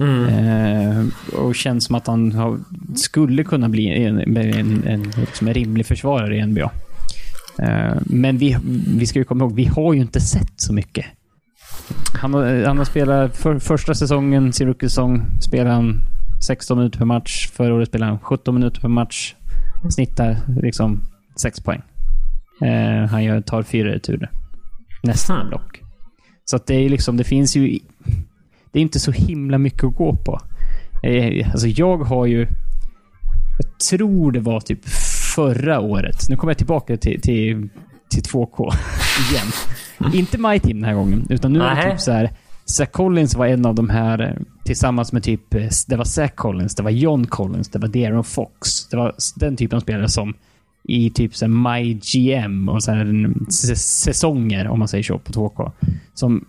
Mm. 0.00 0.24
Eh, 0.28 1.06
och 1.34 1.54
känns 1.54 1.84
som 1.84 1.94
att 1.94 2.06
han 2.06 2.32
har, 2.32 2.58
skulle 2.96 3.44
kunna 3.44 3.68
bli 3.68 4.04
en, 4.04 4.18
en, 4.20 4.36
en, 4.36 4.86
en, 4.86 5.02
liksom 5.02 5.48
en 5.48 5.54
rimlig 5.54 5.86
försvarare 5.86 6.36
i 6.36 6.46
NBA. 6.46 6.70
Eh, 7.58 7.94
men 8.00 8.38
vi, 8.38 8.56
vi 8.98 9.06
ska 9.06 9.18
ju 9.18 9.24
komma 9.24 9.44
ihåg, 9.44 9.54
vi 9.54 9.64
har 9.64 9.94
ju 9.94 10.00
inte 10.00 10.20
sett 10.20 10.52
så 10.56 10.72
mycket. 10.72 11.06
Han 12.20 12.34
har, 12.34 12.64
han 12.64 12.78
har 12.78 12.84
spelat 12.84 13.36
för, 13.36 13.58
första 13.58 13.94
säsongen, 13.94 14.52
sin 14.52 14.66
rookie-säsong, 14.66 15.22
spelade 15.40 15.70
han 15.70 16.00
16 16.42 16.78
minuter 16.78 16.98
per 16.98 17.04
match. 17.04 17.48
Förra 17.52 17.74
året 17.74 17.88
spelade 17.88 18.12
han 18.12 18.18
17 18.18 18.54
minuter 18.54 18.80
per 18.80 18.88
match. 18.88 19.34
Snittar 19.90 20.36
liksom 20.62 21.00
6 21.36 21.60
poäng. 21.60 21.82
Eh, 22.62 23.10
han 23.10 23.24
gör, 23.24 23.40
tar 23.40 23.62
fyra 23.62 23.88
returer. 23.88 24.30
Nästan 25.02 25.48
block. 25.48 25.80
Så 26.44 26.56
att 26.56 26.66
det 26.66 26.74
är 26.74 26.88
liksom, 26.88 27.16
det 27.16 27.24
finns 27.24 27.56
ju... 27.56 27.78
Det 28.72 28.78
är 28.78 28.82
inte 28.82 29.00
så 29.00 29.12
himla 29.12 29.58
mycket 29.58 29.84
att 29.84 29.96
gå 29.96 30.16
på. 30.16 30.40
Eh, 31.02 31.50
alltså 31.50 31.66
jag 31.68 31.98
har 31.98 32.26
ju... 32.26 32.46
Jag 33.58 33.78
tror 33.90 34.32
det 34.32 34.40
var 34.40 34.60
typ 34.60 34.88
förra 35.34 35.80
året. 35.80 36.16
Nu 36.28 36.36
kommer 36.36 36.50
jag 36.50 36.58
tillbaka 36.58 36.96
till, 36.96 37.20
till, 37.20 37.68
till 38.10 38.22
2K 38.22 38.72
igen. 39.30 39.46
inte 40.14 40.38
My 40.38 40.58
Team 40.58 40.76
den 40.80 40.84
här 40.84 40.94
gången, 40.94 41.26
utan 41.30 41.52
nu 41.52 41.60
är 41.62 41.74
det 41.74 41.90
typ 41.90 42.00
så 42.00 42.12
här. 42.12 42.30
Zach 42.64 42.88
Collins 42.90 43.34
var 43.34 43.46
en 43.46 43.66
av 43.66 43.74
de 43.74 43.88
här 43.90 44.20
eh, 44.22 44.42
tillsammans 44.64 45.12
med 45.12 45.22
typ... 45.22 45.54
eh, 45.54 45.68
Det 45.88 45.96
var 45.96 46.04
Zach 46.04 46.30
Collins, 46.34 46.74
det 46.74 46.82
var 46.82 46.90
John 46.90 47.26
Collins, 47.26 47.68
det 47.68 47.78
var 47.78 47.88
Darren 47.88 48.24
Fox. 48.24 48.88
Det 48.88 48.96
var 48.96 49.14
den 49.36 49.56
typen 49.56 49.76
av 49.76 49.80
spelare 49.80 50.08
som 50.08 50.34
i 50.82 51.10
typ 51.10 51.36
så 51.36 51.44
här 51.44 51.78
My 51.80 51.94
GM 51.94 52.68
och 52.68 52.82
så 52.82 52.92
här 52.92 53.30
s- 53.48 54.00
säsonger, 54.02 54.68
om 54.68 54.78
man 54.78 54.88
säger 54.88 55.04
så, 55.04 55.18
på 55.18 55.32
2K. 55.32 55.72
Som 56.14 56.44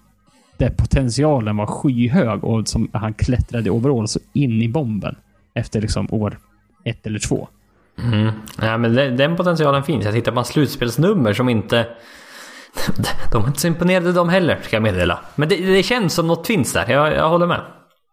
där 0.62 0.70
potentialen 0.70 1.58
var 1.58 1.66
skyhög 1.66 2.44
och 2.44 2.68
som 2.68 2.90
han 2.94 3.14
klättrade 3.14 3.70
overall 3.70 4.08
så 4.08 4.20
in 4.34 4.62
i 4.62 4.68
bomben 4.70 5.16
efter 5.54 5.82
liksom 5.82 6.08
år 6.12 6.40
ett 6.84 7.08
eller 7.08 7.20
två. 7.20 7.48
Mm. 8.04 8.32
Ja, 8.62 8.78
men 8.78 8.96
den, 8.96 9.18
den 9.18 9.36
potentialen 9.36 9.84
finns. 9.84 10.06
Jag 10.06 10.14
tittar 10.14 10.32
på 10.32 10.38
hans 10.38 10.48
slutspelsnummer 10.48 11.34
som 11.34 11.50
inte... 11.50 11.88
De 13.32 13.44
är 13.44 13.48
inte 13.48 13.60
så 13.60 13.68
imponerade 13.68 14.12
de 14.12 14.30
heller, 14.30 14.60
ska 14.62 14.76
jag 14.76 14.84
meddela. 14.84 15.20
Men 15.36 15.50
det, 15.50 15.56
det 15.56 15.84
känns 15.84 16.14
som 16.14 16.28
något 16.28 16.48
finns 16.48 16.74
där. 16.74 16.90
Jag, 16.92 17.14
jag 17.14 17.30
håller 17.30 17.48
med. 17.48 17.62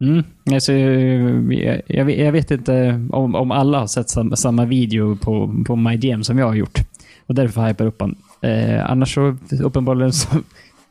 Mm. 0.00 0.24
Alltså, 0.52 0.72
jag, 0.72 1.82
jag, 1.86 2.04
vet- 2.04 2.18
jag 2.18 2.32
vet 2.32 2.50
inte 2.50 3.06
om, 3.10 3.34
om 3.34 3.50
alla 3.50 3.78
har 3.78 3.86
sett 3.86 4.08
sam, 4.08 4.36
samma 4.36 4.64
video 4.64 5.16
på, 5.16 5.64
på 5.66 5.76
MyGM 5.76 6.24
som 6.24 6.38
jag 6.38 6.46
har 6.46 6.54
gjort. 6.54 6.78
Och 7.26 7.34
därför 7.34 7.66
hypar 7.66 7.84
jag 7.84 7.88
upp 7.88 8.00
han. 8.00 8.16
Eh, 8.40 8.90
annars 8.90 9.14
så 9.14 9.36
uppenbarligen 9.62 10.12
så 10.12 10.28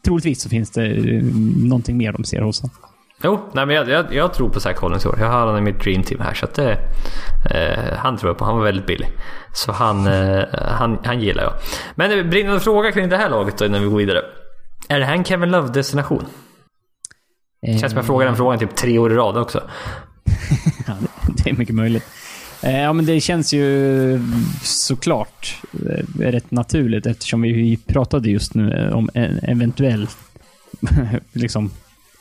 troligtvis 0.07 0.41
så 0.41 0.49
finns 0.49 0.71
det 0.71 0.85
eh, 0.85 1.23
någonting 1.69 1.97
mer 1.97 2.11
de 2.11 2.23
ser 2.23 2.41
hos 2.41 2.61
honom. 2.61 2.75
Jo, 3.23 3.39
nej, 3.53 3.65
men 3.65 3.75
jag, 3.75 3.89
jag, 3.89 4.13
jag 4.13 4.33
tror 4.33 4.49
på 4.49 4.59
Zach 4.59 4.75
Collins 4.75 5.05
i 5.05 5.07
år. 5.07 5.19
Jag 5.19 5.27
har 5.27 5.39
honom 5.39 5.57
i 5.57 5.61
mitt 5.61 5.83
dream 5.83 6.03
team 6.03 6.21
här. 6.21 6.33
Så 6.33 6.45
att 6.45 6.53
det, 6.53 6.71
eh, 7.51 7.97
han 7.97 8.17
tror 8.17 8.29
jag 8.29 8.37
på. 8.37 8.45
Han 8.45 8.57
var 8.57 8.63
väldigt 8.63 8.85
billig. 8.85 9.07
Så 9.53 9.71
han, 9.71 10.07
eh, 10.07 10.43
han, 10.53 10.97
han 11.03 11.19
gillar 11.19 11.43
jag. 11.43 11.53
Men 11.95 12.09
det 12.09 12.23
brinner 12.23 12.53
en 12.53 12.59
fråga 12.59 12.91
kring 12.91 13.09
det 13.09 13.17
här 13.17 13.29
laget 13.29 13.57
då 13.57 13.65
innan 13.65 13.81
vi 13.81 13.87
går 13.89 13.97
vidare. 13.97 14.21
Är 14.89 14.99
det 14.99 15.05
här 15.05 15.13
en 15.13 15.23
Kevin 15.23 15.49
Love-destination? 15.49 16.25
Det 17.61 17.79
känns 17.79 17.91
som 17.91 17.97
jag 17.97 18.05
frågar 18.05 18.25
den 18.25 18.35
frågan 18.35 18.59
typ 18.59 18.75
tre 18.75 18.97
år 18.99 19.11
i 19.11 19.15
rad 19.15 19.37
också. 19.37 19.61
Ja, 20.87 20.93
det 21.43 21.49
är 21.49 21.53
mycket 21.53 21.75
möjligt. 21.75 22.03
Eh, 22.67 22.81
Ja, 22.81 22.93
men 22.93 23.05
det 23.05 23.21
känns 23.21 23.53
ju 23.53 24.21
såklart 24.63 25.55
eh, 25.73 26.19
rätt 26.19 26.51
naturligt 26.51 27.05
eftersom 27.05 27.41
vi 27.41 27.77
pratade 27.77 28.29
just 28.29 28.53
nu 28.53 28.71
eh, 28.73 28.93
om 28.97 29.09
en 29.13 29.39
eventuell 29.43 30.07
liksom, 31.33 31.71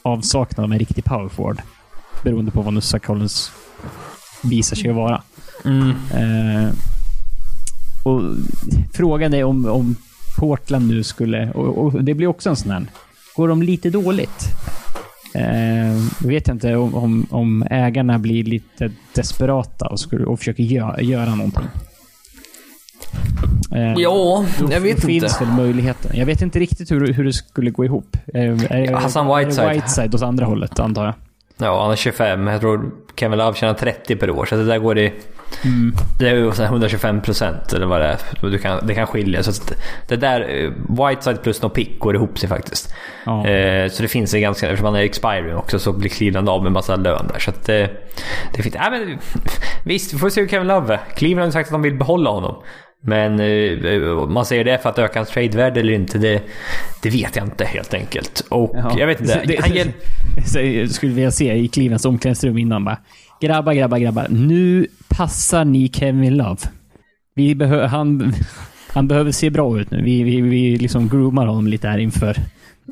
avsaknad 0.02 0.64
av 0.64 0.72
en 0.72 0.78
riktig 0.78 1.04
power 1.04 1.28
forward. 1.28 1.62
Beroende 2.22 2.50
på 2.50 2.62
vad 2.62 2.74
nu 2.74 2.80
Zach 2.80 3.02
Collins 3.02 3.52
visar 4.42 4.76
sig 4.76 4.92
vara. 4.92 5.22
Mm. 5.64 5.90
Eh, 6.14 6.70
och 8.04 8.22
frågan 8.94 9.34
är 9.34 9.44
om, 9.44 9.66
om 9.66 9.96
Portland 10.38 10.88
nu 10.88 11.02
skulle... 11.02 11.50
Och, 11.50 11.78
och 11.78 12.04
det 12.04 12.14
blir 12.14 12.26
också 12.26 12.50
en 12.50 12.56
sån 12.56 12.70
här... 12.70 12.86
Går 13.36 13.48
de 13.48 13.62
lite 13.62 13.90
dåligt? 13.90 14.48
Eh, 15.34 16.26
vet 16.28 16.48
jag 16.48 16.54
inte 16.54 16.76
om, 16.76 16.94
om, 16.94 17.26
om 17.30 17.66
ägarna 17.70 18.18
blir 18.18 18.44
lite 18.44 18.90
desperata 19.14 19.86
och, 19.86 20.00
skulle, 20.00 20.24
och 20.24 20.38
försöker 20.38 20.62
göra, 20.62 21.00
göra 21.00 21.34
någonting. 21.34 21.64
Eh, 23.74 23.92
Ja, 23.96 24.44
jag 24.70 24.80
vet 24.80 25.04
finns 25.04 25.24
inte. 25.24 25.44
väl 25.44 25.54
möjligheten. 25.54 26.10
Jag 26.16 26.26
vet 26.26 26.42
inte 26.42 26.58
riktigt 26.58 26.90
hur, 26.90 27.12
hur 27.12 27.24
det 27.24 27.32
skulle 27.32 27.70
gå 27.70 27.84
ihop. 27.84 28.16
Eh, 28.34 28.92
Hassan 28.94 29.38
Whiteside. 29.38 29.74
Whiteside 29.74 30.14
åt 30.14 30.22
andra 30.22 30.46
hållet, 30.46 30.78
antar 30.80 31.04
jag. 31.04 31.14
Ja, 31.58 31.82
han 31.82 31.92
är 31.92 31.96
25. 31.96 32.46
Jag 32.46 32.60
tror 32.60 32.90
Kevin 33.16 33.38
Love 33.38 33.56
tjänar 33.56 33.74
30 33.74 34.16
per 34.16 34.30
år. 34.30 34.46
Så 34.46 34.56
det 34.56 34.64
där 34.64 34.78
går 34.78 34.98
i... 34.98 35.12
Mm. 35.64 35.94
Det 36.18 36.28
är 36.28 36.34
ju 36.34 36.52
så 36.52 36.62
här 36.62 36.68
125 36.70 37.20
procent 37.20 37.72
eller 37.72 37.86
vad 37.86 38.00
det 38.00 38.06
är. 38.06 38.18
Du 38.40 38.58
kan, 38.58 38.86
det 38.86 38.94
kan 38.94 39.06
skilja. 39.06 39.42
Så 39.42 39.74
det 40.08 40.16
där, 40.16 40.40
eh, 40.40 40.70
Whiteside 40.88 41.42
plus 41.42 41.62
no 41.62 41.68
pick 41.68 41.98
går 41.98 42.14
ihop 42.14 42.38
sig 42.38 42.48
faktiskt. 42.48 42.94
Eh, 43.26 43.90
så 43.90 44.02
det 44.02 44.08
finns 44.08 44.34
en 44.34 44.40
ganska, 44.40 44.66
eftersom 44.66 44.86
han 44.86 44.94
är 44.94 45.04
expiring 45.04 45.56
också 45.56 45.78
så 45.78 45.92
blir 45.92 46.10
Cleveland 46.10 46.48
av 46.48 46.62
med 46.62 46.72
massa 46.72 46.96
lön 46.96 47.26
där. 47.32 47.38
Så 47.38 47.50
att 47.50 47.64
det, 47.64 47.90
det 48.54 48.62
fint. 48.62 48.74
Ja, 48.74 48.90
men, 48.90 49.18
visst, 49.84 50.14
vi 50.14 50.18
får 50.18 50.30
se 50.30 50.40
hur 50.40 50.48
Kevin 50.48 50.68
Love 50.68 50.94
är. 50.94 51.00
Cleveland 51.14 51.46
har 51.46 51.52
sagt 51.52 51.68
att 51.68 51.72
de 51.72 51.82
vill 51.82 51.98
behålla 51.98 52.30
honom. 52.30 52.62
Men 53.00 53.40
eh, 53.40 54.08
om 54.18 54.32
man 54.34 54.46
säger 54.46 54.64
det 54.64 54.78
för 54.78 54.88
att 54.88 54.98
öka 54.98 55.18
hans 55.18 55.28
tradevärde 55.30 55.80
eller 55.80 55.92
inte, 55.92 56.18
det, 56.18 56.42
det 57.02 57.10
vet 57.10 57.36
jag 57.36 57.46
inte 57.46 57.64
helt 57.64 57.94
enkelt. 57.94 58.44
Och 58.50 58.70
Ja. 58.74 58.96
jag 58.98 59.06
vet 59.06 59.20
inte. 59.20 59.42
Det- 59.46 59.60
Han 59.60 59.92
Så 60.46 60.60
jag 60.60 60.90
skulle 60.90 61.12
vilja 61.12 61.30
se 61.30 61.54
i 61.54 61.68
Clevelands 61.68 62.04
omklädningsrum 62.04 62.58
innan 62.58 62.84
bara. 62.84 62.98
Grabbar, 63.40 63.72
grabbar, 63.74 63.98
grabbar. 63.98 64.26
Nu 64.30 64.86
passar 65.08 65.64
ni 65.64 65.88
Kevin 65.88 66.36
Love. 66.36 66.56
Vi 67.34 67.54
behö- 67.54 67.86
han, 67.86 68.32
han 68.92 69.08
behöver 69.08 69.32
se 69.32 69.50
bra 69.50 69.80
ut 69.80 69.90
nu. 69.90 70.02
Vi, 70.02 70.22
vi, 70.22 70.40
vi 70.40 70.76
liksom 70.76 71.08
groomar 71.08 71.46
honom 71.46 71.66
lite 71.66 71.88
här 71.88 71.98
inför, 71.98 72.36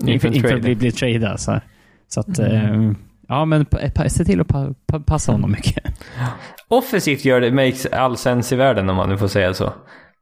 Inför 0.06 0.35
inför, 0.36 0.55
att 0.55 0.60
bli, 0.62 0.74
bli 0.74 0.93
tradad. 0.93 1.40
Så, 1.40 1.60
så 2.09 2.20
att, 2.20 2.39
eh, 2.39 2.93
ja 3.28 3.44
men 3.44 3.66
se 4.09 4.24
till 4.24 4.40
att 4.40 4.48
pa, 4.48 4.74
pa, 4.86 5.01
passa 5.01 5.32
honom 5.32 5.51
mycket. 5.51 5.85
Offensivt 6.69 7.24
gör 7.24 7.41
det 7.41 7.51
makes 7.51 7.86
all 7.86 8.16
sense 8.16 8.55
i 8.55 8.59
världen 8.59 8.91
om 8.91 8.97
man 8.97 9.09
nu 9.09 9.19
får 9.19 9.28
säga 9.28 9.55
så. 9.55 9.73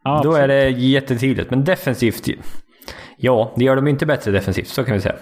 Ja, 0.05 0.21
Då 0.25 0.35
är 0.35 0.49
det 0.49 0.69
jättetydligt. 0.69 1.51
Men 1.51 1.65
defensivt, 1.65 2.29
ja, 3.17 3.53
det 3.57 3.65
gör 3.65 3.77
de 3.77 3.89
inte 3.89 4.07
bättre 4.07 4.31
defensivt. 4.31 4.69
Så 4.69 4.85
kan 4.85 4.95
vi 4.95 5.01
säga. 5.01 5.15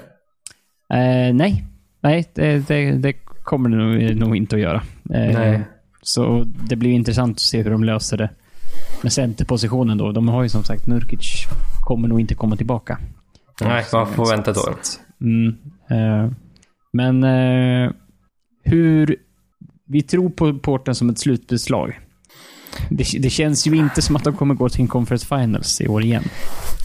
Eh, 0.93 1.35
nej, 1.35 1.65
nej 2.01 2.31
det, 2.35 2.69
det, 2.69 2.93
det 2.93 3.13
kommer 3.43 3.69
det 3.69 3.77
nog, 3.77 4.17
nog 4.17 4.37
inte 4.37 4.57
att 4.57 4.63
göra. 4.63 4.83
Eh, 5.15 5.39
Nej. 5.39 5.61
Så 6.03 6.45
det 6.69 6.77
blir 6.77 6.91
intressant 6.91 7.37
att 7.37 7.41
se 7.41 7.63
hur 7.63 7.71
de 7.71 7.85
löser 7.85 8.17
det 8.17 8.31
med 9.03 9.13
centerpositionen 9.13 9.99
då. 9.99 10.13
De 10.13 10.29
har 10.29 10.43
ju 10.43 10.49
som 10.49 10.65
sagt 10.65 10.87
Nurkic 10.87 11.47
kommer 11.85 12.09
nog 12.09 12.21
inte 12.21 12.35
komma 12.35 12.57
tillbaka. 12.57 12.99
Nej, 13.61 13.85
man 13.93 14.07
får 14.07 14.31
vänta 14.31 14.51
ett 14.51 14.57
år. 14.57 14.75
Mm, 15.21 15.57
eh, 15.91 16.33
men 16.93 17.25
eh, 17.25 17.91
hur... 18.65 19.17
Vi 19.93 20.03
tror 20.03 20.31
på 20.31 20.59
Porten 20.59 20.95
som 20.95 21.11
ett 21.11 21.19
slutbeslag. 21.19 22.01
Det, 22.89 23.05
det 23.19 23.31
känns 23.31 23.67
ju 23.67 23.77
inte 23.77 24.03
som 24.03 24.17
att 24.17 24.25
de 24.25 24.37
kommer 24.37 24.55
gå 24.55 24.69
till 24.69 24.81
en 24.81 24.89
conference 24.89 25.27
finals 25.27 25.81
i 25.81 25.89
år 25.89 26.03
igen. 26.03 26.25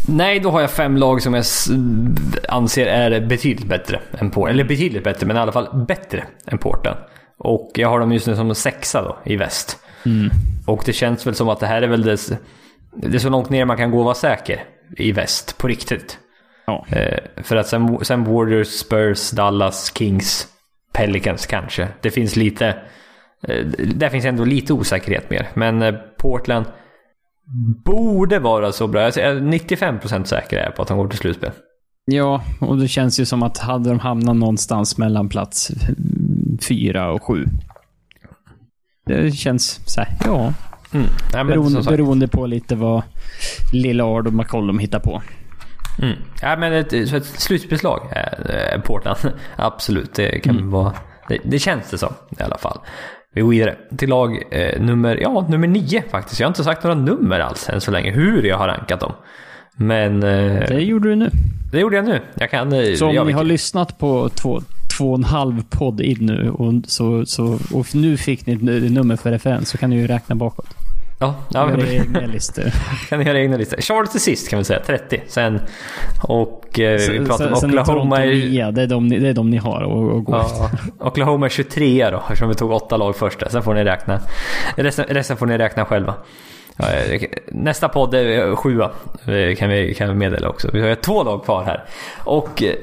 Nej, 0.07 0.39
då 0.39 0.51
har 0.51 0.61
jag 0.61 0.71
fem 0.71 0.97
lag 0.97 1.21
som 1.21 1.33
jag 1.33 1.45
anser 2.49 2.85
är 2.85 3.25
betydligt 3.25 3.67
bättre 3.67 3.99
än 4.19 4.31
Porten. 4.31 4.53
Eller 4.53 4.63
betydligt 4.63 5.03
bättre, 5.03 5.27
men 5.27 5.37
i 5.37 5.39
alla 5.39 5.51
fall 5.51 5.85
bättre 5.87 6.23
än 6.45 6.57
Porten. 6.57 6.95
Och 7.37 7.71
jag 7.73 7.89
har 7.89 7.99
dem 7.99 8.11
just 8.11 8.27
nu 8.27 8.35
som 8.35 8.55
sexa 8.55 9.01
då, 9.01 9.17
i 9.25 9.35
väst. 9.35 9.77
Och 10.65 10.83
det 10.85 10.93
känns 10.93 11.27
väl 11.27 11.35
som 11.35 11.49
att 11.49 11.59
det 11.59 11.67
här 11.67 11.81
är 11.81 11.87
väl 11.87 12.01
det... 12.01 12.39
det 12.95 13.15
är 13.15 13.19
så 13.19 13.29
långt 13.29 13.49
ner 13.49 13.65
man 13.65 13.77
kan 13.77 13.91
gå 13.91 13.99
och 13.99 14.05
vara 14.05 14.15
säker 14.15 14.63
i 14.97 15.11
väst 15.11 15.57
på 15.57 15.67
riktigt. 15.67 16.17
Ja. 16.67 16.85
Eh, 16.89 17.43
för 17.43 17.55
att 17.55 17.67
sen, 17.67 17.97
sen 18.01 18.23
Warriors, 18.23 18.67
Spurs, 18.67 19.31
Dallas, 19.31 19.91
Kings, 19.97 20.47
Pelicans 20.95 21.45
kanske. 21.45 21.87
Det 22.01 22.11
finns 22.11 22.35
lite... 22.35 22.67
Eh, 23.47 23.65
där 23.95 24.09
finns 24.09 24.25
ändå 24.25 24.45
lite 24.45 24.73
osäkerhet 24.73 25.29
mer. 25.29 25.47
Men 25.53 25.81
eh, 25.81 25.95
Portland 26.17 26.65
borde 27.85 28.39
vara 28.39 28.71
så 28.71 28.87
bra. 28.87 29.01
Jag 29.01 29.17
är 29.17 29.35
95% 29.35 30.23
säker 30.23 30.57
är 30.57 30.71
på 30.71 30.81
att 30.81 30.87
de 30.87 30.97
går 30.97 31.07
till 31.07 31.19
slutspel. 31.19 31.51
Ja, 32.05 32.43
och 32.59 32.77
det 32.77 32.87
känns 32.87 33.19
ju 33.19 33.25
som 33.25 33.43
att 33.43 33.57
hade 33.57 33.89
de 33.89 33.99
hamnat 33.99 34.35
någonstans 34.35 34.97
mellan 34.97 35.29
plats 35.29 35.71
fyra 36.67 37.11
och 37.11 37.23
sju. 37.23 37.45
Det 39.05 39.31
känns 39.31 39.79
så 39.85 40.01
här, 40.01 40.09
ja. 40.25 40.53
Mm. 40.93 41.07
Nej, 41.33 41.43
Beroende, 41.43 41.81
beroende 41.81 42.27
på 42.27 42.45
lite 42.45 42.75
vad 42.75 43.03
Lillard 43.73 44.27
och 44.27 44.33
McCollum 44.33 44.79
hittar 44.79 44.99
på. 44.99 45.21
Mm. 46.01 46.15
Ja, 46.41 46.55
men 46.57 46.73
ett, 46.73 46.93
ett 46.93 47.25
slutspelslag 47.25 48.07
är 48.11 48.79
Portland. 48.79 49.17
Absolut, 49.55 50.13
det 50.13 50.39
kan 50.43 50.69
vara... 50.69 50.93
Det, 51.27 51.37
det 51.43 51.59
känns 51.59 51.89
det 51.89 51.97
som 51.97 52.13
i 52.39 52.43
alla 52.43 52.57
fall. 52.57 52.79
Vi 53.33 53.41
går 53.41 53.49
vidare 53.49 53.75
till 53.97 54.09
lag 54.09 54.43
eh, 54.51 54.81
nummer, 54.81 55.15
ja, 55.21 55.45
nummer 55.49 55.67
nio 55.67 56.03
faktiskt. 56.11 56.39
Jag 56.39 56.47
har 56.47 56.49
inte 56.51 56.63
sagt 56.63 56.83
några 56.83 56.95
nummer 56.95 57.39
alls 57.39 57.69
än 57.69 57.81
så 57.81 57.91
länge, 57.91 58.11
hur 58.11 58.43
jag 58.43 58.57
har 58.57 58.67
rankat 58.67 58.99
dem. 58.99 59.11
Men 59.77 60.23
eh, 60.23 60.59
Det 60.67 60.79
gjorde 60.81 61.09
du 61.09 61.15
nu. 61.15 61.29
det 61.71 61.79
gjorde 61.79 61.95
jag 61.95 62.05
nu. 62.05 62.21
Jag 62.33 62.51
kan... 62.51 62.73
eh, 62.73 62.93
Så 62.95 63.07
om 63.07 63.15
jag 63.15 63.27
ni 63.27 63.33
har 63.33 63.43
lyssnat 63.43 63.99
på 63.99 64.29
två, 64.29 64.61
två 64.97 65.11
och 65.11 65.17
en 65.17 65.23
halv 65.23 65.63
podd 65.69 66.01
in 66.01 66.17
nu 66.19 66.49
och, 66.49 66.73
så, 66.87 67.25
så, 67.25 67.59
och 67.73 67.95
nu 67.95 68.17
fick 68.17 68.45
ni 68.45 68.53
ett 68.53 68.91
nummer 68.91 69.15
för 69.15 69.31
referens 69.31 69.69
så 69.69 69.77
kan 69.77 69.89
ni 69.89 69.95
ju 69.95 70.07
räkna 70.07 70.35
bakåt. 70.35 70.67
Ja, 71.25 71.35
ja 71.49 71.69
Göra 71.77 71.87
egna 71.93 72.19
listor. 72.19 72.63
kan 73.09 73.25
göra 73.25 73.39
egna 73.39 73.57
listor. 73.57 73.81
Charlotte 73.81 74.11
till 74.11 74.21
sist 74.21 74.49
kan 74.49 74.59
vi 74.59 74.65
säga, 74.65 74.79
30. 74.85 75.21
Sen... 75.27 75.59
Och 76.23 76.79
eh, 76.79 76.99
vi 77.11 77.25
pratar 77.25 77.51
om 77.51 77.55
sen 77.55 77.69
är 77.69 77.73
Oklahoma... 77.81 78.15
Toronto 78.15 78.31
i- 78.33 78.49
nia, 78.49 78.71
det 78.71 78.81
är 78.81 78.87
de, 78.87 79.09
det 79.09 79.29
är 79.29 79.33
de 79.33 79.49
ni 79.49 79.57
har 79.57 79.81
att, 79.81 80.17
att 80.17 80.25
gå 80.25 80.35
efter. 80.41 80.79
Ja, 80.99 81.07
Oklahoma 81.07 81.45
är 81.45 81.49
23 81.49 82.09
då, 82.09 82.17
eftersom 82.17 82.49
vi 82.49 82.55
tog 82.55 82.71
åtta 82.71 82.97
lag 82.97 83.15
först. 83.15 83.43
Sen 83.51 83.63
får 83.63 83.73
ni 83.73 83.83
räkna. 83.83 84.19
Resten, 84.75 85.05
resten 85.09 85.37
får 85.37 85.45
ni 85.45 85.57
räkna 85.57 85.85
själva. 85.85 86.13
Ja, 86.77 86.85
eh, 86.91 87.21
Nästa 87.47 87.89
podd 87.89 88.13
är 88.13 88.47
eh, 88.49 88.55
sjua, 88.55 88.91
kan 89.57 89.69
vi, 89.69 89.95
kan 89.97 90.09
vi 90.09 90.15
meddela 90.15 90.49
också. 90.49 90.69
Vi 90.73 90.81
har 90.87 90.95
två 90.95 91.23
lag 91.23 91.43
kvar 91.43 91.63
här. 91.63 91.83
Och 92.23 92.63
eh, 92.63 92.75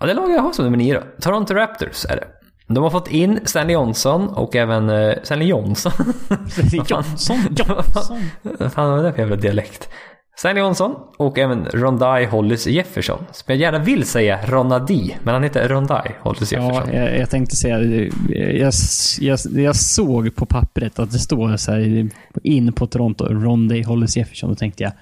ja, 0.00 0.06
det 0.06 0.14
lag 0.14 0.30
jag 0.30 0.40
har 0.42 0.52
som 0.52 0.64
nummer 0.64 0.78
nio 0.78 0.94
då. 0.94 1.00
Toronto 1.22 1.54
Raptors 1.54 2.04
är 2.04 2.16
det. 2.16 2.24
De 2.68 2.82
har 2.82 2.90
fått 2.90 3.08
in 3.08 3.40
Stanley 3.44 3.74
Johnson 3.74 4.28
och 4.28 4.56
även 4.56 4.90
eh, 4.90 5.14
Stanley 5.22 5.48
Johnson. 5.48 5.92
Johnson, 6.88 7.36
Johnson. 7.56 8.20
Vad 8.42 8.72
fan 8.72 8.90
var 8.90 9.02
det 9.02 9.12
för 9.12 9.18
jävla 9.18 9.36
dialekt? 9.36 9.88
Stanley 10.36 10.62
Johnson 10.62 10.94
och 11.16 11.38
även 11.38 11.64
Rondai 11.64 12.24
Hollis 12.26 12.66
Jefferson. 12.66 13.18
Som 13.32 13.44
jag 13.46 13.56
gärna 13.56 13.78
vill 13.78 14.04
säga 14.04 14.38
Ronadi, 14.46 15.16
men 15.22 15.34
han 15.34 15.42
heter 15.42 15.68
Rondai 15.68 16.14
Hollis 16.20 16.52
Jefferson. 16.52 16.94
Ja, 16.94 17.00
jag, 17.00 17.18
jag 17.18 17.30
tänkte 17.30 17.56
säga, 17.56 17.80
jag, 18.28 18.72
jag, 19.20 19.38
jag 19.50 19.76
såg 19.76 20.36
på 20.36 20.46
pappret 20.46 20.98
att 20.98 21.10
det 21.10 21.18
står 21.18 21.56
så 21.56 21.72
här 21.72 22.08
in 22.42 22.72
på 22.72 22.86
Toronto, 22.86 23.24
Ronday 23.24 23.82
Hollis 23.82 24.16
Jefferson. 24.16 24.50
Då 24.50 24.56
tänkte 24.56 24.82
jag, 24.82 24.92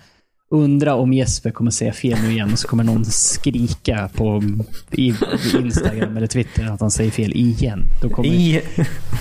undra 0.50 0.94
om 0.94 1.12
Jesper 1.12 1.50
kommer 1.50 1.70
säga 1.70 1.92
fel 1.92 2.18
nu 2.22 2.30
igen 2.32 2.52
och 2.52 2.58
så 2.58 2.68
kommer 2.68 2.84
någon 2.84 3.04
skrika 3.04 4.08
på 4.14 4.42
i, 4.90 5.14
Instagram 5.60 6.16
eller 6.16 6.26
Twitter 6.26 6.66
att 6.66 6.80
han 6.80 6.90
säger 6.90 7.10
fel 7.10 7.32
igen. 7.32 7.82
Då 8.02 8.08
kommer, 8.08 8.28
I... 8.28 8.60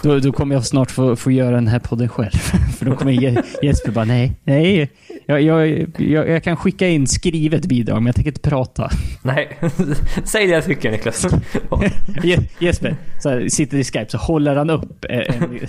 då, 0.04 0.20
då 0.20 0.32
kommer 0.32 0.56
jag 0.56 0.66
snart 0.66 0.92
få, 0.92 1.16
få 1.16 1.32
göra 1.32 1.56
den 1.56 1.68
här 1.68 1.80
podden 1.80 2.10
själv. 2.10 2.30
För 2.78 2.86
då 2.86 2.96
kommer 2.96 3.12
Je- 3.12 3.44
Jesper 3.62 3.92
bara, 3.92 4.06
nej, 4.06 4.36
nej. 4.44 4.92
Jag, 5.26 5.42
jag, 5.42 5.70
jag, 5.98 6.30
jag 6.30 6.44
kan 6.44 6.58
skicka 6.58 6.88
in 6.88 7.08
skrivet 7.08 7.66
bidrag, 7.66 7.96
men 7.96 8.06
jag 8.06 8.16
tänker 8.16 8.32
inte 8.32 8.50
prata. 8.50 8.90
Nej, 9.22 9.58
säg 10.24 10.48
det 10.48 10.54
jag 10.54 10.66
tycker 10.66 10.92
Niklas. 10.92 11.26
Je- 12.24 12.50
Jesper 12.60 12.96
så 13.22 13.30
här, 13.30 13.48
sitter 13.50 13.78
i 13.78 13.84
Skype 13.84 14.08
så 14.10 14.18
håller 14.18 14.56
han 14.56 14.70
upp 14.70 15.06
en, 15.10 15.60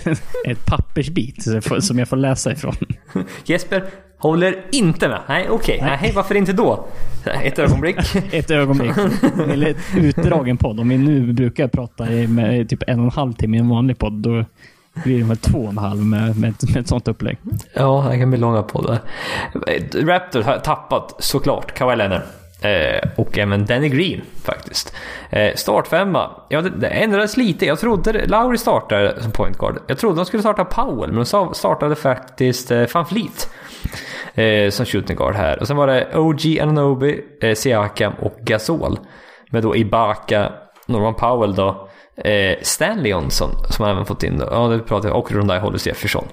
ett 0.45 0.65
pappersbit 0.65 1.47
som 1.79 1.99
jag 1.99 2.07
får 2.07 2.17
läsa 2.17 2.51
ifrån. 2.51 2.75
Jesper 3.45 3.83
håller 4.17 4.65
inte 4.71 5.07
med. 5.07 5.21
Nej, 5.27 5.49
okej. 5.49 5.79
Nej, 5.81 6.11
varför 6.15 6.35
inte 6.35 6.53
då? 6.53 6.87
Ett 7.43 7.59
ögonblick. 7.59 7.97
Ett 8.31 8.51
ögonblick. 8.51 8.91
Eller 9.51 9.69
ett 9.69 9.77
utdragen 9.97 10.57
podd. 10.57 10.79
Om 10.79 10.89
vi 10.89 10.97
nu 10.97 11.33
brukar 11.33 11.67
prata 11.67 12.11
i 12.11 12.27
med 12.27 12.69
typ 12.69 12.83
en 12.87 12.99
och 12.99 13.05
en 13.05 13.11
halv 13.11 13.33
timme 13.33 13.57
i 13.57 13.59
en 13.59 13.69
vanlig 13.69 13.97
podd, 13.97 14.13
då 14.13 14.45
blir 15.03 15.17
det 15.17 15.23
väl 15.23 15.37
två 15.37 15.59
och 15.59 15.69
en 15.69 15.77
halv 15.77 16.05
med, 16.05 16.37
med, 16.39 16.49
ett, 16.49 16.69
med 16.73 16.77
ett 16.77 16.87
sånt 16.87 17.07
upplägg. 17.07 17.37
Ja, 17.73 18.07
det 18.11 18.19
kan 18.19 18.29
bli 18.29 18.39
långa 18.39 18.63
poddar. 18.63 18.99
Raptors 19.93 20.45
har 20.45 20.57
tappat 20.57 21.15
såklart 21.19 21.73
Kawhi 21.73 21.95
Leonard. 21.95 22.21
Eh, 22.61 23.09
och 23.15 23.37
även 23.37 23.65
Danny 23.65 23.89
Green 23.89 24.21
faktiskt. 24.43 24.93
Eh, 25.29 25.55
startfemma. 25.55 26.31
Ja, 26.49 26.61
det, 26.61 26.69
det 26.69 26.87
ändrades 26.87 27.37
lite. 27.37 27.65
Jag 27.65 27.79
trodde 27.79 28.25
Lowry 28.25 28.57
startade 28.57 29.21
som 29.21 29.31
point 29.31 29.57
guard. 29.57 29.79
Jag 29.87 29.97
trodde 29.97 30.15
de 30.15 30.25
skulle 30.25 30.43
starta 30.43 30.65
Powell, 30.65 31.11
men 31.11 31.25
de 31.31 31.53
startade 31.53 31.95
faktiskt 31.95 32.71
eh, 32.71 32.83
Van 32.93 33.05
Fleet. 33.05 33.49
Eh, 34.33 34.69
som 34.69 34.85
shooting 34.85 35.15
guard 35.17 35.35
här. 35.35 35.59
Och 35.59 35.67
sen 35.67 35.77
var 35.77 35.87
det 35.87 36.15
OG 36.15 36.59
Ananobi, 36.61 37.23
eh, 37.41 37.55
Siakam 37.55 38.13
och 38.13 38.37
Gasol. 38.41 38.99
Med 39.49 39.63
då 39.63 39.75
Ibaka, 39.75 40.51
Norman 40.85 41.15
Powell 41.15 41.55
då. 41.55 41.89
Eh, 42.17 42.57
Stanley 42.61 43.11
Johnson 43.11 43.49
som 43.69 43.85
även 43.85 44.05
fått 44.05 44.23
in 44.23 44.37
då. 44.37 44.47
Ja, 44.51 44.67
det 44.67 44.79
pratade 44.79 45.07
jag. 45.07 45.17
Och 45.17 45.31
Rondai 45.31 45.59
Hollis 45.59 45.87
Jefferson 45.87 46.27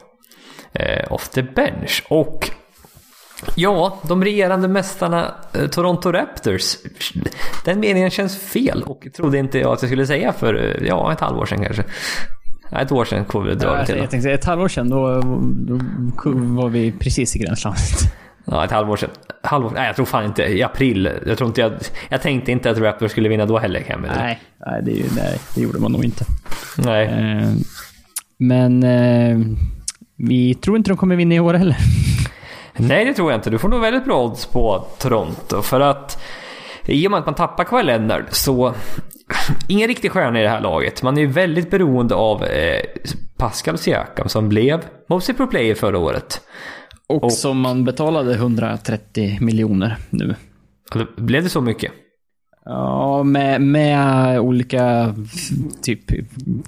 eh, 0.75 1.13
off 1.13 1.29
the 1.29 1.43
bench. 1.43 2.05
Och 2.09 2.51
ja, 3.57 3.99
de 4.03 4.25
regerande 4.25 4.69
mästarna 4.69 5.35
eh, 5.53 5.67
Toronto 5.67 6.13
Raptors. 6.13 6.77
Den 7.65 7.81
meningen 7.81 8.11
känns 8.11 8.39
fel 8.39 8.83
och 8.83 9.07
trodde 9.17 9.39
inte 9.39 9.59
jag 9.59 9.73
att 9.73 9.83
jag 9.83 9.89
skulle 9.89 10.07
säga 10.07 10.33
för 10.33 10.55
eh, 10.55 10.87
ja, 10.89 11.13
ett 11.13 11.21
halvår 11.21 11.47
sedan 11.47 11.65
kanske. 11.65 11.85
Nej, 12.71 12.83
ett 12.83 12.93
år 12.93 13.05
sedan 13.05 13.25
kom 13.25 13.45
vi 13.45 13.55
dra 13.55 13.77
det 13.77 13.87
till. 13.87 13.97
jag 13.97 14.11
tänkte, 14.11 14.31
ett 14.31 14.45
halvår 14.45 14.69
sedan, 14.69 14.89
då, 14.89 15.21
då 15.45 15.79
var 16.35 16.69
vi 16.69 16.93
precis 16.93 17.37
i 17.37 17.39
gränslandet. 17.39 18.15
Ja, 18.45 18.65
ett 18.65 18.71
halvår 18.71 18.97
sedan. 18.97 19.11
Halvår, 19.43 19.71
nej, 19.71 19.87
jag 19.87 19.97
tror 19.97 20.07
fan 20.07 20.25
inte. 20.25 20.43
I 20.43 20.63
april. 20.63 21.11
Jag 21.27 21.39
tror 21.39 21.49
inte 21.49 21.61
jag... 21.61 21.73
Jag 22.09 22.23
tänkte 22.23 22.53
inte 22.53 22.71
att 22.71 22.79
Raptors 22.79 23.11
skulle 23.11 23.29
vinna 23.29 23.47
då 23.47 23.59
heller 23.59 23.81
kan. 23.81 24.07
Nej, 24.17 24.41
nej, 24.67 24.83
det, 24.83 24.93
nej, 25.17 25.39
det 25.55 25.61
gjorde 25.61 25.79
man 25.79 25.93
nog 25.93 26.05
inte. 26.05 26.25
Nej. 26.79 27.05
Eh, 27.07 27.51
men 28.39 28.83
eh, 28.83 29.39
vi 30.17 30.55
tror 30.55 30.77
inte 30.77 30.91
de 30.91 30.97
kommer 30.97 31.17
vinna 31.17 31.35
i 31.35 31.41
år 31.41 31.55
heller. 31.55 31.77
Nej, 32.77 33.05
det 33.05 33.15
tror 33.15 33.31
jag 33.31 33.39
inte. 33.39 33.51
Du 33.51 33.59
får 33.59 33.69
nog 33.69 33.81
väldigt 33.81 34.05
bra 34.05 34.25
odds 34.25 34.47
på 34.47 34.87
Toronto. 34.99 35.63
För 35.63 35.81
att 35.81 36.23
i 36.87 37.07
och 37.07 37.11
med 37.11 37.21
att 37.21 37.27
man 37.27 37.35
tappar 37.35 37.65
Kawhi 37.65 37.83
Leonard 37.83 38.25
så... 38.31 38.75
Ingen 39.69 39.89
riktig 39.89 40.11
stjärna 40.11 40.41
i 40.41 40.43
det 40.43 40.49
här 40.49 40.61
laget. 40.61 41.03
Man 41.03 41.17
är 41.17 41.21
ju 41.21 41.27
väldigt 41.27 41.71
beroende 41.71 42.15
av 42.15 42.45
eh, 42.45 42.81
Pascal 43.37 43.79
Siakam 43.79 44.29
som 44.29 44.49
blev 44.49 44.85
Most 45.09 45.37
Pro 45.37 45.47
Player 45.47 45.75
förra 45.75 45.99
året. 45.99 46.41
Och, 47.07 47.33
som 47.33 47.61
man 47.61 47.85
betalade 47.85 48.35
130 48.35 49.39
miljoner 49.41 49.97
nu. 50.11 50.35
Blev 51.17 51.43
det 51.43 51.49
så 51.49 51.61
mycket? 51.61 51.93
Ja, 52.65 53.23
med, 53.23 53.61
med 53.61 54.41
olika 54.41 55.15
typ 55.83 56.01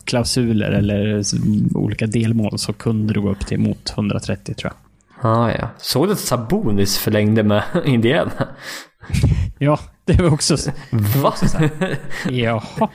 klausuler 0.05 0.71
eller 0.71 1.23
olika 1.75 2.07
delmål 2.07 2.59
så 2.59 2.73
kunde 2.73 3.15
det 3.15 3.21
gå 3.21 3.31
upp 3.31 3.47
till 3.47 3.61
mot 3.61 3.93
130 3.97 4.55
tror 4.55 4.73
jag. 4.73 5.31
Ah, 5.31 5.51
ja. 5.51 5.69
Såg 5.79 6.07
du 6.07 6.13
att 6.13 6.19
Sabonis 6.19 6.99
förlängde 6.99 7.43
med 7.43 7.63
Indiana? 7.85 8.33
Ja, 9.59 9.79
det 10.07 10.23
var 10.23 10.33
också... 10.33 10.55
s- 10.55 10.69
Va? 10.91 11.35
Jaha. 12.31 12.89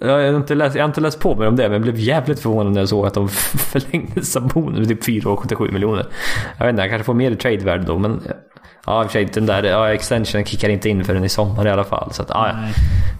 Ja, 0.00 0.20
jag, 0.20 0.32
har 0.32 0.38
inte 0.38 0.54
läst, 0.54 0.76
jag 0.76 0.82
har 0.82 0.88
inte 0.88 1.00
läst 1.00 1.20
på 1.20 1.34
mig 1.34 1.48
om 1.48 1.56
det, 1.56 1.62
men 1.62 1.72
jag 1.72 1.82
blev 1.82 1.98
jävligt 1.98 2.40
förvånad 2.40 2.72
när 2.72 2.80
jag 2.80 2.88
såg 2.88 3.06
att 3.06 3.14
de 3.14 3.28
förlängde 3.58 4.24
Sabonis 4.24 4.78
med 4.78 4.88
typ 4.88 5.04
4,77 5.24 5.72
miljoner. 5.72 6.06
Jag 6.58 6.64
vet 6.66 6.70
inte, 6.72 6.82
han 6.82 6.88
kanske 6.90 7.04
får 7.04 7.14
mer 7.14 7.30
i 7.30 7.36
trade-värde 7.36 7.84
då, 7.84 7.98
men... 7.98 8.22
Ja, 8.86 9.02
i 9.02 9.06
och 9.06 9.10
för 9.10 9.12
sig, 9.12 9.24
den 9.24 9.46
där 9.46 9.62
ja, 9.62 9.92
extensionen 9.92 10.44
kickar 10.46 10.68
inte 10.68 10.88
in 10.88 11.04
förrän 11.04 11.24
i 11.24 11.28
sommar 11.28 11.66
i 11.66 11.70
alla 11.70 11.84
fall. 11.84 12.12
Så 12.12 12.22
att, 12.22 12.28
ja, 12.30 12.50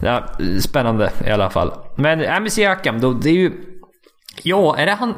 ja. 0.01 0.23
Spännande 0.59 1.11
i 1.27 1.29
alla 1.29 1.49
fall. 1.49 1.71
Men 1.95 2.19
med 2.43 2.51
Siakam 2.51 3.01
då, 3.01 3.13
det 3.13 3.29
är 3.29 3.33
ju... 3.33 3.51
Ja, 4.43 4.77
är 4.77 4.85
det 4.85 4.91
han... 4.91 5.13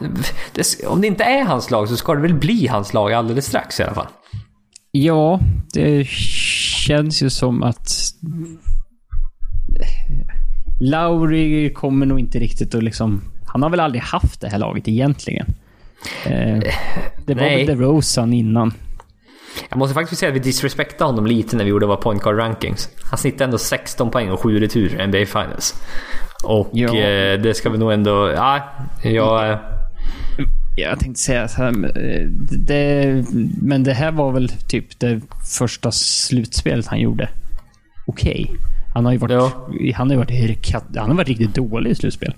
Det, 0.54 0.86
om 0.88 1.02
det 1.02 1.08
inte 1.08 1.24
är 1.24 1.44
hans 1.44 1.72
lag 1.72 1.90
så 1.90 1.96
ska 1.98 2.14
det 2.16 2.22
väl 2.22 2.34
bli 2.34 2.68
hans 2.68 2.94
lag 2.94 3.14
alldeles 3.14 3.46
strax 3.46 3.80
i 3.80 3.84
alla 3.84 3.94
fall. 3.94 4.08
Ja, 4.92 5.40
det 5.74 6.04
känns 6.88 7.22
ju 7.22 7.30
som 7.30 7.64
att... 7.64 7.92
Lauri 10.80 11.74
kommer 11.74 12.06
nog 12.06 12.20
inte 12.20 12.40
riktigt 12.40 12.76
att 12.76 12.84
liksom... 12.84 13.22
Han 13.46 13.64
har 13.64 13.70
väl 13.70 13.80
aldrig 13.80 14.02
haft 14.02 14.42
det 14.42 14.50
här 14.50 14.58
laget 14.58 14.88
egentligen. 14.88 15.46
Eh, 16.26 16.60
det 17.26 17.34
var 17.34 17.42
Nej. 17.42 17.66
väl 17.66 17.78
DeRozan 17.78 18.34
innan. 18.34 18.74
Jag 19.70 19.78
måste 19.78 19.94
faktiskt 19.94 20.20
säga 20.20 20.30
att 20.30 20.36
vi 20.36 20.40
disrespektade 20.40 21.12
honom 21.12 21.26
lite 21.26 21.56
när 21.56 21.64
vi 21.64 21.70
gjorde 21.70 21.86
våra 21.86 21.98
point 21.98 22.24
guard 22.24 22.38
rankings. 22.38 22.90
Han 23.04 23.18
snittade 23.18 23.44
ändå 23.44 23.58
16 23.58 24.12
poäng 24.12 24.32
och 24.32 24.40
7 24.40 24.60
returer 24.60 25.02
i 25.02 25.08
NBA 25.08 25.26
Finals. 25.26 25.74
Och 26.44 26.78
eh, 26.78 27.40
det 27.40 27.54
ska 27.54 27.70
vi 27.70 27.78
nog 27.78 27.94
ändå... 27.94 28.32
Ja, 28.36 28.64
jag... 29.04 29.60
Jag 30.80 31.00
tänkte 31.00 31.22
säga 31.22 31.48
så 31.48 31.64
här, 31.64 31.98
eh, 32.00 32.26
det, 32.68 33.26
men 33.62 33.84
det 33.84 33.94
här 33.94 34.12
var 34.12 34.32
väl 34.32 34.50
typ 34.50 35.00
det 35.00 35.22
första 35.58 35.92
slutspelet 35.92 36.88
han 36.88 37.00
gjorde. 37.00 37.30
Okej. 38.08 38.52
Han 38.94 39.06
har 39.06 39.12
ju 39.12 39.18
varit, 39.18 39.32
Ja. 39.32 39.52
han 39.96 40.10
har 40.10 40.18
varit, 40.18 40.74
han 40.96 41.10
har 41.10 41.16
varit 41.16 41.28
riktigt 41.28 41.56
dålig 41.56 41.92
i 41.92 41.96
slutspel. 41.96 42.34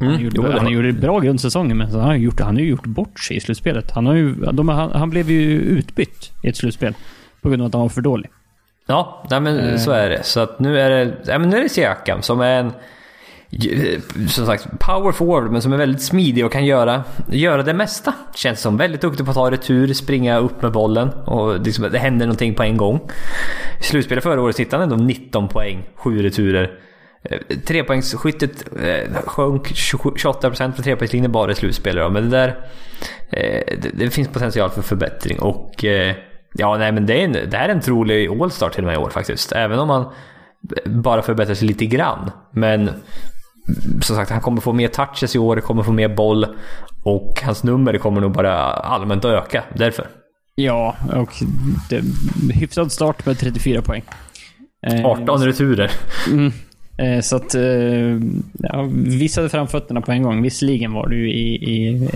Han 0.00 0.08
Mm, 0.08 0.20
gjorde, 0.20 0.36
jo, 0.36 0.58
han 0.58 0.72
gjorde 0.72 0.92
bra 0.92 1.18
grundsäsongen, 1.20 1.76
men 1.76 1.90
så 1.90 1.98
har 1.98 2.06
han, 2.06 2.20
gjort, 2.20 2.40
han 2.40 2.54
har 2.54 2.62
ju 2.62 2.68
gjort 2.68 2.86
bort 2.86 3.20
sig 3.20 3.36
i 3.36 3.40
slutspelet. 3.40 3.90
Han, 3.90 4.06
har 4.06 4.14
ju, 4.14 4.34
de, 4.34 4.68
han, 4.68 4.90
han 4.92 5.10
blev 5.10 5.30
ju 5.30 5.60
utbytt 5.60 6.30
i 6.42 6.48
ett 6.48 6.56
slutspel 6.56 6.94
på 7.42 7.48
grund 7.48 7.62
av 7.62 7.66
att 7.66 7.72
han 7.74 7.82
var 7.82 7.88
för 7.88 8.00
dålig. 8.00 8.30
Ja, 8.86 9.26
nej 9.30 9.40
men 9.40 9.58
Eh. 9.58 9.76
så 9.78 9.90
är 9.90 10.10
det. 10.10 10.22
Så 10.22 10.40
att 10.40 10.58
nu 10.60 10.80
är 10.80 10.90
det, 10.90 11.14
ja, 11.26 11.38
men 11.38 11.50
nu 11.50 11.56
är 11.58 11.62
det 11.62 11.68
Siakam 11.68 12.22
som 12.22 12.40
är 12.40 12.60
en 12.60 12.72
som 14.28 14.46
sagt, 14.46 14.66
power 14.80 15.12
forward 15.12 15.50
men 15.52 15.62
som 15.62 15.72
är 15.72 15.76
väldigt 15.76 16.02
smidig 16.02 16.44
och 16.44 16.52
kan 16.52 16.64
göra, 16.64 17.04
göra 17.28 17.62
det 17.62 17.74
mesta. 17.74 18.14
Känns 18.34 18.60
som 18.60 18.76
väldigt 18.76 19.00
duktig 19.00 19.24
på 19.24 19.30
att 19.30 19.36
ta 19.36 19.50
retur, 19.50 19.92
springa 19.92 20.38
upp 20.38 20.62
med 20.62 20.72
bollen 20.72 21.08
och 21.10 21.60
liksom, 21.60 21.88
det 21.92 21.98
händer 21.98 22.26
någonting 22.26 22.54
på 22.54 22.62
en 22.62 22.76
gång. 22.76 23.10
I 23.80 23.82
slutspelet 23.82 24.24
förra 24.24 24.42
året 24.42 24.60
hittade 24.60 24.82
han 24.82 24.92
ändå 24.92 25.04
19 25.04 25.48
poäng, 25.48 25.88
7 25.94 26.22
returer. 26.22 26.78
Eh, 27.22 27.38
trepoängsskyttet 27.66 28.64
eh, 28.82 29.14
sjönk 29.26 29.66
28% 29.66 30.76
på 30.76 30.82
trepoängslinjen 30.82 31.32
bara 31.32 31.52
i 31.52 31.54
slutspelet 31.54 32.12
men 32.12 32.30
det 32.30 32.36
där 32.36 32.48
eh, 33.30 33.76
det, 33.82 33.90
det 33.94 34.10
finns 34.10 34.28
potential 34.28 34.70
för 34.70 34.82
förbättring 34.82 35.40
och 35.40 35.84
eh, 35.84 36.14
ja, 36.54 36.76
nej 36.76 36.92
men 36.92 37.06
det, 37.06 37.20
är 37.20 37.24
en, 37.24 37.32
det 37.32 37.56
här 37.56 37.68
är 37.68 37.72
en 37.72 37.80
trolig 37.80 38.28
All-star 38.28 38.68
till 38.68 38.84
och 38.84 38.86
med 38.86 38.94
i 38.94 38.98
år 38.98 39.10
faktiskt. 39.10 39.52
Även 39.52 39.78
om 39.78 39.88
man 39.88 40.12
bara 40.84 41.22
förbättrar 41.22 41.54
sig 41.54 41.68
lite 41.68 41.86
grann. 41.86 42.30
Men 42.50 42.90
som 44.02 44.16
sagt, 44.16 44.30
han 44.30 44.40
kommer 44.40 44.60
få 44.60 44.72
mer 44.72 44.88
touches 44.88 45.36
i 45.36 45.38
år, 45.38 45.56
kommer 45.56 45.82
få 45.82 45.92
mer 45.92 46.08
boll 46.08 46.46
och 47.02 47.40
hans 47.44 47.64
nummer 47.64 47.98
kommer 47.98 48.20
nog 48.20 48.32
bara 48.32 48.54
allmänt 48.72 49.24
att 49.24 49.44
öka 49.46 49.64
därför. 49.74 50.06
Ja, 50.54 50.96
och 51.12 51.32
det, 51.90 52.02
hyfsad 52.54 52.92
start 52.92 53.26
med 53.26 53.38
34 53.38 53.82
poäng. 53.82 54.02
Eh, 54.86 55.06
18 55.06 55.44
returer. 55.44 55.90
Mm. 56.30 56.52
Eh, 56.96 57.20
Så 57.20 57.36
att, 57.36 57.54
eh, 57.54 58.20
ja, 58.52 58.88
visade 58.92 59.48
framfötterna 59.48 60.00
på 60.00 60.12
en 60.12 60.22
gång. 60.22 60.42
Visserligen 60.42 60.92
var 60.92 61.08
det 61.08 61.16
ju 61.16 61.30
i, 61.32 61.54
i 61.54 61.88
en, 61.88 62.08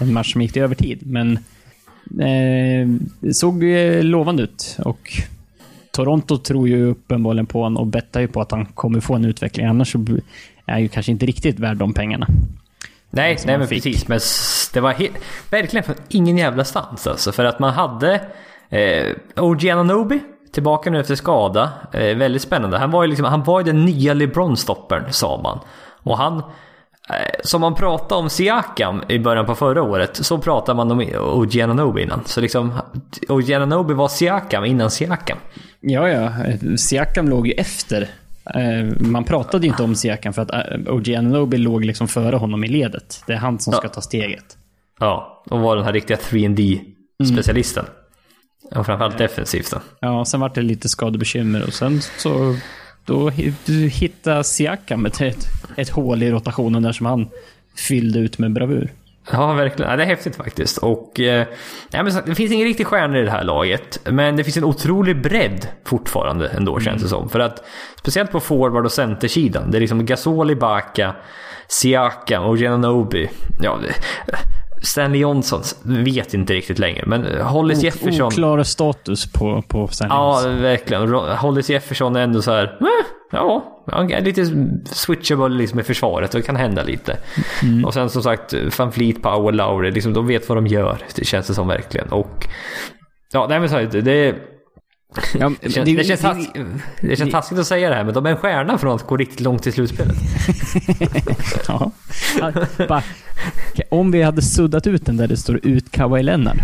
en 0.00 0.12
match 0.12 0.32
som 0.32 0.42
gick 0.42 0.52
till 0.52 0.62
övertid, 0.62 1.02
men 1.06 1.38
eh, 2.20 2.88
såg 3.32 3.64
eh, 3.64 4.02
lovande 4.02 4.42
ut. 4.42 4.76
Och 4.84 5.12
Toronto 5.92 6.38
tror 6.38 6.68
ju 6.68 6.84
uppenbarligen 6.84 7.46
på 7.46 7.62
honom 7.62 7.80
och 7.80 7.86
bettar 7.86 8.20
ju 8.20 8.28
på 8.28 8.40
att 8.40 8.50
han 8.50 8.66
kommer 8.66 9.00
få 9.00 9.14
en 9.14 9.24
utveckling. 9.24 9.66
Annars 9.66 9.92
så 9.92 9.98
är 10.66 10.78
ju 10.78 10.88
kanske 10.88 11.12
inte 11.12 11.26
riktigt 11.26 11.58
värd 11.58 11.76
de 11.76 11.94
pengarna. 11.94 12.26
Nej, 13.10 13.38
nej 13.46 13.58
men 13.58 13.68
fick. 13.68 13.82
precis. 13.82 14.08
Men 14.08 14.20
det 14.74 14.80
var 14.80 14.94
verkligen 15.50 15.84
från 15.84 15.96
ingen 16.08 16.38
jävla 16.38 16.64
stans 16.64 17.06
alltså. 17.06 17.32
För 17.32 17.44
att 17.44 17.58
man 17.58 17.72
hade 17.74 18.20
eh, 18.68 19.14
OG 19.36 19.68
Ananobi 19.68 20.20
tillbaka 20.52 20.90
nu 20.90 21.00
efter 21.00 21.14
skada. 21.14 21.70
Eh, 21.92 22.16
väldigt 22.16 22.42
spännande. 22.42 22.78
Han 22.78 22.90
var 22.90 23.02
ju 23.02 23.08
liksom, 23.08 23.26
han 23.26 23.42
var 23.42 23.60
ju 23.60 23.64
den 23.64 23.84
nya 23.84 24.14
LeBron-stoppern 24.14 25.10
sa 25.10 25.40
man. 25.42 25.60
Och 26.02 26.18
han, 26.18 26.38
eh, 26.38 27.40
som 27.44 27.60
man 27.60 27.74
pratade 27.74 28.20
om 28.20 28.30
Siakam 28.30 29.02
i 29.08 29.18
början 29.18 29.46
på 29.46 29.54
förra 29.54 29.82
året, 29.82 30.16
så 30.16 30.38
pratade 30.38 30.76
man 30.76 30.90
om 30.90 31.00
OG 31.20 31.60
Ananobi 31.60 32.02
innan. 32.02 32.24
Så 32.24 32.40
liksom, 32.40 32.72
OG 33.28 33.52
Ananobi 33.52 33.94
var 33.94 34.08
Siakam 34.08 34.64
innan 34.64 34.90
Siakam. 34.90 35.38
Ja, 35.80 36.08
ja. 36.08 36.32
Siakam 36.76 37.28
låg 37.28 37.46
ju 37.46 37.52
efter. 37.52 38.08
Eh, 38.54 38.84
Man 39.00 39.24
pratade 39.24 39.66
ju 39.66 39.70
inte 39.70 39.82
om 39.82 39.94
Siakam 39.94 40.32
för 40.32 40.42
att 40.42 40.50
eh, 40.52 40.92
OG 40.94 41.14
Anunoby 41.14 41.56
låg 41.56 41.84
liksom 41.84 42.08
före 42.08 42.36
honom 42.36 42.64
i 42.64 42.68
ledet. 42.68 43.22
Det 43.26 43.32
är 43.32 43.36
han 43.36 43.58
som 43.58 43.72
ska 43.72 43.86
Ja. 43.86 43.88
ta 43.88 44.00
steget. 44.00 44.56
Ja, 45.00 45.42
och 45.50 45.60
var 45.60 45.76
den 45.76 45.84
här 45.84 45.92
riktiga 45.92 46.16
3D 46.16 46.80
specialisten. 47.34 47.84
Och 48.74 48.86
framförallt 48.86 49.18
defensivt 49.18 49.70
då. 49.70 49.80
Ja, 50.00 50.24
sen 50.24 50.40
var 50.40 50.52
det 50.54 50.62
lite 50.62 50.88
skadebekymmer 50.88 51.62
och 51.66 51.72
sen 51.72 52.00
så 52.18 52.56
då 53.04 53.28
hittade 53.90 54.44
Siakam 54.44 55.06
ett, 55.06 55.20
ett, 55.20 55.46
ett 55.76 55.88
hål 55.90 56.22
i 56.22 56.30
rotationen 56.30 56.82
där 56.82 56.92
som 56.92 57.06
han 57.06 57.28
fyllde 57.88 58.18
ut 58.18 58.38
med 58.38 58.52
bravur. 58.52 58.92
Ja, 59.32 59.52
verkligen. 59.52 59.90
Ja, 59.90 59.96
det 59.96 60.02
är 60.02 60.06
häftigt 60.06 60.36
faktiskt. 60.36 60.78
Och, 60.78 61.20
eh, 61.20 61.46
ja, 61.90 62.02
men 62.02 62.12
det 62.26 62.34
finns 62.34 62.52
ingen 62.52 62.66
riktig 62.66 62.86
stjärna 62.86 63.18
i 63.18 63.22
det 63.22 63.30
här 63.30 63.44
laget. 63.44 64.00
Men 64.04 64.36
det 64.36 64.44
finns 64.44 64.56
en 64.56 64.64
otrolig 64.64 65.22
bredd 65.22 65.66
fortfarande 65.84 66.48
ändå 66.48 66.80
känns 66.80 67.02
det 67.02 67.08
som. 67.08 67.28
För 67.28 67.40
att 67.40 67.64
speciellt 67.98 68.30
på 68.32 68.40
forward 68.40 68.84
och 68.84 68.92
centersidan. 68.92 69.70
Det 69.70 69.78
är 69.78 69.80
liksom 69.80 70.06
Gasol, 70.06 70.50
Ibaka, 70.50 71.14
Siakam 71.68 72.44
och 72.44 72.56
Giannobi. 72.56 73.30
Ja, 73.62 73.78
det- 73.82 73.94
Stanley 74.82 75.20
Johnson 75.20 75.62
vet 75.82 76.34
inte 76.34 76.52
riktigt 76.54 76.78
längre. 76.78 77.04
Men 77.06 77.24
eh, 77.26 77.46
Hollis 77.46 77.82
Jefferson. 77.82 78.26
Oklar 78.26 78.62
status 78.62 79.32
på, 79.32 79.62
på 79.68 79.88
Stanley 79.88 80.16
Ja, 80.16 80.32
Johnson. 80.34 80.62
verkligen. 80.62 81.08
Hollis 81.14 81.70
Jefferson 81.70 82.16
är 82.16 82.20
ändå 82.20 82.42
så 82.42 82.50
här. 82.52 82.64
"Eh, 82.64 82.86
Ja, 83.34 83.82
han 83.92 84.10
är 84.12 84.20
lite 84.20 84.46
switchable 84.84 85.48
liksom 85.48 85.80
i 85.80 85.82
försvaret 85.82 86.34
och 86.34 86.40
det 86.40 86.46
kan 86.46 86.56
hända 86.56 86.82
lite. 86.82 87.16
Mm. 87.62 87.84
Och 87.84 87.94
sen 87.94 88.10
som 88.10 88.22
sagt, 88.22 88.54
Van 88.78 88.92
Fleet, 88.92 89.22
Power, 89.22 89.52
Lowry, 89.52 89.90
liksom, 89.90 90.12
de 90.12 90.26
vet 90.26 90.48
vad 90.48 90.58
de 90.58 90.66
gör. 90.66 90.98
Det 91.16 91.24
känns 91.24 91.46
det 91.46 91.54
som 91.54 91.68
verkligen. 91.68 92.08
Och 92.08 92.48
ja, 93.32 93.46
nej 93.48 93.60
men 93.60 93.68
så 93.68 93.76
det, 93.76 94.00
det, 94.00 94.34
Ja, 95.38 95.52
det, 95.60 95.70
känns, 95.70 95.86
det, 95.96 96.04
känns 96.04 96.20
task, 96.20 96.50
det 97.00 97.16
känns 97.16 97.30
taskigt 97.32 97.58
att 97.58 97.66
säga 97.66 97.88
det 97.88 97.94
här, 97.94 98.04
men 98.04 98.14
de 98.14 98.26
är 98.26 98.30
en 98.30 98.36
stjärna 98.36 98.78
från 98.78 98.94
att 98.94 99.06
gå 99.06 99.16
riktigt 99.16 99.40
långt 99.40 99.66
i 99.66 99.72
slutspelet. 99.72 100.16
Ja. 101.68 101.90
Bara, 102.88 103.02
Om 103.90 104.10
vi 104.10 104.22
hade 104.22 104.42
suddat 104.42 104.86
ut 104.86 105.06
den 105.06 105.16
där 105.16 105.28
det 105.28 105.36
står 105.36 105.60
ut 105.62 105.90
Kawhi 105.90 106.22
Leonard, 106.22 106.58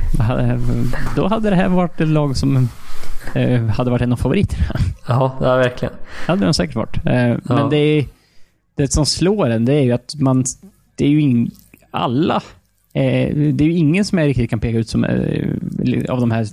då 1.17 1.29
hade- 1.29 1.51
det 1.51 1.57
här 1.57 1.69
varit 1.69 2.01
ett 2.01 2.09
lag 2.09 2.37
som 2.37 2.69
hade 3.71 3.91
varit 3.91 4.03
en 4.03 4.13
av 4.13 4.17
favoriterna. 4.17 4.75
Ja, 5.09 5.37
ja 5.41 5.57
verkligen. 5.57 5.95
Det 6.27 6.33
hade 6.33 6.45
de 6.45 6.55
säkert 6.55 6.77
varit. 6.77 6.97
Eh, 6.97 7.37
Men 7.43 7.71
det, 7.71 7.77
är, 7.77 8.05
det 8.75 8.93
som 8.93 9.07
slår 9.07 9.51
en, 9.51 9.65
det 9.65 9.73
är 9.73 9.83
ju 9.83 9.93
att 9.93 10.15
man... 10.19 10.45
Det 10.97 11.05
är 11.05 11.09
ju 11.09 11.21
ing, 11.21 11.51
alla... 11.91 12.43
Eh, 12.93 13.37
det 13.37 13.65
är 13.65 13.69
ju 13.69 13.73
ingen 13.73 14.05
som 14.05 14.19
är 14.19 14.27
riktigt 14.27 14.51
kan 14.51 14.61
peka 14.61 14.79
ut 14.79 14.89
som 14.89 15.05
eh, 15.05 15.55
av 16.09 16.21
de 16.21 16.31
här 16.31 16.47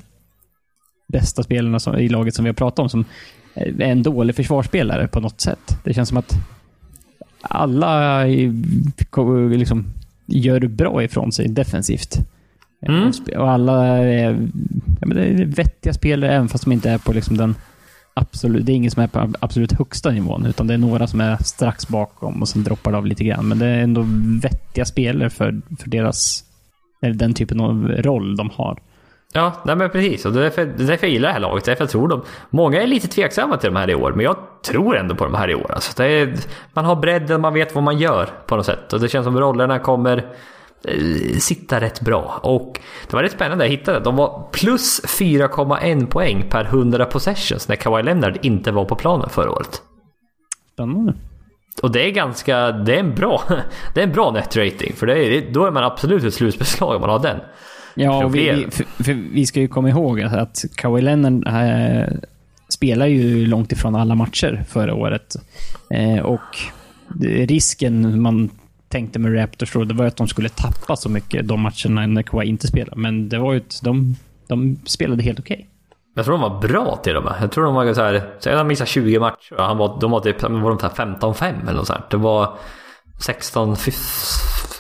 bästa 1.08 1.44
spelarna 1.44 1.80
som, 1.80 1.96
i 1.96 2.10
laget 2.10 2.36
som 2.36 2.46
vi 2.46 2.50
har 2.50 2.56
pratat 2.56 2.80
om 2.80 2.90
som 2.90 3.06
är 3.54 3.82
en 3.82 4.04
dålig 4.04 4.36
försvarsspelare 4.36 5.08
på 5.08 5.20
något 5.20 5.42
sätt. 5.42 5.78
Det 5.84 5.94
känns 5.94 6.10
som 6.10 6.18
att 6.18 6.34
alla 7.42 8.24
liksom 9.50 9.86
gör 10.26 10.60
bra 10.60 11.04
ifrån 11.04 11.32
sig 11.32 11.48
defensivt. 11.48 12.18
Mm. 12.82 13.12
Och 13.38 13.52
alla 13.52 13.86
är, 13.98 14.48
ja, 15.00 15.08
men 15.08 15.18
det 15.18 15.24
är 15.24 15.46
vettiga 15.46 15.94
spelare 15.94 16.32
även 16.32 16.48
fast 16.48 16.64
de 16.64 16.72
inte 16.72 16.90
är 16.90 16.98
på 16.98 17.14
liksom 17.14 17.38
den 17.38 17.56
absolut, 18.14 18.66
det 18.66 18.72
är 18.72 18.76
ingen 18.76 18.92
som 18.92 19.04
är 19.04 19.08
på 19.08 19.34
absolut 19.40 19.72
högsta 19.72 20.12
nivån, 20.12 20.46
utan 20.46 20.68
det 20.68 20.74
är 20.74 20.78
några 20.78 21.08
som 21.08 21.22
är 21.22 21.38
strax 21.38 21.88
bakom 21.88 22.42
och 22.42 22.48
sen 22.48 22.64
droppar 22.64 22.92
det 22.92 22.98
av 22.98 23.06
lite 23.06 23.24
grann. 23.24 23.48
Men 23.48 23.60
det 23.60 23.66
är 23.66 23.80
ändå 23.80 24.06
vettiga 24.42 24.86
spelare 24.86 25.30
för, 25.30 25.62
för 25.80 25.90
deras, 25.90 26.44
eller 27.02 27.14
den 27.14 27.34
typen 27.34 27.60
av 27.60 27.88
roll 27.88 28.36
de 28.36 28.50
har. 28.50 28.80
Ja, 29.34 29.54
nej 29.66 29.76
men 29.76 29.90
precis. 29.90 30.26
Och 30.26 30.34
det 30.34 30.40
är 30.40 30.44
därför, 30.44 30.66
det 30.66 30.84
är 30.84 30.88
därför 30.88 31.08
jag 31.08 31.14
gillar 31.14 31.28
det 31.28 31.34
här 31.34 31.40
laget. 31.40 31.66
Det 31.66 31.70
är 31.70 31.72
därför 31.72 31.84
jag 31.84 31.92
tror 31.92 32.08
dem. 32.08 32.22
Många 32.50 32.82
är 32.82 32.88
lite 32.88 33.08
tveksamma 33.08 33.58
till 33.58 33.74
de 33.74 33.80
här 33.80 33.90
i 33.90 33.96
år, 33.96 34.12
men 34.12 34.26
jag 34.26 34.38
tror 34.66 34.98
ändå 34.98 35.16
på 35.16 35.24
de 35.24 35.34
här 35.34 35.50
i 35.50 35.56
år. 35.56 35.72
Alltså, 35.72 35.94
det 35.98 36.06
är, 36.06 36.38
man 36.74 36.86
har 36.86 36.96
bredden, 36.96 37.42
man 37.42 37.54
vet 37.54 37.76
vad 37.76 37.84
man 37.84 37.98
gör 37.98 38.30
på 38.48 38.56
något 38.56 38.66
sätt. 38.66 38.94
Och 38.94 39.00
det 39.00 39.10
känns 39.10 39.24
som 39.24 39.40
rollerna 39.40 39.80
kommer 39.80 40.26
sitta 41.40 41.82
rätt 41.82 42.02
bra. 42.02 42.40
Och 42.44 42.80
det 43.08 43.14
var 43.14 43.24
rätt 43.24 43.32
spännande, 43.32 43.66
jag 43.66 43.72
hittade. 43.72 44.00
De 44.00 44.16
var 44.16 44.48
plus 44.52 45.02
4,1 45.20 46.06
poäng 46.06 46.46
per 46.50 46.66
100 46.66 47.06
possessions 47.06 47.68
när 47.68 47.76
Kawhi 47.76 48.04
Leonard 48.04 48.38
inte 48.42 48.72
var 48.72 48.86
på 48.86 48.96
planen 48.96 49.30
förra 49.30 49.52
året. 49.52 49.82
Spännande. 50.74 51.14
Och 51.82 51.92
det 51.92 52.08
är 52.08 52.12
ganska, 52.12 52.72
det 52.72 52.96
är 52.96 53.00
en 53.00 53.16
bra, 53.16 53.44
det 53.94 54.00
är 54.00 54.04
en 54.04 54.14
bra 54.14 54.32
net 54.32 54.58
rating. 54.58 54.94
För 54.96 55.08
det 55.08 55.18
är, 55.18 55.54
då 55.54 55.66
är 55.66 55.72
man 55.72 55.84
absolut 55.84 56.24
ett 56.24 56.34
slutspelslag 56.34 56.96
om 56.96 57.02
man 57.02 57.10
har 57.10 57.20
den. 57.20 57.40
Ja, 57.96 58.26
och 58.26 58.36
vi, 58.36 58.68
för, 58.72 59.04
för 59.04 59.14
vi 59.14 59.46
ska 59.46 59.60
ju 59.60 59.68
komma 59.68 59.90
ihåg 59.90 60.22
att 60.22 60.66
Kawhi 60.76 61.02
Leonard 61.02 61.48
eh, 61.48 62.18
spelar 62.70 63.06
ju 63.06 63.46
långt 63.46 63.72
ifrån 63.72 63.96
alla 63.96 64.16
matcher 64.16 64.64
förra 64.70 64.94
året. 64.94 65.36
Eh, 65.90 66.20
och 66.20 66.58
risken 67.24 68.22
man 68.22 68.50
tänkte 68.90 69.20
med 69.20 69.36
Raptors 69.42 69.74
då, 69.74 69.84
det 69.84 69.94
var 69.94 70.06
att 70.06 70.18
de 70.18 70.28
skulle 70.28 70.50
tappa 70.50 70.96
så 70.96 71.10
mycket 71.10 71.48
de 71.48 71.60
matcherna 71.62 72.08
när 72.08 72.22
Kawhi 72.22 72.48
inte 72.48 72.68
spelade. 72.68 73.02
Men 73.02 73.30
det 73.30 73.38
var 73.40 73.54
ju 73.54 73.60
att 73.60 73.80
de, 73.84 74.16
de 74.48 74.78
spelade 74.86 75.24
helt 75.24 75.40
okej. 75.40 75.68
Jag 76.16 76.26
tror 76.26 76.38
de 76.38 76.42
var 76.52 76.60
bra 76.60 76.96
till 77.04 77.16
och 77.16 77.24
med. 77.24 77.34
Jag 77.42 77.52
tror 77.52 77.66
de 77.66 77.76
var 77.76 77.94
så 77.94 78.02
här, 78.02 78.22
så 78.40 78.56
han 78.56 78.68
missade 78.68 78.90
20 78.90 79.20
matcher 79.20 79.54
och 79.58 79.64
han 79.64 79.78
var, 79.78 79.98
de 80.02 80.12
var 80.12 80.20
typ, 80.20 80.42
var 80.42 80.50
de 80.70 80.80
så 80.80 80.86
här 80.88 81.16
15-5 81.20 81.62
eller 81.64 81.74
något 81.74 81.88
sånt. 81.88 82.10
Det 82.10 82.18
var 82.18 82.54
16, 83.20 83.76
fy- 83.76 83.92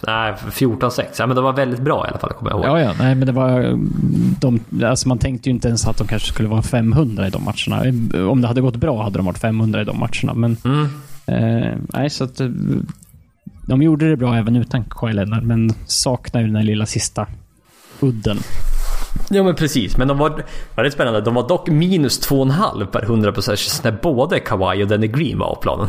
nej 0.07 0.33
14-6. 0.51 1.03
Ja 1.19 1.27
men 1.27 1.35
det 1.35 1.41
var 1.41 1.53
väldigt 1.53 1.79
bra 1.79 2.05
i 2.05 2.09
alla 2.09 2.17
fall, 2.19 2.33
kommer 2.33 2.51
jag 2.51 2.59
ihåg. 2.59 2.79
Ja, 2.79 2.81
ja. 2.81 2.91
Nej, 2.99 3.15
men 3.15 3.25
det 3.25 3.31
var... 3.33 3.79
De, 4.41 4.59
alltså 4.85 5.07
man 5.07 5.17
tänkte 5.17 5.49
ju 5.49 5.53
inte 5.55 5.67
ens 5.67 5.87
att 5.87 5.97
de 5.97 6.07
kanske 6.07 6.27
skulle 6.33 6.49
vara 6.49 6.61
500 6.61 7.27
i 7.27 7.29
de 7.29 7.43
matcherna. 7.43 8.29
Om 8.31 8.41
det 8.41 8.47
hade 8.47 8.61
gått 8.61 8.75
bra 8.75 9.03
hade 9.03 9.19
de 9.19 9.25
varit 9.25 9.37
500 9.37 9.81
i 9.81 9.85
de 9.85 9.99
matcherna. 9.99 10.33
Men 10.33 10.57
Mm. 10.65 10.87
Eh, 11.29 11.77
nej, 11.93 12.09
så 12.09 12.23
att... 12.23 12.41
de 13.67 13.81
gjorde 13.81 14.09
det 14.09 14.17
bra 14.17 14.35
även 14.35 14.55
utan 14.55 14.83
Kawhi 14.83 15.13
Leonard, 15.13 15.43
men 15.43 15.69
saknar 15.85 16.41
ju 16.41 16.47
den 16.47 16.55
här 16.55 16.63
lilla 16.63 16.85
sista 16.85 17.27
udden. 17.99 18.37
Ja 19.29 19.43
men 19.43 19.55
precis, 19.55 19.97
men 19.97 20.07
de 20.07 20.17
var 20.17 20.43
väldigt 20.75 20.93
spännande. 20.93 21.21
De 21.21 21.33
var 21.33 21.47
dock 21.47 21.69
minus 21.69 22.29
2,5 22.29 22.85
per 22.85 23.01
100% 23.01 23.83
när 23.83 23.91
både 24.01 24.39
Kawhi 24.39 24.83
och 24.83 24.87
Danny 24.87 25.07
Green 25.07 25.39
var 25.39 25.47
av 25.47 25.61
planen. 25.61 25.87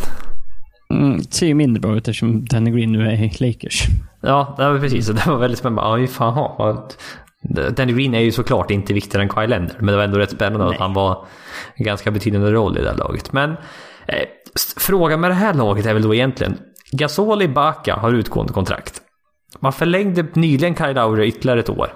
Mm, 0.94 1.18
det 1.18 1.34
ser 1.34 1.46
ju 1.46 1.54
mindre 1.54 1.80
bra 1.80 1.96
ut 1.96 2.08
eftersom 2.08 2.44
Danny 2.44 2.70
Green 2.70 2.92
nu 2.92 3.06
är 3.06 3.12
i 3.12 3.46
Lakers. 3.46 3.86
Ja, 4.20 4.54
det 4.58 4.68
var 4.68 4.78
precis. 4.78 5.06
Det 5.06 5.26
var 5.26 5.38
väldigt 5.38 5.58
spännande. 5.58 6.00
Ja, 6.00 6.06
fan, 6.06 6.34
vad... 6.58 6.94
Danny 7.76 7.92
Green 7.92 8.14
är 8.14 8.20
ju 8.20 8.32
såklart 8.32 8.70
inte 8.70 8.92
viktigare 8.92 9.22
än 9.22 9.28
Kawhi 9.28 9.46
Leonard, 9.46 9.76
men 9.78 9.86
det 9.86 9.96
var 9.96 10.04
ändå 10.04 10.18
rätt 10.18 10.30
spännande 10.30 10.66
Nej. 10.66 10.74
att 10.74 10.80
han 10.80 10.94
var 10.94 11.26
en 11.74 11.84
ganska 11.84 12.10
betydande 12.10 12.50
roll 12.50 12.78
i 12.78 12.80
det 12.80 12.88
här 12.88 12.96
laget. 12.96 13.32
Men 13.32 13.50
eh, 14.06 14.24
frågan 14.76 15.20
med 15.20 15.30
det 15.30 15.34
här 15.34 15.54
laget 15.54 15.86
är 15.86 15.94
väl 15.94 16.02
då 16.02 16.14
egentligen, 16.14 16.58
Gasol 16.92 17.42
i 17.42 17.48
Baka 17.48 17.96
har 17.96 18.12
utgående 18.12 18.52
kontrakt. 18.52 19.02
Man 19.60 19.72
förlängde 19.72 20.26
nyligen 20.32 20.76
Kyle 20.76 20.94
Lowry 20.94 21.26
ytterligare 21.26 21.60
ett 21.60 21.70
år. 21.70 21.92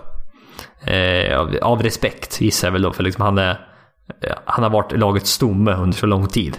Eh, 0.85 1.41
av, 1.41 1.57
av, 1.63 1.83
respekt 1.83 2.41
gissar 2.41 2.69
jag 2.69 2.73
väl 2.73 2.83
då, 2.83 2.93
för 2.93 3.03
liksom 3.03 3.25
han, 3.25 3.39
är, 3.39 3.51
eh, 4.23 4.35
han 4.45 4.63
har 4.63 4.71
varit 4.71 4.93
lagets 4.93 5.31
stomme 5.31 5.75
under 5.75 5.97
så 5.97 6.07
lång 6.07 6.27
tid. 6.27 6.59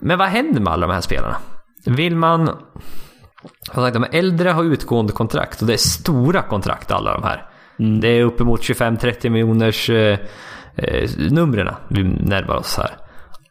Men 0.00 0.18
vad 0.18 0.28
händer 0.28 0.60
med 0.60 0.72
alla 0.72 0.86
de 0.86 0.92
här 0.92 1.00
spelarna? 1.00 1.36
Vill 1.86 2.16
man... 2.16 2.46
Som 3.72 3.82
sagt, 3.82 3.94
de 3.94 4.06
äldre 4.12 4.50
har 4.50 4.64
utgående 4.64 5.12
kontrakt 5.12 5.60
och 5.60 5.66
det 5.66 5.72
är 5.72 5.76
stora 5.76 6.42
kontrakt 6.42 6.90
alla 6.90 7.12
de 7.12 7.22
här. 7.22 7.50
Mm. 7.78 8.00
Det 8.00 8.08
är 8.08 8.24
uppemot 8.24 8.60
25-30 8.60 9.28
miljoners 9.28 9.90
eh, 9.90 10.18
eh, 10.76 11.10
numren 11.30 11.74
vi 11.88 12.02
närmar 12.04 12.56
oss 12.56 12.76
här. 12.76 12.90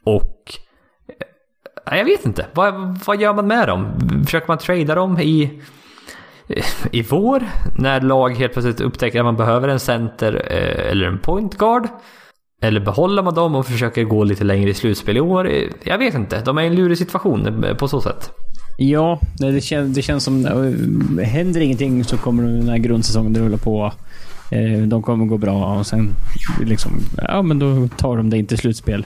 Och 0.06 0.54
jag 1.98 2.06
vet 2.06 2.26
inte. 2.26 2.46
Vad, 2.54 3.00
vad 3.06 3.22
gör 3.22 3.34
man 3.34 3.48
med 3.48 3.68
dem? 3.68 3.88
Försöker 4.26 4.48
man 4.48 4.58
trada 4.58 4.96
dem 4.96 5.20
i, 5.20 5.62
i 6.92 7.02
vår? 7.02 7.44
När 7.78 8.02
lag 8.02 8.38
helt 8.38 8.54
plötsligt 8.54 8.82
upptäcker 8.82 9.20
att 9.20 9.26
man 9.26 9.38
behöver 9.38 9.68
en 9.68 9.80
center 9.80 10.46
eh, 10.50 10.92
eller 10.92 11.08
en 11.08 11.20
point 11.20 11.58
guard? 11.58 11.88
Eller 12.62 12.80
behåller 12.80 13.24
man 13.24 13.34
dem 13.34 13.56
och 13.56 13.66
försöker 13.66 14.04
gå 14.04 14.24
lite 14.24 14.44
längre 14.44 14.70
i 14.70 14.74
slutspel 14.74 15.18
i 15.18 15.20
år? 15.20 15.52
Jag 15.84 15.98
vet 15.98 16.14
inte. 16.14 16.42
De 16.42 16.58
är 16.58 16.62
i 16.62 16.68
en 16.68 16.76
lurig 16.76 16.98
situation 16.98 17.64
eh, 17.64 17.76
på 17.76 17.88
så 17.88 18.02
sätt. 18.02 18.32
Ja, 18.78 19.20
det, 19.38 19.62
kän, 19.62 19.94
det 19.94 20.02
känns 20.02 20.24
som... 20.24 20.46
Eh, 20.46 21.26
händer 21.26 21.62
ingenting 21.62 22.04
så 22.04 22.18
kommer 22.18 22.44
den 22.44 22.70
här 22.70 22.78
grundsäsongen 22.78 23.38
rulla 23.38 23.58
på. 23.58 23.94
De 24.88 25.04
kommer 25.04 25.26
gå 25.26 25.38
bra 25.38 25.78
och 25.80 25.88
sen 25.88 26.10
liksom... 26.66 26.92
Ja, 27.28 27.42
men 27.42 27.60
då 27.60 27.88
tar 27.98 28.18
de 28.18 28.30
det 28.30 28.38
inte 28.38 28.58
slutspel. 28.58 29.06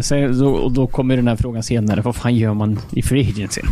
Sen, 0.00 0.38
då, 0.38 0.54
och 0.54 0.72
då 0.72 0.86
kommer 0.86 1.16
den 1.16 1.28
här 1.28 1.36
frågan 1.36 1.62
senare. 1.62 2.00
Vad 2.00 2.16
fan 2.16 2.34
gör 2.34 2.54
man 2.54 2.78
i 2.92 3.02
free 3.02 3.28
agency? 3.28 3.62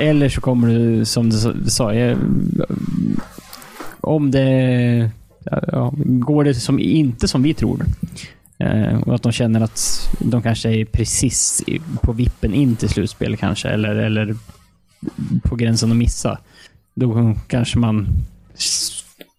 Eller 0.00 0.28
så 0.28 0.40
kommer 0.40 0.68
du, 0.68 1.04
som 1.04 1.30
du 1.30 1.70
sa, 1.70 1.94
jag, 1.94 2.10
eh, 2.10 2.18
om 4.00 4.30
det 4.30 5.10
ja, 5.44 5.92
går 5.96 6.44
det 6.44 6.54
som, 6.54 6.78
inte 6.78 7.28
som 7.28 7.42
vi 7.42 7.54
tror. 7.54 7.84
Eh, 8.58 9.02
och 9.02 9.14
att 9.14 9.22
de 9.22 9.32
känner 9.32 9.60
att 9.60 10.10
de 10.20 10.42
kanske 10.42 10.70
är 10.70 10.84
precis 10.84 11.64
på 12.02 12.12
vippen 12.12 12.54
in 12.54 12.76
till 12.76 12.88
slutspel 12.88 13.36
kanske, 13.36 13.68
eller, 13.68 13.94
eller 13.94 14.36
på 15.42 15.56
gränsen 15.56 15.90
att 15.90 15.96
missa. 15.96 16.38
Då 16.94 17.34
kanske 17.46 17.78
man... 17.78 18.08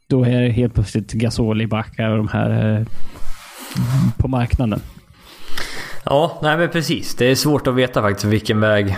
Då 0.07 0.23
är 0.23 0.41
det 0.41 0.49
helt 0.49 0.73
plötsligt 0.73 1.13
Gasol 1.13 1.61
i 1.61 1.65
och 2.11 2.17
de 2.17 2.27
här 2.27 2.79
eh, 2.79 2.85
på 4.17 4.27
marknaden. 4.27 4.81
Ja, 6.03 6.39
nej 6.41 6.57
men 6.57 6.69
precis. 6.69 7.15
Det 7.15 7.25
är 7.25 7.35
svårt 7.35 7.67
att 7.67 7.75
veta 7.75 8.01
faktiskt 8.01 8.25
vilken 8.25 8.59
väg, 8.59 8.97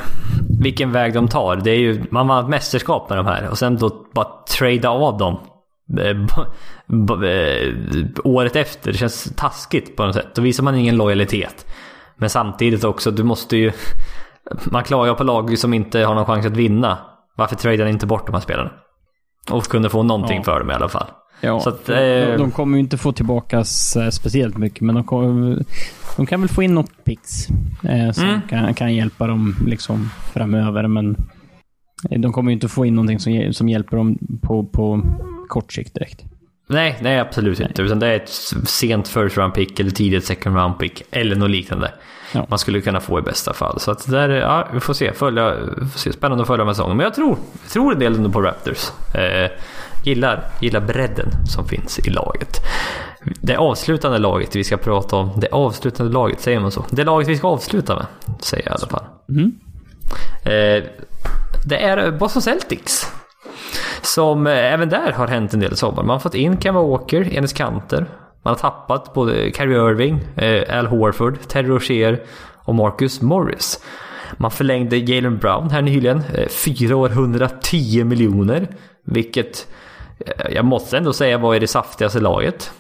vilken 0.64 0.92
väg 0.92 1.14
de 1.14 1.28
tar. 1.28 1.56
Det 1.56 1.72
är 1.72 1.80
ju, 1.80 2.04
man 2.12 2.28
vann 2.28 2.44
ett 2.44 2.50
mästerskap 2.50 3.10
med 3.10 3.18
de 3.18 3.26
här 3.26 3.50
och 3.50 3.58
sen 3.58 3.78
då 3.78 4.06
bara 4.14 4.28
trada 4.58 4.90
av 4.90 5.18
dem 5.18 5.40
Eh, 6.00 6.18
eh, 7.30 7.74
året 8.24 8.56
efter. 8.56 8.92
Det 8.92 8.98
känns 8.98 9.36
taskigt 9.36 9.96
på 9.96 10.06
något 10.06 10.16
sätt. 10.16 10.36
Då 10.36 10.42
visar 10.42 10.64
man 10.64 10.76
ingen 10.76 10.98
lojalitet. 10.98 11.66
Men 12.18 12.30
samtidigt 12.30 12.84
också, 12.84 13.12
du 13.12 13.24
måste 13.24 13.58
ju... 13.58 13.72
Man 14.64 14.84
klagar 14.84 15.14
på 15.14 15.24
lag 15.24 15.58
som 15.58 15.74
inte 15.74 16.00
har 16.00 16.16
någon 16.16 16.26
chans 16.26 16.46
att 16.46 16.58
vinna. 16.58 16.98
Varför 17.36 17.56
tradar 17.56 17.86
ni 17.86 17.92
inte 17.92 18.06
bort 18.06 18.26
de 18.26 18.34
här 18.34 18.42
spelarna? 18.42 18.72
Och 19.52 19.64
kunde 19.64 19.90
få 19.90 20.04
någonting 20.04 20.38
ja. 20.38 20.44
för 20.44 20.60
dem 20.60 20.72
i 20.72 20.74
alla 20.74 20.90
fall. 20.90 21.08
Ja, 21.42 21.60
så 21.60 21.70
att, 21.70 21.90
eh, 21.90 21.96
de, 21.96 22.38
de, 22.38 22.52
kommer 22.52 22.78
ju 22.78 22.80
inte 22.80 22.98
få 22.98 23.12
tillbaka 23.12 23.64
speciellt 24.12 24.58
mycket, 24.58 24.82
men 24.82 24.96
de, 24.96 25.04
kommer, 25.04 25.64
de 26.18 26.26
kan 26.26 26.42
väl 26.42 26.50
få 26.50 26.64
in 26.64 26.74
något 26.74 27.04
pix 27.04 27.48
eh, 27.84 28.12
som 28.12 28.24
mm. 28.24 28.42
kan, 28.50 28.74
kan 28.74 28.96
hjälpa 28.96 29.28
dem 29.28 29.56
liksom 29.68 30.10
framöver. 30.34 30.88
Men 30.88 31.16
de 32.10 32.34
kommer 32.34 32.52
ju 32.52 32.54
inte 32.54 32.68
få 32.68 32.86
in 32.86 32.96
någonting 32.96 33.20
som, 33.20 33.54
som 33.54 33.70
hjälper 33.70 33.98
dem 33.98 34.18
på, 34.42 34.64
på 34.64 35.02
kort 35.48 35.74
sikt 35.74 35.94
direkt. 35.94 36.24
Nej, 36.68 36.98
nej 37.02 37.20
absolut 37.20 37.60
nej. 37.60 37.68
inte. 37.68 37.82
Utan 37.82 38.00
det 38.00 38.08
är 38.08 38.16
ett 38.16 38.30
sent 38.66 39.08
first 39.08 39.38
round 39.38 39.54
pick 39.54 39.80
eller 39.80 39.92
tidigt 39.92 40.26
second 40.26 40.56
round 40.56 40.80
pick 40.80 41.04
eller 41.12 41.36
något 41.36 41.50
liknande. 41.50 41.92
Ja. 42.34 42.46
Man 42.50 42.60
skulle 42.60 42.82
kunna 42.82 43.00
få 43.00 43.20
i 43.20 43.22
bästa 43.22 43.54
fall. 43.54 43.80
Så 43.80 43.92
att 43.92 44.12
där, 44.12 44.30
ja, 44.30 44.68
vi 44.74 44.80
får 44.80 44.94
se. 44.94 45.14
Följa, 45.14 45.56
får 45.92 46.00
se. 46.00 46.14
Spännande 46.14 46.42
att 46.42 46.48
följa 46.48 46.66
med 46.66 46.76
säsongen. 46.76 46.98
Men 46.98 47.04
jag 47.04 47.14
tror, 47.14 47.38
jag 47.64 47.72
tror 47.72 47.94
en 47.94 48.00
del 48.00 48.16
ändå 48.16 48.30
på 48.30 48.42
Raptors. 48.42 48.92
Eh, 49.16 49.52
gillar, 50.04 50.44
gillar 50.60 50.80
bredden 50.80 51.46
som 51.46 51.68
finns 51.68 52.00
i 52.00 52.10
laget. 52.10 52.62
Det 53.42 53.56
avslutande 53.56 54.18
laget 54.18 54.56
vi 54.56 54.64
ska 54.64 54.78
prata 54.78 55.16
om. 55.16 55.32
Det 55.38 55.48
avslutande 55.52 56.14
laget, 56.14 56.42
säger 56.42 56.60
man 56.60 56.72
så? 56.72 56.86
Det 56.90 57.04
laget 57.04 57.28
vi 57.28 57.38
ska 57.38 57.48
avsluta 57.48 57.96
med, 57.96 58.06
säger 58.40 58.64
jag 58.66 58.72
i 58.72 58.78
alla 58.82 58.90
fall. 58.90 59.06
Mm. 59.30 59.52
Eh, 60.44 60.90
det 61.66 61.78
är 61.78 62.12
Boston 62.12 62.42
Celtics. 62.42 63.12
Som 64.02 64.48
eh, 64.48 64.74
även 64.74 64.90
där 64.90 65.12
har 65.12 65.28
hänt 65.28 65.54
en 65.54 65.60
del 65.60 65.74
i 65.74 65.76
sommar. 65.76 66.04
Man 66.04 66.10
har 66.10 66.20
fått 66.20 66.36
in 66.36 66.62
Kemba 66.62 66.82
Walker, 66.82 67.38
Enes 67.38 67.54
Kanter. 67.54 68.06
Man 68.44 68.52
har 68.52 68.56
tappat 68.56 69.14
både 69.14 69.52
Kyrie 69.52 69.90
Irving, 69.90 70.20
eh, 70.36 70.78
Al 70.78 70.88
Horford, 70.88 71.40
Ted 71.48 71.68
Rozier 71.68 72.24
och 72.64 72.76
Marcus 72.76 73.22
Morris. 73.22 73.80
Man 74.38 74.52
förlängde 74.52 74.98
Jalen 74.98 75.38
Brown 75.38 75.70
här 75.70 75.82
nyligen. 75.82 76.24
Eh, 76.34 76.48
fyra 76.48 76.96
år, 76.96 77.10
110 77.10 78.04
miljoner. 78.04 78.68
Vilket 79.06 79.68
jag 80.50 80.66
måste 80.66 80.98
ändå 80.98 81.14
säga 81.14 81.38
var 81.38 81.56
i 81.56 81.60
det 81.60 81.68
saftigaste 81.68 82.20
laget. 82.20 82.72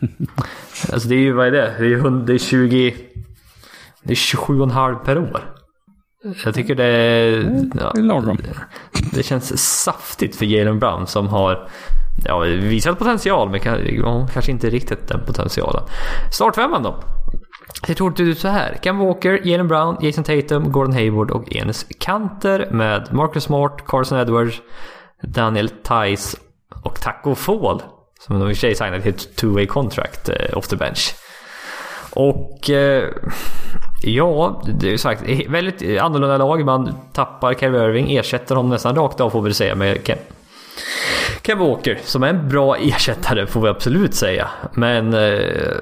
alltså 0.92 1.08
det 1.08 1.14
är 1.14 1.18
ju, 1.18 1.32
vad 1.32 1.46
är 1.46 1.50
det? 1.50 1.74
Det 1.78 1.86
är, 1.86 2.26
det 2.26 2.34
är 2.34 2.38
20... 2.38 2.96
Det 4.02 4.12
är 4.12 4.16
27,5 4.16 5.04
per 5.04 5.18
år. 5.18 5.40
Jag 6.44 6.54
tycker 6.54 6.74
det 6.74 6.84
är... 6.84 7.40
Mm, 7.40 7.72
ja, 7.80 7.92
lagom. 7.96 8.38
Det 9.12 9.22
känns 9.22 9.82
saftigt 9.82 10.36
för 10.36 10.44
Jalen 10.44 10.78
Brown 10.78 11.06
som 11.06 11.28
har 11.28 11.68
ja, 12.24 12.38
visat 12.38 12.98
potential 12.98 13.50
men 13.50 13.60
kanske 13.60 14.50
inte 14.52 14.70
riktigt 14.70 15.08
den 15.08 15.20
potentialen. 15.26 15.82
Startfemman 16.32 16.82
då? 16.82 17.02
Det 17.86 17.94
tror 17.94 18.10
du 18.10 18.34
så 18.34 18.48
här. 18.48 18.78
Cam 18.82 18.98
Walker, 18.98 19.40
Jalen 19.44 19.68
Brown, 19.68 19.96
Jason 20.00 20.24
Tatum, 20.24 20.72
Gordon 20.72 20.92
Hayward 20.92 21.30
och 21.30 21.56
Enes 21.56 21.86
Kanter 21.98 22.68
med 22.70 23.08
Marcus 23.12 23.44
Smart, 23.44 23.84
Carson 23.86 24.18
Edwards, 24.18 24.62
Daniel 25.22 25.68
Tice 25.68 26.36
och 26.82 27.00
Taco 27.00 27.34
Fall. 27.34 27.82
Som 28.20 28.40
de 28.40 28.48
i 28.48 28.52
och 28.52 28.56
för 28.56 28.60
sig 28.60 28.74
signade 28.74 29.02
till 29.02 29.14
ett 29.14 29.42
two-way 29.42 29.66
contract 29.66 30.28
eh, 30.28 30.58
off 30.58 30.68
the 30.68 30.76
bench. 30.76 31.14
Och 32.10 32.70
eh, 32.70 33.08
ja, 34.02 34.62
det 34.78 34.92
är 34.92 34.96
sagt 34.96 35.22
eh, 35.26 35.50
väldigt 35.50 36.00
annorlunda 36.00 36.38
lag. 36.38 36.64
Man 36.64 36.94
tappar 37.12 37.54
Kyrie 37.54 37.84
Irving, 37.84 38.16
ersätter 38.16 38.54
honom 38.54 38.70
nästan 38.70 38.96
rakt 38.96 39.20
av 39.20 39.30
får 39.30 39.42
vi 39.42 39.54
säga 39.54 39.74
med 39.74 40.06
Ken. 40.06 40.18
Ken 41.42 41.58
Walker, 41.58 41.98
som 42.04 42.22
är 42.22 42.28
en 42.28 42.48
bra 42.48 42.76
ersättare 42.80 43.46
får 43.46 43.60
vi 43.60 43.68
absolut 43.68 44.14
säga. 44.14 44.48
Men 44.74 45.14
eh, 45.14 45.74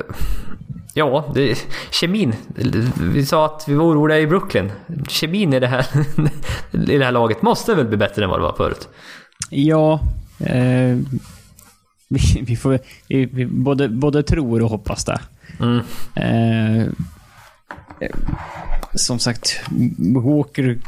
ja, 0.94 1.24
det, 1.34 1.66
kemin. 1.90 2.34
Vi 3.00 3.26
sa 3.26 3.44
att 3.44 3.64
vi 3.68 3.74
var 3.74 3.84
oroliga 3.84 4.18
i 4.18 4.26
Brooklyn. 4.26 4.72
Kemin 5.08 5.52
i 5.52 5.60
det 5.60 5.66
här, 5.66 5.86
i 6.70 6.98
det 6.98 7.04
här 7.04 7.12
laget 7.12 7.42
måste 7.42 7.74
väl 7.74 7.86
bli 7.86 7.96
bättre 7.96 8.24
än 8.24 8.30
vad 8.30 8.38
det 8.38 8.44
var 8.44 8.56
förut? 8.56 8.88
Ja, 9.50 10.00
eh, 10.38 10.98
vi, 12.08 12.42
vi, 12.46 12.56
får 12.56 12.78
vi, 13.08 13.26
vi 13.26 13.46
både, 13.46 13.88
både 13.88 14.22
tror 14.22 14.62
och 14.62 14.70
hoppas 14.70 15.04
det. 15.04 15.20
Mm. 15.60 15.80
Eh, 16.14 16.86
som 18.94 19.18
sagt, 19.18 19.60
Walker 19.98 20.78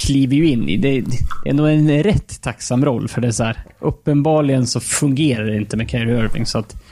kliver 0.00 0.36
ju 0.36 0.48
in 0.48 0.68
i. 0.68 0.76
Det, 0.76 1.00
det 1.00 1.50
är 1.50 1.54
nog 1.54 1.68
en 1.68 2.02
rätt 2.02 2.42
tacksam 2.42 2.84
roll 2.84 3.08
för 3.08 3.20
det 3.20 3.28
är 3.28 3.32
så 3.32 3.44
här, 3.44 3.58
uppenbarligen 3.78 4.66
så 4.66 4.80
fungerar 4.80 5.44
det 5.44 5.56
inte 5.56 5.76
med 5.76 5.90
Kyrie 5.90 6.18
Irving 6.18 6.46
så 6.46 6.58
att 6.58 6.82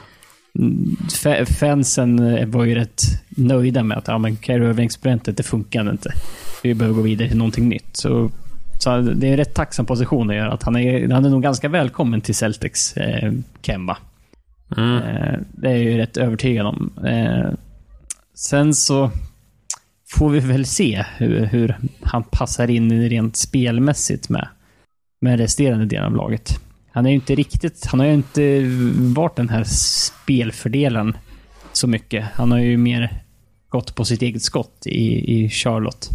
mm, 0.58 1.46
fansen 1.46 2.50
var 2.50 2.64
ju 2.64 2.74
rätt 2.74 3.02
nöjda 3.28 3.82
med 3.82 3.98
att 3.98 4.08
ja, 4.08 4.18
men 4.18 4.36
Kyrie 4.36 4.68
Irving-experimentet, 4.68 5.36
det 5.36 5.42
funkar 5.42 5.90
inte. 5.90 6.12
Vi 6.62 6.74
behöver 6.74 6.96
gå 6.96 7.02
vidare 7.02 7.28
till 7.28 7.38
någonting 7.38 7.68
nytt. 7.68 7.96
Så, 7.96 8.30
så 8.84 9.00
det 9.00 9.26
är 9.26 9.30
en 9.30 9.36
rätt 9.36 9.54
tacksam 9.54 9.86
position 9.86 10.30
att 10.30 10.36
göra. 10.36 10.52
Att 10.52 10.62
han, 10.62 10.76
är, 10.76 11.08
han 11.08 11.24
är 11.24 11.30
nog 11.30 11.42
ganska 11.42 11.68
välkommen 11.68 12.20
till 12.20 12.34
Celtics, 12.34 12.96
eh, 12.96 13.32
Kemba. 13.62 13.98
Mm. 14.76 14.96
Eh, 14.96 15.38
det 15.52 15.68
är 15.68 15.72
jag 15.72 15.84
ju 15.84 15.96
rätt 15.96 16.16
övertygad 16.16 16.66
om. 16.66 16.92
Eh, 17.06 17.50
sen 18.34 18.74
så... 18.74 19.10
får 20.06 20.30
vi 20.30 20.40
väl 20.40 20.66
se 20.66 21.04
hur, 21.16 21.44
hur 21.44 21.76
han 22.02 22.22
passar 22.22 22.70
in 22.70 23.08
rent 23.08 23.36
spelmässigt 23.36 24.28
med, 24.28 24.48
med 25.20 25.38
resterande 25.38 25.86
delen 25.86 26.06
av 26.06 26.16
laget. 26.16 26.60
Han 26.92 27.06
är 27.06 27.10
ju 27.10 27.14
inte 27.14 27.34
riktigt, 27.34 27.86
han 27.86 28.00
har 28.00 28.06
ju 28.06 28.14
inte 28.14 28.62
varit 29.14 29.36
den 29.36 29.48
här 29.48 29.64
spelfördelen 29.64 31.16
så 31.72 31.86
mycket. 31.86 32.24
Han 32.34 32.52
har 32.52 32.58
ju 32.58 32.76
mer 32.76 33.22
gått 33.68 33.94
på 33.94 34.04
sitt 34.04 34.22
eget 34.22 34.42
skott 34.42 34.86
i, 34.86 35.34
i 35.34 35.48
Charlotte. 35.48 36.08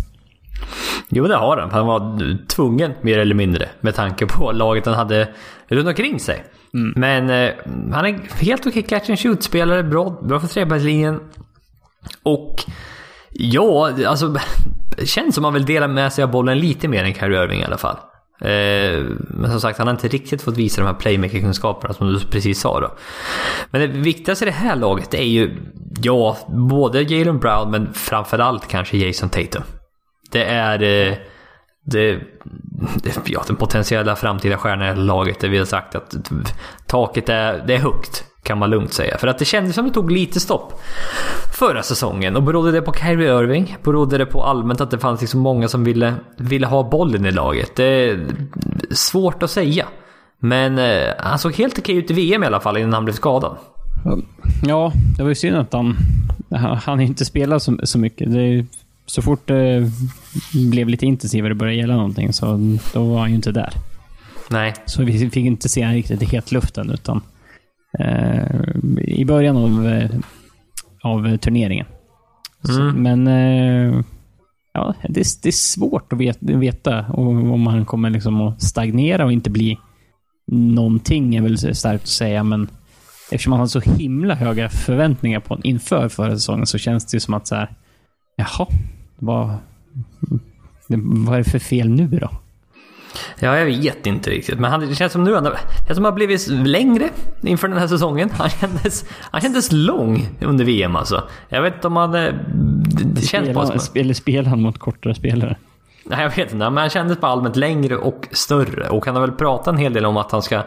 Jo, 1.10 1.28
det 1.28 1.36
har 1.36 1.58
han. 1.58 1.72
Han 1.72 1.86
var 1.86 2.38
tvungen, 2.48 2.94
mer 3.02 3.20
eller 3.20 3.36
mindre, 3.36 3.70
med 3.82 3.96
tanke 3.96 4.26
på 4.26 4.52
laget 4.52 4.86
han 4.86 4.96
hade 4.96 5.28
runt 5.68 5.88
omkring 5.88 6.20
sig. 6.20 6.44
Mm. 6.74 6.94
Men 6.96 7.30
eh, 7.30 7.54
han 7.94 8.06
är 8.06 8.44
helt 8.44 8.68
okej 8.68 8.84
catch 8.84 9.10
and 9.10 9.20
shoot-spelare, 9.20 9.84
bra, 9.84 10.20
bra 10.22 10.40
för 10.40 10.48
trepoängslinjen. 10.48 11.20
Och 12.24 12.64
ja, 13.32 13.92
alltså 14.08 14.36
känns 15.06 15.36
som 15.36 15.46
att 15.46 15.48
han 15.48 15.54
vill 15.54 15.66
dela 15.66 15.88
med 15.88 16.14
sig 16.14 16.24
av 16.24 16.32
bollen 16.32 16.60
lite 16.60 16.88
mer 16.88 17.04
än 17.04 17.14
Kyrie 17.14 17.44
Irving 17.44 17.60
i 17.60 17.66
alla 17.66 17.78
fall. 17.78 17.98
Eh, 18.42 19.04
men 19.30 19.52
som 19.52 19.62
sagt, 19.62 19.78
han 19.78 19.88
har 19.88 19.94
inte 19.94 20.08
riktigt 20.08 20.42
fått 20.42 20.58
visa 20.58 20.82
de 20.82 20.88
här 20.88 20.94
playmaker-kunskaperna 20.94 21.94
som 21.94 22.14
du 22.14 22.20
precis 22.20 22.60
sa 22.60 22.80
då. 22.80 22.96
Men 23.72 23.82
det 23.82 23.88
viktigaste 23.88 24.46
i 24.46 24.48
det 24.48 24.52
här 24.52 24.76
laget 24.76 25.14
är 25.14 25.24
ju, 25.24 25.58
ja, 26.02 26.38
både 26.48 27.02
Jalen 27.02 27.40
Brown 27.40 27.72
men 27.72 27.94
framförallt 27.94 28.68
kanske 28.68 28.98
Jason 28.98 29.30
Tatum. 29.30 29.64
Det 30.30 30.44
är 30.44 30.84
eh, 30.84 31.18
det, 31.92 32.20
det, 33.04 33.20
ja, 33.26 33.44
den 33.48 33.56
potentiella 33.56 34.16
framtida 34.16 34.58
stjärnan 34.58 34.98
i 34.98 35.02
laget. 35.02 35.40
Det 35.40 35.48
vi 35.48 35.58
har 35.58 35.66
sagt 35.66 35.96
att 35.96 36.16
taket 36.86 37.30
är, 37.30 37.64
det 37.68 37.76
är 37.76 37.80
högt. 37.80 38.26
Kan 38.44 38.58
man 38.58 38.70
lugnt 38.70 38.94
säga. 38.94 39.18
För 39.18 39.28
att 39.28 39.40
det 39.40 39.46
kändes 39.46 39.76
som 39.76 39.86
det 39.86 39.94
tog 39.94 40.12
lite 40.12 40.40
stopp 40.40 40.82
förra 41.54 41.84
säsongen. 41.84 42.36
Och 42.36 42.44
berodde 42.44 42.72
det 42.72 42.82
på 42.82 42.94
Kyrie 42.94 43.40
Irving? 43.40 43.78
Berodde 43.84 44.18
det 44.18 44.26
på 44.26 44.44
allmänt 44.44 44.82
att 44.82 44.92
det 44.92 44.98
fanns 44.98 45.22
liksom 45.22 45.40
många 45.40 45.68
som 45.68 45.84
ville, 45.84 46.16
ville 46.38 46.68
ha 46.68 46.90
bollen 46.90 47.26
i 47.26 47.32
laget? 47.32 47.76
Det 47.76 47.84
är 47.84 48.28
svårt 48.92 49.44
att 49.44 49.52
säga. 49.52 49.86
Men 50.40 50.78
eh, 50.78 51.14
han 51.18 51.40
såg 51.40 51.56
helt 51.56 51.80
okej 51.80 51.96
ut 51.96 52.12
i 52.12 52.14
VM 52.14 52.44
i 52.44 52.46
alla 52.46 52.60
fall 52.60 52.78
innan 52.78 52.94
han 52.94 53.06
blev 53.06 53.14
skadad. 53.14 53.58
Ja, 54.64 54.92
det 55.18 55.24
var 55.24 55.30
ju 55.30 55.36
synd 55.36 55.58
att 55.58 55.74
han... 55.74 55.98
Han 56.84 57.00
inte 57.00 57.26
spelade 57.26 57.60
så, 57.60 57.78
så 57.84 58.00
mycket. 58.00 58.32
Det 58.34 58.66
så 59.10 59.22
fort 59.22 59.48
det 59.48 59.92
blev 60.72 60.90
lite 60.90 61.06
intensivare 61.06 61.52
och 61.52 61.58
började 61.58 61.78
gälla 61.78 61.96
någonting 61.96 62.34
så 62.34 62.46
då 62.94 63.04
var 63.04 63.20
han 63.20 63.30
ju 63.30 63.36
inte 63.36 63.52
där. 63.52 63.74
Nej. 64.50 64.74
Så 64.86 65.04
vi 65.04 65.30
fick 65.30 65.46
inte 65.46 65.70
se 65.70 65.82
honom 65.82 65.96
riktigt 65.96 66.22
i 66.22 66.26
hetluften 66.26 66.90
utan 66.90 67.22
eh, 68.00 68.44
i 68.98 69.26
början 69.26 69.58
av, 69.58 69.88
eh, 69.88 70.10
av 71.04 71.38
turneringen. 71.38 71.86
Mm. 72.70 72.76
Så, 72.76 72.98
men 73.00 73.28
eh, 73.28 74.02
ja, 74.74 74.96
det, 75.04 75.42
det, 75.44 75.50
är 75.50 75.52
svårt 75.52 76.14
att 76.14 76.20
veta, 76.20 76.40
veta 76.42 77.06
om 77.10 77.62
man 77.62 77.86
kommer 77.86 78.10
liksom 78.10 78.42
att 78.42 78.62
stagnera 78.62 79.26
och 79.26 79.32
inte 79.32 79.50
bli 79.50 79.78
någonting 80.52 81.36
är 81.36 81.42
väl 81.42 81.76
starkt 81.76 82.04
att 82.04 82.10
säga, 82.10 82.44
men 82.44 82.70
eftersom 83.32 83.52
man 83.52 83.60
har 83.60 83.68
så 83.68 83.80
himla 83.80 84.36
höga 84.36 84.70
förväntningar 84.70 85.40
på 85.40 85.60
inför 85.64 86.10
förra 86.10 86.32
säsongen 86.32 86.66
så 86.66 86.78
känns 86.78 87.06
det 87.06 87.16
ju 87.16 87.20
som 87.20 87.34
att 87.34 87.48
så 87.48 87.56
här, 87.56 87.70
jaha, 88.36 88.68
vad, 89.20 89.50
vad 90.88 91.34
är 91.34 91.38
det 91.38 91.50
för 91.50 91.60
fel 91.60 91.90
nu 91.90 92.08
då? 92.08 92.30
Ja, 93.40 93.58
jag 93.58 93.66
vet 93.66 94.08
inte 94.08 94.30
riktigt. 94.30 94.60
Men 94.60 94.72
han, 94.72 94.80
det 94.80 94.96
känns 94.96 95.12
som 95.12 95.24
nu 95.24 95.32
det 95.32 95.60
känns 95.88 95.96
som 95.96 96.06
har 96.06 96.12
blivit 96.12 96.48
längre 96.48 97.10
inför 97.42 97.68
den 97.68 97.78
här 97.78 97.88
säsongen. 97.88 98.30
Han 98.34 98.50
kändes, 98.50 99.06
han 99.32 99.42
kändes 99.42 99.72
lång 99.72 100.30
under 100.42 100.66
VM 100.66 100.96
alltså. 100.96 101.24
Jag 101.50 101.62
vet 101.62 101.76
inte 101.76 101.88
om 101.88 101.96
han... 101.96 102.12
Det, 102.12 102.34
det 103.06 103.22
känns 103.22 103.54
bara 103.54 103.80
som... 103.80 104.02
Eller 104.02 104.14
spelar 104.14 104.50
han 104.50 104.62
mot 104.62 104.78
kortare 104.78 105.16
spelare? 105.16 105.58
Nej, 106.04 106.22
jag 106.22 106.30
vet 106.30 106.40
inte. 106.40 106.56
Men 106.56 106.78
han 106.78 106.90
kändes 106.90 107.20
bara 107.20 107.32
allmänt 107.32 107.56
längre 107.56 107.98
och 107.98 108.28
större. 108.32 108.90
Och 108.90 109.06
han 109.06 109.16
har 109.16 109.22
väl 109.22 109.32
pratat 109.32 109.68
en 109.68 109.78
hel 109.78 109.94
del 109.94 110.06
om 110.06 110.18
att 110.18 110.32
han 110.32 110.42
ska 110.42 110.64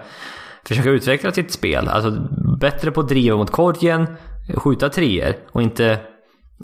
försöka 0.64 0.90
utveckla 0.90 1.32
sitt 1.32 1.52
spel. 1.52 1.88
Alltså 1.88 2.28
bättre 2.60 2.90
på 2.90 3.00
att 3.00 3.08
driva 3.08 3.36
mot 3.36 3.50
korgen, 3.50 4.06
skjuta 4.56 4.88
treor 4.88 5.34
och 5.52 5.62
inte 5.62 5.98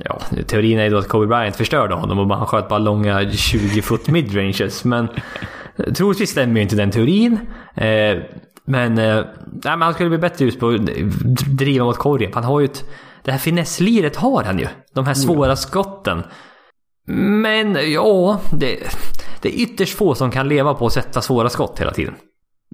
Ja, 0.05 0.21
teorin 0.47 0.79
är 0.79 0.85
ju 0.85 0.91
då 0.91 0.99
att 0.99 1.09
Kobe 1.09 1.27
Bryant 1.27 1.57
förstörde 1.57 1.95
honom 1.95 2.19
och 2.19 2.37
han 2.37 2.47
sköt 2.47 2.69
bara 2.69 2.79
långa 2.79 3.31
20 3.31 3.83
foot 3.83 4.09
midranges. 4.09 4.85
Men 4.85 5.09
troligtvis 5.97 6.31
stämmer 6.31 6.57
ju 6.57 6.63
inte 6.63 6.77
den 6.77 6.91
teorin. 6.91 7.39
Eh, 7.75 8.19
men, 8.65 8.99
eh, 8.99 9.25
nej, 9.47 9.61
men 9.63 9.83
han 9.83 9.95
skulle 9.95 10.09
bli 10.09 10.19
bättre 10.19 10.45
just 10.45 10.61
på 10.61 10.69
att 10.69 10.87
driva 11.59 11.85
mot 11.85 11.97
korgen. 11.97 12.31
Han 12.35 12.45
har 12.45 12.61
ju 12.61 12.65
ett... 12.65 12.85
Det 13.23 13.33
här 13.33 13.39
finessliret 13.39 14.17
har 14.17 14.45
han 14.45 14.59
ju. 14.59 14.67
De 14.95 15.07
här 15.07 15.15
svåra 15.15 15.57
skotten. 15.57 16.23
Men 17.43 17.93
ja, 17.93 18.41
det, 18.53 18.79
det 19.43 19.49
är 19.49 19.63
ytterst 19.63 19.97
få 19.97 20.15
som 20.15 20.31
kan 20.31 20.49
leva 20.49 20.75
på 20.75 20.87
att 20.87 20.93
sätta 20.93 21.21
svåra 21.21 21.49
skott 21.49 21.81
hela 21.81 21.91
tiden. 21.91 22.15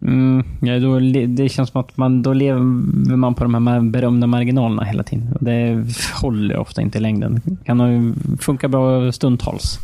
Mm, 0.03 0.45
ja, 0.61 0.79
då, 0.79 0.99
det 1.27 1.49
känns 1.49 1.71
som 1.71 1.81
att 1.81 1.97
man, 1.97 2.23
då 2.23 2.33
lever 2.33 3.17
man 3.17 3.35
på 3.35 3.45
de 3.45 3.67
här 3.67 3.81
berömda 3.81 4.27
marginalerna 4.27 4.85
hela 4.85 5.03
tiden. 5.03 5.37
Det 5.41 5.85
håller 6.23 6.57
ofta 6.57 6.83
inte 6.83 6.99
i 6.99 7.01
längden. 7.01 7.41
Kan 7.65 8.15
funka 8.41 8.69
bra 8.69 9.13
stundtals. 9.13 9.79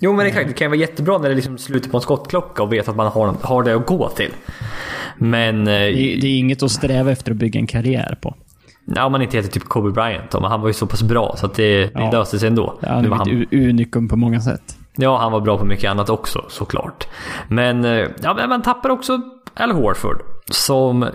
Jo 0.00 0.12
men 0.12 0.26
exakt, 0.26 0.48
det 0.48 0.54
kan 0.54 0.64
ju 0.64 0.68
vara 0.68 0.80
jättebra 0.80 1.18
när 1.18 1.28
det 1.28 1.34
liksom 1.34 1.58
slutar 1.58 1.90
på 1.90 1.96
en 1.96 2.00
skottklocka 2.00 2.62
och 2.62 2.72
vet 2.72 2.88
att 2.88 2.96
man 2.96 3.06
har, 3.06 3.34
har 3.42 3.62
det 3.62 3.76
att 3.76 3.86
gå 3.86 4.08
till. 4.08 4.30
Men... 5.18 5.64
Det, 5.64 5.72
det 6.20 6.26
är 6.26 6.38
inget 6.38 6.62
att 6.62 6.70
sträva 6.70 7.10
efter 7.10 7.30
att 7.30 7.36
bygga 7.36 7.60
en 7.60 7.66
karriär 7.66 8.18
på. 8.20 8.34
Ja, 8.94 9.04
om 9.04 9.12
man 9.12 9.22
inte 9.22 9.36
heter 9.36 9.50
typ 9.50 9.64
Kobe 9.64 9.90
Bryant 9.90 10.30
då, 10.30 10.40
men 10.40 10.50
han 10.50 10.60
var 10.60 10.68
ju 10.68 10.74
så 10.74 10.86
pass 10.86 11.02
bra 11.02 11.34
så 11.38 11.46
att 11.46 11.54
det, 11.54 11.84
det 11.84 11.90
ja. 11.94 12.10
löste 12.10 12.38
sig 12.38 12.48
ändå. 12.48 12.78
Ja, 12.80 12.88
han 12.88 13.28
är 13.28 13.42
ett 13.42 13.52
unikum 13.52 14.08
på 14.08 14.16
många 14.16 14.40
sätt. 14.40 14.76
Ja, 14.96 15.18
han 15.18 15.32
var 15.32 15.40
bra 15.40 15.58
på 15.58 15.64
mycket 15.64 15.90
annat 15.90 16.10
också 16.10 16.44
såklart. 16.48 17.06
Men 17.48 17.84
ja, 18.22 18.46
man 18.48 18.62
tappar 18.62 18.90
också 18.90 19.20
Al 19.54 19.70
Horford. 19.70 20.22
Som, 20.50 21.08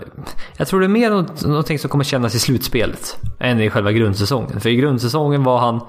jag 0.56 0.68
tror 0.68 0.80
det 0.80 0.86
är 0.86 0.88
mer 0.88 1.10
något, 1.10 1.44
någonting 1.44 1.78
som 1.78 1.90
kommer 1.90 2.04
kännas 2.04 2.34
i 2.34 2.38
slutspelet. 2.38 3.16
Än 3.40 3.60
i 3.60 3.70
själva 3.70 3.92
grundsäsongen. 3.92 4.60
För 4.60 4.68
i 4.68 4.76
grundsäsongen 4.76 5.44
var 5.44 5.58
han 5.58 5.80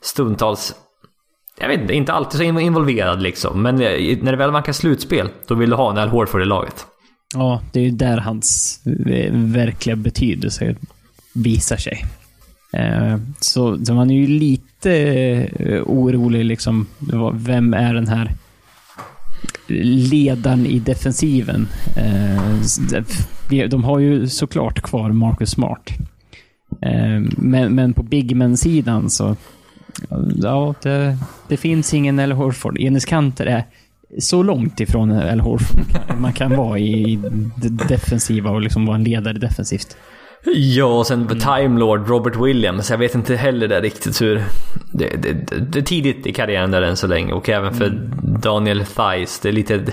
stundtals 0.00 0.74
jag 1.60 1.68
vet 1.68 1.80
inte, 1.80 1.94
inte 1.94 2.12
alltid 2.12 2.38
så 2.38 2.60
involverad 2.60 3.22
liksom. 3.22 3.62
Men 3.62 3.76
när 3.76 4.30
det 4.30 4.36
väl 4.36 4.50
vankar 4.50 4.72
slutspel, 4.72 5.28
då 5.46 5.54
vill 5.54 5.70
du 5.70 5.76
ha 5.76 5.90
en 5.90 5.98
Al 5.98 6.08
Horford 6.08 6.42
i 6.42 6.44
laget. 6.44 6.86
Ja, 7.34 7.60
det 7.72 7.80
är 7.80 7.84
ju 7.84 7.90
där 7.90 8.18
hans 8.18 8.80
eh, 8.86 9.32
verkliga 9.32 9.96
betydelse 9.96 10.76
visar 11.34 11.76
sig. 11.76 12.04
Eh, 12.72 13.16
så, 13.40 13.84
så 13.84 13.94
man 13.94 14.10
är 14.10 14.14
ju 14.14 14.26
lite 14.26 14.92
eh, 15.58 15.82
orolig 15.82 16.44
liksom. 16.44 16.86
Vem 17.32 17.74
är 17.74 17.94
den 17.94 18.08
här 18.08 18.34
ledaren 19.66 20.66
i 20.66 20.78
defensiven. 20.78 21.68
Eh, 21.96 23.68
de 23.68 23.84
har 23.84 23.98
ju 23.98 24.28
såklart 24.28 24.80
kvar 24.80 25.10
Marcus 25.10 25.50
Smart. 25.50 25.90
Eh, 26.82 27.20
men, 27.36 27.74
men 27.74 27.92
på 27.94 28.02
bigman-sidan 28.02 29.10
så... 29.10 29.36
Ja, 30.42 30.74
det, 30.82 31.18
det 31.48 31.56
finns 31.56 31.94
ingen 31.94 32.18
L. 32.18 32.32
Horford. 32.32 32.78
Enes 32.78 33.04
Kanter 33.04 33.46
är 33.46 33.64
så 34.18 34.42
långt 34.42 34.80
ifrån 34.80 35.10
L. 35.10 35.40
Horford 35.40 36.18
man 36.18 36.32
kan 36.32 36.56
vara 36.56 36.78
i 36.78 37.20
det 37.56 37.68
defensiva 37.88 38.50
och 38.50 38.60
liksom 38.60 38.86
vara 38.86 38.96
en 38.96 39.04
ledare 39.04 39.38
defensivt. 39.38 39.96
Ja, 40.44 40.84
och 40.84 41.06
sen 41.06 41.22
mm. 41.22 41.38
Time 41.38 41.80
Lord 41.80 42.08
Robert 42.08 42.36
Williams. 42.36 42.90
Jag 42.90 42.98
vet 42.98 43.14
inte 43.14 43.36
heller 43.36 43.68
där 43.68 43.82
riktigt 43.82 44.22
hur... 44.22 44.44
Det, 44.92 45.08
det, 45.08 45.32
det 45.58 45.78
är 45.78 45.82
tidigt 45.82 46.26
i 46.26 46.32
karriären 46.32 46.70
där 46.70 46.82
än 46.82 46.96
så 46.96 47.06
länge 47.06 47.32
och 47.32 47.48
även 47.48 47.74
för 47.74 47.86
mm. 47.86 48.10
Daniel 48.40 48.84
Thies. 48.84 49.40
Det 49.40 49.48
är 49.48 49.52
lite... 49.52 49.84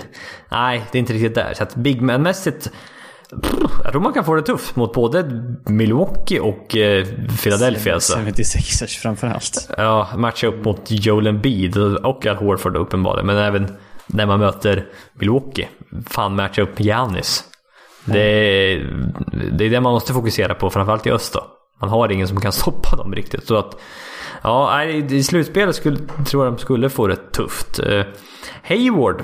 Nej, 0.48 0.82
det 0.92 0.98
är 0.98 1.00
inte 1.00 1.12
riktigt 1.12 1.34
där. 1.34 1.54
Så 1.54 1.62
att 1.62 1.74
Big 1.74 2.02
Man-mässigt... 2.02 2.70
Jag 3.84 3.92
tror 3.92 4.00
man 4.00 4.12
kan 4.12 4.24
få 4.24 4.34
det 4.34 4.42
tufft 4.42 4.76
mot 4.76 4.92
både 4.92 5.42
Milwaukee 5.66 6.40
och 6.40 6.76
eh, 6.76 7.06
Philadelphia. 7.42 7.98
76ers 7.98 8.82
alltså. 8.82 8.86
framförallt. 8.86 9.70
Ja, 9.76 10.08
matcha 10.16 10.46
upp 10.46 10.64
mot 10.64 10.80
Joel 10.86 11.26
Embiid 11.26 11.76
och 11.76 12.26
Al 12.26 12.36
Horford 12.36 12.76
uppenbarligen. 12.76 13.26
Men 13.26 13.36
även 13.36 13.76
när 14.06 14.26
man 14.26 14.40
möter 14.40 14.86
Milwaukee. 15.12 15.68
Fan 16.06 16.36
matcha 16.36 16.62
upp 16.62 16.80
Giannis. 16.80 17.49
Det 18.04 18.20
är, 18.20 18.78
det 19.52 19.64
är 19.64 19.70
det 19.70 19.80
man 19.80 19.92
måste 19.92 20.12
fokusera 20.12 20.54
på, 20.54 20.70
framförallt 20.70 21.06
i 21.06 21.10
öst 21.10 21.32
då. 21.32 21.44
Man 21.80 21.90
har 21.90 22.12
ingen 22.12 22.28
som 22.28 22.40
kan 22.40 22.52
stoppa 22.62 22.96
dem 22.96 23.14
riktigt. 23.14 23.46
Så 23.46 23.56
att, 23.56 23.80
ja, 24.42 24.84
i 24.84 25.22
slutspelet 25.22 25.76
skulle, 25.76 25.96
tror 26.26 26.44
jag 26.44 26.54
de 26.54 26.58
skulle 26.58 26.90
få 26.90 27.06
det 27.06 27.32
tufft. 27.32 27.80
Uh, 27.80 28.02
Hayward. 28.62 29.22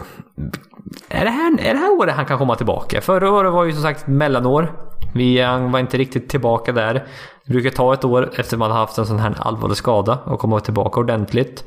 Är 1.09 1.24
det, 1.24 1.31
här, 1.31 1.59
är 1.61 1.74
det 1.74 1.81
här 1.81 1.93
året 1.93 2.15
han 2.15 2.27
kan 2.27 2.39
komma 2.39 2.55
tillbaka? 2.55 3.01
Förra 3.01 3.31
året 3.31 3.53
var 3.53 3.65
ju 3.65 3.73
som 3.73 3.82
sagt 3.82 4.07
mellanår. 4.07 4.73
Vi, 5.15 5.40
han 5.40 5.73
var 5.73 5.81
inte 5.81 5.98
riktigt 5.98 6.28
tillbaka 6.28 6.73
där. 6.73 7.07
Det 7.44 7.53
brukar 7.53 7.70
ta 7.70 7.94
ett 7.94 8.05
år 8.05 8.31
efter 8.36 8.57
man 8.57 8.70
har 8.70 8.78
haft 8.78 8.98
en 8.98 9.07
sån 9.07 9.19
här 9.19 9.35
allvarlig 9.39 9.77
skada 9.77 10.19
och 10.24 10.40
komma 10.40 10.61
tillbaka 10.61 11.01
ordentligt. 11.01 11.65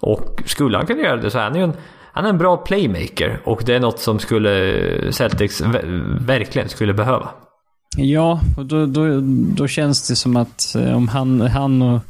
Och 0.00 0.42
skulle 0.46 0.76
han 0.76 0.86
kunna 0.86 1.02
göra 1.02 1.16
det 1.16 1.30
så 1.30 1.38
är 1.38 1.42
han 1.42 1.54
ju 1.54 1.62
en 1.62 1.76
han 2.18 2.24
är 2.24 2.30
en 2.30 2.38
bra 2.38 2.56
playmaker 2.56 3.40
och 3.44 3.62
det 3.66 3.74
är 3.74 3.80
något 3.80 4.00
som 4.00 4.18
skulle 4.18 5.12
Celtics 5.12 5.62
verkligen 6.20 6.68
skulle 6.68 6.94
behöva. 6.94 7.28
Ja, 7.96 8.40
och 8.56 8.66
då, 8.66 8.86
då, 8.86 9.20
då 9.56 9.68
känns 9.68 10.08
det 10.08 10.16
som 10.16 10.36
att 10.36 10.74
eh, 10.74 10.96
om 10.96 11.08
han, 11.08 11.40
han 11.40 11.82
och 11.82 12.00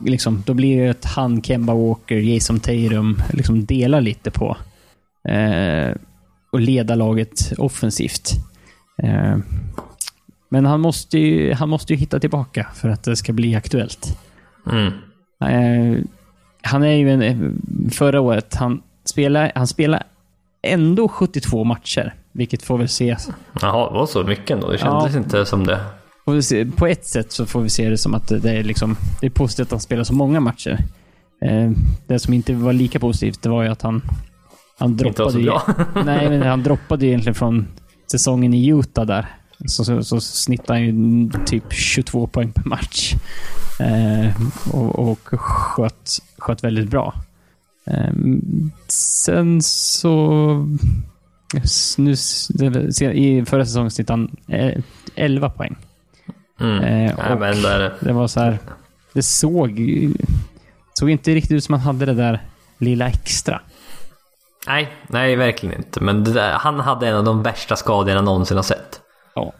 liksom, 0.00 0.42
då 0.46 0.54
blir 0.54 0.82
det 0.82 0.90
att 0.90 1.04
han, 1.04 1.42
Kemba 1.42 1.74
Walker, 1.74 2.16
Jason 2.16 2.60
Tatum 2.60 3.22
liksom 3.32 3.64
delar 3.64 4.00
lite 4.00 4.30
på 4.30 4.56
eh, 5.28 5.96
och 6.52 6.60
leda 6.60 6.94
laget 6.94 7.52
offensivt. 7.58 8.30
Eh, 9.02 9.36
men 10.48 10.66
han 10.66 10.80
måste, 10.80 11.18
ju, 11.18 11.52
han 11.52 11.68
måste 11.68 11.92
ju 11.92 11.98
hitta 11.98 12.20
tillbaka 12.20 12.66
för 12.74 12.88
att 12.88 13.02
det 13.02 13.16
ska 13.16 13.32
bli 13.32 13.54
aktuellt. 13.54 14.18
Mm. 14.70 14.92
Eh, 15.44 16.04
han 16.62 16.82
är 16.82 16.94
ju 16.96 17.10
en... 17.10 17.60
Förra 17.90 18.20
året, 18.20 18.54
han 18.54 18.82
spelade, 19.04 19.52
han 19.54 19.66
spelade 19.66 20.02
ändå 20.62 21.08
72 21.08 21.64
matcher. 21.64 22.14
Vilket 22.32 22.62
får 22.62 22.78
väl 22.78 22.84
ses. 22.84 23.28
Jaha, 23.60 23.88
det 23.90 23.98
var 23.98 24.06
så 24.06 24.22
mycket 24.24 24.50
ändå. 24.50 24.70
Det 24.70 24.78
kändes 24.78 25.12
Ja. 25.14 25.18
inte 25.18 25.46
som 25.46 25.66
det. 25.66 25.80
se- 26.42 26.64
På 26.66 26.86
ett 26.86 27.06
sätt 27.06 27.32
så 27.32 27.46
får 27.46 27.60
vi 27.60 27.70
se 27.70 27.88
det 27.90 27.98
som 27.98 28.14
att 28.14 28.28
det 28.28 28.50
är, 28.50 28.62
liksom, 28.64 28.96
det 29.20 29.26
är 29.26 29.30
positivt 29.30 29.66
att 29.66 29.70
han 29.70 29.80
spelar 29.80 30.04
så 30.04 30.14
många 30.14 30.40
matcher. 30.40 30.78
Eh, 31.44 31.70
det 32.06 32.18
som 32.18 32.34
inte 32.34 32.54
var 32.54 32.72
lika 32.72 32.98
positivt, 33.00 33.42
det 33.42 33.48
var 33.48 33.62
ju 33.62 33.68
att 33.68 33.82
han... 33.82 34.02
Han 34.78 34.96
droppade 34.96 35.40
ju. 35.40 35.52
Nej, 36.04 36.28
men 36.30 36.42
han 36.42 36.62
droppade 36.62 37.04
ju 37.04 37.10
egentligen 37.10 37.34
från 37.34 37.66
säsongen 38.10 38.54
i 38.54 38.66
Utah 38.68 39.06
där. 39.06 39.26
Så, 39.66 39.84
så, 39.84 40.02
så 40.02 40.20
snittade 40.20 40.78
han 40.78 40.82
ju 40.82 41.30
typ 41.46 41.72
22 41.72 42.26
poäng 42.26 42.52
per 42.52 42.64
match. 42.64 43.14
Eh, 43.80 44.36
och 44.72 44.98
och 45.10 45.18
sköt, 45.22 46.10
sköt 46.38 46.64
väldigt 46.64 46.90
bra. 46.90 47.14
Eh, 47.86 48.12
sen 48.88 49.62
så... 49.62 50.68
Nu, 51.98 52.12
I 53.12 53.44
förra 53.46 53.64
säsongen 53.66 53.90
snittade 53.90 54.18
han 54.18 54.36
eh, 54.60 54.82
11 55.14 55.50
poäng. 55.50 55.76
Mm. 56.60 56.76
Eh, 56.76 56.82
Nej, 56.82 57.14
och 57.34 57.40
men 57.40 57.62
där, 57.62 57.92
det 58.00 58.12
var 58.12 58.26
så 58.26 58.40
här... 58.40 58.58
Det 59.12 59.22
såg, 59.22 59.80
såg 60.94 61.10
inte 61.10 61.34
riktigt 61.34 61.52
ut 61.52 61.64
som 61.64 61.72
han 61.72 61.80
hade 61.82 62.06
det 62.06 62.14
där 62.14 62.42
lilla 62.78 63.08
extra. 63.08 63.60
nej, 64.66 64.88
nej, 65.08 65.36
verkligen 65.36 65.76
inte. 65.76 66.00
Men 66.00 66.24
där, 66.24 66.52
han 66.52 66.80
hade 66.80 67.08
en 67.08 67.16
av 67.16 67.24
de 67.24 67.42
värsta 67.42 67.76
skadorna 67.76 68.12
jag 68.12 68.24
någonsin 68.24 68.56
har 68.56 68.64
sett. 68.64 69.00
Ja. 69.34 69.52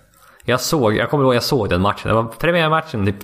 Jag 0.44 0.60
såg, 0.60 0.96
jag 0.96 1.10
kommer 1.10 1.24
ihåg 1.24 1.34
jag 1.34 1.42
såg 1.42 1.68
den 1.68 1.80
matchen. 1.80 2.08
Det 2.08 2.14
var 2.14 2.24
premiärmatchen 2.24 3.06
typ 3.06 3.16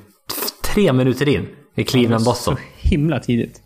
tre 0.64 0.92
minuter 0.92 1.28
in 1.28 1.48
i 1.74 1.84
Cleveland 1.84 2.24
Boston. 2.24 2.56
Så 2.56 2.88
himla 2.88 3.20
tidigt. 3.20 3.62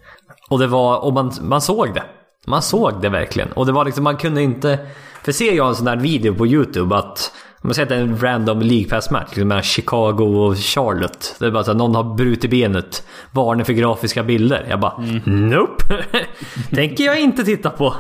Och 0.52 0.58
det 0.58 0.66
var, 0.66 1.04
och 1.04 1.12
man, 1.12 1.32
man 1.40 1.60
såg 1.60 1.94
det. 1.94 2.02
Man 2.46 2.62
såg 2.62 3.02
det 3.02 3.08
verkligen. 3.08 3.52
Och 3.52 3.66
det 3.66 3.72
var 3.72 3.84
liksom, 3.84 4.04
man 4.04 4.16
kunde 4.16 4.42
inte... 4.42 4.78
För 5.24 5.32
ser 5.32 5.52
jag 5.52 5.68
en 5.68 5.74
sån 5.74 5.84
där 5.84 5.96
video 5.96 6.34
på 6.34 6.46
YouTube 6.46 6.96
att... 6.96 7.32
Om 7.62 7.68
man 7.68 7.74
säger 7.74 7.86
att 7.86 7.88
det 7.88 7.94
är 7.94 8.00
en 8.00 8.18
random 8.20 8.60
League 8.60 8.88
Pass-match 8.88 9.28
liksom 9.28 9.48
mellan 9.48 9.62
Chicago 9.62 10.22
och 10.22 10.56
Charlotte. 10.56 11.36
Det 11.38 11.46
är 11.46 11.50
bara 11.50 11.64
så 11.64 11.70
att 11.70 11.76
någon 11.76 11.94
har 11.94 12.14
brutit 12.14 12.50
benet. 12.50 13.06
Varning 13.30 13.64
för 13.64 13.72
grafiska 13.72 14.22
bilder. 14.22 14.66
Jag 14.68 14.80
bara, 14.80 15.04
nope! 15.24 16.04
Tänker 16.74 17.04
jag 17.04 17.20
inte 17.20 17.44
titta 17.44 17.70
på. 17.70 17.94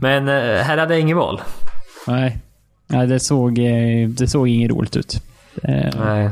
Men 0.00 0.28
eh, 0.28 0.62
här 0.62 0.78
hade 0.78 0.94
jag 0.94 1.00
ingen 1.00 1.16
val. 1.16 1.40
Nej. 2.06 2.38
Nej, 2.86 3.06
det 3.06 3.20
såg, 3.20 3.58
eh, 3.58 4.08
det 4.08 4.28
såg 4.28 4.48
inget 4.48 4.70
roligt 4.70 4.96
ut. 4.96 5.22
Eh, 5.62 6.00
Nej. 6.04 6.30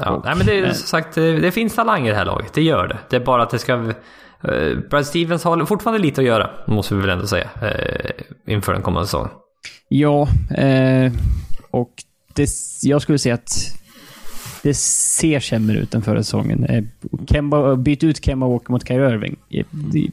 Ja, 0.00 0.22
nej 0.24 0.34
men 0.36 0.46
det 0.46 0.58
är 0.58 0.72
som 0.72 0.86
sagt, 0.86 1.14
det, 1.14 1.40
det 1.40 1.50
finns 1.52 1.74
talanger 1.74 2.06
i 2.06 2.10
det 2.10 2.16
här 2.16 2.24
laget. 2.24 2.52
Det 2.54 2.62
gör 2.62 2.88
det. 2.88 2.98
Det 3.10 3.16
är 3.16 3.20
bara 3.20 3.42
att 3.42 3.50
det 3.50 3.58
ska... 3.58 3.74
Uh, 3.74 4.78
Brad 4.90 5.06
Stevens 5.06 5.44
har 5.44 5.64
fortfarande 5.64 6.02
lite 6.02 6.20
att 6.20 6.26
göra, 6.26 6.50
måste 6.66 6.94
vi 6.94 7.00
väl 7.00 7.10
ändå 7.10 7.26
säga. 7.26 7.48
eh, 7.62 8.52
inför 8.54 8.72
den 8.72 8.82
kommande 8.82 9.06
säsongen. 9.06 9.30
Ja, 9.88 10.28
eh, 10.56 11.12
och 11.70 11.90
det, 12.34 12.48
jag 12.82 13.02
skulle 13.02 13.18
säga 13.18 13.34
att 13.34 13.78
det 14.62 14.74
ser 14.74 15.40
sämre 15.40 15.78
ut 15.78 15.94
än 15.94 16.02
förra 16.02 16.22
säsongen. 16.22 16.64
Eh, 16.64 16.84
Kemba, 17.26 17.76
byt 17.76 18.04
ut 18.04 18.24
Kemba 18.24 18.48
Walker 18.48 18.70
mot 18.72 18.88
Kyrie 18.88 19.10
Irving. 19.10 19.36
Eh, 19.50 19.64
Det, 19.70 20.08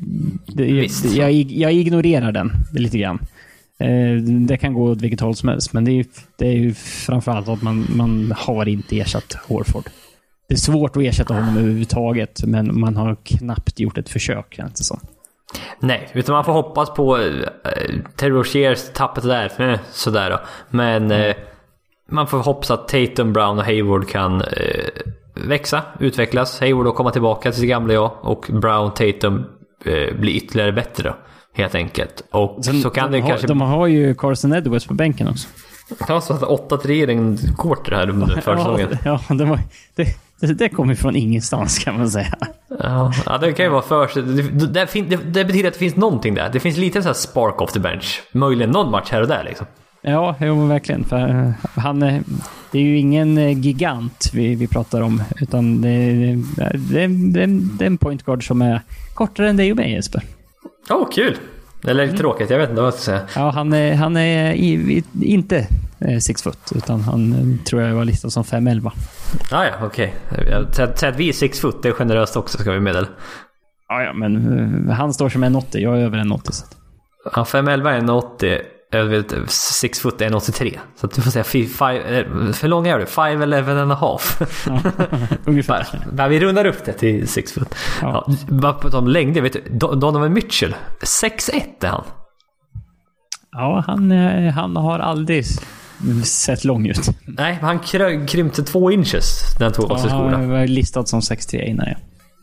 det, 0.48 0.90
jag, 1.16 1.32
jag 1.34 1.74
ignorerar 1.74 2.32
den 2.32 2.52
lite 2.74 2.98
grann. 2.98 3.20
Eh, 3.80 4.16
det 4.22 4.58
kan 4.58 4.74
gå 4.74 4.92
åt 4.92 5.02
vilket 5.02 5.20
håll 5.20 5.36
som 5.36 5.50
helst, 5.50 5.74
men 5.74 5.86
det 5.86 5.92
är 5.92 5.94
ju, 5.94 6.04
det 6.38 6.48
är 6.48 6.54
ju 6.54 6.74
framförallt 6.74 7.48
att 7.48 7.62
man, 7.62 7.86
man 7.90 8.34
har 8.38 8.68
inte 8.68 9.00
ersatt 9.00 9.38
Horford. 9.48 9.90
Det 10.48 10.54
är 10.54 10.58
svårt 10.58 10.98
att 10.98 11.04
ersätta 11.04 11.34
honom 11.34 11.58
överhuvudtaget, 11.58 12.44
men 12.44 12.80
man 12.80 12.96
har 12.96 13.18
knappt 13.24 13.80
gjort 13.80 13.98
ett 13.98 14.10
försök, 14.10 14.54
känns 14.56 14.74
det 14.74 14.84
som. 14.84 15.00
Nej, 15.80 16.10
utan 16.14 16.34
man 16.34 16.46
får 16.46 16.54
hoppas 16.54 16.94
på 16.94 17.18
uh, 17.18 17.46
Terry 18.16 18.32
Roziers 18.32 18.90
tappet 18.94 19.24
där, 19.24 19.70
eh, 19.72 19.80
sådär 19.92 20.30
då. 20.30 20.40
Men 20.70 21.12
eh, 21.12 21.36
man 22.10 22.28
får 22.28 22.38
hoppas 22.38 22.72
att 22.72 22.88
Tatum, 22.88 23.34
Brown 23.34 23.60
och 23.60 23.66
Hayward 23.66 24.10
kan 24.10 24.42
eh, 24.42 24.90
växa, 25.34 25.82
utvecklas. 26.00 26.60
Hayward 26.60 26.88
och 26.88 26.96
komma 26.96 27.12
tillbaka 27.12 27.52
till 27.52 27.60
sitt 27.60 27.70
gamla 27.70 27.94
jag 27.94 28.12
och 28.22 28.46
Brown, 28.50 28.94
Tatum 28.94 29.46
eh, 29.86 30.16
bli 30.16 30.32
ytterligare 30.36 30.72
bättre 30.72 31.10
då. 31.10 31.16
Helt 31.54 31.76
enkelt. 31.76 32.24
Och 32.32 32.66
Sen, 32.66 32.82
så 32.82 32.90
kan 32.90 33.12
de, 33.12 33.18
det 33.18 33.24
har, 33.24 33.30
kanske... 33.30 33.48
de 33.48 33.62
har 33.62 33.88
ju 33.88 34.16
Carson 34.16 34.54
Edwards 34.54 34.88
på 34.88 34.94
bänken 34.94 35.28
också. 35.28 35.48
Ja, 36.08 36.22
så 36.22 36.34
att 36.34 36.42
8-3 36.42 36.90
i 36.90 37.14
en 37.14 37.38
quarter 37.58 37.92
här 37.92 38.10
under 38.10 38.42
försäsongen. 38.42 38.98
Ja, 39.06 39.22
ja 39.30 39.36
det, 39.36 39.46
var, 39.46 39.60
det, 39.96 40.08
det, 40.40 40.54
det 40.54 40.70
kom 40.70 40.90
ju 40.90 40.96
från 40.96 41.16
ingenstans 41.16 41.80
kan 41.80 41.98
man 41.98 42.10
säga. 42.10 42.38
Ja, 42.80 43.14
ja, 43.26 43.38
det 43.38 43.54
kan 43.54 43.66
ju 43.66 43.72
vara 43.72 43.82
för 43.82 44.22
det, 44.22 44.42
det, 45.08 45.16
det, 45.18 45.46
betyder 45.46 45.68
att 45.68 45.74
det 45.74 45.80
finns 45.80 45.96
någonting 45.96 46.34
där. 46.34 46.50
Det 46.54 46.60
finns 46.60 46.78
lite 46.78 47.04
så 47.04 47.14
spark 47.14 47.62
off 47.62 47.72
the 47.72 47.80
bench. 47.80 48.22
Möjligen 48.32 48.72
någon 48.72 48.92
match 48.92 49.10
här 49.12 49.22
och 49.22 49.28
där 49.28 49.44
liksom. 49.44 49.68
Ja, 50.02 50.36
jo, 50.40 50.56
men 50.56 50.70
verkligen. 50.70 51.04
För 51.04 51.30
eh, 51.30 51.82
han, 51.82 52.00
det 52.72 52.80
är 52.80 52.84
ju 52.84 52.98
ingen 52.98 53.38
eh, 53.38 53.60
gigant 53.60 54.30
vi, 54.34 54.56
vi 54.56 54.68
pratar 54.68 55.02
om, 55.02 55.24
utan 55.42 55.82
det, 55.82 56.14
det, 56.56 57.08
det, 57.08 57.48
det 57.78 57.84
är 57.84 57.88
en 57.88 57.98
point 57.98 58.24
guard 58.24 58.48
som 58.48 58.62
är 58.62 58.82
kortare 59.14 59.50
än 59.50 59.58
dig 59.58 59.72
och 59.72 59.78
mig 59.78 59.92
Jesper. 59.92 60.24
Åh, 60.90 60.98
oh, 61.04 61.10
kul! 61.12 61.38
Eller 61.88 62.06
lite 62.06 62.18
tråkigt, 62.18 62.50
jag 62.50 62.58
vet 62.58 62.70
inte 62.70 62.82
vad 62.82 62.88
jag 62.88 62.94
ska 62.94 63.04
säga. 63.04 63.22
Ja, 63.36 63.50
han 63.52 63.74
är, 63.74 63.96
han 63.96 64.18
är 64.18 64.52
i, 64.54 64.68
i, 64.74 65.04
inte 65.22 65.68
eh, 66.00 66.18
six 66.20 66.44
foot, 66.44 66.72
utan 66.76 67.02
han 67.02 67.34
eh, 67.34 67.64
tror 67.66 67.82
jag 67.82 67.96
var 67.96 68.06
listad 68.06 68.30
som 68.30 68.44
5'11. 68.44 68.92
Ah, 69.52 69.64
ja, 69.66 69.72
okej. 69.84 70.16
Jag 70.50 70.76
Säg 70.96 71.10
att 71.10 71.16
vi 71.20 71.30
är 71.30 71.34
six 71.34 71.60
foot, 71.60 71.84
det 71.84 71.90
är 71.90 71.94
generöst 71.94 72.38
också 72.38 72.58
ska 72.58 72.72
vi 72.72 72.80
meddela. 72.80 73.08
Ja, 73.88 74.04
ja, 74.04 74.14
men 74.14 74.88
eh, 74.90 74.94
han 74.96 75.14
står 75.14 75.30
som 75.30 75.44
en 75.44 75.56
80, 75.56 75.80
jag 75.80 75.98
är 76.00 76.02
över 76.06 76.18
en 76.18 76.32
80. 76.32 76.52
Så. 76.52 76.66
att- 76.66 76.76
Ja, 77.36 77.44
5'11 77.44 77.90
är 77.90 78.00
1,80. 78.02 78.46
Jag 78.46 78.60
vet, 78.92 79.34
six 79.52 80.00
foot 80.00 80.22
är 80.22 80.30
1,83. 80.30 80.80
Så 80.96 81.08
du 81.08 81.22
får 81.22 81.32
säga 81.32 81.44
fi- 81.44 81.68
five, 81.68 82.20
eh, 82.20 82.26
hur 82.62 82.68
lång 82.68 82.88
är 82.88 83.00
du? 83.00 83.06
5'11 83.06 83.82
and 83.82 83.92
a 83.92 83.96
half. 83.96 84.42
Ja, 84.68 84.80
ungefär. 85.46 85.88
Nej, 86.14 86.30
vi 86.30 86.40
rundar 86.40 86.66
upp 86.66 86.86
det 86.86 86.94
till 86.94 87.28
six 87.28 87.54
foot. 87.54 87.76
Ja. 88.02 88.26
Ja. 88.28 88.36
bara 88.48 88.74
på 88.74 88.90
tal 88.90 89.00
om 89.04 89.08
längder, 89.08 89.42
vet 89.42 89.54
du? 89.54 89.62
Don- 89.70 90.00
Donovan 90.00 90.34
Mitchell. 90.34 90.76
6'1 91.02 91.62
är 91.82 91.88
han. 91.88 92.04
Ja, 93.52 93.84
han, 93.88 94.12
eh, 94.12 94.54
han 94.54 94.76
har 94.76 95.00
aldrig 95.00 95.46
sett 96.24 96.64
lång 96.66 96.88
ut. 96.88 97.10
Nej, 97.28 97.58
men 97.62 97.66
han 97.66 97.80
krympte 98.28 98.64
två 98.64 98.92
inches 98.92 99.42
när 99.60 99.66
han 99.66 99.74
tog 99.74 99.92
av 99.92 99.98
sig 99.98 100.10
skorna. 100.10 100.38
Han 100.38 100.50
var 100.50 100.68
listad 100.68 101.06
som 101.06 101.20
6'3 101.20 101.62
innan 101.62 101.86
ja. 101.88 101.96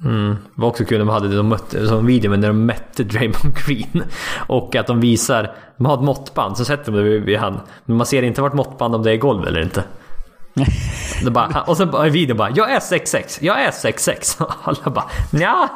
Mm. 0.04 0.28
Det 0.54 0.60
var 0.60 0.68
också 0.68 0.84
kul 0.84 0.98
när 0.98 1.04
de 1.04 1.12
hade 1.12 1.28
det, 1.28 1.36
de 1.36 1.48
mötte, 1.48 1.86
som 1.86 2.06
video 2.06 2.30
men 2.30 2.40
när 2.40 2.48
de 2.48 2.66
mätte 2.66 3.04
Draymond 3.04 3.54
Green. 3.66 4.02
Och 4.46 4.76
att 4.76 4.86
de 4.86 5.00
visar, 5.00 5.50
de 5.76 5.86
har 5.86 5.94
ett 5.94 6.02
måttband 6.04 6.56
så 6.56 6.64
sätter 6.64 6.92
de 6.92 6.98
det 6.98 7.18
vid, 7.18 7.38
han. 7.38 7.60
Men 7.84 7.96
man 7.96 8.06
ser 8.06 8.22
inte 8.22 8.42
vart 8.42 8.54
måttband 8.54 8.94
om 8.94 9.02
det 9.02 9.12
är 9.12 9.16
golv 9.16 9.46
eller 9.46 9.60
inte. 9.60 9.84
Det 11.24 11.30
bara, 11.30 11.62
och 11.62 11.76
sen 11.76 12.06
i 12.06 12.10
videon 12.10 12.36
bara, 12.36 12.50
jag 12.50 12.70
är 12.70 12.80
6'6, 12.80 13.38
jag 13.40 13.62
är 13.62 13.70
6'6. 13.70 14.46
Alla 14.62 14.90
bara, 14.90 15.04
ja, 15.30 15.68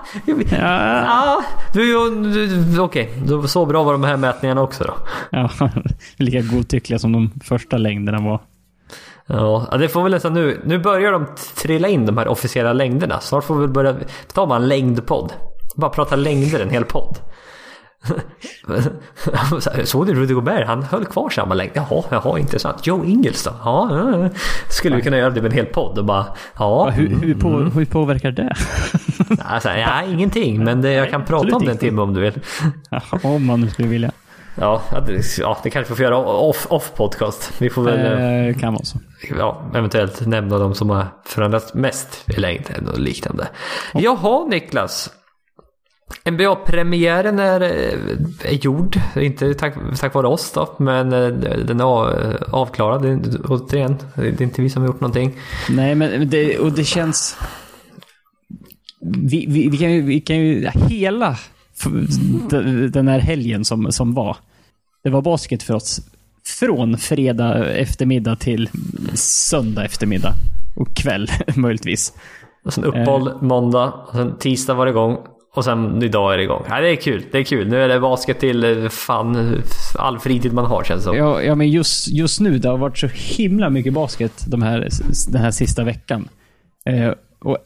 Ja, 0.51 1.45
du, 1.73 2.11
du, 2.33 2.47
du 2.47 2.81
okej, 2.81 3.13
då 3.27 3.49
så 3.49 3.67
bra 3.67 3.83
var 3.83 3.93
de 3.93 4.05
här 4.05 4.17
mätningarna 4.17 4.63
också 4.63 4.85
då. 4.85 4.95
ja, 5.31 5.51
lika 6.17 6.41
godtyckliga 6.41 6.99
som 6.99 7.13
de 7.13 7.31
första 7.45 7.77
längderna 7.77 8.21
var. 8.21 8.41
Ja, 9.33 9.77
det 9.79 9.89
får 9.89 10.03
väl 10.03 10.13
nästan 10.13 10.35
nu. 10.35 10.61
Nu 10.65 10.79
börjar 10.79 11.13
de 11.13 11.27
trilla 11.57 11.89
in 11.89 12.07
de 12.07 12.19
här 12.19 12.29
officiella 12.29 12.73
längderna. 12.73 13.21
Snart 13.21 13.45
får 13.45 13.55
vi 13.55 13.67
börja 13.67 13.95
ta 14.35 14.47
bara 14.47 14.57
en 14.59 14.69
längdpodd. 14.69 15.33
Bara 15.77 15.91
prata 15.91 16.17
längder 16.17 16.61
en 16.61 16.71
hel 16.71 16.85
podd. 16.85 17.19
Såg 19.85 20.07
du 20.07 20.15
Rudy 20.15 20.35
Gobert? 20.35 20.67
Han 20.67 20.83
höll 20.83 21.05
kvar 21.05 21.31
samma 21.31 21.55
längd. 21.55 21.71
Jaha, 21.75 22.03
jaha, 22.11 22.39
intressant. 22.39 22.87
Joe 22.87 23.05
Ingles 23.05 23.45
då? 23.45 23.51
Ja. 23.65 24.29
Skulle 24.69 24.97
vi 24.97 25.03
kunna 25.03 25.17
göra 25.19 25.31
det 25.31 25.43
med 25.43 25.51
en 25.53 25.57
hel 25.57 25.67
podd 25.67 25.99
och 25.99 26.05
bara... 26.05 26.25
Ja, 26.59 26.85
Ja, 26.87 26.91
hur, 26.91 27.09
hur, 27.23 27.35
på, 27.35 27.49
Mm. 27.49 27.71
hur 27.71 27.85
påverkar 27.85 28.31
det? 28.31 28.55
alltså, 29.45 29.69
ja 29.69 30.03
ingenting. 30.03 30.65
Men 30.65 30.83
det, 30.83 30.93
jag 30.93 31.11
kan 31.11 31.25
prata 31.25 31.57
om 31.57 31.65
det 31.65 31.71
en 31.71 31.79
timme 31.79 32.03
om 32.03 32.15
du 32.15 32.21
vill. 32.21 32.41
Om 33.23 33.47
man 33.47 33.61
nu 33.61 33.69
skulle 33.71 33.89
vilja. 33.89 34.11
Ja, 34.61 34.83
det, 35.07 35.39
ja, 35.39 35.59
det 35.63 35.71
kanske 35.71 35.93
vi 35.93 35.97
får 35.97 36.05
göra 36.05 36.19
off, 36.19 36.67
off 36.71 36.93
podcast. 36.97 37.53
Vi 37.59 37.71
får 37.71 37.83
väl... 37.83 38.49
Eh, 38.49 38.57
kan 38.61 38.73
vara 38.73 38.85
så. 38.85 38.99
ja, 39.39 39.71
eventuellt 39.75 40.27
nämna 40.27 40.59
de 40.59 40.75
som 40.75 40.91
har 40.91 41.07
förändrats 41.25 41.75
mest 41.75 42.25
i 42.37 42.41
längd 42.41 42.89
och 42.93 42.99
liknande. 42.99 43.49
Jaha 43.95 44.47
Niklas. 44.47 45.11
NBA-premiären 46.25 47.39
är, 47.39 47.61
eh, 47.61 48.51
är 48.53 48.55
gjord, 48.55 48.97
inte 49.17 49.55
tack, 49.55 49.75
tack 50.01 50.15
vare 50.15 50.27
oss 50.27 50.53
då, 50.53 50.75
men 50.79 51.13
eh, 51.13 51.29
den 51.65 51.81
är 51.81 51.85
av- 51.85 52.37
avklarad. 52.53 53.37
Återigen, 53.45 53.97
det 54.15 54.27
är 54.41 54.43
inte 54.43 54.63
vi 54.63 54.71
som 54.71 54.83
har 54.83 54.89
gjort 54.89 55.01
någonting. 55.01 55.37
Nej, 55.69 55.95
men 55.95 56.31
det, 56.31 56.59
och 56.59 56.73
det 56.73 56.85
känns... 56.85 57.39
vi, 59.01 59.47
vi, 59.49 59.69
vi, 59.69 59.79
kan 59.79 59.93
ju, 59.93 60.03
vi 60.03 60.21
kan 60.21 60.37
ju... 60.37 60.69
Hela 60.89 61.37
den 62.91 63.09
här 63.09 63.19
helgen 63.19 63.65
som, 63.65 63.93
som 63.93 64.15
var. 64.15 64.37
Det 65.03 65.11
var 65.11 65.23
basket 65.23 65.63
för 65.63 65.75
oss 65.75 66.01
från 66.59 66.99
fredag 66.99 67.67
eftermiddag 67.67 68.37
till 68.37 68.69
söndag 69.15 69.85
eftermiddag. 69.85 70.35
Och 70.77 70.97
kväll, 70.97 71.31
möjligtvis. 71.57 72.13
Och 72.65 72.73
sen 72.73 72.85
uppehåll 72.85 73.29
eh. 73.29 73.43
måndag, 73.43 73.93
och 73.93 74.15
sen 74.15 74.39
tisdag 74.39 74.75
var 74.75 74.87
det 74.87 74.91
igång. 74.91 75.19
Och 75.55 75.65
sen 75.65 76.03
idag 76.03 76.33
är 76.33 76.37
det 76.37 76.43
igång. 76.43 76.65
Ja, 76.69 76.81
det 76.81 76.89
är 76.91 76.97
kul. 76.97 77.25
Det 77.33 77.39
är 77.39 77.45
kul. 77.45 77.69
Nu 77.69 77.83
är 77.83 77.89
det 77.89 78.01
basket 78.01 78.41
till 78.41 78.65
eh, 78.65 78.89
fan 78.89 79.63
all 79.99 80.19
fritid 80.19 80.53
man 80.53 80.65
har 80.65 80.85
känns 80.85 81.01
det 81.01 81.05
som. 81.05 81.17
Ja, 81.17 81.43
ja 81.43 81.55
men 81.55 81.71
just, 81.71 82.09
just 82.09 82.41
nu, 82.41 82.59
det 82.59 82.69
har 82.69 82.79
varit 82.79 82.99
så 82.99 83.07
himla 83.07 83.71
mycket 83.71 83.93
basket 83.93 84.45
de 84.47 84.63
här, 84.63 84.89
den 85.29 85.43
här 85.43 85.51
sista 85.51 85.85
veckan. 85.85 86.29
Eh, 86.85 87.13
och 87.39 87.59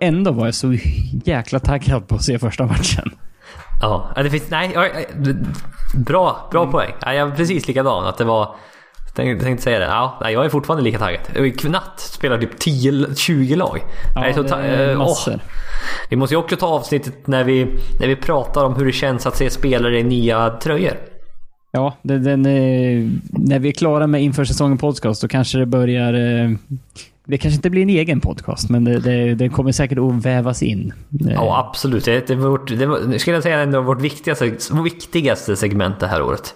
ändå 0.00 0.30
var 0.32 0.44
jag 0.44 0.54
så 0.54 0.76
jäkla 1.24 1.60
taggad 1.60 2.08
på 2.08 2.14
att 2.14 2.24
se 2.24 2.38
första 2.38 2.66
matchen. 2.66 3.10
Ja, 3.80 4.12
det 4.16 4.30
finns... 4.30 4.50
Nej, 4.50 4.72
bra, 5.94 6.48
bra 6.50 6.62
mm. 6.62 6.72
poäng. 6.72 6.92
Ja, 7.00 7.14
jag 7.14 7.28
är 7.28 7.36
precis 7.36 7.68
likadan. 7.68 8.04
Att 8.04 8.18
det 8.18 8.24
var... 8.24 8.54
Jag 9.16 9.40
tänkte 9.40 9.64
säga 9.64 9.78
det. 9.78 9.84
Ja, 9.84 10.30
jag 10.30 10.44
är 10.44 10.48
fortfarande 10.48 10.84
lika 10.84 10.98
taggad. 10.98 11.58
Knatt 11.58 12.00
spelar 12.00 12.38
typ 12.38 12.60
10-20 12.60 13.56
lag. 13.56 13.80
Ja, 14.14 14.20
jag 14.20 14.28
är 14.28 14.32
så 14.32 14.42
det 14.42 14.54
är 14.54 14.96
massor. 14.96 15.34
Oh. 15.34 15.40
Vi 16.10 16.16
måste 16.16 16.34
ju 16.34 16.38
också 16.38 16.56
ta 16.56 16.66
avsnittet 16.66 17.26
när 17.26 17.44
vi, 17.44 17.66
när 18.00 18.08
vi 18.08 18.16
pratar 18.16 18.64
om 18.64 18.74
hur 18.76 18.86
det 18.86 18.92
känns 18.92 19.26
att 19.26 19.36
se 19.36 19.50
spelare 19.50 19.98
i 19.98 20.02
nya 20.02 20.50
tröjor. 20.50 20.96
Ja, 21.70 21.96
den, 22.02 22.22
den, 22.22 22.42
när 23.30 23.58
vi 23.58 23.68
är 23.68 23.72
klara 23.72 24.06
med 24.06 24.22
inför 24.22 24.44
säsongen 24.44 24.78
podcast 24.78 25.22
då 25.22 25.28
kanske 25.28 25.58
det 25.58 25.66
börjar... 25.66 26.12
Det 27.28 27.38
kanske 27.38 27.56
inte 27.56 27.70
blir 27.70 27.82
en 27.82 27.90
egen 27.90 28.20
podcast, 28.20 28.70
men 28.70 28.84
det, 28.84 29.00
det, 29.00 29.34
det 29.34 29.48
kommer 29.48 29.72
säkert 29.72 29.98
att 29.98 30.24
vävas 30.26 30.62
in. 30.62 30.92
Ja, 31.10 31.66
absolut. 31.68 32.04
Det, 32.04 32.26
det, 32.26 32.34
vårt, 32.34 32.78
det 32.78 32.86
var, 32.86 33.18
skulle 33.18 33.36
jag 33.36 33.42
säga, 33.42 33.60
ändå 33.60 33.80
vårt 33.80 34.00
viktigaste, 34.00 34.52
viktigaste 34.84 35.56
segment 35.56 36.00
det 36.00 36.06
här 36.06 36.22
året. 36.22 36.54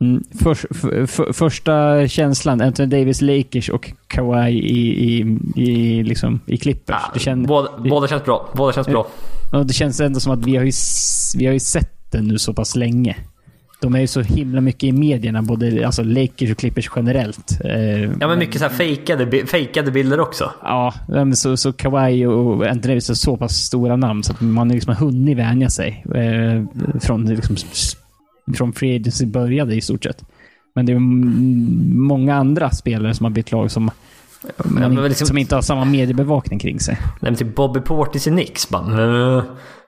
Mm, 0.00 0.22
för, 0.42 0.54
för, 0.54 1.06
för, 1.06 1.32
första 1.32 2.08
känslan, 2.08 2.60
Anthony 2.60 2.88
Davis, 2.88 3.20
Lakers 3.20 3.68
och 3.68 3.92
Kawhi 4.06 4.50
i, 4.50 5.04
i, 5.04 5.38
i, 5.56 6.02
liksom, 6.02 6.40
i 6.46 6.56
Clippers. 6.56 7.02
Ja, 7.14 7.20
känner, 7.20 7.48
båda, 7.48 7.68
det, 7.78 7.90
båda 7.90 8.08
känns 8.08 8.24
bra. 8.24 8.50
Båda 8.56 8.72
känns 8.72 8.86
bra. 8.86 9.06
Och 9.52 9.66
det 9.66 9.72
känns 9.72 10.00
ändå 10.00 10.20
som 10.20 10.32
att 10.32 10.46
vi 10.46 10.56
har 10.56 10.64
ju, 10.64 10.72
vi 11.38 11.46
har 11.46 11.52
ju 11.52 11.60
sett 11.60 12.12
det 12.12 12.22
nu 12.22 12.38
så 12.38 12.54
pass 12.54 12.76
länge. 12.76 13.16
De 13.84 13.94
är 13.94 14.00
ju 14.00 14.06
så 14.06 14.20
himla 14.20 14.60
mycket 14.60 14.84
i 14.84 14.92
medierna, 14.92 15.42
både 15.42 15.86
alltså 15.86 16.02
Lakers 16.02 16.50
och 16.50 16.58
Clippers 16.58 16.90
generellt. 16.96 17.60
Eh, 17.64 18.02
ja, 18.02 18.28
men 18.28 18.38
mycket 18.38 18.60
så 18.60 18.66
här 18.66 18.74
fejkade, 18.74 19.46
fejkade 19.46 19.90
bilder 19.90 20.20
också. 20.20 20.50
Ja, 20.62 20.94
så, 21.34 21.56
så 21.56 21.72
Kawhi 21.72 22.26
och 22.26 22.66
Anthony 22.66 22.94
Davis 22.94 23.10
är 23.10 23.14
så 23.14 23.36
pass 23.36 23.56
stora 23.56 23.96
namn 23.96 24.22
så 24.22 24.32
att 24.32 24.40
man 24.40 24.68
liksom 24.68 24.94
har 24.94 25.06
hunnit 25.06 25.38
vänja 25.38 25.70
sig. 25.70 26.04
Eh, 26.14 26.64
från 27.00 27.26
liksom 27.26 27.56
från 28.56 28.72
Free 28.72 28.96
Agency 28.96 29.26
började 29.26 29.74
i 29.74 29.80
stort 29.80 30.04
sett. 30.04 30.24
Men 30.74 30.86
det 30.86 30.92
är 30.92 30.98
många 31.94 32.34
andra 32.34 32.70
spelare 32.70 33.14
som 33.14 33.24
har 33.24 33.30
bytt 33.30 33.52
lag 33.52 33.70
som, 33.70 33.90
ja, 34.80 34.88
liksom, 34.88 35.26
som 35.26 35.38
inte 35.38 35.54
har 35.54 35.62
samma 35.62 35.84
mediebevakning 35.84 36.58
kring 36.58 36.80
sig. 36.80 36.96
Nej, 37.00 37.10
men 37.20 37.34
typ 37.34 37.54
Bobby 37.54 37.80
Portis 37.80 38.26
i 38.26 38.48
bara, 38.70 39.06
uh, 39.06 39.44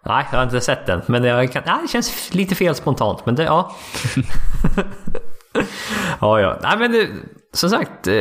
Nej, 0.06 0.26
jag 0.30 0.38
har 0.38 0.44
inte 0.44 0.60
sett 0.60 0.86
den. 0.86 1.02
Men 1.06 1.24
jag 1.24 1.52
kan, 1.52 1.62
nej, 1.66 1.76
det 1.82 1.88
känns 1.88 2.34
lite 2.34 2.54
fel 2.54 2.74
spontant. 2.74 3.26
Men 3.26 3.34
det, 3.34 3.42
ja. 3.42 3.76
ja, 6.20 6.40
ja. 6.40 6.58
Nej, 6.62 6.78
men 6.78 6.92
det, 6.92 7.08
som 7.52 7.70
sagt. 7.70 8.06
Eh, 8.06 8.14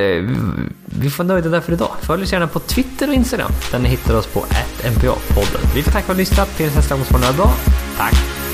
vi 0.86 1.10
får 1.10 1.24
nöjda 1.24 1.50
där 1.50 1.62
för 1.62 1.74
idag. 1.74 1.92
Följ 2.02 2.24
oss 2.24 2.34
gärna 2.34 2.48
på 2.48 2.60
Twitter 2.60 3.08
och 3.08 3.14
Instagram. 3.14 3.52
Där 3.72 3.80
ni 3.80 3.90
hittar 3.90 4.18
oss 4.18 4.28
på 4.28 4.40
NPA-podden. 4.84 5.76
Vi 5.76 5.84
får 5.84 5.92
tacka 5.92 6.06
för 6.06 6.14
att 6.14 6.18
ni 6.18 6.22
lyssnat. 6.22 6.58
Till 6.58 6.76
nästa 6.76 6.96
gång 6.96 7.06
så 7.06 7.14
får 7.14 7.20
ni 7.20 7.26
ha 7.26 7.34
bra. 7.34 7.54
Tack! 7.98 8.45